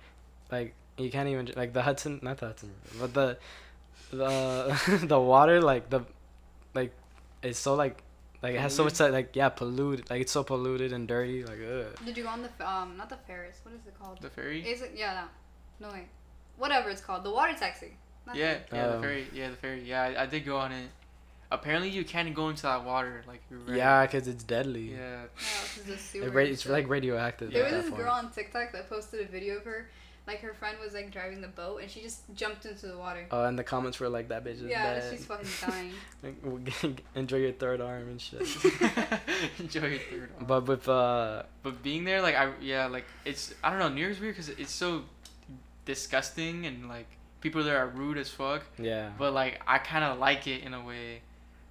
like 0.51 0.73
you 0.97 1.09
can't 1.09 1.29
even 1.29 1.51
like 1.55 1.71
the 1.73 1.81
Hudson, 1.83 2.19
not 2.21 2.37
the 2.39 2.47
Hudson, 2.47 2.71
but 2.99 3.13
the 3.13 3.37
the 4.11 5.01
the 5.07 5.19
water, 5.19 5.61
like 5.61 5.89
the 5.89 6.01
like 6.73 6.91
it's 7.41 7.59
so 7.59 7.75
like 7.75 8.03
like 8.41 8.55
it 8.55 8.59
has 8.59 8.75
so 8.75 8.83
much 8.83 8.99
like 8.99 9.35
yeah 9.35 9.49
polluted, 9.49 10.09
like 10.09 10.21
it's 10.21 10.31
so 10.31 10.43
polluted 10.43 10.91
and 10.93 11.07
dirty, 11.07 11.43
like 11.43 11.59
ugh. 11.61 12.05
Did 12.05 12.17
you 12.17 12.23
go 12.23 12.29
on 12.29 12.41
the 12.41 12.49
f- 12.49 12.67
um 12.67 12.97
not 12.97 13.09
the 13.09 13.17
Ferris? 13.27 13.59
What 13.63 13.73
is 13.75 13.81
it 13.87 13.97
called? 13.99 14.19
The 14.21 14.29
ferry. 14.29 14.61
Is 14.67 14.81
it 14.81 14.91
yeah 14.95 15.13
that? 15.13 15.29
No 15.79 15.89
wait. 15.93 16.07
Whatever 16.57 16.89
it's 16.89 17.01
called. 17.01 17.23
The 17.23 17.31
water 17.31 17.53
taxi. 17.53 17.93
Not 18.25 18.35
Yeah, 18.35 18.57
the- 18.69 18.75
yeah, 18.75 18.87
the 18.87 18.95
Um, 18.95 19.01
ferry. 19.01 19.27
Yeah, 19.33 19.49
the 19.51 19.55
ferry. 19.55 19.81
Yeah, 19.83 20.01
I, 20.03 20.23
I 20.23 20.25
did 20.25 20.45
go 20.45 20.57
on 20.57 20.71
it. 20.73 20.89
Apparently, 21.49 21.89
you 21.89 22.03
can't 22.03 22.33
go 22.33 22.49
into 22.49 22.63
that 22.63 22.83
water. 22.83 23.23
Like 23.27 23.41
right. 23.49 23.77
Yeah, 23.77 24.05
cause 24.07 24.27
it's 24.27 24.43
deadly. 24.43 24.91
Yeah. 24.91 24.97
Yeah, 24.97 25.25
this 25.85 25.87
is 25.87 25.99
sewer. 26.11 26.27
It 26.27 26.33
ra- 26.33 26.43
it's 26.43 26.65
like 26.65 26.89
radioactive. 26.89 27.51
There 27.51 27.63
was 27.63 27.71
this 27.71 27.89
point. 27.89 28.01
girl 28.03 28.11
on 28.13 28.29
TikTok 28.31 28.71
that 28.73 28.89
posted 28.89 29.25
a 29.25 29.31
video 29.31 29.55
of 29.57 29.63
her, 29.63 29.89
like 30.27 30.41
her 30.41 30.53
friend 30.53 30.75
was 30.83 30.93
like 30.93 31.09
driving 31.09 31.39
the 31.39 31.47
boat 31.47 31.81
and 31.81 31.89
she 31.89 32.01
just 32.01 32.19
jumped 32.35 32.65
into 32.65 32.87
the 32.87 32.97
water. 32.97 33.25
Oh, 33.31 33.45
and 33.45 33.57
the 33.57 33.63
comments 33.63 33.97
were 34.01 34.09
like 34.09 34.27
that 34.27 34.43
bitch 34.43 34.55
is 34.55 34.63
yeah, 34.63 34.95
dead. 34.95 35.09
she's 35.09 35.25
fucking 35.25 35.47
dying. 36.21 36.99
Enjoy 37.15 37.37
your 37.37 37.53
third 37.53 37.79
arm 37.79 38.09
and 38.09 38.19
shit. 38.19 38.41
Enjoy 39.59 39.87
your 39.87 39.99
third. 39.99 40.29
arm. 40.37 40.45
but 40.47 40.65
with 40.67 40.89
uh, 40.89 41.43
But 41.63 41.81
being 41.81 42.03
there, 42.03 42.21
like 42.21 42.35
I 42.35 42.51
yeah, 42.61 42.87
like 42.87 43.05
it's 43.23 43.53
I 43.63 43.69
don't 43.69 43.79
know. 43.79 43.87
New 43.89 44.01
York's 44.01 44.19
weird 44.19 44.35
because 44.35 44.49
it's 44.49 44.71
so 44.73 45.03
disgusting 45.85 46.65
and 46.65 46.89
like 46.89 47.07
people 47.39 47.63
there 47.63 47.77
are 47.77 47.87
rude 47.87 48.17
as 48.17 48.29
fuck. 48.29 48.63
yeah. 48.77 49.11
But 49.17 49.33
like 49.33 49.61
I 49.65 49.77
kind 49.77 50.03
of 50.03 50.19
like 50.19 50.47
it 50.47 50.63
in 50.63 50.73
a 50.73 50.83
way. 50.83 51.21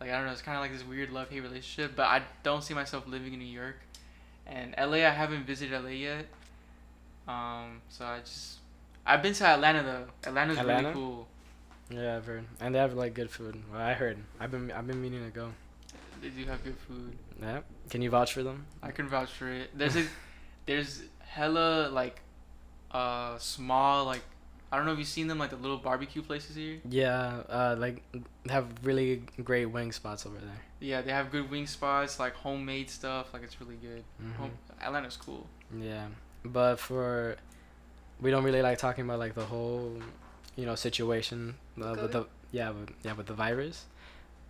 Like 0.00 0.10
I 0.10 0.16
don't 0.16 0.26
know. 0.26 0.32
It's 0.32 0.42
kind 0.42 0.56
of 0.56 0.62
like 0.62 0.72
this 0.72 0.86
weird 0.86 1.10
love 1.10 1.30
hate 1.30 1.40
relationship. 1.40 1.96
But 1.96 2.06
I 2.06 2.22
don't 2.42 2.62
see 2.62 2.74
myself 2.74 3.06
living 3.06 3.32
in 3.32 3.38
New 3.38 3.46
York. 3.46 3.76
And 4.46 4.74
LA, 4.78 4.98
I 4.98 5.10
haven't 5.10 5.46
visited 5.46 5.82
LA 5.82 5.90
yet. 5.90 6.26
Um, 7.26 7.80
so 7.88 8.04
I 8.04 8.20
just 8.20 8.58
I've 9.04 9.22
been 9.22 9.34
to 9.34 9.46
Atlanta 9.46 9.82
though. 9.82 10.28
Atlanta's 10.28 10.58
Atlanta? 10.58 10.88
really 10.88 10.94
cool. 10.94 11.28
Yeah, 11.90 12.16
I've 12.16 12.26
heard, 12.26 12.44
and 12.60 12.74
they 12.74 12.78
have 12.80 12.94
like 12.94 13.14
good 13.14 13.30
food. 13.30 13.62
Well, 13.72 13.80
I 13.80 13.94
heard. 13.94 14.18
I've 14.40 14.50
been 14.50 14.72
I've 14.72 14.86
been 14.86 15.00
meaning 15.00 15.24
to 15.24 15.30
go. 15.30 15.52
They 16.20 16.30
do 16.30 16.44
have 16.46 16.64
good 16.64 16.76
food. 16.88 17.16
Yeah. 17.40 17.60
Can 17.90 18.02
you 18.02 18.10
vouch 18.10 18.32
for 18.32 18.42
them? 18.42 18.66
I 18.82 18.90
can 18.90 19.08
vouch 19.08 19.30
for 19.30 19.48
it. 19.48 19.70
There's 19.76 19.96
a 19.96 20.04
there's 20.66 21.02
hella 21.20 21.88
like 21.90 22.20
uh 22.90 23.38
small 23.38 24.04
like 24.04 24.22
I 24.72 24.76
don't 24.76 24.86
know 24.86 24.92
if 24.92 24.98
you've 24.98 25.08
seen 25.08 25.28
them 25.28 25.38
like 25.38 25.50
the 25.50 25.56
little 25.56 25.76
barbecue 25.76 26.22
places 26.22 26.56
here. 26.56 26.78
Yeah, 26.88 27.42
uh, 27.48 27.76
like 27.78 28.02
have 28.48 28.66
really 28.82 29.22
great 29.44 29.66
wing 29.66 29.92
spots 29.92 30.26
over 30.26 30.36
there. 30.38 30.60
Yeah, 30.80 31.02
they 31.02 31.12
have 31.12 31.30
good 31.30 31.50
wing 31.50 31.66
spots, 31.66 32.18
like 32.18 32.34
homemade 32.34 32.90
stuff. 32.90 33.32
Like 33.32 33.42
it's 33.42 33.60
really 33.60 33.76
good. 33.76 34.02
Mhm. 34.22 34.34
Home, 34.36 34.50
Atlanta's 34.82 35.16
cool. 35.16 35.46
Yeah, 35.78 36.06
but 36.44 36.76
for 36.76 37.36
we 38.20 38.30
don't 38.30 38.44
really 38.44 38.62
like 38.62 38.78
talking 38.78 39.04
about 39.04 39.18
like 39.18 39.34
the 39.34 39.44
whole, 39.44 40.00
you 40.56 40.66
know, 40.66 40.74
situation 40.74 41.54
uh, 41.80 41.94
with 42.00 42.12
the 42.12 42.26
yeah 42.50 42.70
with, 42.70 42.90
yeah 43.04 43.12
with 43.12 43.26
the 43.26 43.34
virus. 43.34 43.86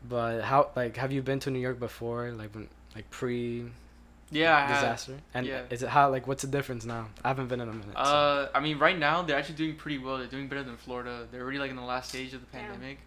But 0.09 0.43
how 0.43 0.71
like 0.75 0.97
have 0.97 1.13
you 1.13 1.23
been 1.23 1.41
to 1.41 1.51
New 1.51 1.59
York 1.59 1.79
before 1.79 2.31
like 2.33 2.55
when 2.55 2.69
like 2.95 3.11
pre 3.11 3.67
Yeah, 4.31 4.67
disaster 4.67 5.19
and 5.35 5.47
yeah. 5.47 5.63
is 5.71 5.83
it 5.85 5.89
how 5.89 6.11
like 6.11 6.27
what's 6.27 6.43
the 6.43 6.49
difference 6.49 6.85
now? 6.85 7.09
I 7.25 7.29
haven't 7.29 7.47
been 7.49 7.61
in 7.61 7.69
a 7.69 7.73
minute. 7.73 7.95
so- 7.95 8.01
Uh, 8.03 8.49
I 8.55 8.61
mean, 8.61 8.79
right 8.79 8.99
now 8.99 9.23
they're 9.23 9.39
actually 9.39 9.55
doing 9.55 9.77
pretty 9.77 9.99
well. 9.99 10.19
They're 10.19 10.27
doing 10.27 10.49
better 10.49 10.65
than 10.65 10.77
Florida. 10.77 11.29
They're 11.31 11.43
already 11.43 11.59
like 11.59 11.71
in 11.71 11.77
the 11.77 11.83
last 11.83 12.09
stage 12.09 12.35
of 12.35 12.41
the 12.41 12.47
Damn. 12.59 12.71
pandemic. 12.71 12.99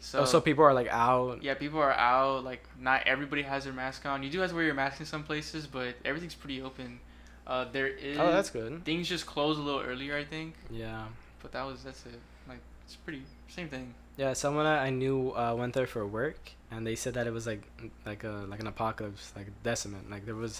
So, 0.00 0.20
oh, 0.20 0.24
so 0.24 0.40
people 0.40 0.64
are 0.64 0.72
like 0.74 0.88
out. 0.88 1.42
yeah, 1.42 1.54
people 1.54 1.78
are 1.80 1.92
out. 1.92 2.44
Like 2.44 2.62
not 2.78 3.06
everybody 3.06 3.42
has 3.42 3.64
their 3.64 3.72
mask 3.72 4.04
on. 4.06 4.22
You 4.22 4.30
do 4.30 4.40
have 4.40 4.50
to 4.50 4.56
wear 4.56 4.64
your 4.64 4.74
mask 4.74 5.00
in 5.00 5.06
some 5.06 5.22
places, 5.24 5.66
but 5.66 5.94
everything's 6.04 6.34
pretty 6.34 6.60
open. 6.62 7.00
Uh, 7.46 7.64
there 7.72 7.86
is. 7.88 8.18
Oh, 8.18 8.30
that's 8.30 8.50
good. 8.50 8.84
Things 8.84 9.08
just 9.08 9.26
closed 9.26 9.58
a 9.58 9.62
little 9.62 9.80
earlier, 9.80 10.16
I 10.16 10.24
think. 10.24 10.54
Yeah. 10.70 11.06
But 11.42 11.52
that 11.52 11.66
was 11.66 11.82
that's 11.84 12.04
it. 12.06 12.20
Like 12.48 12.58
it's 12.84 12.96
pretty 12.96 13.22
same 13.48 13.68
thing. 13.68 13.94
Yeah, 14.20 14.32
someone 14.34 14.66
I 14.66 14.76
I 14.88 14.90
knew 14.90 15.18
uh, 15.42 15.54
went 15.60 15.72
there 15.76 15.86
for 15.94 16.02
work, 16.20 16.40
and 16.72 16.80
they 16.88 16.96
said 17.02 17.12
that 17.14 17.26
it 17.26 17.32
was 17.38 17.46
like 17.52 17.62
like 18.10 18.22
a 18.32 18.34
like 18.52 18.60
an 18.64 18.66
apocalypse, 18.74 19.32
like 19.38 19.48
decimate. 19.62 20.04
Like 20.14 20.24
there 20.28 20.34
was, 20.46 20.54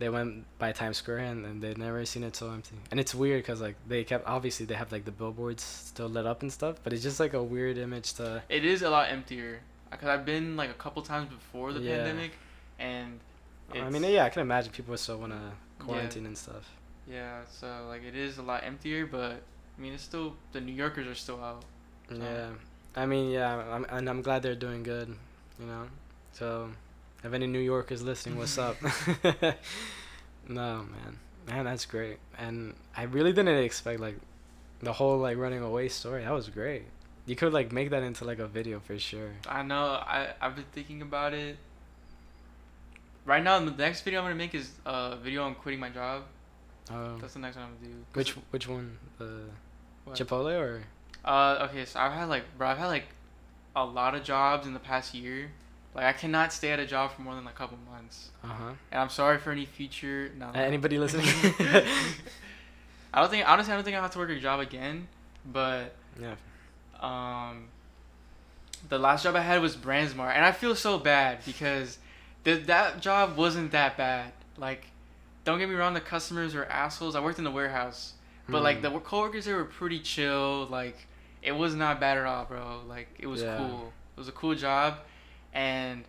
they 0.00 0.08
went 0.16 0.30
by 0.62 0.72
Times 0.72 0.96
Square 1.02 1.18
and, 1.30 1.40
and 1.48 1.56
they'd 1.62 1.76
never 1.86 2.00
seen 2.12 2.24
it 2.28 2.34
so 2.40 2.46
empty. 2.50 2.76
And 2.90 2.98
it's 3.02 3.14
weird 3.14 3.40
because 3.42 3.60
like 3.60 3.76
they 3.92 4.02
kept 4.04 4.24
obviously 4.36 4.64
they 4.70 4.74
have 4.82 4.90
like 4.96 5.04
the 5.04 5.16
billboards 5.20 5.62
still 5.90 6.08
lit 6.16 6.26
up 6.32 6.40
and 6.44 6.50
stuff, 6.60 6.74
but 6.82 6.92
it's 6.94 7.02
just 7.02 7.20
like 7.24 7.34
a 7.34 7.42
weird 7.42 7.76
image 7.76 8.08
to. 8.14 8.42
It 8.48 8.64
is 8.64 8.80
a 8.82 8.90
lot 8.96 9.10
emptier. 9.10 9.60
Cause 10.00 10.08
I've 10.08 10.24
been 10.24 10.56
like 10.56 10.70
a 10.70 10.78
couple 10.84 11.02
times 11.02 11.28
before 11.40 11.68
the 11.74 11.80
Yeah. 11.80 11.96
pandemic, 11.96 12.32
and 12.80 13.20
I 13.72 13.90
mean, 13.90 14.02
yeah, 14.04 14.24
I 14.24 14.30
can 14.30 14.40
imagine 14.48 14.72
people 14.72 14.96
still 14.96 15.18
want 15.18 15.32
to 15.32 15.42
quarantine 15.84 16.26
and 16.26 16.36
stuff. 16.36 16.64
Yeah, 17.06 17.42
so 17.60 17.66
like 17.92 18.02
it 18.02 18.16
is 18.16 18.38
a 18.38 18.42
lot 18.42 18.64
emptier, 18.64 19.06
but 19.06 19.32
I 19.76 19.80
mean 19.82 19.92
it's 19.92 20.02
still 20.02 20.28
the 20.52 20.60
New 20.68 20.72
Yorkers 20.82 21.06
are 21.06 21.14
still 21.14 21.40
out. 21.50 21.62
So- 22.08 22.16
Yeah, 22.16 22.48
I 22.96 23.06
mean, 23.06 23.30
yeah, 23.30 23.56
I'm, 23.56 23.84
and 23.88 24.08
I'm 24.08 24.22
glad 24.22 24.42
they're 24.42 24.54
doing 24.54 24.82
good, 24.82 25.08
you 25.58 25.66
know. 25.66 25.86
So, 26.32 26.70
if 27.22 27.32
any 27.32 27.46
New 27.46 27.58
Yorkers 27.58 28.02
listening, 28.02 28.38
what's 28.38 28.56
up? 28.58 28.76
no, 30.48 30.86
man, 30.86 31.18
man, 31.46 31.64
that's 31.64 31.86
great, 31.86 32.18
and 32.38 32.74
I 32.96 33.04
really 33.04 33.32
didn't 33.32 33.58
expect 33.64 34.00
like 34.00 34.16
the 34.80 34.92
whole 34.92 35.18
like 35.18 35.36
running 35.38 35.62
away 35.62 35.88
story. 35.88 36.22
That 36.22 36.32
was 36.32 36.48
great. 36.48 36.84
You 37.26 37.34
could 37.36 37.52
like 37.52 37.72
make 37.72 37.90
that 37.90 38.02
into 38.02 38.24
like 38.24 38.38
a 38.38 38.46
video 38.46 38.80
for 38.80 38.98
sure. 38.98 39.30
I 39.48 39.62
know. 39.62 39.84
I 39.84 40.34
I've 40.40 40.54
been 40.54 40.66
thinking 40.72 41.02
about 41.02 41.32
it. 41.32 41.56
Right 43.24 43.42
now, 43.42 43.58
the 43.58 43.70
next 43.70 44.02
video 44.02 44.20
I'm 44.20 44.26
gonna 44.26 44.34
make 44.34 44.54
is 44.54 44.70
a 44.84 45.16
video 45.16 45.44
on 45.44 45.54
quitting 45.54 45.80
my 45.80 45.88
job. 45.88 46.24
Um, 46.90 47.18
That's 47.20 47.32
the 47.32 47.38
next 47.38 47.56
one 47.56 47.64
I'm 47.64 47.74
gonna 47.76 47.94
do. 47.94 48.04
which 48.12 48.32
which 48.50 48.68
one? 48.68 48.98
The 49.18 49.40
what? 50.04 50.16
Chipotle 50.16 50.58
or? 50.60 50.82
Uh, 51.24 51.68
okay, 51.70 51.84
so 51.84 51.98
I've 52.00 52.12
had 52.12 52.24
like, 52.28 52.44
bro, 52.58 52.68
I've 52.68 52.78
had 52.78 52.86
like 52.86 53.04
a 53.74 53.84
lot 53.84 54.14
of 54.14 54.22
jobs 54.24 54.66
in 54.66 54.72
the 54.74 54.78
past 54.80 55.14
year. 55.14 55.50
Like 55.94 56.04
I 56.06 56.12
cannot 56.12 56.52
stay 56.52 56.70
at 56.72 56.80
a 56.80 56.86
job 56.86 57.12
for 57.12 57.22
more 57.22 57.34
than 57.34 57.44
like 57.44 57.54
a 57.54 57.56
couple 57.58 57.78
months. 57.90 58.30
Uh 58.42 58.48
huh. 58.48 58.72
And 58.90 59.00
I'm 59.00 59.08
sorry 59.08 59.38
for 59.38 59.52
any 59.52 59.64
future. 59.64 60.30
No. 60.36 60.50
no. 60.50 60.60
Anybody 60.60 60.98
listening? 60.98 61.26
I 63.12 63.20
don't 63.20 63.30
think 63.30 63.48
honestly 63.48 63.72
I 63.72 63.76
don't 63.76 63.84
think 63.84 63.96
I 63.96 64.00
have 64.00 64.10
to 64.12 64.18
work 64.18 64.30
a 64.30 64.38
job 64.40 64.60
again, 64.60 65.06
but 65.50 65.94
yeah. 66.20 66.34
um 67.00 67.68
the 68.88 68.98
last 68.98 69.22
job 69.22 69.36
I 69.36 69.40
had 69.40 69.62
was 69.62 69.76
Brandsmart 69.76 70.34
and 70.34 70.44
I 70.44 70.52
feel 70.52 70.74
so 70.74 70.98
bad 70.98 71.38
because 71.46 71.98
th- 72.44 72.66
that 72.66 73.00
job 73.00 73.36
wasn't 73.36 73.70
that 73.72 73.96
bad. 73.96 74.32
Like 74.58 74.86
don't 75.44 75.58
get 75.60 75.68
me 75.68 75.74
wrong 75.76 75.94
the 75.94 76.00
customers 76.00 76.54
were 76.54 76.66
assholes. 76.66 77.14
I 77.14 77.20
worked 77.20 77.38
in 77.38 77.44
the 77.44 77.50
warehouse, 77.52 78.14
but 78.48 78.62
like 78.62 78.78
Hmm. 78.78 78.82
the 78.82 79.00
coworkers 79.00 79.44
there 79.44 79.56
were 79.56 79.64
pretty 79.64 80.00
chill. 80.00 80.66
Like 80.66 81.06
it 81.44 81.52
was 81.52 81.74
not 81.74 82.00
bad 82.00 82.16
at 82.18 82.24
all, 82.24 82.44
bro. 82.46 82.80
Like 82.88 83.08
it 83.18 83.26
was 83.26 83.42
Yeah. 83.42 83.56
cool. 83.58 83.92
It 84.16 84.18
was 84.18 84.28
a 84.28 84.32
cool 84.32 84.54
job 84.54 84.98
and 85.52 86.04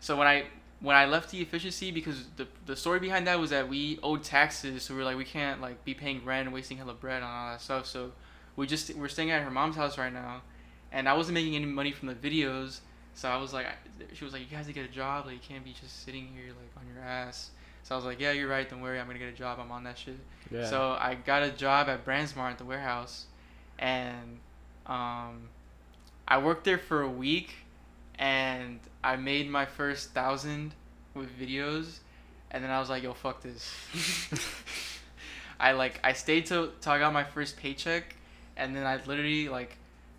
so 0.00 0.16
when 0.16 0.26
I 0.26 0.44
when 0.80 0.94
I 0.94 1.06
left 1.06 1.30
the 1.30 1.40
efficiency 1.40 1.90
because 1.90 2.26
the 2.36 2.46
the 2.66 2.76
story 2.76 3.00
behind 3.00 3.26
that 3.26 3.38
was 3.40 3.50
that 3.50 3.68
we 3.68 3.98
owed 4.02 4.22
taxes, 4.22 4.84
so 4.84 4.94
we 4.94 5.00
are 5.00 5.04
like 5.04 5.16
we 5.16 5.24
can't 5.24 5.60
like 5.60 5.84
be 5.84 5.92
paying 5.94 6.24
rent 6.24 6.46
and 6.46 6.54
wasting 6.54 6.76
hella 6.78 6.94
bread 6.94 7.22
on 7.22 7.30
all 7.30 7.50
that 7.52 7.60
stuff. 7.60 7.86
So 7.86 8.12
we 8.56 8.66
just 8.66 8.94
we're 8.94 9.08
staying 9.08 9.30
at 9.30 9.42
her 9.42 9.50
mom's 9.50 9.76
house 9.76 9.98
right 9.98 10.12
now, 10.12 10.42
and 10.92 11.08
I 11.08 11.14
wasn't 11.14 11.34
making 11.34 11.56
any 11.56 11.66
money 11.66 11.90
from 11.92 12.08
the 12.08 12.14
videos. 12.14 12.80
So 13.14 13.28
I 13.28 13.36
was 13.38 13.52
like, 13.52 13.66
she 14.12 14.22
was 14.22 14.32
like, 14.32 14.42
you 14.42 14.48
guys 14.56 14.68
need 14.68 14.74
to 14.74 14.80
get 14.80 14.88
a 14.88 14.92
job. 14.92 15.26
Like 15.26 15.34
you 15.34 15.40
can't 15.46 15.64
be 15.64 15.72
just 15.72 16.04
sitting 16.04 16.28
here 16.28 16.46
like 16.50 16.70
on 16.76 16.84
your 16.94 17.02
ass. 17.04 17.50
So 17.82 17.94
I 17.94 17.96
was 17.96 18.04
like, 18.04 18.20
yeah, 18.20 18.30
you're 18.32 18.48
right. 18.48 18.68
Don't 18.68 18.80
worry, 18.80 19.00
I'm 19.00 19.06
gonna 19.08 19.18
get 19.18 19.28
a 19.28 19.32
job. 19.36 19.58
I'm 19.60 19.72
on 19.72 19.82
that 19.84 19.98
shit. 19.98 20.18
Yeah. 20.52 20.64
So 20.70 20.96
I 21.00 21.16
got 21.16 21.42
a 21.42 21.50
job 21.50 21.88
at 21.88 22.04
Brandsmart 22.06 22.52
at 22.52 22.58
the 22.58 22.64
warehouse, 22.64 23.26
and 23.78 24.38
um, 24.86 25.48
I 26.26 26.38
worked 26.38 26.64
there 26.64 26.78
for 26.78 27.02
a 27.02 27.10
week, 27.10 27.54
and 28.18 28.80
I 29.02 29.16
made 29.16 29.48
my 29.50 29.66
first 29.66 30.10
thousand 30.10 30.74
with 31.14 31.28
videos, 31.38 31.98
and 32.50 32.62
then 32.64 32.70
I 32.70 32.80
was 32.80 32.90
like, 32.90 33.02
yo, 33.02 33.12
fuck 33.14 33.42
this. 33.42 33.74
I 35.60 35.72
like 35.72 36.00
I 36.04 36.12
stayed 36.12 36.46
till 36.46 36.70
till 36.80 36.92
I 36.92 36.98
got 36.98 37.12
my 37.12 37.24
first 37.24 37.56
paycheck, 37.56 38.14
and 38.56 38.74
then 38.74 38.86
I 38.86 38.96
literally 39.04 39.48
like, 39.48 39.76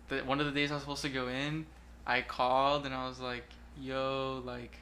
the 0.08 0.18
one 0.18 0.40
of 0.40 0.46
the 0.46 0.52
days 0.52 0.70
I 0.70 0.74
was 0.74 0.82
supposed 0.82 1.02
to 1.02 1.08
go 1.08 1.28
in, 1.28 1.66
I 2.06 2.22
called 2.22 2.86
and 2.86 2.94
I 2.94 3.08
was 3.08 3.20
like, 3.20 3.44
yo, 3.80 4.42
like, 4.44 4.76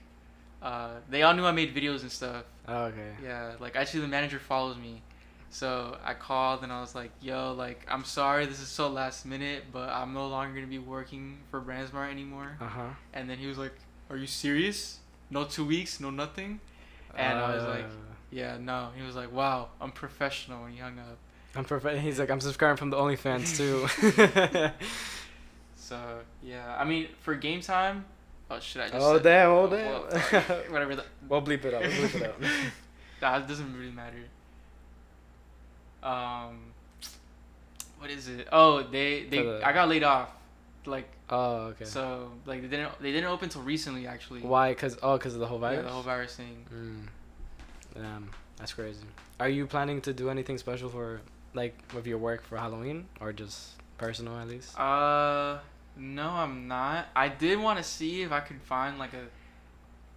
uh, 0.63 0.95
they 1.09 1.23
all 1.23 1.35
knew 1.35 1.45
I 1.45 1.53
made 1.53 1.75
videos 1.75 2.03
and 2.03 2.11
stuff. 2.11 2.45
oh, 2.67 2.85
okay. 2.85 3.13
Yeah, 3.23 3.53
like 3.61 3.77
actually 3.77 4.01
the 4.01 4.09
manager 4.09 4.39
follows 4.39 4.77
me. 4.77 5.03
So 5.51 5.97
I 6.05 6.15
called 6.15 6.63
and 6.63 6.73
I 6.73 6.81
was 6.81 6.95
like, 6.95 7.11
yo, 7.21 7.53
like 7.53 7.87
I'm 7.89 8.05
sorry 8.05 8.47
this 8.47 8.61
is 8.61 8.69
so 8.69 8.89
last 8.89 9.25
minute, 9.25 9.65
but 9.73 9.89
I'm 9.89 10.13
no 10.13 10.29
longer 10.29 10.55
gonna 10.55 10.67
be 10.67 10.79
working 10.79 11.39
for 11.51 11.61
Brandsmart 11.61 12.11
anymore. 12.11 12.57
Uh 12.61 12.67
huh. 12.67 12.89
And 13.15 13.29
then 13.29 13.39
he 13.39 13.47
was 13.47 13.59
like, 13.59 13.73
Are 14.11 14.17
you 14.17 14.27
serious? 14.27 14.99
No 15.31 15.45
two 15.45 15.65
weeks, 15.65 16.01
no 16.01 16.11
nothing? 16.11 16.61
And 17.17 17.39
I 17.39 17.55
was 17.55 17.65
like, 17.65 17.87
Yeah, 18.31 18.59
no. 18.61 18.91
He 18.95 19.03
was 19.03 19.17
like, 19.17 19.33
Wow, 19.33 19.69
I'm 19.81 19.91
professional 19.93 20.63
when 20.63 20.73
he 20.73 20.79
hung 20.79 20.99
up. 20.99 21.19
I'm 21.57 21.65
perfect. 21.65 22.01
He's 22.01 22.19
like, 22.19 22.31
I'm 22.31 22.41
subscribing 22.41 22.77
from 22.77 22.91
the 22.91 22.97
OnlyFans 22.97 23.57
too. 23.57 24.71
So 25.89 26.21
yeah. 26.43 26.77
I 26.79 26.85
mean 26.85 27.09
for 27.21 27.35
game 27.35 27.63
time 27.63 28.05
Oh 28.51 28.61
shit 28.61 28.83
I 28.83 28.89
just 28.89 29.01
Oh, 29.01 29.19
damn, 29.19 29.51
oh, 29.51 29.69
damn. 29.69 30.73
whatever 30.73 30.97
the, 30.97 31.05
we'll 31.27 31.41
bleep 31.41 31.65
it 31.65 31.73
out. 31.73 31.81
We'll 31.81 31.91
bleep 31.91 32.15
it 32.17 32.23
out. 32.25 32.35
Nah, 33.21 33.39
it 33.39 33.49
doesn't 33.49 33.77
really 33.77 33.91
matter. 33.91 34.19
Um, 36.03 36.59
what 37.99 38.11
is 38.11 38.29
it? 38.29 38.49
Oh, 38.53 38.83
they 38.83 39.25
they 39.25 39.43
the- 39.43 39.61
I 39.65 39.73
got 39.73 39.89
laid 39.89 40.05
off, 40.05 40.31
like 40.87 41.09
Oh, 41.31 41.67
okay. 41.73 41.85
so 41.85 42.31
like 42.47 42.63
they 42.63 42.69
didn't 42.69 42.93
they 43.01 43.13
didn't 43.13 43.31
open 43.31 43.49
till 43.49 43.63
recently 43.63 44.07
actually. 44.07 44.41
Why? 44.41 44.73
Cause 44.75 44.97
oh, 45.03 45.19
cause 45.19 45.35
of 45.35 45.41
the 45.41 45.47
whole 45.47 45.59
virus. 45.59 45.79
Yeah, 45.79 45.83
the 45.83 45.91
whole 45.91 46.03
virus 46.03 46.37
thing. 46.37 46.65
Mm. 46.73 48.01
Damn, 48.01 48.31
that's 48.57 48.73
crazy. 48.73 49.05
Are 49.41 49.49
you 49.49 49.67
planning 49.67 50.01
to 50.03 50.13
do 50.13 50.31
anything 50.31 50.59
special 50.59 50.89
for 50.89 51.21
like 51.55 51.75
with 51.95 52.07
your 52.07 52.19
work 52.19 52.45
for 52.45 52.57
Halloween 52.57 53.07
or 53.21 53.33
just 53.33 53.73
personal 53.99 54.37
at 54.39 54.49
least? 54.49 54.79
Uh, 54.79 55.59
no, 55.97 56.31
I'm 56.31 56.69
not. 56.69 57.09
I 57.17 57.29
did 57.29 57.59
want 57.59 57.79
to 57.79 57.85
see 57.85 58.23
if 58.23 58.31
I 58.33 58.41
could 58.41 58.61
find 58.63 58.99
like 58.99 59.13
a 59.15 59.27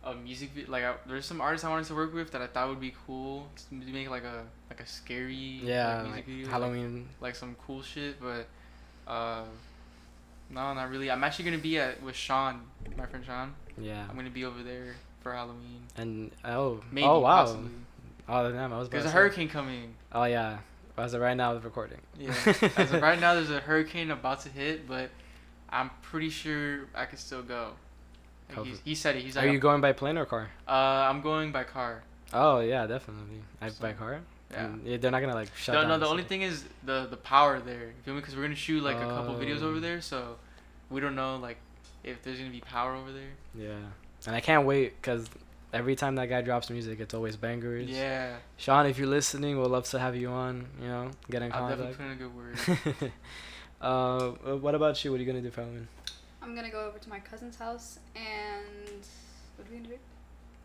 a 0.03 0.15
music 0.15 0.51
video. 0.51 0.71
Like 0.71 0.83
I, 0.83 0.95
there's 1.07 1.25
some 1.25 1.41
artists 1.41 1.65
I 1.65 1.69
wanted 1.69 1.85
to 1.87 1.95
work 1.95 2.13
with 2.13 2.31
that 2.31 2.41
I 2.41 2.47
thought 2.47 2.69
would 2.69 2.79
be 2.79 2.93
cool 3.05 3.47
to 3.69 3.75
make 3.75 4.09
like 4.09 4.23
a 4.23 4.43
like 4.69 4.79
a 4.79 4.87
scary 4.87 5.33
yeah, 5.63 5.87
like, 5.87 6.03
music 6.03 6.15
like 6.15 6.25
video, 6.25 6.43
like- 6.43 6.51
Halloween. 6.51 7.09
like 7.19 7.35
some 7.35 7.55
cool 7.65 7.81
shit, 7.81 8.19
but 8.19 8.47
uh, 9.07 9.43
no, 10.49 10.73
not 10.73 10.89
really. 10.89 11.09
I'm 11.11 11.23
actually 11.23 11.45
gonna 11.45 11.57
be 11.57 11.77
at 11.77 12.01
with 12.01 12.15
Sean, 12.15 12.61
my 12.97 13.05
friend 13.05 13.25
Sean. 13.25 13.53
yeah. 13.77 14.05
I'm 14.09 14.15
gonna 14.15 14.29
be 14.29 14.45
over 14.45 14.63
there 14.63 14.95
for 15.21 15.33
Halloween. 15.33 15.83
And 15.97 16.31
oh, 16.45 16.81
Maybe 16.91 17.05
oh 17.07 17.19
wow. 17.19 17.45
possibly. 17.45 17.71
Oh 18.27 18.51
damn, 18.51 18.73
I 18.73 18.79
was. 18.79 18.89
There's 18.89 19.05
a 19.05 19.09
hurricane 19.09 19.49
coming. 19.49 19.93
Oh 20.11 20.23
yeah. 20.23 20.59
As 20.97 21.13
of 21.13 21.21
right 21.21 21.35
now, 21.35 21.53
the 21.53 21.61
recording. 21.61 21.99
Yeah. 22.19 22.33
As 22.77 22.91
of 22.93 23.01
right 23.01 23.19
now, 23.19 23.33
there's 23.33 23.49
a 23.49 23.59
hurricane 23.59 24.11
about 24.11 24.41
to 24.41 24.49
hit, 24.49 24.87
but 24.87 25.09
I'm 25.69 25.89
pretty 26.01 26.29
sure 26.29 26.81
I 26.93 27.05
can 27.05 27.17
still 27.17 27.41
go. 27.41 27.71
Like, 28.55 28.67
Hope- 28.67 28.77
he 28.85 28.95
said 28.95 29.15
it. 29.15 29.23
He's 29.23 29.37
Are 29.37 29.47
you 29.47 29.59
going 29.59 29.81
by 29.81 29.93
plane 29.93 30.17
or 30.17 30.25
car? 30.25 30.49
uh, 30.67 30.71
I'm 30.71 31.21
going 31.21 31.51
by 31.51 31.63
car. 31.63 32.03
Oh 32.33 32.59
yeah, 32.59 32.85
definitely. 32.87 33.41
I 33.61 33.69
So, 33.69 33.81
by 33.81 33.93
car. 33.93 34.19
Yeah. 34.51 34.65
And, 34.65 35.01
they're 35.01 35.11
not 35.11 35.21
gonna 35.21 35.33
like 35.35 35.55
shut 35.55 35.73
No, 35.75 35.81
down. 35.81 35.89
no. 35.89 35.97
The 35.99 36.05
so- 36.05 36.11
only 36.11 36.23
thing 36.23 36.41
is 36.43 36.65
the 36.85 37.07
the 37.09 37.17
power 37.17 37.59
there. 37.59 37.87
You 37.87 37.93
feel 38.03 38.13
me? 38.13 38.19
Because 38.21 38.35
we're 38.35 38.43
gonna 38.43 38.55
shoot 38.55 38.83
like 38.83 38.97
a 38.97 39.07
couple 39.07 39.35
videos 39.35 39.61
Oh. 39.61 39.69
over 39.69 39.79
there, 39.79 40.01
so 40.01 40.37
we 40.89 40.99
don't 41.01 41.15
know 41.15 41.37
like 41.37 41.57
if 42.03 42.21
there's 42.23 42.37
gonna 42.39 42.49
be 42.51 42.61
power 42.61 42.93
over 42.95 43.11
there. 43.11 43.31
Yeah, 43.55 43.77
and 44.27 44.35
I 44.35 44.41
can't 44.41 44.65
wait 44.65 44.99
because 45.01 45.27
every 45.73 45.95
time 45.95 46.15
that 46.15 46.27
guy 46.27 46.41
drops 46.41 46.69
music, 46.69 46.99
it's 46.99 47.13
always 47.13 47.35
bangers. 47.37 47.89
Yeah. 47.89 48.35
Sean, 48.57 48.85
if 48.87 48.97
you're 48.97 49.07
listening, 49.07 49.57
we'd 49.59 49.67
love 49.69 49.85
to 49.91 49.99
have 49.99 50.15
you 50.15 50.29
on. 50.29 50.67
You 50.81 50.87
know, 50.87 51.11
get 51.29 51.41
in 51.43 51.51
I'll 51.53 51.69
definitely 51.69 51.95
contact. 51.95 51.97
put 51.97 52.05
in 52.05 52.11
a 52.11 52.89
good 52.89 53.01
word. 53.01 53.11
uh, 53.81 54.29
what 54.57 54.75
about 54.75 55.03
you? 55.03 55.11
What 55.11 55.19
are 55.19 55.23
you 55.23 55.27
gonna 55.31 55.41
do 55.41 55.51
for 55.51 55.61
Halloween? 55.61 55.87
I'm 56.41 56.55
gonna 56.55 56.69
go 56.71 56.85
over 56.85 56.97
to 56.99 57.09
my 57.09 57.19
cousin's 57.19 57.55
house 57.57 57.99
and 58.15 58.99
what 59.57 59.67
are 59.67 59.71
we 59.71 59.77
gonna 59.77 59.89
do? 59.89 59.99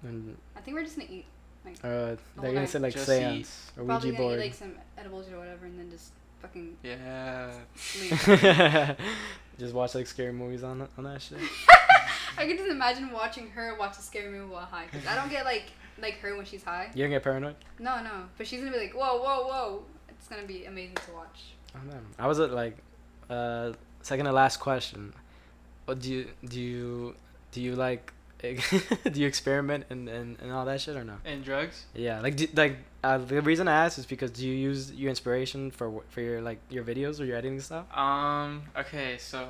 And 0.05 0.37
I 0.57 0.61
think 0.61 0.77
we're 0.77 0.85
just 0.85 0.97
gonna 0.99 1.11
eat. 1.11 1.25
uh, 1.67 1.71
whole 1.89 2.07
they're 2.07 2.17
gonna 2.37 2.53
night. 2.61 2.69
say 2.69 2.79
like 2.79 2.93
Just 2.95 3.07
seance 3.07 3.73
or 3.77 3.85
Probably 3.85 4.11
Ouija 4.11 4.17
gonna 4.19 4.29
board. 4.31 4.41
eat 4.41 4.45
like 4.45 4.55
some 4.55 4.73
edibles 4.97 5.31
or 5.33 5.39
whatever, 5.39 5.67
and 5.67 5.79
then 5.79 5.91
just 5.91 6.13
fucking 6.41 6.77
Yeah. 6.83 7.53
sleep. 7.75 8.13
Just 9.59 9.73
watch 9.75 9.95
like 9.95 10.07
scary 10.07 10.33
movies 10.33 10.63
on 10.63 10.81
that- 10.81 10.91
on 10.99 11.05
that 11.05 11.21
shit. 11.23 11.39
I 12.39 12.47
can 12.47 12.59
just 12.59 12.71
imagine 12.71 13.11
watching 13.11 13.49
her 13.51 13.75
watch 13.79 13.97
a 13.97 14.03
scary 14.03 14.29
movie 14.31 14.53
while 14.53 14.67
high. 14.67 14.85
Cause 14.93 15.07
I 15.09 15.15
don't 15.15 15.31
get 15.31 15.45
like 15.47 15.71
like 15.99 16.19
her 16.21 16.37
when 16.37 16.45
she's 16.45 16.63
high. 16.63 16.91
You 16.95 17.05
don't 17.05 17.11
get 17.11 17.23
paranoid? 17.23 17.57
No, 17.79 18.03
no. 18.03 18.25
But 18.37 18.47
she's 18.47 18.61
gonna 18.61 18.73
be 18.73 18.79
like, 18.79 18.93
whoa, 18.93 19.17
whoa, 19.17 19.47
whoa. 19.49 19.83
It's 20.11 20.29
gonna 20.29 20.47
be 20.47 20.67
amazing 20.67 20.97
to 20.97 21.13
watch. 21.13 21.55
Man, 21.75 22.05
I 22.19 22.27
was 22.27 22.39
at 22.41 22.53
like, 22.53 22.77
uh, 23.31 23.73
second 24.03 24.27
to 24.27 24.33
last 24.33 24.59
question. 24.59 25.15
Do 25.95 26.11
you 26.13 26.27
do? 26.47 26.61
You 26.61 27.15
do 27.53 27.61
you 27.61 27.75
like? 27.77 28.13
do 28.43 29.19
you 29.21 29.27
experiment 29.27 29.87
and, 29.91 30.09
and, 30.11 30.37
and 30.41 30.53
all 30.53 30.67
that 30.67 30.81
shit 30.81 30.95
or 30.95 31.03
no? 31.03 31.15
And 31.25 31.43
drugs? 31.43 31.87
Yeah, 31.95 32.21
like 32.21 32.37
do, 32.37 32.47
like 32.55 32.77
uh, 33.03 33.17
the 33.19 33.41
reason 33.41 33.67
I 33.67 33.87
asked 33.87 33.99
is 33.99 34.05
because 34.07 34.31
do 34.31 34.47
you 34.47 34.53
use 34.55 34.93
your 34.93 35.09
inspiration 35.09 35.71
for 35.71 36.03
for 36.11 36.21
your 36.21 36.43
like 36.43 36.59
your 36.69 36.85
videos 36.85 37.19
or 37.19 37.25
your 37.25 37.37
editing 37.39 37.61
stuff? 37.61 37.87
Um, 37.97 38.65
okay, 38.77 39.17
so 39.19 39.49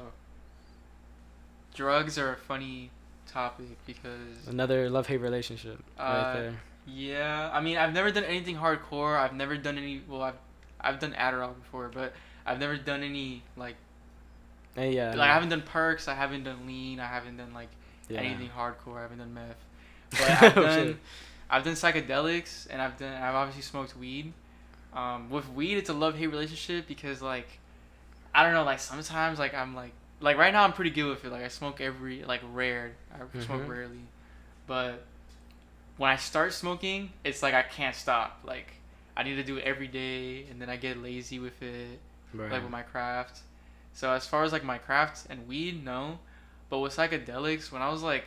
drugs 1.74 2.16
are 2.18 2.32
a 2.32 2.36
funny 2.36 2.90
topic 3.26 3.66
because 3.86 4.46
Another 4.46 4.88
love 4.88 5.06
hate 5.08 5.20
relationship 5.20 5.82
right 5.98 6.04
Uh, 6.06 6.32
there. 6.34 6.60
yeah, 6.86 7.50
I 7.52 7.60
mean, 7.60 7.76
I've 7.76 7.92
never 7.92 8.10
done 8.10 8.24
anything 8.24 8.56
hardcore. 8.56 9.18
I've 9.18 9.34
never 9.34 9.56
done 9.56 9.78
any 9.78 10.02
well, 10.08 10.22
I've 10.22 10.38
I've 10.80 11.00
done 11.00 11.12
Adderall 11.18 11.54
before, 11.56 11.90
but 11.92 12.12
I've 12.46 12.60
never 12.60 12.76
done 12.76 13.02
any 13.02 13.42
like 13.56 13.74
Hey, 14.76 14.94
yeah, 14.94 15.14
like 15.14 15.18
no, 15.18 15.30
I 15.30 15.34
haven't 15.34 15.50
done 15.50 15.62
perks, 15.62 16.08
I 16.08 16.14
haven't 16.14 16.44
done 16.44 16.66
lean, 16.66 17.00
I 17.00 17.06
haven't 17.06 17.36
done 17.36 17.52
like 17.54 17.70
yeah. 18.08 18.38
anything 18.38 18.50
hardcore. 18.50 18.98
I 18.98 19.02
haven't 19.02 19.18
done 19.18 19.34
meth. 19.34 19.64
But 20.16 20.30
I've 20.30 20.58
Oh, 20.58 20.58
done. 20.58 21.00
I've 21.50 21.64
done 21.64 21.74
psychedelics 21.74 22.66
and 22.70 22.82
I've 22.82 22.96
done 22.98 23.14
I've 23.22 23.34
obviously 23.34 23.62
smoked 23.62 23.96
weed. 23.96 24.32
Um, 24.92 25.30
with 25.30 25.48
weed, 25.50 25.76
it's 25.78 25.90
a 25.90 25.94
love 25.94 26.16
hate 26.16 26.28
relationship 26.28 26.88
because 26.88 27.22
like 27.22 27.60
I 28.34 28.44
don't 28.44 28.54
know, 28.54 28.64
like 28.64 28.80
sometimes 28.80 29.38
like 29.38 29.54
I'm 29.54 29.74
like 29.74 29.94
like 30.20 30.38
right 30.38 30.52
now 30.52 30.64
I'm 30.64 30.72
pretty 30.74 30.90
good 30.90 31.08
with 31.08 31.24
it. 31.24 31.32
Like 31.32 31.44
I 31.44 31.48
smoke 31.48 31.80
every 31.80 32.24
like 32.24 32.42
rare. 32.52 32.96
I 33.12 33.18
smoke 33.38 33.62
Mhm. 33.62 33.68
rarely, 33.68 34.08
but 34.66 35.06
when 35.96 36.10
I 36.10 36.16
start 36.16 36.52
smoking, 36.52 37.12
it's 37.24 37.42
like 37.42 37.54
I 37.54 37.62
can't 37.62 37.94
stop. 37.96 38.40
Like 38.44 38.74
I 39.16 39.22
need 39.22 39.36
to 39.36 39.44
do 39.44 39.56
it 39.56 39.64
every 39.64 39.88
day, 39.88 40.46
and 40.50 40.60
then 40.60 40.70
I 40.70 40.76
get 40.76 40.98
lazy 41.02 41.38
with 41.38 41.62
it 41.62 42.00
Right. 42.34 42.50
like 42.50 42.62
with 42.62 42.70
my 42.72 42.82
craft. 42.82 43.40
So 43.96 44.10
as 44.10 44.26
far 44.26 44.44
as 44.44 44.52
like 44.52 44.62
my 44.62 44.76
crafts 44.76 45.24
and 45.30 45.48
weed, 45.48 45.82
no. 45.82 46.18
But 46.68 46.80
with 46.80 46.94
psychedelics, 46.94 47.72
when 47.72 47.80
I 47.80 47.88
was 47.88 48.02
like 48.02 48.26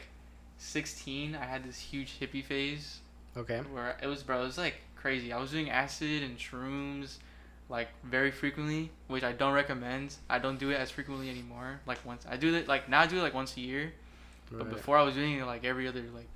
16, 0.57 1.35
I 1.35 1.45
had 1.45 1.63
this 1.63 1.77
huge 1.77 2.19
hippie 2.19 2.43
phase 2.43 3.01
okay. 3.37 3.59
where 3.71 3.95
it 4.01 4.07
was 4.07 4.23
bro, 4.23 4.41
it 4.41 4.45
was 4.45 4.57
like 4.57 4.81
crazy. 4.95 5.31
I 5.31 5.39
was 5.39 5.51
doing 5.51 5.69
acid 5.69 6.23
and 6.23 6.39
shrooms 6.39 7.17
like 7.69 7.89
very 8.03 8.31
frequently, 8.31 8.89
which 9.09 9.23
I 9.23 9.31
don't 9.31 9.53
recommend. 9.53 10.15
I 10.27 10.39
don't 10.39 10.57
do 10.57 10.71
it 10.71 10.75
as 10.75 10.89
frequently 10.89 11.29
anymore. 11.29 11.81
Like 11.85 12.03
once 12.03 12.25
I 12.27 12.35
do 12.35 12.55
it 12.55 12.67
like 12.67 12.89
now 12.89 13.01
I 13.01 13.05
do 13.05 13.19
it 13.19 13.21
like 13.21 13.35
once 13.35 13.55
a 13.55 13.59
year, 13.59 13.93
but 14.51 14.71
before 14.71 14.97
I 14.97 15.03
was 15.03 15.13
doing 15.13 15.37
it 15.37 15.45
like 15.45 15.65
every 15.65 15.87
other 15.87 16.03
like 16.15 16.29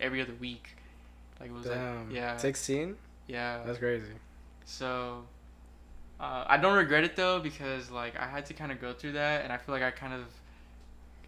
every 0.00 0.20
other 0.20 0.34
week. 0.40 0.74
Like 1.38 1.50
it 1.50 1.54
was 1.54 1.66
Damn. 1.66 2.08
like 2.08 2.16
yeah. 2.16 2.36
Sixteen. 2.36 2.96
yeah. 3.28 3.62
That's 3.64 3.78
crazy. 3.78 4.06
So, 4.64 5.24
uh, 6.22 6.44
I 6.46 6.56
don't 6.56 6.76
regret 6.76 7.02
it 7.02 7.16
though 7.16 7.40
because 7.40 7.90
like 7.90 8.18
I 8.18 8.26
had 8.26 8.46
to 8.46 8.54
kind 8.54 8.70
of 8.70 8.80
go 8.80 8.92
through 8.92 9.12
that, 9.12 9.42
and 9.42 9.52
I 9.52 9.56
feel 9.56 9.74
like 9.74 9.82
I 9.82 9.90
kind 9.90 10.14
of 10.14 10.24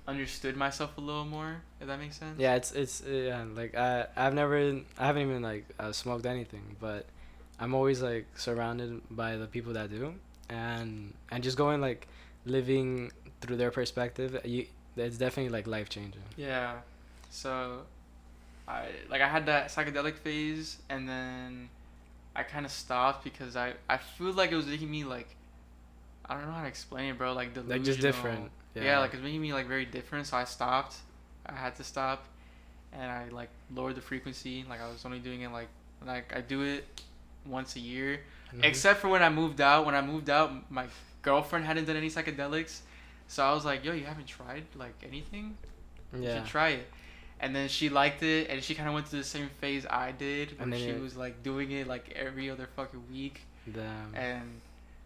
understood 0.07 0.57
myself 0.57 0.97
a 0.97 1.01
little 1.01 1.25
more. 1.25 1.57
If 1.81 1.89
that 1.89 1.99
makes 1.99 2.17
sense. 2.17 2.39
Yeah, 2.39 2.55
it's 2.55 2.71
it's 2.71 3.03
yeah. 3.05 3.45
Like 3.55 3.75
I 3.75 4.07
I've 4.17 4.35
never 4.35 4.57
I 4.97 5.07
haven't 5.07 5.23
even 5.23 5.43
like 5.43 5.67
uh, 5.81 5.91
smoked 5.91 6.27
anything, 6.27 6.77
but 6.81 7.07
I'm 7.59 7.75
always 7.75 8.03
like 8.03 8.27
surrounded 8.37 9.01
by 9.11 9.37
the 9.37 9.47
people 9.49 9.73
that 9.73 9.91
do, 9.91 10.15
and 10.49 11.13
and 11.29 11.43
just 11.43 11.57
going 11.57 11.81
like 11.81 12.07
living 12.47 13.11
through 13.41 13.57
their 13.57 13.73
perspective. 13.73 14.41
You 14.45 14.67
it's 14.97 15.19
definitely 15.19 15.51
like 15.51 15.67
life 15.67 15.89
changing. 15.89 16.23
Yeah. 16.37 16.77
So, 17.31 17.81
I 18.69 18.87
like 19.11 19.21
I 19.21 19.29
had 19.29 19.47
that 19.47 19.71
psychedelic 19.71 20.15
phase, 20.15 20.79
and 20.89 21.09
then 21.09 21.69
I 22.37 22.43
kind 22.43 22.67
of 22.67 22.73
stopped 22.73 23.25
because 23.25 23.57
I 23.57 23.75
I 23.89 23.97
feel 23.97 24.33
like 24.33 24.53
it 24.53 24.57
was 24.57 24.67
making 24.67 24.91
me 24.91 25.05
like. 25.05 25.29
I 26.27 26.35
don't 26.35 26.47
know 26.47 26.53
how 26.53 26.63
to 26.63 26.69
explain 26.69 27.11
it, 27.11 27.19
bro. 27.19 27.35
Like 27.35 27.53
delusional. 27.53 27.79
Like 27.79 27.85
just 27.85 28.01
different. 28.01 28.51
Yeah. 28.75 28.99
like 28.99 29.13
it's 29.15 29.23
making 29.23 29.43
me 29.43 29.53
like 29.53 29.67
very 29.67 29.85
different. 29.85 30.27
So 30.27 30.37
I 30.37 30.45
stopped. 30.45 30.97
I 31.47 31.53
had 31.55 31.77
to 31.77 31.85
stop, 31.85 32.25
and 32.93 33.11
I 33.11 33.29
like 33.29 33.51
lowered 33.75 33.95
the 33.97 34.01
frequency. 34.01 34.65
Like 34.69 34.81
I 34.81 34.89
was 34.89 35.05
only 35.05 35.19
doing 35.19 35.43
it 35.43 35.53
like 35.53 35.69
like 36.05 36.35
I 36.35 36.41
do 36.41 36.63
it 36.63 36.87
once 37.47 37.77
a 37.77 37.81
year. 37.81 38.21
Mhm. 38.55 38.65
Except 38.65 39.01
for 39.01 39.09
when 39.09 39.23
I 39.23 39.29
moved 39.29 39.61
out. 39.61 39.85
When 39.87 39.95
I 39.95 40.01
moved 40.01 40.31
out, 40.31 40.71
my 40.71 40.87
girlfriend 41.23 41.67
hadn't 41.67 41.85
done 41.85 41.97
any 41.97 42.09
psychedelics, 42.09 42.81
so 43.29 43.45
I 43.45 43.53
was 43.53 43.65
like, 43.65 43.85
"Yo, 43.85 43.93
you 43.93 44.07
haven't 44.07 44.27
tried 44.27 44.65
like 44.75 44.95
anything? 45.07 45.57
You 46.13 46.23
yeah. 46.23 46.39
should 46.39 46.47
try 46.47 46.71
it." 46.71 46.91
And 47.45 47.55
then 47.55 47.69
she 47.69 47.89
liked 47.91 48.23
it, 48.23 48.49
and 48.51 48.63
she 48.63 48.75
kind 48.75 48.89
of 48.89 48.95
went 48.95 49.07
through 49.09 49.19
the 49.21 49.25
same 49.37 49.51
phase 49.61 49.85
I 49.85 50.13
did, 50.13 50.53
where 50.53 50.63
And 50.63 50.73
then 50.73 50.81
she 50.81 50.87
you- 50.93 51.03
was 51.03 51.15
like 51.25 51.43
doing 51.43 51.71
it 51.73 51.87
like 51.87 52.05
every 52.27 52.49
other 52.51 52.67
fucking 52.77 53.03
week. 53.13 53.43
Damn. 53.71 54.15
And 54.15 54.61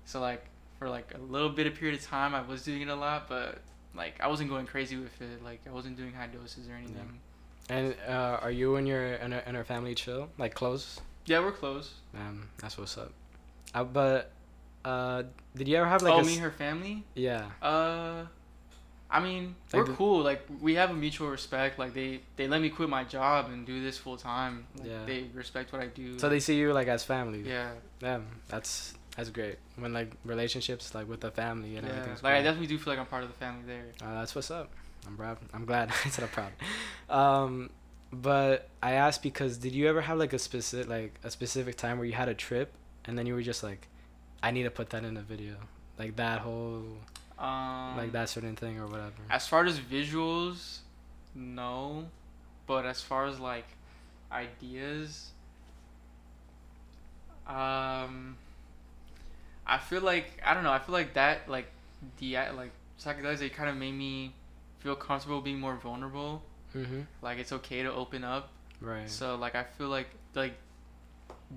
so 0.04 0.20
like 0.20 0.44
for 0.78 0.88
like 0.88 1.08
a 1.14 1.22
little 1.34 1.48
bit 1.58 1.66
of 1.66 1.74
period 1.74 1.98
of 1.98 2.04
time, 2.06 2.34
I 2.34 2.42
was 2.42 2.62
doing 2.62 2.82
it 2.82 2.88
a 2.88 2.94
lot, 2.94 3.28
but 3.28 3.58
like 3.94 4.14
I 4.20 4.28
wasn't 4.28 4.50
going 4.50 4.66
crazy 4.66 4.96
with 4.96 5.20
it. 5.20 5.42
Like 5.42 5.60
I 5.66 5.70
wasn't 5.78 5.96
doing 5.96 6.12
high 6.12 6.28
doses 6.28 6.68
or 6.68 6.74
anything. 6.74 7.18
And 7.70 7.94
uh, 8.08 8.38
are 8.44 8.50
you 8.52 8.76
and 8.76 8.86
your 8.88 9.04
and 9.14 9.34
our, 9.34 9.42
and 9.44 9.66
family 9.66 9.94
chill? 9.94 10.28
Like 10.38 10.54
close? 10.54 11.00
Yeah, 11.26 11.40
we're 11.40 11.52
close. 11.52 11.94
Um, 12.14 12.48
that's 12.58 12.78
what's 12.78 12.96
up. 12.96 13.12
Uh, 13.74 13.84
but 13.84 14.30
uh, 14.84 15.24
did 15.56 15.66
you 15.68 15.76
ever 15.76 15.86
have 15.86 16.02
like 16.02 16.14
oh, 16.14 16.20
a 16.20 16.24
me 16.24 16.36
her 16.36 16.50
family. 16.52 17.02
yeah 17.14 17.50
Uh, 17.60 18.24
I 19.10 19.20
mean, 19.20 19.54
Like 19.72 19.80
we're 19.80 19.84
the- 19.86 19.94
cool. 19.94 20.22
Like 20.22 20.46
we 20.60 20.74
have 20.74 20.90
a 20.90 20.94
mutual 20.94 21.28
respect. 21.30 21.78
Like 21.78 21.94
they 21.94 22.20
they 22.36 22.46
let 22.46 22.60
me 22.60 22.68
quit 22.68 22.88
my 22.88 23.04
job 23.04 23.50
and 23.50 23.66
do 23.66 23.82
this 23.82 23.96
full 23.96 24.16
time. 24.16 24.66
Like, 24.76 24.88
Yeah. 24.88 25.04
They 25.06 25.24
respect 25.34 25.72
what 25.72 25.80
I 25.82 25.86
do. 25.86 26.18
so 26.18 26.28
they 26.28 26.40
see 26.40 26.56
you 26.56 26.72
like 26.72 26.88
as 26.88 27.04
family 27.04 27.42
yeah. 27.42 27.70
yeah 28.00 28.20
that's 28.48 28.94
that's 29.16 29.30
great 29.30 29.56
when 29.76 29.92
like 29.92 30.12
relationships 30.24 30.94
like 30.94 31.08
with 31.08 31.20
the 31.20 31.30
family 31.30 31.76
and 31.76 31.86
yeah. 31.86 31.92
everything's 31.92 32.22
Like 32.22 32.34
I 32.34 32.42
definitely 32.42 32.68
do 32.68 32.78
feel 32.78 32.92
like 32.92 33.00
I'm 33.00 33.06
part 33.06 33.22
of 33.24 33.30
the 33.30 33.34
family 33.36 33.64
there. 33.66 33.86
Uh, 34.02 34.20
that's 34.20 34.34
what's 34.34 34.50
up. 34.50 34.70
I'm 35.06 35.16
proud. 35.16 35.38
I'm 35.54 35.64
glad. 35.64 35.90
I 36.04 36.08
said 36.10 36.24
I'm 36.24 36.30
proud. 36.30 36.52
Um, 37.08 37.70
but 38.12 38.68
I 38.82 38.92
asked 38.92 39.22
because 39.22 39.58
did 39.58 39.72
you 39.72 39.88
ever 39.88 40.00
have 40.02 40.18
like 40.18 40.32
a 40.32 40.38
specific 40.38 40.88
like 40.88 41.18
a 41.24 41.30
specific 41.30 41.76
time 41.76 41.96
where 41.98 42.06
you 42.06 42.12
had 42.14 42.28
a 42.28 42.34
trip 42.34 42.72
and 43.06 43.18
then 43.18 43.24
you 43.26 43.34
were 43.34 43.42
just 43.42 43.62
like, 43.62 43.88
I 44.42 44.50
need 44.50 44.64
to 44.64 44.70
put 44.70 44.90
that 44.90 45.02
in 45.04 45.16
a 45.16 45.22
video, 45.22 45.54
like 45.98 46.16
that 46.16 46.40
whole 46.40 46.84
Um, 47.38 47.96
like 47.96 48.12
that 48.12 48.28
certain 48.28 48.56
thing 48.56 48.80
or 48.80 48.86
whatever. 48.86 49.12
As 49.30 49.46
far 49.46 49.64
as 49.64 49.78
visuals, 49.78 50.78
no, 51.34 52.06
but 52.66 52.84
as 52.84 53.00
far 53.00 53.26
as 53.26 53.38
like 53.38 53.66
ideas, 54.32 55.30
um, 57.46 58.36
I 59.66 59.78
feel 59.78 60.00
like 60.00 60.40
I 60.44 60.54
don't 60.54 60.64
know. 60.64 60.72
I 60.72 60.80
feel 60.80 60.92
like 60.92 61.14
that 61.14 61.48
like 61.48 61.66
the 62.18 62.34
like 62.56 62.72
psychedelics 63.00 63.38
they 63.38 63.48
kind 63.48 63.70
of 63.70 63.76
made 63.76 63.94
me 63.94 64.32
feel 64.80 64.96
comfortable 64.96 65.40
being 65.40 65.60
more 65.60 65.76
vulnerable. 65.76 66.42
Mm-hmm. 66.74 67.02
Like 67.22 67.38
it's 67.38 67.52
okay 67.52 67.82
to 67.82 67.92
open 67.92 68.24
up. 68.24 68.50
Right. 68.80 69.08
So 69.08 69.36
like 69.36 69.54
I 69.54 69.62
feel 69.62 69.88
like 69.88 70.08
like 70.34 70.54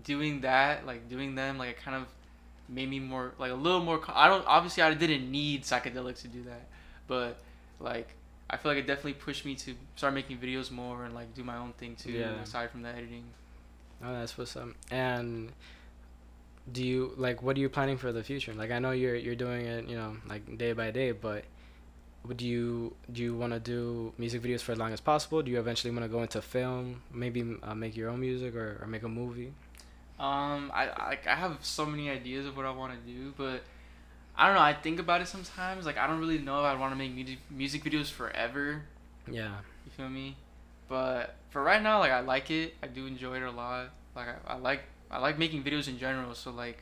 doing 0.04 0.42
that, 0.42 0.86
like 0.86 1.10
doing 1.10 1.36
them, 1.36 1.58
like 1.58 1.70
it 1.70 1.78
kind 1.84 1.98
of 1.98 2.08
made 2.72 2.90
me 2.90 3.00
more 3.00 3.34
like 3.38 3.52
a 3.52 3.56
little 3.56 3.82
more. 3.82 4.02
I 4.08 4.28
don't 4.28 4.46
obviously 4.48 4.82
I 4.82 4.94
didn't 4.94 5.30
need 5.30 5.64
psychedelics 5.64 6.22
to 6.22 6.28
do 6.28 6.42
that, 6.44 6.68
but 7.08 7.38
like 7.80 8.08
I 8.50 8.58
feel 8.58 8.72
like 8.72 8.80
it 8.80 8.88
definitely 8.88 9.14
pushed 9.14 9.46
me 9.46 9.56
to 9.56 9.76
start 9.96 10.14
making 10.14 10.38
videos 10.40 10.72
more 10.72 11.06
and 11.06 11.14
like 11.14 11.34
do 11.36 11.44
my 11.44 11.58
own 11.58 11.74
thing 11.74 11.96
too, 11.96 12.12
Yeah. 12.12 12.42
aside 12.42 12.70
from 12.72 12.82
the 12.82 12.90
editing. 12.90 13.26
Oh, 14.04 14.14
that's 14.14 14.38
what's 14.38 14.56
up. 14.56 14.70
And 14.90 15.52
do 16.72 16.84
you 16.86 17.14
like 17.18 17.42
what 17.42 17.58
are 17.58 17.60
you 17.60 17.70
planning 17.70 17.98
for 17.98 18.12
the 18.12 18.24
future? 18.24 18.54
Like 18.54 18.72
I 18.72 18.80
know 18.80 18.92
you're 18.92 19.16
you're 19.16 19.36
doing 19.36 19.66
it, 19.66 19.88
you 19.88 19.96
know, 19.98 20.18
like 20.28 20.58
day 20.58 20.74
by 20.74 20.92
day, 20.92 21.12
but 21.12 21.44
would 22.26 22.42
you 22.42 22.94
do 23.12 23.24
you 23.24 23.36
want 23.36 23.52
to 23.54 23.60
do 23.60 24.14
music 24.18 24.42
videos 24.44 24.62
for 24.62 24.72
as 24.74 24.78
long 24.78 24.94
as 24.94 25.02
possible? 25.02 25.42
Do 25.42 25.50
you 25.52 25.60
eventually 25.60 25.92
want 25.92 26.04
to 26.06 26.10
go 26.10 26.22
into 26.22 26.42
film, 26.42 27.02
maybe 27.12 27.58
uh, 27.64 27.74
make 27.74 27.96
your 27.98 28.10
own 28.10 28.20
music 28.20 28.56
or, 28.56 28.78
or 28.82 28.88
make 28.88 29.04
a 29.04 29.10
movie? 29.10 29.54
Um, 30.22 30.72
I 30.74 30.86
like 31.10 31.26
I 31.28 31.36
have 31.36 31.58
so 31.62 31.86
many 31.86 32.10
ideas 32.10 32.46
of 32.46 32.56
what 32.56 32.66
I 32.66 32.72
want 32.72 32.94
to 32.94 33.12
do, 33.12 33.34
but 33.36 33.64
I 34.38 34.46
don't 34.46 34.56
know. 34.56 34.62
I 34.62 34.74
think 34.74 35.00
about 35.00 35.22
it 35.22 35.28
sometimes. 35.28 35.86
Like 35.86 35.98
I 35.98 36.06
don't 36.08 36.20
really 36.20 36.38
know 36.38 36.60
if 36.60 36.66
I 36.66 36.76
want 36.76 36.94
to 36.94 36.98
make 36.98 37.14
music 37.14 37.40
music 37.50 37.84
videos 37.84 38.12
forever. 38.12 38.84
Yeah. 39.28 39.56
You 39.86 39.92
feel 39.92 40.10
me? 40.10 40.38
but 40.92 41.36
for 41.52 41.64
right 41.64 41.82
now, 41.82 42.00
like 42.00 42.12
I 42.12 42.20
like 42.20 42.52
it. 42.52 42.76
I 42.84 42.88
do 42.88 43.08
enjoy 43.08 43.38
it 43.38 43.44
a 43.44 43.50
lot. 43.50 43.92
Like 44.14 44.28
I, 44.28 44.56
I 44.56 44.58
like 44.58 44.84
I 45.10 45.20
like 45.20 45.40
making 45.40 45.64
videos 45.64 45.88
in 45.88 45.98
general. 45.98 46.36
So 46.36 46.52
like, 46.52 46.80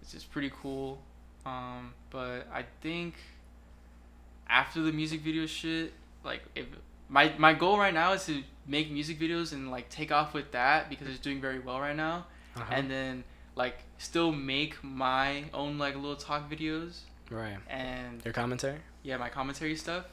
it's 0.00 0.12
just 0.12 0.30
pretty 0.30 0.52
cool. 0.62 1.00
Um, 1.44 1.94
but 2.10 2.46
I 2.54 2.64
think 2.80 3.14
after 4.48 4.82
the 4.82 4.92
music 4.92 5.20
video 5.22 5.46
shit, 5.46 5.92
like 6.22 6.42
if 6.54 6.66
my 7.08 7.32
my 7.38 7.54
goal 7.54 7.76
right 7.76 7.92
now 7.92 8.12
is 8.12 8.24
to 8.26 8.44
make 8.70 8.90
music 8.90 9.18
videos 9.18 9.52
and 9.52 9.70
like 9.70 9.86
take 9.88 10.10
off 10.12 10.32
with 10.34 10.48
that 10.52 10.88
because 10.88 11.08
it's 11.08 11.18
doing 11.18 11.40
very 11.40 11.58
well 11.58 11.80
right 11.80 11.96
now, 11.96 12.16
Uh-huh. 12.56 12.64
and 12.76 12.90
then 12.90 13.24
like 13.56 13.78
still 13.98 14.30
make 14.32 14.74
my 14.82 15.44
own 15.52 15.72
like 15.84 15.94
little 15.96 16.16
talk 16.16 16.42
videos 16.54 17.00
right. 17.30 17.58
and 17.68 18.24
Your 18.24 18.32
commentary. 18.42 18.78
yeah 19.02 19.16
my 19.16 19.28
commentary 19.28 19.76
stuff 19.76 20.04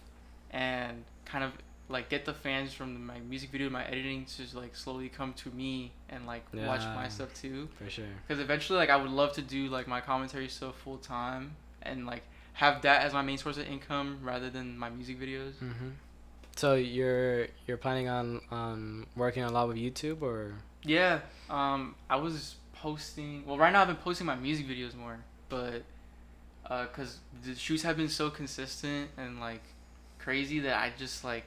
and 0.51 1.03
kind 1.26 1.43
of 1.43 1.51
like 1.89 2.10
get 2.10 2.26
the 2.26 2.34
fans 2.34 2.74
from 2.74 3.05
my 3.05 3.20
music 3.20 3.49
video 3.51 3.70
my 3.70 3.86
editing 3.86 4.26
to 4.26 4.38
just, 4.38 4.55
like 4.55 4.76
slowly 4.76 5.08
come 5.08 5.32
to 5.34 5.49
me 5.51 5.91
and 6.10 6.26
like 6.26 6.43
watch 6.53 6.82
my 6.99 7.08
stuff 7.08 7.32
too 7.34 7.70
For 7.78 7.89
sure. 7.89 8.05
because 8.28 8.41
eventually 8.43 8.78
like 8.80 8.89
i 8.89 8.97
would 8.97 9.12
love 9.12 9.34
to 9.34 9.41
do 9.41 9.68
like 9.70 9.88
my 9.88 10.01
commentary 10.01 10.49
stuff 10.49 10.76
full 10.84 10.97
time 10.97 11.55
and 11.84 12.05
like 12.05 12.24
have 12.53 12.82
that 12.82 13.03
as 13.03 13.14
my 13.14 13.22
main 13.22 13.38
source 13.38 13.58
of 13.58 13.68
income 13.68 14.20
rather 14.24 14.49
than 14.49 14.78
my 14.78 14.89
music 14.89 15.20
videos 15.20 15.53
Mm-hmm. 15.64 15.89
So 16.58 16.76
you're 16.76 17.47
you're 17.68 17.78
planning 17.78 18.10
on 18.10 18.41
on 18.51 19.05
working 19.16 19.43
a 19.43 19.51
lot 19.51 19.68
with 19.68 19.78
YouTube 19.78 20.22
or 20.22 20.53
yeah 20.88 21.20
um 21.49 21.95
i 22.10 22.16
was 22.16 22.55
posting 22.74 23.45
well 23.45 23.58
right 23.58 23.74
now 23.74 23.82
i've 23.82 23.88
been 23.88 23.95
posting 23.97 24.26
my 24.26 24.36
music 24.36 24.68
videos 24.68 24.95
more 24.95 25.18
but 25.49 25.84
uh 26.70 26.84
because 26.84 27.20
the 27.43 27.55
shoots 27.55 27.84
have 27.84 27.97
been 27.97 28.10
so 28.10 28.30
consistent 28.30 29.10
and 29.18 29.39
like 29.39 29.62
crazy 30.20 30.60
that 30.60 30.78
i 30.78 30.91
just 30.97 31.24
like 31.24 31.45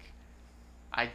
i 0.93 1.09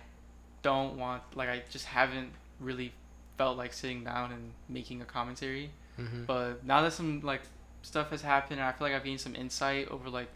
don't 0.61 0.97
want 0.97 1.21
like 1.35 1.49
i 1.49 1.61
just 1.69 1.85
haven't 1.85 2.31
really 2.59 2.91
felt 3.37 3.57
like 3.57 3.73
sitting 3.73 4.03
down 4.03 4.31
and 4.31 4.51
making 4.69 5.01
a 5.01 5.05
commentary 5.05 5.69
mm-hmm. 5.99 6.23
but 6.23 6.65
now 6.65 6.81
that 6.81 6.93
some 6.93 7.19
like 7.21 7.41
stuff 7.81 8.09
has 8.09 8.21
happened 8.21 8.59
and 8.59 8.67
i 8.67 8.71
feel 8.71 8.87
like 8.87 8.95
i've 8.95 9.03
gained 9.03 9.19
some 9.19 9.35
insight 9.35 9.87
over 9.89 10.09
like 10.09 10.29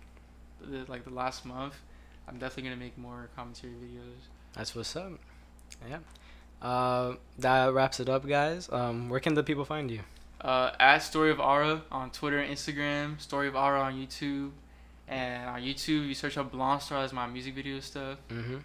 the 0.62 0.84
like 0.88 1.06
the 1.06 1.10
last 1.10 1.46
month 1.46 1.76
i'm 2.30 2.38
definitely 2.38 2.64
gonna 2.70 2.76
make 2.82 2.98
more 2.98 3.30
commentary 3.36 3.74
videos 3.74 4.22
That's 4.54 4.76
what's 4.76 4.96
up. 4.96 5.12
Yeah. 5.88 6.00
Uh, 6.62 7.16
that 7.38 7.72
wraps 7.74 8.00
it 8.00 8.10
up, 8.10 8.28
guys. 8.28 8.68
Um, 8.72 9.08
where 9.10 9.20
can 9.20 9.34
the 9.36 9.44
people 9.44 9.64
find 9.66 9.90
you? 9.92 10.02
uh, 10.42 10.72
at 10.80 11.00
Story 11.00 11.32
of 11.32 11.40
Ara 11.40 11.82
on 11.92 12.12
Twitter 12.12 12.40
and 12.40 12.50
Instagram, 12.56 13.20
Story 13.22 13.48
of 13.48 13.56
Ara 13.56 13.80
on 13.82 13.94
YouTube, 13.94 14.52
and 15.08 15.48
on 15.50 15.62
YouTube 15.62 16.08
you 16.08 16.14
search 16.14 16.38
up 16.38 16.52
Blonde 16.52 16.82
Star 16.82 17.04
as 17.04 17.14
my 17.14 17.28
music 17.28 17.54
video 17.56 17.80
stuff. 17.80 18.18
Mm-hmm. 18.30 18.58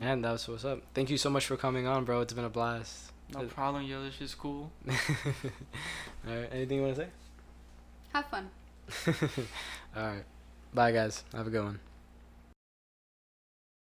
And 0.00 0.24
that's 0.24 0.48
what's 0.48 0.64
up. 0.64 0.82
Thank 0.94 1.08
you 1.10 1.16
so 1.18 1.30
much 1.30 1.46
for 1.46 1.56
coming 1.56 1.86
on, 1.86 2.04
bro. 2.04 2.20
It's 2.22 2.32
been 2.32 2.44
a 2.44 2.50
blast. 2.50 3.12
No 3.32 3.40
Uh, 3.40 3.44
problem, 3.44 3.84
yo. 3.84 4.02
This 4.02 4.20
is 4.20 4.34
cool. 4.34 4.70
All 4.88 4.94
right. 6.26 6.48
Anything 6.52 6.78
you 6.78 6.84
want 6.84 6.96
to 6.96 7.02
say? 7.02 7.08
Have 8.12 8.26
fun. 8.26 8.50
All 9.96 10.02
right. 10.02 10.24
Bye, 10.74 10.92
guys. 10.92 11.22
Have 11.32 11.46
a 11.46 11.50
good 11.50 11.64
one. 11.64 11.78